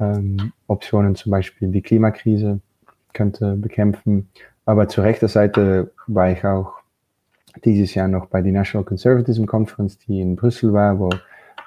ähm, 0.00 1.14
zum 1.14 1.30
Beispiel 1.30 1.68
die 1.68 1.82
Klimakrise 1.82 2.58
könnte 3.12 3.54
bekämpfen. 3.54 4.30
Aber 4.64 4.88
zur 4.88 5.04
rechten 5.04 5.28
Seite 5.28 5.92
war 6.08 6.32
ich 6.32 6.44
auch 6.44 6.77
dieses 7.64 7.94
Jahr 7.94 8.08
noch 8.08 8.26
bei 8.26 8.42
der 8.42 8.52
National 8.52 8.84
Conservatism 8.84 9.44
Conference, 9.46 9.98
die 9.98 10.20
in 10.20 10.36
Brüssel 10.36 10.72
war, 10.72 10.98
wo 10.98 11.10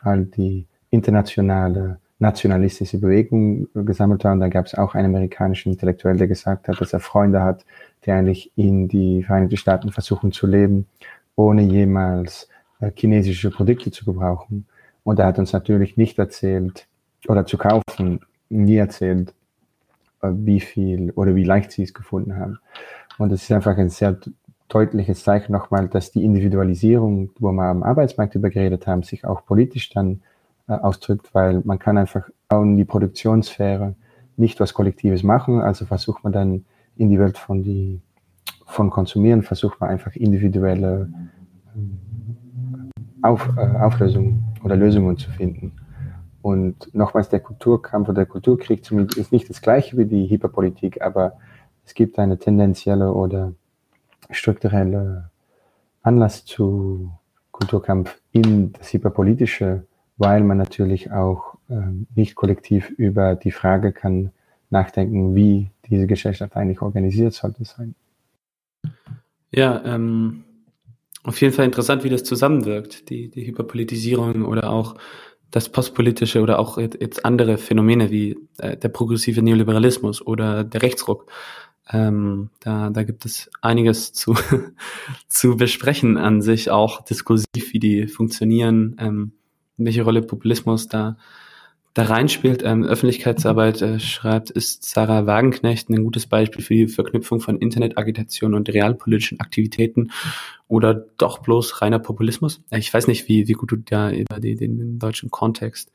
all 0.01 0.26
die 0.26 0.65
internationale 0.89 1.99
nationalistische 2.19 2.99
Bewegung 2.99 3.68
gesammelt 3.73 4.23
war. 4.23 4.34
Und 4.34 4.41
da 4.41 4.47
gab 4.47 4.68
es 4.68 4.76
auch 4.76 4.93
einen 4.93 5.07
amerikanischen 5.07 5.72
Intellektuell, 5.72 6.18
der 6.18 6.27
gesagt 6.27 6.68
hat, 6.68 6.80
dass 6.80 6.93
er 6.93 6.99
Freunde 6.99 7.41
hat, 7.41 7.65
die 8.05 8.11
eigentlich 8.11 8.51
in 8.55 8.88
die 8.88 9.23
Vereinigten 9.23 9.57
Staaten 9.57 9.91
versuchen 9.91 10.31
zu 10.31 10.45
leben, 10.45 10.88
ohne 11.35 11.63
jemals 11.63 12.47
äh, 12.80 12.91
chinesische 12.95 13.49
Produkte 13.49 13.91
zu 13.91 14.05
gebrauchen. 14.05 14.68
Und 15.03 15.19
er 15.19 15.26
hat 15.26 15.39
uns 15.39 15.51
natürlich 15.51 15.97
nicht 15.97 16.19
erzählt, 16.19 16.88
oder 17.27 17.45
zu 17.45 17.57
kaufen, 17.57 18.22
nie 18.49 18.77
erzählt, 18.77 19.34
äh, 20.22 20.30
wie 20.31 20.59
viel 20.59 21.11
oder 21.11 21.35
wie 21.35 21.43
leicht 21.43 21.72
sie 21.72 21.84
es 21.84 21.93
gefunden 21.93 22.38
haben. 22.38 22.59
Und 23.18 23.31
es 23.31 23.43
ist 23.43 23.51
einfach 23.51 23.77
ein 23.77 23.89
sehr 23.89 24.18
deutliches 24.73 25.23
Zeichen 25.23 25.52
nochmal, 25.52 25.88
dass 25.88 26.11
die 26.11 26.23
Individualisierung, 26.23 27.31
wo 27.39 27.52
wir 27.52 27.64
am 27.64 27.84
Arbeitsmarkt 27.84 28.35
übergeredet 28.35 28.88
haben, 28.88 29.03
sich 29.03 29.26
auch 29.26 29.45
politisch 29.45 29.89
dann 29.89 30.22
äh, 30.68 30.73
ausdrückt, 30.73 31.34
weil 31.34 31.61
man 31.65 31.80
kann 31.80 31.98
einfach 31.98 32.30
in 32.49 32.77
die 32.77 32.85
Produktionssphäre 32.85 33.95
nicht 34.38 34.60
was 34.60 34.73
Kollektives 34.73 35.23
machen, 35.23 35.61
also 35.61 35.85
versucht 35.85 36.23
man 36.23 36.34
dann 36.34 36.65
in 36.95 37.10
die 37.10 37.19
Welt 37.19 37.38
von, 37.38 37.64
die, 37.64 38.02
von 38.65 38.89
Konsumieren, 38.89 39.43
versucht 39.43 39.80
man 39.81 39.89
einfach 39.89 40.15
individuelle 40.15 41.10
äh, 41.76 43.27
Auf, 43.27 43.49
äh, 43.57 43.77
Auflösungen 43.77 44.43
oder 44.64 44.76
Lösungen 44.76 45.18
zu 45.18 45.30
finden. 45.31 45.73
Und 46.41 46.93
nochmals, 46.93 47.30
der 47.30 47.39
Kulturkampf 47.39 48.10
oder 48.10 48.22
der 48.22 48.26
Kulturkrieg 48.26 48.89
ist 49.15 49.31
nicht 49.31 49.49
das 49.49 49.61
gleiche 49.61 49.98
wie 49.98 50.06
die 50.06 50.27
Hyperpolitik, 50.27 51.02
aber 51.02 51.34
es 51.85 51.93
gibt 51.93 52.18
eine 52.18 52.38
tendenzielle 52.38 53.14
oder 53.14 53.53
strukturelle 54.32 55.30
Anlass 56.02 56.45
zu 56.45 57.12
Kulturkampf 57.52 58.20
in 58.32 58.74
das 58.74 58.91
Hyperpolitische 58.94 59.86
weil 60.22 60.44
man 60.44 60.58
natürlich 60.58 61.12
auch 61.12 61.56
ähm, 61.68 62.06
nicht 62.16 62.36
kollektiv 62.36 62.91
über 62.91 63.36
die 63.36 63.52
Frage 63.52 63.91
kann 63.91 64.32
nachdenken, 64.70 65.34
wie 65.36 65.72
diese 65.90 66.06
Gesellschaft 66.06 66.56
eigentlich 66.56 66.82
organisiert 66.82 67.34
sollte 67.34 67.66
sein. 67.66 67.95
Ja, 69.52 69.82
ähm, 69.84 70.44
auf 71.24 71.41
jeden 71.41 71.53
Fall 71.53 71.66
interessant, 71.66 72.03
wie 72.03 72.10
das 72.10 72.24
zusammenwirkt, 72.24 73.10
die, 73.10 73.30
die 73.30 73.48
Hyperpolitisierung 73.48 74.45
oder 74.45 74.70
auch 74.70 74.95
das 75.49 75.70
postpolitische 75.70 76.41
oder 76.41 76.60
auch 76.60 76.78
jetzt 76.78 77.26
andere 77.26 77.58
Phänomene 77.58 78.12
wie 78.12 78.38
äh, 78.60 78.78
der 78.78 78.90
progressive 78.90 79.41
Neoliberalismus 79.41 80.26
oder 80.26 80.64
der 80.64 80.84
Rechtsruck. 80.84 81.32
Ähm, 81.90 82.49
da, 82.60 82.90
da 82.90 83.03
gibt 83.03 83.26
es 83.26 83.49
einiges 83.62 84.14
zu, 84.14 84.36
zu 85.28 85.58
besprechen 85.58 86.18
an 86.18 86.41
sich, 86.41 86.70
auch 86.70 87.03
diskursiv, 87.03 87.74
wie 87.74 87.80
die 87.80 88.08
funktionieren. 88.08 88.95
Ähm, 88.99 89.32
welche 89.86 90.03
Rolle 90.03 90.22
Populismus 90.22 90.88
da, 90.88 91.18
da 91.94 92.03
reinspielt. 92.03 92.64
Ähm, 92.64 92.84
Öffentlichkeitsarbeit 92.84 93.82
äh, 93.82 93.99
schreibt, 93.99 94.49
ist 94.49 94.86
Sarah 94.86 95.26
Wagenknecht 95.26 95.90
ein 95.90 96.03
gutes 96.03 96.28
Beispiel 96.28 96.64
für 96.64 96.74
die 96.74 96.88
Verknüpfung 96.88 97.40
von 97.40 97.58
Internetagitation 97.58 98.53
und 98.53 98.70
realpolitischen 98.70 99.40
Aktivitäten 99.40 100.12
oder 100.68 100.94
doch 100.94 101.40
bloß 101.40 101.82
reiner 101.82 101.99
Populismus? 101.99 102.62
Äh, 102.70 102.80
ich 102.80 102.94
weiß 102.94 103.08
nicht, 103.08 103.28
wie, 103.28 103.48
wie 103.48 103.53
gut 103.53 103.72
du 103.72 103.78
da 103.78 104.12
über 104.12 104.40
die, 104.40 104.56
den, 104.56 104.78
den 104.78 104.99
deutschen 104.99 105.32
Kontext 105.32 105.91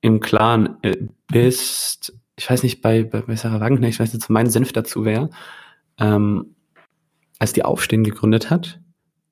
im 0.00 0.20
Klaren 0.20 0.76
äh, 0.82 0.96
bist. 1.28 2.12
Ich 2.36 2.48
weiß 2.48 2.62
nicht, 2.62 2.82
bei, 2.82 3.04
bei, 3.04 3.22
bei 3.22 3.36
Sarah 3.36 3.60
Wagenknecht, 3.60 3.94
ich 3.94 4.00
weiß 4.00 4.14
nicht, 4.14 4.30
mein 4.30 4.48
Senf 4.50 4.72
dazu 4.72 5.04
wäre, 5.04 5.30
ähm, 5.98 6.54
als 7.38 7.52
die 7.52 7.64
Aufstehen 7.64 8.04
gegründet 8.04 8.50
hat, 8.50 8.80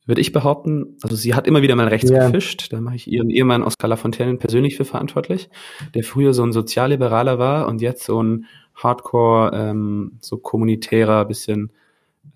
würde 0.07 0.21
ich 0.21 0.33
behaupten. 0.33 0.97
Also 1.03 1.17
sie 1.17 1.35
hat 1.35 1.47
immer 1.47 1.63
wieder 1.63 1.77
mal 1.77 1.89
rechts 1.89 2.11
ja. 2.11 2.27
gefischt. 2.27 2.73
Da 2.73 2.81
mache 2.81 2.97
ich 2.97 3.07
ihren 3.11 3.31
Ehemann 3.31 3.63
Oskar 3.63 3.89
Lafontaine 3.89 4.37
persönlich 4.37 4.77
für 4.77 4.85
verantwortlich, 4.85 5.49
der 5.95 6.03
früher 6.03 6.35
so 6.35 6.43
ein 6.43 6.53
Sozialliberaler 6.53 7.39
war 7.39 7.69
und 7.69 7.81
jetzt 7.81 8.05
so 8.05 8.23
ein 8.23 8.47
Hardcore, 8.75 9.53
ähm, 9.55 10.19
so 10.21 10.39
kommunitärer, 10.39 11.25
bisschen 11.25 11.73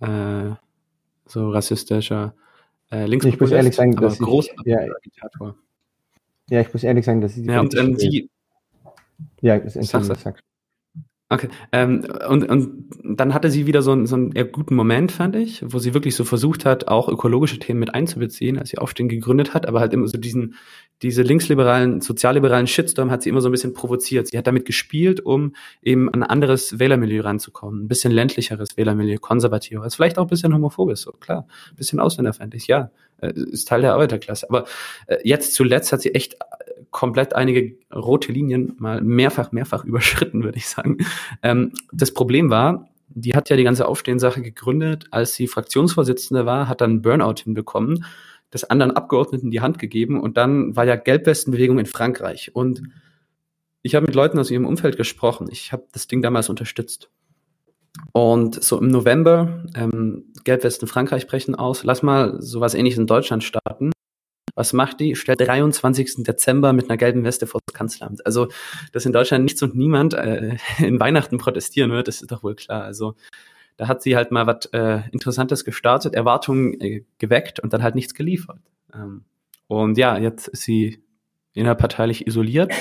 äh, 0.00 0.50
so 1.26 1.50
rassistischer 1.50 2.34
äh, 2.90 3.06
Linkspopulist. 3.06 3.34
Ich 3.34 3.40
muss 3.40 3.50
ehrlich 3.50 3.74
sagen, 3.74 3.96
dass 3.96 4.20
ich, 4.20 4.66
ja, 4.66 4.80
ja, 6.50 6.60
ich 6.60 6.72
muss 6.72 6.84
ehrlich 6.84 7.04
sagen, 7.04 7.20
dass 7.20 7.34
sie 7.34 7.44
ja, 7.46 7.60
und 7.60 7.74
ähm, 7.74 7.96
sie 7.96 8.30
ja, 9.40 9.56
ist 9.56 9.76
interessant. 9.76 10.38
Okay. 11.30 11.48
Ähm, 11.72 12.04
und, 12.28 12.48
und 12.48 12.84
dann 13.02 13.32
hatte 13.32 13.50
sie 13.50 13.66
wieder 13.66 13.80
so 13.80 13.92
einen, 13.92 14.06
so 14.06 14.14
einen 14.14 14.32
eher 14.32 14.44
guten 14.44 14.74
Moment, 14.74 15.10
fand 15.10 15.34
ich, 15.36 15.64
wo 15.66 15.78
sie 15.78 15.94
wirklich 15.94 16.14
so 16.16 16.24
versucht 16.24 16.66
hat, 16.66 16.88
auch 16.88 17.08
ökologische 17.08 17.58
Themen 17.58 17.80
mit 17.80 17.94
einzubeziehen, 17.94 18.58
als 18.58 18.68
sie 18.68 18.78
Aufstehen 18.78 19.08
gegründet 19.08 19.54
hat, 19.54 19.66
aber 19.66 19.80
halt 19.80 19.94
immer 19.94 20.06
so 20.06 20.18
diesen, 20.18 20.54
diese 21.00 21.22
linksliberalen, 21.22 22.02
sozialliberalen 22.02 22.66
Shitstorm 22.66 23.10
hat 23.10 23.22
sie 23.22 23.30
immer 23.30 23.40
so 23.40 23.48
ein 23.48 23.52
bisschen 23.52 23.72
provoziert. 23.72 24.26
Sie 24.26 24.36
hat 24.36 24.46
damit 24.46 24.66
gespielt, 24.66 25.20
um 25.24 25.54
eben 25.82 26.08
an 26.10 26.22
ein 26.22 26.28
anderes 26.28 26.78
Wählermilieu 26.78 27.22
ranzukommen, 27.22 27.84
ein 27.84 27.88
bisschen 27.88 28.12
ländlicheres 28.12 28.76
Wählermilieu, 28.76 29.16
konservativeres, 29.18 29.94
vielleicht 29.94 30.18
auch 30.18 30.26
ein 30.26 30.30
bisschen 30.30 30.54
homophobes, 30.54 31.00
so 31.00 31.12
klar, 31.12 31.46
ein 31.70 31.76
bisschen 31.76 32.00
ausländerfeindlich, 32.00 32.66
ja, 32.66 32.90
äh, 33.22 33.32
ist 33.32 33.66
Teil 33.66 33.80
der 33.80 33.94
Arbeiterklasse. 33.94 34.48
Aber 34.50 34.66
äh, 35.06 35.16
jetzt 35.24 35.54
zuletzt 35.54 35.90
hat 35.90 36.02
sie 36.02 36.14
echt 36.14 36.36
komplett 36.94 37.34
einige 37.34 37.76
rote 37.92 38.30
Linien 38.30 38.76
mal 38.78 39.02
mehrfach, 39.02 39.50
mehrfach 39.50 39.84
überschritten, 39.84 40.44
würde 40.44 40.56
ich 40.56 40.68
sagen. 40.68 40.98
Ähm, 41.42 41.72
das 41.92 42.14
Problem 42.14 42.48
war, 42.48 42.88
die 43.08 43.34
hat 43.34 43.50
ja 43.50 43.56
die 43.56 43.64
ganze 43.64 43.86
Aufstehensache 43.86 44.40
gegründet, 44.40 45.06
als 45.10 45.34
sie 45.34 45.48
Fraktionsvorsitzende 45.48 46.46
war, 46.46 46.68
hat 46.68 46.80
dann 46.80 47.02
Burnout 47.02 47.42
hinbekommen, 47.42 48.04
das 48.50 48.64
anderen 48.64 48.92
Abgeordneten 48.92 49.50
die 49.50 49.60
Hand 49.60 49.80
gegeben 49.80 50.20
und 50.20 50.36
dann 50.36 50.76
war 50.76 50.84
ja 50.84 50.94
Gelbwestenbewegung 50.94 51.80
in 51.80 51.86
Frankreich 51.86 52.54
und 52.54 52.82
ich 53.82 53.94
habe 53.96 54.06
mit 54.06 54.14
Leuten 54.14 54.38
aus 54.38 54.50
ihrem 54.50 54.64
Umfeld 54.64 54.96
gesprochen. 54.96 55.48
Ich 55.50 55.72
habe 55.72 55.84
das 55.92 56.06
Ding 56.06 56.22
damals 56.22 56.48
unterstützt. 56.48 57.10
Und 58.12 58.62
so 58.62 58.80
im 58.80 58.88
November, 58.88 59.64
ähm, 59.74 60.32
Gelbwesten 60.44 60.88
Frankreich 60.88 61.26
brechen 61.26 61.54
aus, 61.54 61.84
lass 61.84 62.02
mal 62.02 62.40
sowas 62.40 62.74
ähnliches 62.74 62.98
in 62.98 63.06
Deutschland 63.06 63.44
starten. 63.44 63.92
Was 64.54 64.72
macht 64.72 65.00
die? 65.00 65.16
Stellt 65.16 65.40
23. 65.40 66.24
Dezember 66.24 66.72
mit 66.72 66.88
einer 66.88 66.96
gelben 66.96 67.24
Weste 67.24 67.46
vor 67.46 67.60
das 67.66 67.74
Kanzleramt. 67.74 68.24
Also, 68.24 68.48
dass 68.92 69.04
in 69.04 69.12
Deutschland 69.12 69.44
nichts 69.44 69.62
und 69.62 69.74
niemand 69.74 70.14
äh, 70.14 70.56
in 70.78 71.00
Weihnachten 71.00 71.38
protestieren 71.38 71.90
wird, 71.90 72.08
das 72.08 72.22
ist 72.22 72.30
doch 72.30 72.42
wohl 72.42 72.54
klar. 72.54 72.84
Also, 72.84 73.14
da 73.76 73.88
hat 73.88 74.02
sie 74.02 74.16
halt 74.16 74.30
mal 74.30 74.46
was 74.46 74.66
äh, 74.66 75.00
Interessantes 75.10 75.64
gestartet, 75.64 76.14
Erwartungen 76.14 76.80
äh, 76.80 77.04
geweckt 77.18 77.60
und 77.60 77.72
dann 77.72 77.82
halt 77.82 77.96
nichts 77.96 78.14
geliefert. 78.14 78.60
Ähm, 78.94 79.24
und 79.66 79.98
ja, 79.98 80.16
jetzt 80.18 80.48
ist 80.48 80.62
sie 80.62 81.02
innerparteilich 81.54 82.26
isoliert. 82.26 82.72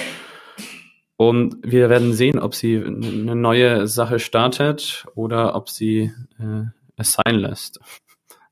Und 1.16 1.58
wir 1.64 1.90
werden 1.90 2.14
sehen, 2.14 2.40
ob 2.40 2.56
sie 2.56 2.78
eine 2.78 3.36
neue 3.36 3.88
Sache 3.88 4.20
startet 4.20 5.06
oder 5.16 5.56
ob 5.56 5.70
sie 5.70 6.12
äh, 6.40 6.66
es 6.98 7.14
sein 7.14 7.36
lässt. 7.36 7.80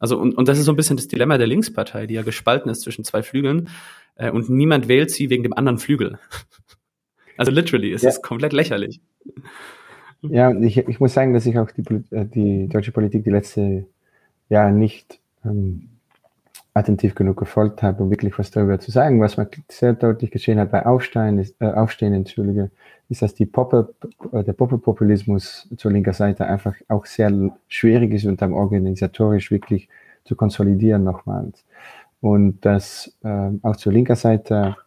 Also, 0.02 0.18
und, 0.18 0.36
und 0.36 0.48
das 0.48 0.58
ist 0.58 0.66
so 0.66 0.74
ein 0.74 0.76
bisschen 0.76 0.98
das 0.98 1.08
Dilemma 1.08 1.38
der 1.38 1.46
Linkspartei, 1.46 2.08
die 2.08 2.16
ja 2.16 2.24
gespalten 2.24 2.72
ist 2.72 2.82
zwischen 2.82 3.06
zwei 3.06 3.22
Flügeln 3.22 3.70
äh, 4.16 4.32
und 4.32 4.50
niemand 4.50 4.88
wählt 4.88 5.12
sie 5.12 5.30
wegen 5.30 5.44
dem 5.44 5.54
anderen 5.54 5.78
Flügel. 5.78 6.20
Also 7.38 7.50
literally, 7.52 7.92
es 7.92 8.04
ja. 8.04 8.10
ist 8.10 8.22
komplett 8.22 8.54
lächerlich. 8.54 9.02
Ja, 10.22 10.52
ich, 10.52 10.78
ich 10.78 11.00
muss 11.00 11.14
sagen, 11.14 11.34
dass 11.34 11.48
ich 11.48 11.58
auch 11.58 11.72
die, 11.72 11.82
äh, 12.12 12.26
die 12.26 12.68
deutsche 12.68 12.92
Politik 12.92 13.24
die 13.24 13.32
letzte 13.32 13.88
Jahre 14.48 14.72
nicht 14.72 15.20
ähm, 15.44 15.90
attentiv 16.74 17.16
genug 17.16 17.38
gefolgt 17.38 17.84
habe, 17.84 18.04
um 18.04 18.10
wirklich 18.10 18.38
was 18.40 18.52
darüber 18.52 18.80
zu 18.80 18.92
sagen. 18.92 19.20
Was 19.22 19.38
man 19.38 19.48
sehr 19.70 19.94
deutlich 19.94 20.32
geschehen 20.32 20.60
hat 20.60 20.72
bei 20.72 20.86
Aufstehen, 20.86 21.40
ist, 21.40 21.56
äh, 21.60 21.66
Aufstehen 21.66 22.14
Entschuldige, 22.14 22.72
ist, 23.10 23.22
dass 23.22 23.36
die 23.36 23.46
Poppe, 23.46 23.94
äh, 24.32 24.44
der 24.44 24.54
Poppe-Populismus 24.54 25.68
zur 25.76 25.92
linker 25.92 26.14
Seite 26.14 26.46
einfach 26.46 26.76
auch 26.88 27.06
sehr 27.06 27.32
schwierig 27.68 28.14
ist 28.14 28.26
und 28.26 28.42
dann 28.42 28.54
organisatorisch 28.54 29.52
wirklich 29.52 29.90
zu 30.24 30.36
konsolidieren 30.36 31.04
nochmals. 31.04 31.66
Und 32.22 32.66
dass 32.66 33.18
äh, 33.24 33.50
auch 33.64 33.76
zur 33.76 33.92
linker 33.92 34.16
Seite 34.16 34.78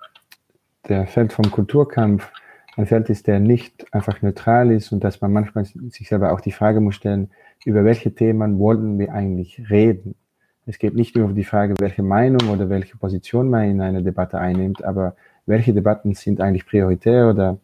der 0.88 1.06
Feld 1.06 1.32
vom 1.32 1.50
Kulturkampf 1.50 2.30
ein 2.76 2.86
Feld 2.86 3.10
ist, 3.10 3.26
der 3.26 3.40
nicht 3.40 3.92
einfach 3.92 4.22
neutral 4.22 4.72
ist 4.72 4.90
und 4.92 5.04
dass 5.04 5.20
man 5.20 5.32
manchmal 5.32 5.64
sich 5.64 6.08
selber 6.08 6.32
auch 6.32 6.40
die 6.40 6.52
Frage 6.52 6.80
muss 6.80 6.96
stellen, 6.96 7.30
über 7.64 7.84
welche 7.84 8.14
Themen 8.14 8.58
wollen 8.58 8.98
wir 8.98 9.12
eigentlich 9.12 9.70
reden? 9.70 10.14
Es 10.66 10.78
geht 10.78 10.94
nicht 10.94 11.16
nur 11.16 11.26
um 11.26 11.34
die 11.34 11.44
Frage, 11.44 11.74
welche 11.78 12.02
Meinung 12.02 12.48
oder 12.48 12.68
welche 12.68 12.96
Position 12.96 13.50
man 13.50 13.64
in 13.64 13.80
einer 13.80 14.00
Debatte 14.00 14.38
einnimmt, 14.38 14.82
aber 14.84 15.14
welche 15.46 15.74
Debatten 15.74 16.14
sind 16.14 16.40
eigentlich 16.40 16.66
prioritär 16.66 17.28
oder 17.28 17.58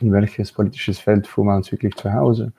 in 0.00 0.12
welches 0.12 0.52
politisches 0.52 0.98
Feld 0.98 1.26
fuhren 1.26 1.48
wir 1.48 1.56
uns 1.56 1.70
wirklich 1.70 1.94
zu 1.96 2.12
Hause? 2.12 2.52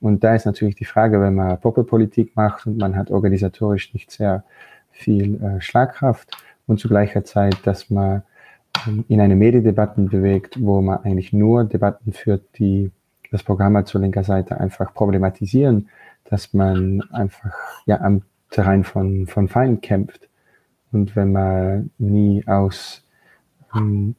Und 0.00 0.24
da 0.24 0.34
ist 0.34 0.46
natürlich 0.46 0.74
die 0.74 0.84
Frage, 0.84 1.20
wenn 1.20 1.34
man 1.34 1.60
Popelpolitik 1.60 2.34
macht 2.36 2.66
und 2.66 2.78
man 2.78 2.96
hat 2.96 3.10
organisatorisch 3.10 3.92
nicht 3.94 4.10
sehr 4.10 4.44
viel 4.90 5.42
äh, 5.42 5.60
Schlagkraft 5.60 6.36
und 6.66 6.80
zu 6.80 6.88
gleicher 6.88 7.24
Zeit, 7.24 7.56
dass 7.64 7.90
man 7.90 8.22
ähm, 8.86 9.04
in 9.08 9.20
eine 9.20 9.36
Mediendebatten 9.36 10.08
bewegt, 10.08 10.56
wo 10.60 10.80
man 10.80 10.98
eigentlich 11.04 11.32
nur 11.32 11.64
Debatten 11.64 12.12
führt, 12.12 12.42
die 12.58 12.90
das 13.30 13.42
Programm 13.42 13.84
zur 13.86 14.00
linker 14.00 14.24
Seite 14.24 14.58
einfach 14.58 14.94
problematisieren, 14.94 15.88
dass 16.24 16.54
man 16.54 17.02
einfach 17.10 17.54
ja 17.86 18.00
am 18.00 18.22
Terrain 18.50 18.84
von, 18.84 19.26
von 19.26 19.48
Feind 19.48 19.82
kämpft. 19.82 20.28
Und 20.92 21.16
wenn 21.16 21.32
man 21.32 21.90
nie 21.98 22.46
aus 22.46 23.02
ähm, 23.74 24.14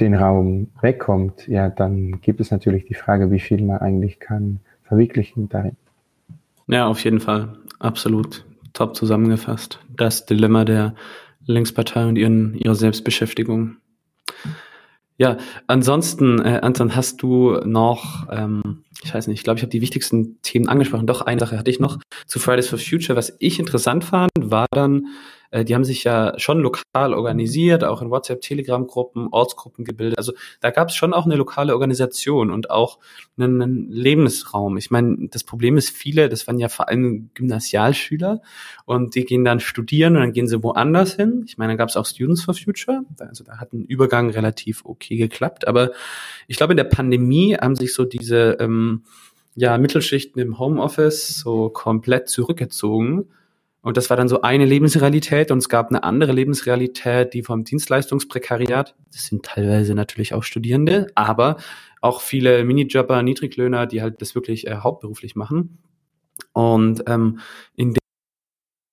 den 0.00 0.14
Raum 0.14 0.68
wegkommt, 0.80 1.46
ja, 1.46 1.68
dann 1.68 2.20
gibt 2.20 2.40
es 2.40 2.50
natürlich 2.50 2.84
die 2.86 2.94
Frage, 2.94 3.30
wie 3.30 3.40
viel 3.40 3.62
man 3.62 3.78
eigentlich 3.78 4.18
kann 4.18 4.60
verwirklichen 4.82 5.48
darin. 5.48 5.76
Ja, 6.66 6.86
auf 6.86 7.02
jeden 7.04 7.20
Fall. 7.20 7.56
Absolut. 7.78 8.44
Top 8.72 8.96
zusammengefasst. 8.96 9.78
Das 9.96 10.26
Dilemma 10.26 10.64
der 10.64 10.94
Linkspartei 11.46 12.06
und 12.06 12.16
ihren, 12.16 12.54
ihrer 12.54 12.74
Selbstbeschäftigung. 12.74 13.76
Ja, 15.16 15.36
ansonsten, 15.68 16.40
äh, 16.40 16.60
Anton, 16.62 16.96
hast 16.96 17.22
du 17.22 17.60
noch, 17.64 18.26
ähm, 18.30 18.82
ich 19.04 19.14
weiß 19.14 19.28
nicht, 19.28 19.38
ich 19.38 19.44
glaube, 19.44 19.58
ich 19.58 19.62
habe 19.62 19.70
die 19.70 19.80
wichtigsten 19.80 20.40
Themen 20.42 20.68
angesprochen. 20.68 21.06
Doch, 21.06 21.20
eine 21.20 21.38
Sache 21.38 21.56
hatte 21.56 21.70
ich 21.70 21.78
noch 21.78 21.98
zu 22.26 22.40
Fridays 22.40 22.68
for 22.68 22.78
Future. 22.78 23.16
Was 23.16 23.36
ich 23.38 23.60
interessant 23.60 24.04
fand, 24.04 24.30
war 24.36 24.66
dann, 24.72 25.06
äh, 25.54 25.64
die 25.64 25.74
haben 25.76 25.84
sich 25.84 26.02
ja 26.02 26.36
schon 26.36 26.58
lokal 26.58 27.14
organisiert, 27.14 27.84
auch 27.84 28.02
in 28.02 28.10
WhatsApp, 28.10 28.40
Telegram-Gruppen, 28.40 29.28
Ortsgruppen 29.30 29.84
gebildet. 29.84 30.18
Also 30.18 30.32
da 30.60 30.70
gab 30.70 30.88
es 30.88 30.96
schon 30.96 31.14
auch 31.14 31.26
eine 31.26 31.36
lokale 31.36 31.74
Organisation 31.74 32.50
und 32.50 32.70
auch 32.70 32.98
einen, 33.38 33.62
einen 33.62 33.88
Lebensraum. 33.88 34.76
Ich 34.78 34.90
meine, 34.90 35.28
das 35.28 35.44
Problem 35.44 35.76
ist, 35.76 35.90
viele, 35.90 36.28
das 36.28 36.48
waren 36.48 36.58
ja 36.58 36.68
vor 36.68 36.88
allem 36.88 37.30
Gymnasialschüler 37.34 38.42
und 38.84 39.14
die 39.14 39.24
gehen 39.24 39.44
dann 39.44 39.60
studieren 39.60 40.16
und 40.16 40.22
dann 40.22 40.32
gehen 40.32 40.48
sie 40.48 40.60
woanders 40.60 41.14
hin. 41.14 41.44
Ich 41.46 41.56
meine, 41.56 41.74
da 41.74 41.76
gab 41.76 41.88
es 41.88 41.96
auch 41.96 42.06
Students 42.06 42.42
for 42.42 42.54
Future. 42.54 43.04
Also 43.18 43.44
da 43.44 43.58
hat 43.58 43.72
ein 43.72 43.84
Übergang 43.84 44.30
relativ 44.30 44.84
okay 44.84 45.16
geklappt. 45.16 45.68
Aber 45.68 45.92
ich 46.48 46.56
glaube, 46.56 46.72
in 46.72 46.78
der 46.78 46.84
Pandemie 46.84 47.54
haben 47.54 47.76
sich 47.76 47.94
so 47.94 48.04
diese 48.04 48.56
ähm, 48.58 49.04
ja, 49.54 49.78
Mittelschichten 49.78 50.42
im 50.42 50.58
Homeoffice 50.58 51.38
so 51.38 51.68
komplett 51.68 52.28
zurückgezogen 52.28 53.28
und 53.84 53.98
das 53.98 54.08
war 54.08 54.16
dann 54.16 54.28
so 54.28 54.40
eine 54.40 54.64
Lebensrealität 54.64 55.50
und 55.50 55.58
es 55.58 55.68
gab 55.68 55.90
eine 55.90 56.04
andere 56.04 56.32
Lebensrealität, 56.32 57.34
die 57.34 57.42
vom 57.42 57.64
Dienstleistungsprekariat, 57.64 58.96
das 59.12 59.26
sind 59.26 59.44
teilweise 59.44 59.94
natürlich 59.94 60.32
auch 60.32 60.42
Studierende, 60.42 61.08
aber 61.14 61.58
auch 62.00 62.22
viele 62.22 62.64
Minijobber, 62.64 63.22
Niedriglöhner, 63.22 63.84
die 63.84 64.00
halt 64.00 64.22
das 64.22 64.34
wirklich 64.34 64.66
äh, 64.66 64.76
hauptberuflich 64.76 65.36
machen. 65.36 65.80
Und 66.54 67.02
ähm, 67.06 67.40
in 67.76 67.94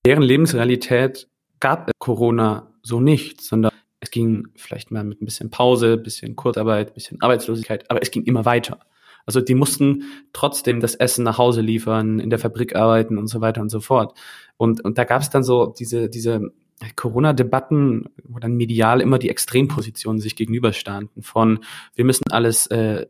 deren 0.06 0.24
Lebensrealität 0.24 1.30
gab 1.62 1.88
es 1.88 1.94
Corona 1.98 2.74
so 2.84 3.00
nicht, 3.00 3.40
sondern 3.40 3.72
es 4.02 4.12
ging 4.12 4.50
vielleicht 4.58 4.92
mal 4.92 5.06
mit 5.06 5.22
ein 5.22 5.26
bisschen 5.26 5.50
Pause, 5.50 5.96
bisschen 5.96 6.36
Kurzarbeit, 6.36 6.94
bisschen 6.94 7.22
Arbeitslosigkeit, 7.22 7.90
aber 7.90 8.02
es 8.02 8.12
ging 8.12 8.24
immer 8.24 8.44
weiter. 8.44 8.82
Also 9.26 9.42
die 9.42 9.56
mussten 9.56 10.04
trotzdem 10.34 10.80
das 10.80 10.96
Essen 10.96 11.24
nach 11.24 11.38
Hause 11.38 11.62
liefern, 11.62 12.20
in 12.20 12.30
der 12.30 12.40
Fabrik 12.40 12.76
arbeiten 12.76 13.18
und 13.18 13.28
so 13.28 13.42
weiter 13.42 13.62
und 13.62 13.70
so 13.70 13.80
fort. 13.80 14.18
Und, 14.58 14.84
und 14.84 14.98
da 14.98 15.04
gab 15.04 15.22
es 15.22 15.30
dann 15.30 15.44
so 15.44 15.74
diese, 15.78 16.10
diese 16.10 16.52
Corona-Debatten, 16.96 18.06
wo 18.24 18.40
dann 18.40 18.56
medial 18.56 19.02
immer 19.02 19.20
die 19.20 19.30
Extrempositionen 19.30 20.20
sich 20.20 20.36
gegenüberstanden 20.36 21.22
von 21.22 21.60
wir 21.96 22.06
müssen 22.06 22.32
alles 22.32 22.68
äh, 22.68 23.06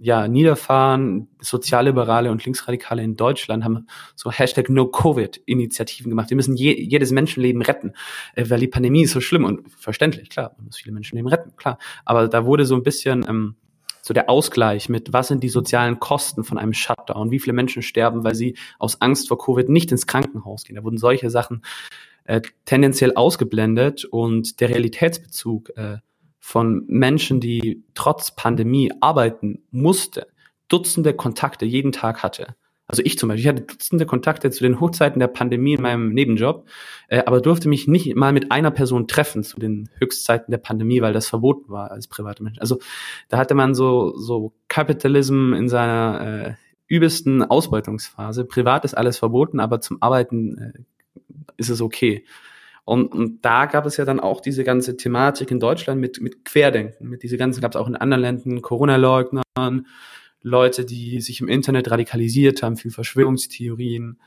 ja, 0.00 0.26
niederfahren. 0.26 1.28
Sozialliberale 1.40 2.30
und 2.30 2.44
Linksradikale 2.44 3.02
in 3.02 3.16
Deutschland 3.16 3.64
haben 3.64 3.86
so 4.16 4.32
Hashtag 4.32 4.68
No-Covid-Initiativen 4.68 6.10
gemacht. 6.10 6.30
Wir 6.30 6.36
müssen 6.36 6.56
je, 6.56 6.74
jedes 6.74 7.12
Menschenleben 7.12 7.62
retten, 7.62 7.92
äh, 8.34 8.44
weil 8.48 8.60
die 8.60 8.68
Pandemie 8.68 9.02
ist 9.02 9.12
so 9.12 9.20
schlimm 9.20 9.44
und 9.44 9.70
verständlich, 9.70 10.28
klar, 10.28 10.54
man 10.56 10.66
muss 10.66 10.78
viele 10.78 10.92
Menschenleben 10.92 11.28
retten, 11.28 11.54
klar. 11.56 11.78
Aber 12.04 12.28
da 12.28 12.44
wurde 12.44 12.64
so 12.64 12.74
ein 12.74 12.82
bisschen 12.82 13.24
ähm, 13.28 13.54
so 14.06 14.14
der 14.14 14.30
Ausgleich 14.30 14.88
mit, 14.88 15.12
was 15.12 15.26
sind 15.26 15.42
die 15.42 15.48
sozialen 15.48 15.98
Kosten 15.98 16.44
von 16.44 16.58
einem 16.58 16.72
Shutdown, 16.72 17.32
wie 17.32 17.40
viele 17.40 17.54
Menschen 17.54 17.82
sterben, 17.82 18.22
weil 18.22 18.36
sie 18.36 18.56
aus 18.78 19.00
Angst 19.00 19.26
vor 19.26 19.36
Covid 19.36 19.68
nicht 19.68 19.90
ins 19.90 20.06
Krankenhaus 20.06 20.62
gehen. 20.62 20.76
Da 20.76 20.84
wurden 20.84 20.96
solche 20.96 21.28
Sachen 21.28 21.62
äh, 22.22 22.40
tendenziell 22.66 23.14
ausgeblendet 23.16 24.04
und 24.04 24.60
der 24.60 24.68
Realitätsbezug 24.68 25.76
äh, 25.76 25.96
von 26.38 26.84
Menschen, 26.86 27.40
die 27.40 27.82
trotz 27.94 28.30
Pandemie 28.30 28.92
arbeiten 29.00 29.64
musste, 29.72 30.28
Dutzende 30.68 31.12
Kontakte 31.12 31.64
jeden 31.64 31.90
Tag 31.90 32.22
hatte, 32.22 32.54
also 32.88 33.02
ich 33.04 33.18
zum 33.18 33.28
Beispiel, 33.28 33.42
ich 33.42 33.48
hatte 33.48 33.62
Dutzende 33.62 34.06
Kontakte 34.06 34.50
zu 34.50 34.62
den 34.62 34.80
Hochzeiten 34.80 35.18
der 35.18 35.26
Pandemie 35.28 35.74
in 35.74 35.82
meinem 35.82 36.10
Nebenjob, 36.12 36.66
äh, 37.08 37.22
aber 37.24 37.40
durfte 37.40 37.68
mich 37.68 37.88
nicht 37.88 38.14
mal 38.14 38.32
mit 38.32 38.52
einer 38.52 38.70
Person 38.70 39.08
treffen 39.08 39.42
zu 39.42 39.58
den 39.58 39.88
Höchstzeiten 39.98 40.52
der 40.52 40.58
Pandemie, 40.58 41.02
weil 41.02 41.12
das 41.12 41.26
verboten 41.26 41.68
war 41.68 41.90
als 41.90 42.06
private 42.06 42.42
Mensch. 42.42 42.58
Also 42.60 42.78
da 43.28 43.38
hatte 43.38 43.54
man 43.54 43.74
so 43.74 44.16
so 44.16 44.52
Capitalism 44.68 45.52
in 45.52 45.68
seiner 45.68 46.46
äh, 46.46 46.54
übelsten 46.86 47.42
Ausbeutungsphase. 47.42 48.44
Privat 48.44 48.84
ist 48.84 48.96
alles 48.96 49.18
verboten, 49.18 49.58
aber 49.58 49.80
zum 49.80 50.00
Arbeiten 50.00 50.58
äh, 50.58 50.72
ist 51.56 51.70
es 51.70 51.80
okay. 51.80 52.24
Und, 52.84 53.12
und 53.12 53.44
da 53.44 53.66
gab 53.66 53.84
es 53.86 53.96
ja 53.96 54.04
dann 54.04 54.20
auch 54.20 54.40
diese 54.40 54.62
ganze 54.62 54.96
Thematik 54.96 55.50
in 55.50 55.58
Deutschland 55.58 56.00
mit, 56.00 56.20
mit 56.20 56.44
Querdenken, 56.44 57.08
mit 57.08 57.24
diese 57.24 57.36
ganzen, 57.36 57.60
gab 57.60 57.72
es 57.72 57.76
auch 57.76 57.88
in 57.88 57.96
anderen 57.96 58.22
Ländern, 58.22 58.62
Corona-Leugnern, 58.62 59.86
Leute, 60.42 60.84
die 60.84 61.20
sich 61.20 61.40
im 61.40 61.48
Internet 61.48 61.90
radikalisiert 61.90 62.62
haben, 62.62 62.76
viel 62.76 62.90
Verschwörungstheorien. 62.90 64.20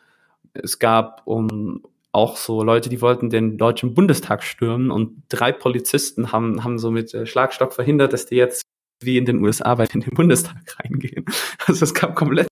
Es 0.53 0.79
gab 0.79 1.21
um 1.25 1.83
auch 2.11 2.37
so 2.37 2.63
Leute, 2.63 2.89
die 2.89 3.01
wollten 3.01 3.29
den 3.29 3.57
deutschen 3.57 3.93
Bundestag 3.93 4.43
stürmen 4.43 4.91
und 4.91 5.23
drei 5.29 5.51
Polizisten 5.51 6.31
haben, 6.31 6.63
haben 6.63 6.79
so 6.79 6.91
mit 6.91 7.13
äh, 7.13 7.25
Schlagstock 7.25 7.73
verhindert, 7.73 8.13
dass 8.13 8.25
die 8.25 8.35
jetzt 8.35 8.63
wie 9.01 9.17
in 9.17 9.25
den 9.25 9.43
USA 9.43 9.77
weit 9.77 9.93
in 9.93 10.01
den 10.01 10.13
Bundestag 10.13 10.57
reingehen. 10.79 11.25
Also 11.65 11.83
es 11.83 11.93
gab 11.93 12.15
komplett 12.15 12.47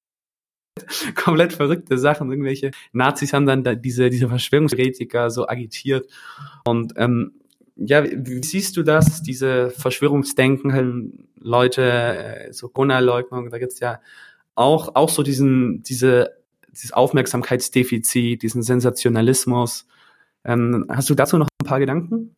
komplett 1.16 1.54
verrückte 1.54 1.98
Sachen. 1.98 2.30
Irgendwelche 2.30 2.72
Nazis 2.94 3.34
haben 3.34 3.46
dann 3.46 3.64
da 3.64 3.76
diese, 3.76 4.10
diese 4.10 4.30
Verschwörungstheoretiker 4.30 5.30
so 5.30 5.48
agitiert. 5.48 6.10
Und 6.66 6.94
ähm, 6.98 7.34
ja, 7.78 8.04
wie 8.04 8.44
siehst 8.44 8.78
du 8.78 8.84
das, 8.84 9.22
diese 9.22 9.70
Verschwörungsdenken, 9.70 11.30
Leute, 11.40 11.84
äh, 11.84 12.54
so 12.54 12.68
Corona-Leugnung, 12.70 13.50
da 13.50 13.60
gibt's 13.60 13.80
ja 13.80 14.00
auch, 14.56 14.96
auch 14.96 15.10
so 15.10 15.24
diesen, 15.24 15.84
diese, 15.84 16.32
dieses 16.72 16.94
Aufmerksamkeitsdefizit, 16.94 18.42
diesen 18.42 18.64
Sensationalismus. 18.64 19.88
Ähm, 20.44 20.86
hast 20.90 21.10
du 21.10 21.16
dazu 21.16 21.38
noch 21.38 21.48
ein 21.62 21.68
paar 21.68 21.80
Gedanken? 21.80 22.36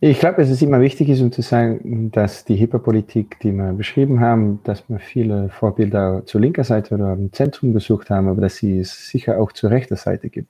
Ich 0.00 0.18
glaube, 0.18 0.42
es 0.42 0.50
ist 0.50 0.62
immer 0.62 0.80
wichtig 0.80 1.08
ist, 1.08 1.20
um 1.20 1.32
zu 1.32 1.40
sagen, 1.40 2.10
dass 2.10 2.44
die 2.44 2.58
Hyperpolitik, 2.58 3.38
die 3.40 3.52
wir 3.52 3.72
beschrieben 3.72 4.20
haben, 4.20 4.60
dass 4.64 4.86
wir 4.88 4.98
viele 4.98 5.48
Vorbilder 5.48 6.22
zur 6.26 6.40
linker 6.40 6.64
Seite 6.64 6.94
oder 6.94 7.14
im 7.14 7.32
Zentrum 7.32 7.72
besucht 7.72 8.10
haben, 8.10 8.28
aber 8.28 8.42
dass 8.42 8.56
sie 8.56 8.80
es 8.80 9.08
sicher 9.08 9.38
auch 9.40 9.52
zur 9.52 9.70
rechten 9.70 9.96
Seite 9.96 10.28
gibt 10.28 10.48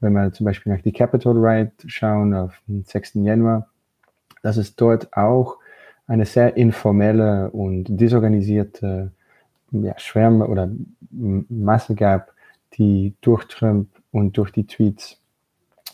wenn 0.00 0.12
wir 0.12 0.32
zum 0.32 0.46
Beispiel 0.46 0.72
nach 0.72 0.82
die 0.82 0.92
Capitol 0.92 1.38
Riot 1.38 1.72
schauen, 1.86 2.34
auf 2.34 2.60
den 2.66 2.84
6. 2.84 3.14
Januar, 3.14 3.68
dass 4.42 4.56
es 4.56 4.76
dort 4.76 5.16
auch 5.16 5.58
eine 6.06 6.26
sehr 6.26 6.56
informelle 6.56 7.50
und 7.50 7.84
disorganisierte 7.88 9.10
ja, 9.72 9.98
Schwärme 9.98 10.46
oder 10.46 10.70
Masse 11.10 11.94
gab, 11.94 12.32
die 12.74 13.14
durch 13.20 13.44
Trump 13.46 13.88
und 14.12 14.36
durch 14.36 14.50
die 14.50 14.66
Tweets 14.66 15.18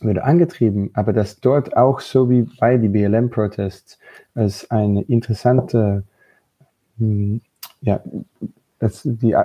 wurde 0.01 0.24
angetrieben, 0.24 0.91
aber 0.95 1.12
dass 1.12 1.41
dort 1.41 1.77
auch 1.77 2.01
so 2.01 2.29
wie 2.29 2.43
bei 2.43 2.77
den 2.77 2.93
BLM-Protests 2.93 3.99
es 4.35 4.70
eine 4.70 5.03
interessante, 5.03 6.03
hm, 6.99 7.41
ja, 7.83 8.03
das, 8.79 9.03
die, 9.05 9.37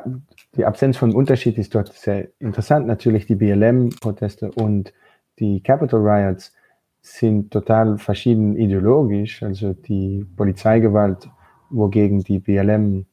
die 0.56 0.66
Absenz 0.66 0.98
von 0.98 1.14
Unterschied 1.14 1.58
ist 1.58 1.76
dort 1.76 1.94
sehr 1.94 2.30
interessant. 2.40 2.88
Natürlich 2.88 3.26
die 3.26 3.36
BLM-Proteste 3.36 4.52
und 4.52 4.94
die 5.40 5.62
Capitol 5.62 6.02
Riots 6.08 6.54
sind 7.02 7.52
total 7.52 7.98
verschieden 7.98 8.56
ideologisch. 8.58 9.44
Also 9.44 9.74
die 9.74 10.26
Polizeigewalt, 10.36 11.30
wogegen 11.70 12.24
die 12.24 12.40
BLM-Maße 12.40 13.06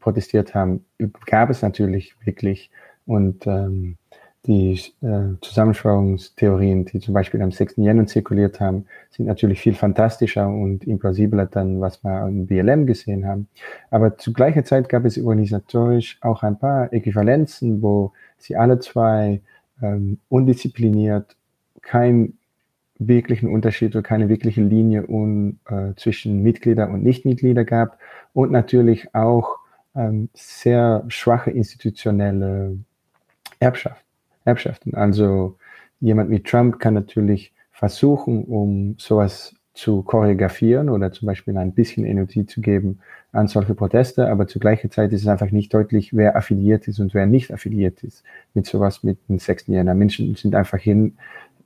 protestiert 0.00 0.54
haben, 0.54 0.84
gab 1.26 1.50
es 1.50 1.62
natürlich 1.62 2.14
wirklich. 2.24 2.70
Und 3.06 3.46
ähm, 3.46 3.96
die 4.46 4.80
äh, 5.02 5.38
Zusammenschauungstheorien, 5.40 6.84
die 6.84 7.00
zum 7.00 7.14
Beispiel 7.14 7.42
am 7.42 7.50
6. 7.50 7.76
Jänner 7.76 8.06
zirkuliert 8.06 8.60
haben, 8.60 8.86
sind 9.10 9.26
natürlich 9.26 9.60
viel 9.60 9.74
fantastischer 9.74 10.48
und 10.48 10.84
implausibler 10.84 11.46
dann, 11.46 11.80
was 11.80 12.02
wir 12.04 12.26
im 12.26 12.46
BLM 12.46 12.86
gesehen 12.86 13.26
haben. 13.26 13.48
Aber 13.90 14.16
zu 14.18 14.32
gleicher 14.32 14.64
Zeit 14.64 14.88
gab 14.88 15.04
es 15.04 15.18
organisatorisch 15.18 16.18
auch 16.20 16.42
ein 16.42 16.58
paar 16.58 16.92
Äquivalenzen, 16.92 17.82
wo 17.82 18.12
sie 18.38 18.56
alle 18.56 18.78
zwei 18.78 19.40
ähm, 19.82 20.18
undiszipliniert 20.28 21.36
keinen 21.82 22.38
wirklichen 22.98 23.48
Unterschied 23.48 23.94
oder 23.94 24.02
keine 24.02 24.28
wirkliche 24.28 24.62
Linie 24.62 25.06
un, 25.06 25.58
äh, 25.68 25.94
zwischen 25.96 26.42
Mitglieder 26.42 26.88
und 26.88 27.02
Nichtmitglieder 27.02 27.64
gab 27.64 27.98
und 28.32 28.50
natürlich 28.50 29.14
auch 29.14 29.58
ähm, 29.94 30.28
sehr 30.34 31.04
schwache 31.08 31.50
institutionelle 31.50 32.78
Erbschaft. 33.58 34.05
Erbschaften. 34.46 34.94
Also 34.94 35.56
jemand 36.00 36.30
wie 36.30 36.42
Trump 36.42 36.78
kann 36.78 36.94
natürlich 36.94 37.52
versuchen, 37.72 38.44
um 38.44 38.94
sowas 38.98 39.54
zu 39.74 40.02
choreografieren 40.02 40.88
oder 40.88 41.12
zum 41.12 41.26
Beispiel 41.26 41.56
ein 41.58 41.72
bisschen 41.72 42.06
Energie 42.06 42.46
zu 42.46 42.62
geben 42.62 43.00
an 43.32 43.46
solche 43.46 43.74
Proteste, 43.74 44.28
aber 44.28 44.46
zu 44.46 44.58
gleicher 44.58 44.90
Zeit 44.90 45.12
ist 45.12 45.20
es 45.20 45.28
einfach 45.28 45.50
nicht 45.50 45.74
deutlich, 45.74 46.16
wer 46.16 46.36
affiliiert 46.36 46.88
ist 46.88 46.98
und 46.98 47.12
wer 47.12 47.26
nicht 47.26 47.52
affiliiert 47.52 48.02
ist 48.02 48.24
mit 48.54 48.64
sowas 48.64 49.02
mit 49.02 49.18
dem 49.28 49.38
6. 49.38 49.66
Jänner. 49.66 49.94
Menschen 49.94 50.34
sind 50.34 50.54
einfach 50.54 50.78
hin 50.78 51.18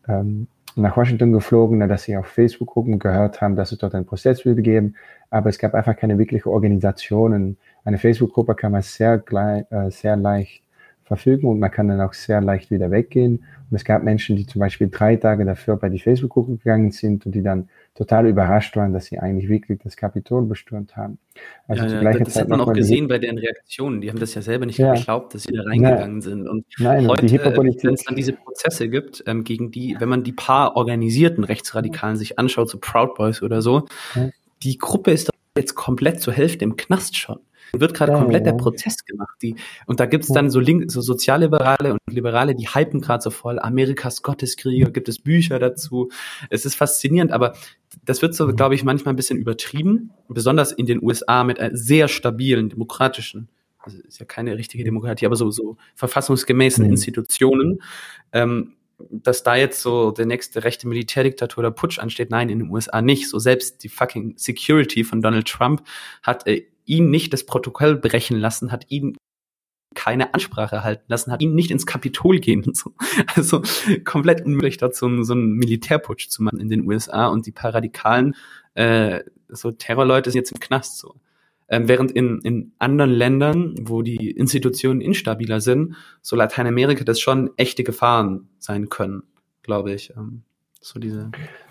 ähm, 0.09 0.49
nach 0.75 0.97
Washington 0.97 1.33
geflogen, 1.33 1.87
dass 1.89 2.03
sie 2.05 2.17
auf 2.17 2.27
Facebook 2.27 2.69
gucken, 2.69 2.99
gehört 2.99 3.41
haben, 3.41 3.55
dass 3.55 3.71
es 3.71 3.79
dort 3.79 3.95
einen 3.95 4.07
Prozess 4.07 4.45
würde 4.45 4.63
geben, 4.63 4.97
aber 5.31 5.51
es 5.51 5.59
gab 5.59 5.75
einfach 5.75 5.97
keine 5.97 6.19
wirkliche 6.19 6.51
Organisationen. 6.51 7.57
Eine 7.85 7.99
Facebook-Gruppe 7.99 8.57
kann 8.57 8.73
man 8.73 8.83
sehr, 8.83 9.23
äh, 9.71 9.91
sehr 9.91 10.17
leicht 10.17 10.63
verfügen 11.11 11.49
und 11.49 11.59
man 11.59 11.73
kann 11.73 11.89
dann 11.89 12.01
auch 12.01 12.13
sehr 12.13 12.41
leicht 12.41 12.71
wieder 12.71 12.93
weggehen. 12.93 13.43
Und 13.69 13.77
es 13.77 13.85
gab 13.85 14.05
Menschen, 14.05 14.37
die 14.37 14.47
zum 14.47 14.61
Beispiel 14.61 14.89
drei 14.89 15.17
Tage 15.17 15.45
dafür 15.45 15.75
bei 15.75 15.89
die 15.89 15.99
Facebook-Gruppe 15.99 16.59
gegangen 16.59 16.93
sind 16.93 17.27
und 17.27 17.35
die 17.35 17.43
dann 17.43 17.69
total 17.97 18.29
überrascht 18.29 18.77
waren, 18.77 18.93
dass 18.93 19.07
sie 19.07 19.19
eigentlich 19.19 19.49
wirklich 19.49 19.81
das 19.83 19.97
Kapitol 19.97 20.47
bestürmt 20.47 20.97
haben. 20.97 21.19
Also 21.67 21.83
ja, 21.85 22.01
ja, 22.01 22.13
das 22.13 22.35
Zeit 22.35 22.43
hat 22.43 22.49
man 22.49 22.61
auch 22.61 22.73
gesehen 22.73 23.09
bei 23.09 23.19
deren 23.19 23.39
Reaktionen. 23.39 24.01
Die 24.01 24.09
haben 24.09 24.21
das 24.21 24.37
ja 24.37 24.43
selber 24.43 24.67
nicht 24.67 24.79
ja. 24.79 24.95
geglaubt, 24.95 25.35
dass 25.35 25.43
sie 25.43 25.53
da 25.53 25.65
reingegangen 25.65 26.19
Nein. 26.19 26.21
sind. 26.21 26.49
Und 26.49 26.65
Nein, 26.79 27.09
heute, 27.09 27.27
äh, 27.27 27.57
wenn 27.57 27.95
es 27.95 28.05
dann 28.05 28.15
diese 28.15 28.33
Prozesse 28.33 28.89
gibt, 28.89 29.25
ähm, 29.27 29.43
gegen 29.43 29.73
die, 29.73 29.97
wenn 29.99 30.09
man 30.09 30.23
die 30.23 30.33
paar 30.33 30.77
organisierten 30.77 31.43
Rechtsradikalen 31.43 32.15
sich 32.15 32.39
anschaut, 32.39 32.71
so 32.71 32.79
Proud 32.81 33.17
Boys 33.17 33.43
oder 33.43 33.63
so, 33.63 33.87
die 34.63 34.79
Gruppe 34.79 35.11
ist 35.11 35.29
jetzt 35.57 35.75
komplett 35.75 36.21
zur 36.21 36.35
Hälfte 36.35 36.65
im 36.65 36.77
Knast 36.77 37.17
schon 37.17 37.41
wird 37.73 37.95
gerade 37.95 38.13
komplett 38.13 38.47
der 38.47 38.53
Prozess 38.53 39.05
gemacht. 39.05 39.37
Die, 39.43 39.57
und 39.87 40.01
da 40.01 40.07
gibt 40.07 40.25
es 40.25 40.31
dann 40.31 40.51
so, 40.51 40.61
Link, 40.61 40.91
so 40.91 41.01
Sozialliberale 41.01 41.93
und 41.93 42.01
Liberale, 42.11 42.55
die 42.55 42.69
hypen 42.69 43.01
gerade 43.01 43.23
so 43.23 43.31
voll. 43.31 43.59
Amerikas 43.59 44.23
Gotteskrieger, 44.23 44.91
gibt 44.91 45.09
es 45.09 45.19
Bücher 45.19 45.59
dazu. 45.59 46.11
Es 46.49 46.65
ist 46.65 46.75
faszinierend, 46.75 47.33
aber 47.33 47.55
das 48.05 48.23
wird 48.23 48.35
so, 48.35 48.47
glaube 48.55 48.75
ich, 48.75 48.85
manchmal 48.85 49.15
ein 49.15 49.17
bisschen 49.17 49.39
übertrieben, 49.39 50.11
besonders 50.29 50.73
in 50.73 50.87
den 50.87 51.03
USA 51.03 51.45
mit 51.45 51.59
einer 51.61 51.77
sehr 51.77 52.09
stabilen 52.09 52.69
demokratischen 52.69 53.49
also 53.83 53.99
ist 53.99 54.21
ja 54.21 54.27
keine 54.27 54.59
richtige 54.59 54.85
Demokratie, 54.85 55.27
aber 55.27 55.37
so, 55.37 55.51
so 55.51 55.77
verfassungsgemäßen 55.95 56.85
mhm. 56.85 56.91
Institutionen, 56.91 57.83
ähm, 58.33 58.75
dass 59.11 59.43
da 59.43 59.57
jetzt 59.57 59.81
so 59.81 60.11
der 60.11 60.27
nächste 60.27 60.65
rechte 60.65 60.87
Militärdiktatur 60.87 61.61
oder 61.63 61.71
Putsch 61.71 61.99
ansteht. 61.99 62.31
Nein, 62.31 62.51
in 62.51 62.59
den 62.59 62.71
USA 62.71 63.01
nicht. 63.01 63.29
So 63.29 63.39
selbst 63.39 63.83
die 63.83 63.89
fucking 63.89 64.35
Security 64.37 65.05
von 65.05 65.23
Donald 65.23 65.49
Trump 65.49 65.83
hat 66.23 66.47
äh, 66.47 66.67
ihn 66.91 67.11
nicht 67.11 67.33
das 67.33 67.47
Protokoll 67.47 67.97
brechen 67.97 68.39
lassen, 68.39 68.73
hat 68.73 68.87
ihn 68.89 69.17
keine 69.95 70.35
Ansprache 70.35 70.77
erhalten 70.77 71.05
lassen, 71.09 71.33
hat 71.33 71.43
ihn 71.43 71.55
nicht 71.55 71.71
ins 71.71 71.87
Kapitol 71.87 72.39
gehen 72.39 72.75
so. 72.75 72.93
Also 73.35 73.63
komplett 74.05 74.45
unmöglich 74.45 74.77
dazu, 74.77 75.23
so 75.23 75.33
einen 75.33 75.55
Militärputsch 75.55 76.29
zu 76.29 76.43
machen 76.43 76.61
in 76.61 76.69
den 76.69 76.87
USA 76.89 77.27
und 77.27 77.47
die 77.47 77.53
paar 77.53 77.75
radikalen 77.75 78.35
äh, 78.75 79.21
so 79.49 79.73
Terrorleute 79.73 80.31
sind 80.31 80.41
jetzt 80.41 80.53
im 80.53 80.61
Knast 80.61 80.99
so. 80.99 81.17
Ähm, 81.69 81.89
während 81.89 82.11
in, 82.11 82.41
in 82.41 82.73
anderen 82.79 83.11
Ländern, 83.11 83.75
wo 83.81 84.03
die 84.03 84.31
Institutionen 84.31 85.01
instabiler 85.01 85.61
sind, 85.61 85.95
so 86.21 86.35
Lateinamerika 86.35 87.05
das 87.05 87.21
schon 87.21 87.51
echte 87.57 87.85
Gefahren 87.85 88.49
sein 88.59 88.89
können, 88.89 89.23
glaube 89.63 89.93
ich. 89.93 90.13
Ähm, 90.17 90.43
so 90.81 90.99
diese. 90.99 91.31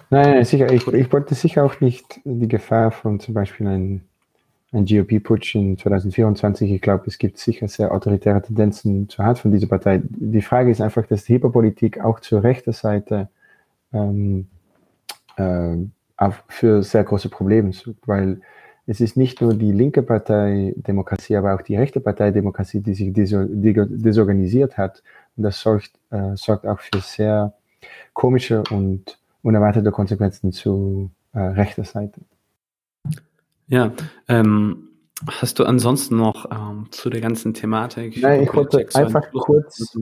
Nein, 0.10 0.44
sicher. 0.46 0.72
Ich, 0.72 0.88
ich 0.88 1.12
wollte 1.12 1.36
sicher 1.36 1.64
auch 1.66 1.82
nicht 1.82 2.22
die 2.24 2.48
Gefahr 2.48 2.91
von 2.91 3.20
zum 3.20 3.34
Beispiel 3.34 3.68
einem 3.68 4.02
ein 4.72 4.86
GOP-Putsch 4.86 5.56
in 5.56 5.78
2024. 5.78 6.72
Ich 6.72 6.82
glaube, 6.82 7.06
es 7.08 7.18
gibt 7.18 7.38
sicher 7.38 7.68
sehr 7.68 7.91
autoritäre 7.91 8.41
Tendenzen 8.41 9.10
zur 9.10 9.26
Hand 9.26 9.40
von 9.40 9.52
dieser 9.52 9.68
Partei. 9.68 10.02
Die 10.04 10.41
Frage 10.41 10.72
ist 10.72 10.82
einfach, 10.82 11.06
dass 11.08 11.24
die 11.24 11.34
Hyperpolitik 11.34 12.00
auch 12.00 12.20
zur 12.20 12.44
rechten 12.44 12.72
Seite 12.72 13.30
ähm, 13.94 14.48
äh, 15.38 15.78
für 16.48 16.84
sehr 16.84 17.04
große 17.04 17.30
Probleme 17.30 17.74
sucht, 17.74 18.08
weil 18.08 18.41
es 18.86 19.02
ist 19.02 19.18
nicht 19.18 19.41
nur 19.41 19.54
die 19.54 19.72
linke 19.72 20.04
Partei 20.04 20.74
Demokratie, 20.76 21.36
aber 21.36 21.56
auch 21.56 21.62
die 21.62 21.76
rechte 21.76 22.00
Partei 22.00 22.32
Demokratie, 22.32 22.82
die 22.82 22.94
sich 22.94 23.14
desorganisiert 23.14 24.78
hat. 24.78 25.04
Und 25.38 25.44
das 25.44 25.60
sorgt, 25.62 25.91
äh, 26.10 26.36
sorgt 26.36 26.66
auch 26.66 26.80
für 26.80 27.00
sehr 27.00 27.54
komische 28.14 28.64
und 28.72 29.20
unerwartete 29.44 29.91
Konsequenzen 29.91 30.52
zu 30.52 31.12
äh, 31.34 31.40
rechter 31.40 31.84
Seite. 31.84 32.22
Ja, 33.70 33.94
ähm, 34.28 34.90
hast 35.28 35.60
du 35.60 35.64
ansonsten 35.64 36.18
noch 36.18 36.50
ähm, 36.52 36.88
zu 36.91 37.10
der 37.10 37.22
ganzen 37.22 37.54
Thematik? 37.54 38.22
Nein, 38.22 38.44
ich 38.44 38.54
wollte 38.54 38.86
einfach 38.94 39.32
kurz. 39.32 39.96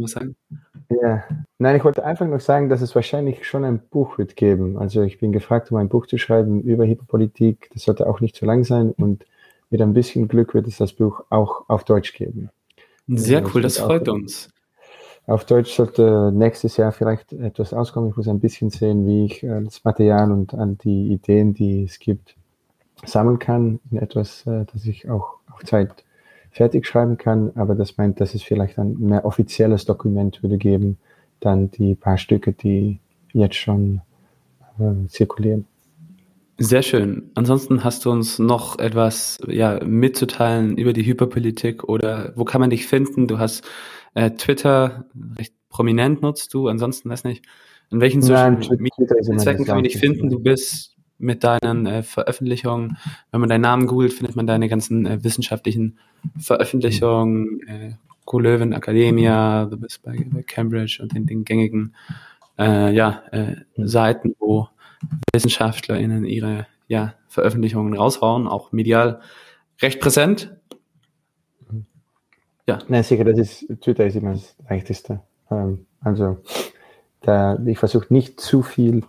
Ja, 0.89 1.23
nein, 1.57 1.75
ich 1.75 1.83
wollte 1.83 2.05
einfach 2.05 2.25
noch 2.27 2.39
sagen, 2.39 2.69
dass 2.69 2.81
es 2.81 2.95
wahrscheinlich 2.95 3.45
schon 3.45 3.65
ein 3.65 3.79
Buch 3.79 4.17
wird 4.17 4.35
geben. 4.35 4.77
Also 4.77 5.01
ich 5.01 5.19
bin 5.19 5.33
gefragt, 5.33 5.71
um 5.71 5.77
ein 5.77 5.89
Buch 5.89 6.07
zu 6.07 6.17
schreiben 6.17 6.61
über 6.61 6.85
Hyperpolitik. 6.85 7.69
Das 7.73 7.83
sollte 7.83 8.07
auch 8.07 8.21
nicht 8.21 8.35
zu 8.35 8.45
lang 8.45 8.63
sein 8.63 8.91
und 8.91 9.25
mit 9.69 9.81
ein 9.81 9.93
bisschen 9.93 10.29
Glück 10.29 10.53
wird 10.53 10.67
es 10.67 10.77
das 10.77 10.93
Buch 10.93 11.25
auch 11.29 11.65
auf 11.67 11.83
Deutsch 11.83 12.13
geben. 12.13 12.49
Sehr 13.07 13.39
also, 13.39 13.51
cool, 13.53 13.61
das 13.61 13.77
freut 13.77 14.07
uns. 14.07 14.49
Auf 15.25 15.43
Deutsch 15.43 15.73
sollte 15.73 16.31
nächstes 16.33 16.77
Jahr 16.77 16.93
vielleicht 16.93 17.33
etwas 17.33 17.73
auskommen. 17.73 18.11
Ich 18.11 18.15
muss 18.15 18.29
ein 18.29 18.39
bisschen 18.39 18.69
sehen, 18.69 19.05
wie 19.05 19.25
ich 19.25 19.43
äh, 19.43 19.61
das 19.61 19.83
Material 19.83 20.31
und 20.31 20.53
all 20.53 20.75
die 20.75 21.11
Ideen, 21.11 21.53
die 21.53 21.83
es 21.83 21.99
gibt, 21.99 22.35
sammeln 23.05 23.39
kann 23.39 23.79
in 23.91 23.97
etwas, 23.97 24.45
äh, 24.47 24.65
das 24.71 24.85
ich 24.85 25.09
auch 25.09 25.35
auf 25.51 25.63
Zeit 25.63 26.03
fertig 26.51 26.85
schreiben 26.87 27.17
kann. 27.17 27.51
Aber 27.55 27.75
das 27.75 27.97
meint, 27.97 28.19
dass 28.19 28.33
es 28.33 28.43
vielleicht 28.43 28.79
ein 28.79 28.97
mehr 28.99 29.25
offizielles 29.25 29.85
Dokument 29.85 30.41
würde 30.43 30.57
geben, 30.57 30.97
dann 31.39 31.71
die 31.71 31.95
paar 31.95 32.17
Stücke, 32.17 32.53
die 32.53 32.99
jetzt 33.33 33.55
schon 33.55 34.01
äh, 34.79 35.07
zirkulieren. 35.07 35.65
Sehr 36.59 36.81
schön. 36.81 37.29
Ansonsten 37.35 37.83
hast 37.83 38.03
du 38.05 38.11
uns 38.11 38.39
noch 38.39 38.79
etwas 38.79 39.37
ja, 39.47 39.79
mitzuteilen 39.85 40.75
über 40.75 40.91
die 40.91 41.05
Hyperpolitik 41.05 41.83
oder 41.83 42.33
wo 42.35 42.45
kann 42.45 42.61
man 42.61 42.71
dich 42.71 42.87
finden? 42.87 43.27
Du 43.27 43.37
hast 43.37 43.63
äh, 44.15 44.31
Twitter 44.31 45.05
recht 45.37 45.53
prominent 45.69 46.23
nutzt 46.23 46.55
du, 46.55 46.67
ansonsten 46.67 47.09
weiß 47.09 47.25
nicht. 47.25 47.45
In 47.91 48.01
welchen 48.01 48.23
Social 48.23 48.57
Media 48.57 49.15
Netzwerken 49.29 49.65
kann 49.65 49.75
man 49.75 49.83
dich 49.83 49.97
finden? 49.97 50.29
Du 50.29 50.39
bist 50.39 50.96
mit 51.19 51.43
deinen 51.43 51.85
äh, 51.85 52.03
Veröffentlichungen. 52.03 52.97
Wenn 53.31 53.39
man 53.39 53.49
deinen 53.49 53.61
Namen 53.61 53.87
googelt, 53.87 54.13
findet 54.13 54.35
man 54.35 54.47
deine 54.47 54.69
ganzen 54.69 55.05
äh, 55.05 55.23
wissenschaftlichen 55.23 55.97
Veröffentlichungen, 56.39 57.61
äh, 57.67 57.91
Co-Löwen 58.25 58.73
Academia, 58.73 59.65
du 59.65 59.77
bist 59.77 60.03
bei, 60.03 60.17
Cambridge 60.45 60.99
und 61.01 61.15
den, 61.15 61.25
den 61.25 61.45
gängigen 61.45 61.95
äh, 62.59 62.93
ja, 62.93 63.23
äh, 63.31 63.55
Seiten, 63.77 64.35
wo 64.39 64.67
WissenschaftlerInnen 65.33 66.25
ihre 66.25 66.67
ja, 66.87 67.13
Veröffentlichungen 67.27 67.93
raushauen, 67.93 68.47
auch 68.47 68.71
medial 68.71 69.21
recht 69.81 69.99
präsent. 69.99 70.55
Ja. 72.67 72.79
Nein, 72.89 73.03
sicher, 73.03 73.23
das 73.23 73.39
ist, 73.39 73.81
Twitter 73.81 74.05
ist 74.05 74.15
immer 74.15 74.33
das 74.33 74.55
leichteste. 74.69 75.21
Ähm, 75.49 75.85
also, 76.01 76.39
da, 77.21 77.57
ich 77.65 77.79
versuche 77.79 78.13
nicht 78.13 78.41
zu 78.41 78.61
viel 78.61 79.03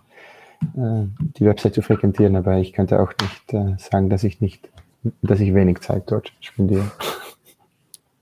die 0.61 1.45
Website 1.45 1.73
zu 1.73 1.81
frequentieren, 1.81 2.35
aber 2.35 2.57
ich 2.57 2.73
könnte 2.73 2.99
auch 2.99 3.13
nicht 3.21 3.53
äh, 3.53 3.77
sagen, 3.77 4.09
dass 4.09 4.23
ich 4.23 4.41
nicht, 4.41 4.69
dass 5.21 5.39
ich 5.39 5.53
wenig 5.53 5.79
Zeit 5.79 6.03
dort 6.07 6.33
spendiere. 6.39 6.91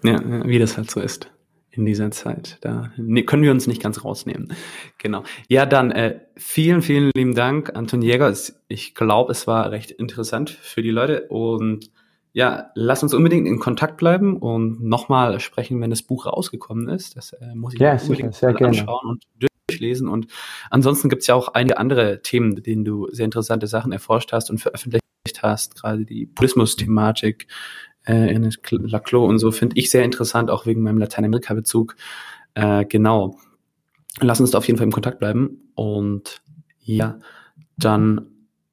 Ja, 0.03 0.19
wie 0.45 0.59
das 0.59 0.77
halt 0.77 0.91
so 0.91 0.99
ist 0.99 1.31
in 1.71 1.85
dieser 1.85 2.11
Zeit. 2.11 2.57
Da 2.61 2.91
ne, 2.97 3.23
können 3.23 3.43
wir 3.43 3.51
uns 3.51 3.67
nicht 3.67 3.81
ganz 3.81 4.03
rausnehmen. 4.03 4.53
Genau. 4.97 5.23
Ja, 5.47 5.65
dann 5.65 5.91
äh, 5.91 6.19
vielen, 6.35 6.81
vielen 6.81 7.11
lieben 7.15 7.35
Dank, 7.35 7.75
Anton 7.75 8.01
Jäger. 8.01 8.33
Ich 8.67 8.95
glaube, 8.95 9.31
es 9.31 9.47
war 9.47 9.71
recht 9.71 9.91
interessant 9.91 10.49
für 10.49 10.81
die 10.81 10.91
Leute 10.91 11.27
und 11.29 11.91
ja, 12.33 12.71
lass 12.75 13.01
uns 13.01 13.13
unbedingt 13.13 13.47
in 13.47 13.59
Kontakt 13.59 13.97
bleiben 13.97 14.37
und 14.37 14.83
nochmal 14.83 15.39
sprechen, 15.39 15.81
wenn 15.81 15.89
das 15.89 16.03
Buch 16.03 16.27
rausgekommen 16.27 16.87
ist. 16.89 17.17
Das 17.17 17.33
äh, 17.33 17.55
muss 17.55 17.73
ich 17.73 17.79
ja, 17.79 17.93
unbedingt 17.93 18.35
sicher, 18.35 18.55
sehr 18.55 18.67
anschauen 18.67 19.09
und 19.09 19.25
durchlesen. 19.67 20.07
Und 20.07 20.27
ansonsten 20.69 21.09
gibt 21.09 21.21
es 21.21 21.27
ja 21.27 21.35
auch 21.35 21.49
einige 21.49 21.77
andere 21.77 22.21
Themen, 22.21 22.61
denen 22.63 22.85
du 22.85 23.07
sehr 23.11 23.25
interessante 23.25 23.67
Sachen 23.67 23.91
erforscht 23.91 24.31
hast 24.31 24.49
und 24.49 24.59
veröffentlicht 24.59 25.03
hast, 25.41 25.75
gerade 25.75 26.05
die 26.05 26.25
Buddhismus-Thematik, 26.25 27.47
äh, 28.05 28.33
in 28.33 28.49
Laclos 28.71 29.29
und 29.29 29.39
so, 29.39 29.51
finde 29.51 29.77
ich 29.77 29.89
sehr 29.89 30.03
interessant, 30.03 30.49
auch 30.49 30.65
wegen 30.65 30.81
meinem 30.81 30.97
Lateinamerika-Bezug. 30.97 31.95
Äh, 32.53 32.85
genau. 32.85 33.37
Lass 34.19 34.39
uns 34.39 34.51
da 34.51 34.57
auf 34.57 34.67
jeden 34.67 34.77
Fall 34.77 34.87
im 34.87 34.93
Kontakt 34.93 35.19
bleiben. 35.19 35.71
Und 35.75 36.41
ja, 36.79 37.19
dann, 37.77 38.27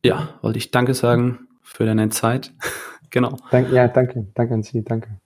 ja, 0.04 0.38
wollte 0.42 0.58
ich 0.58 0.70
Danke 0.70 0.94
sagen 0.94 1.48
für 1.62 1.84
deine 1.84 2.08
Zeit. 2.10 2.52
genau. 3.10 3.36
Dank, 3.50 3.72
ja, 3.72 3.88
danke. 3.88 4.28
Danke 4.34 4.54
an 4.54 4.62
Sie. 4.62 4.84
Danke. 4.84 5.18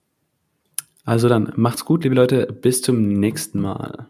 Also 1.05 1.29
dann, 1.29 1.53
macht's 1.55 1.85
gut, 1.85 2.03
liebe 2.03 2.15
Leute. 2.15 2.47
Bis 2.47 2.81
zum 2.81 3.07
nächsten 3.07 3.61
Mal. 3.61 4.09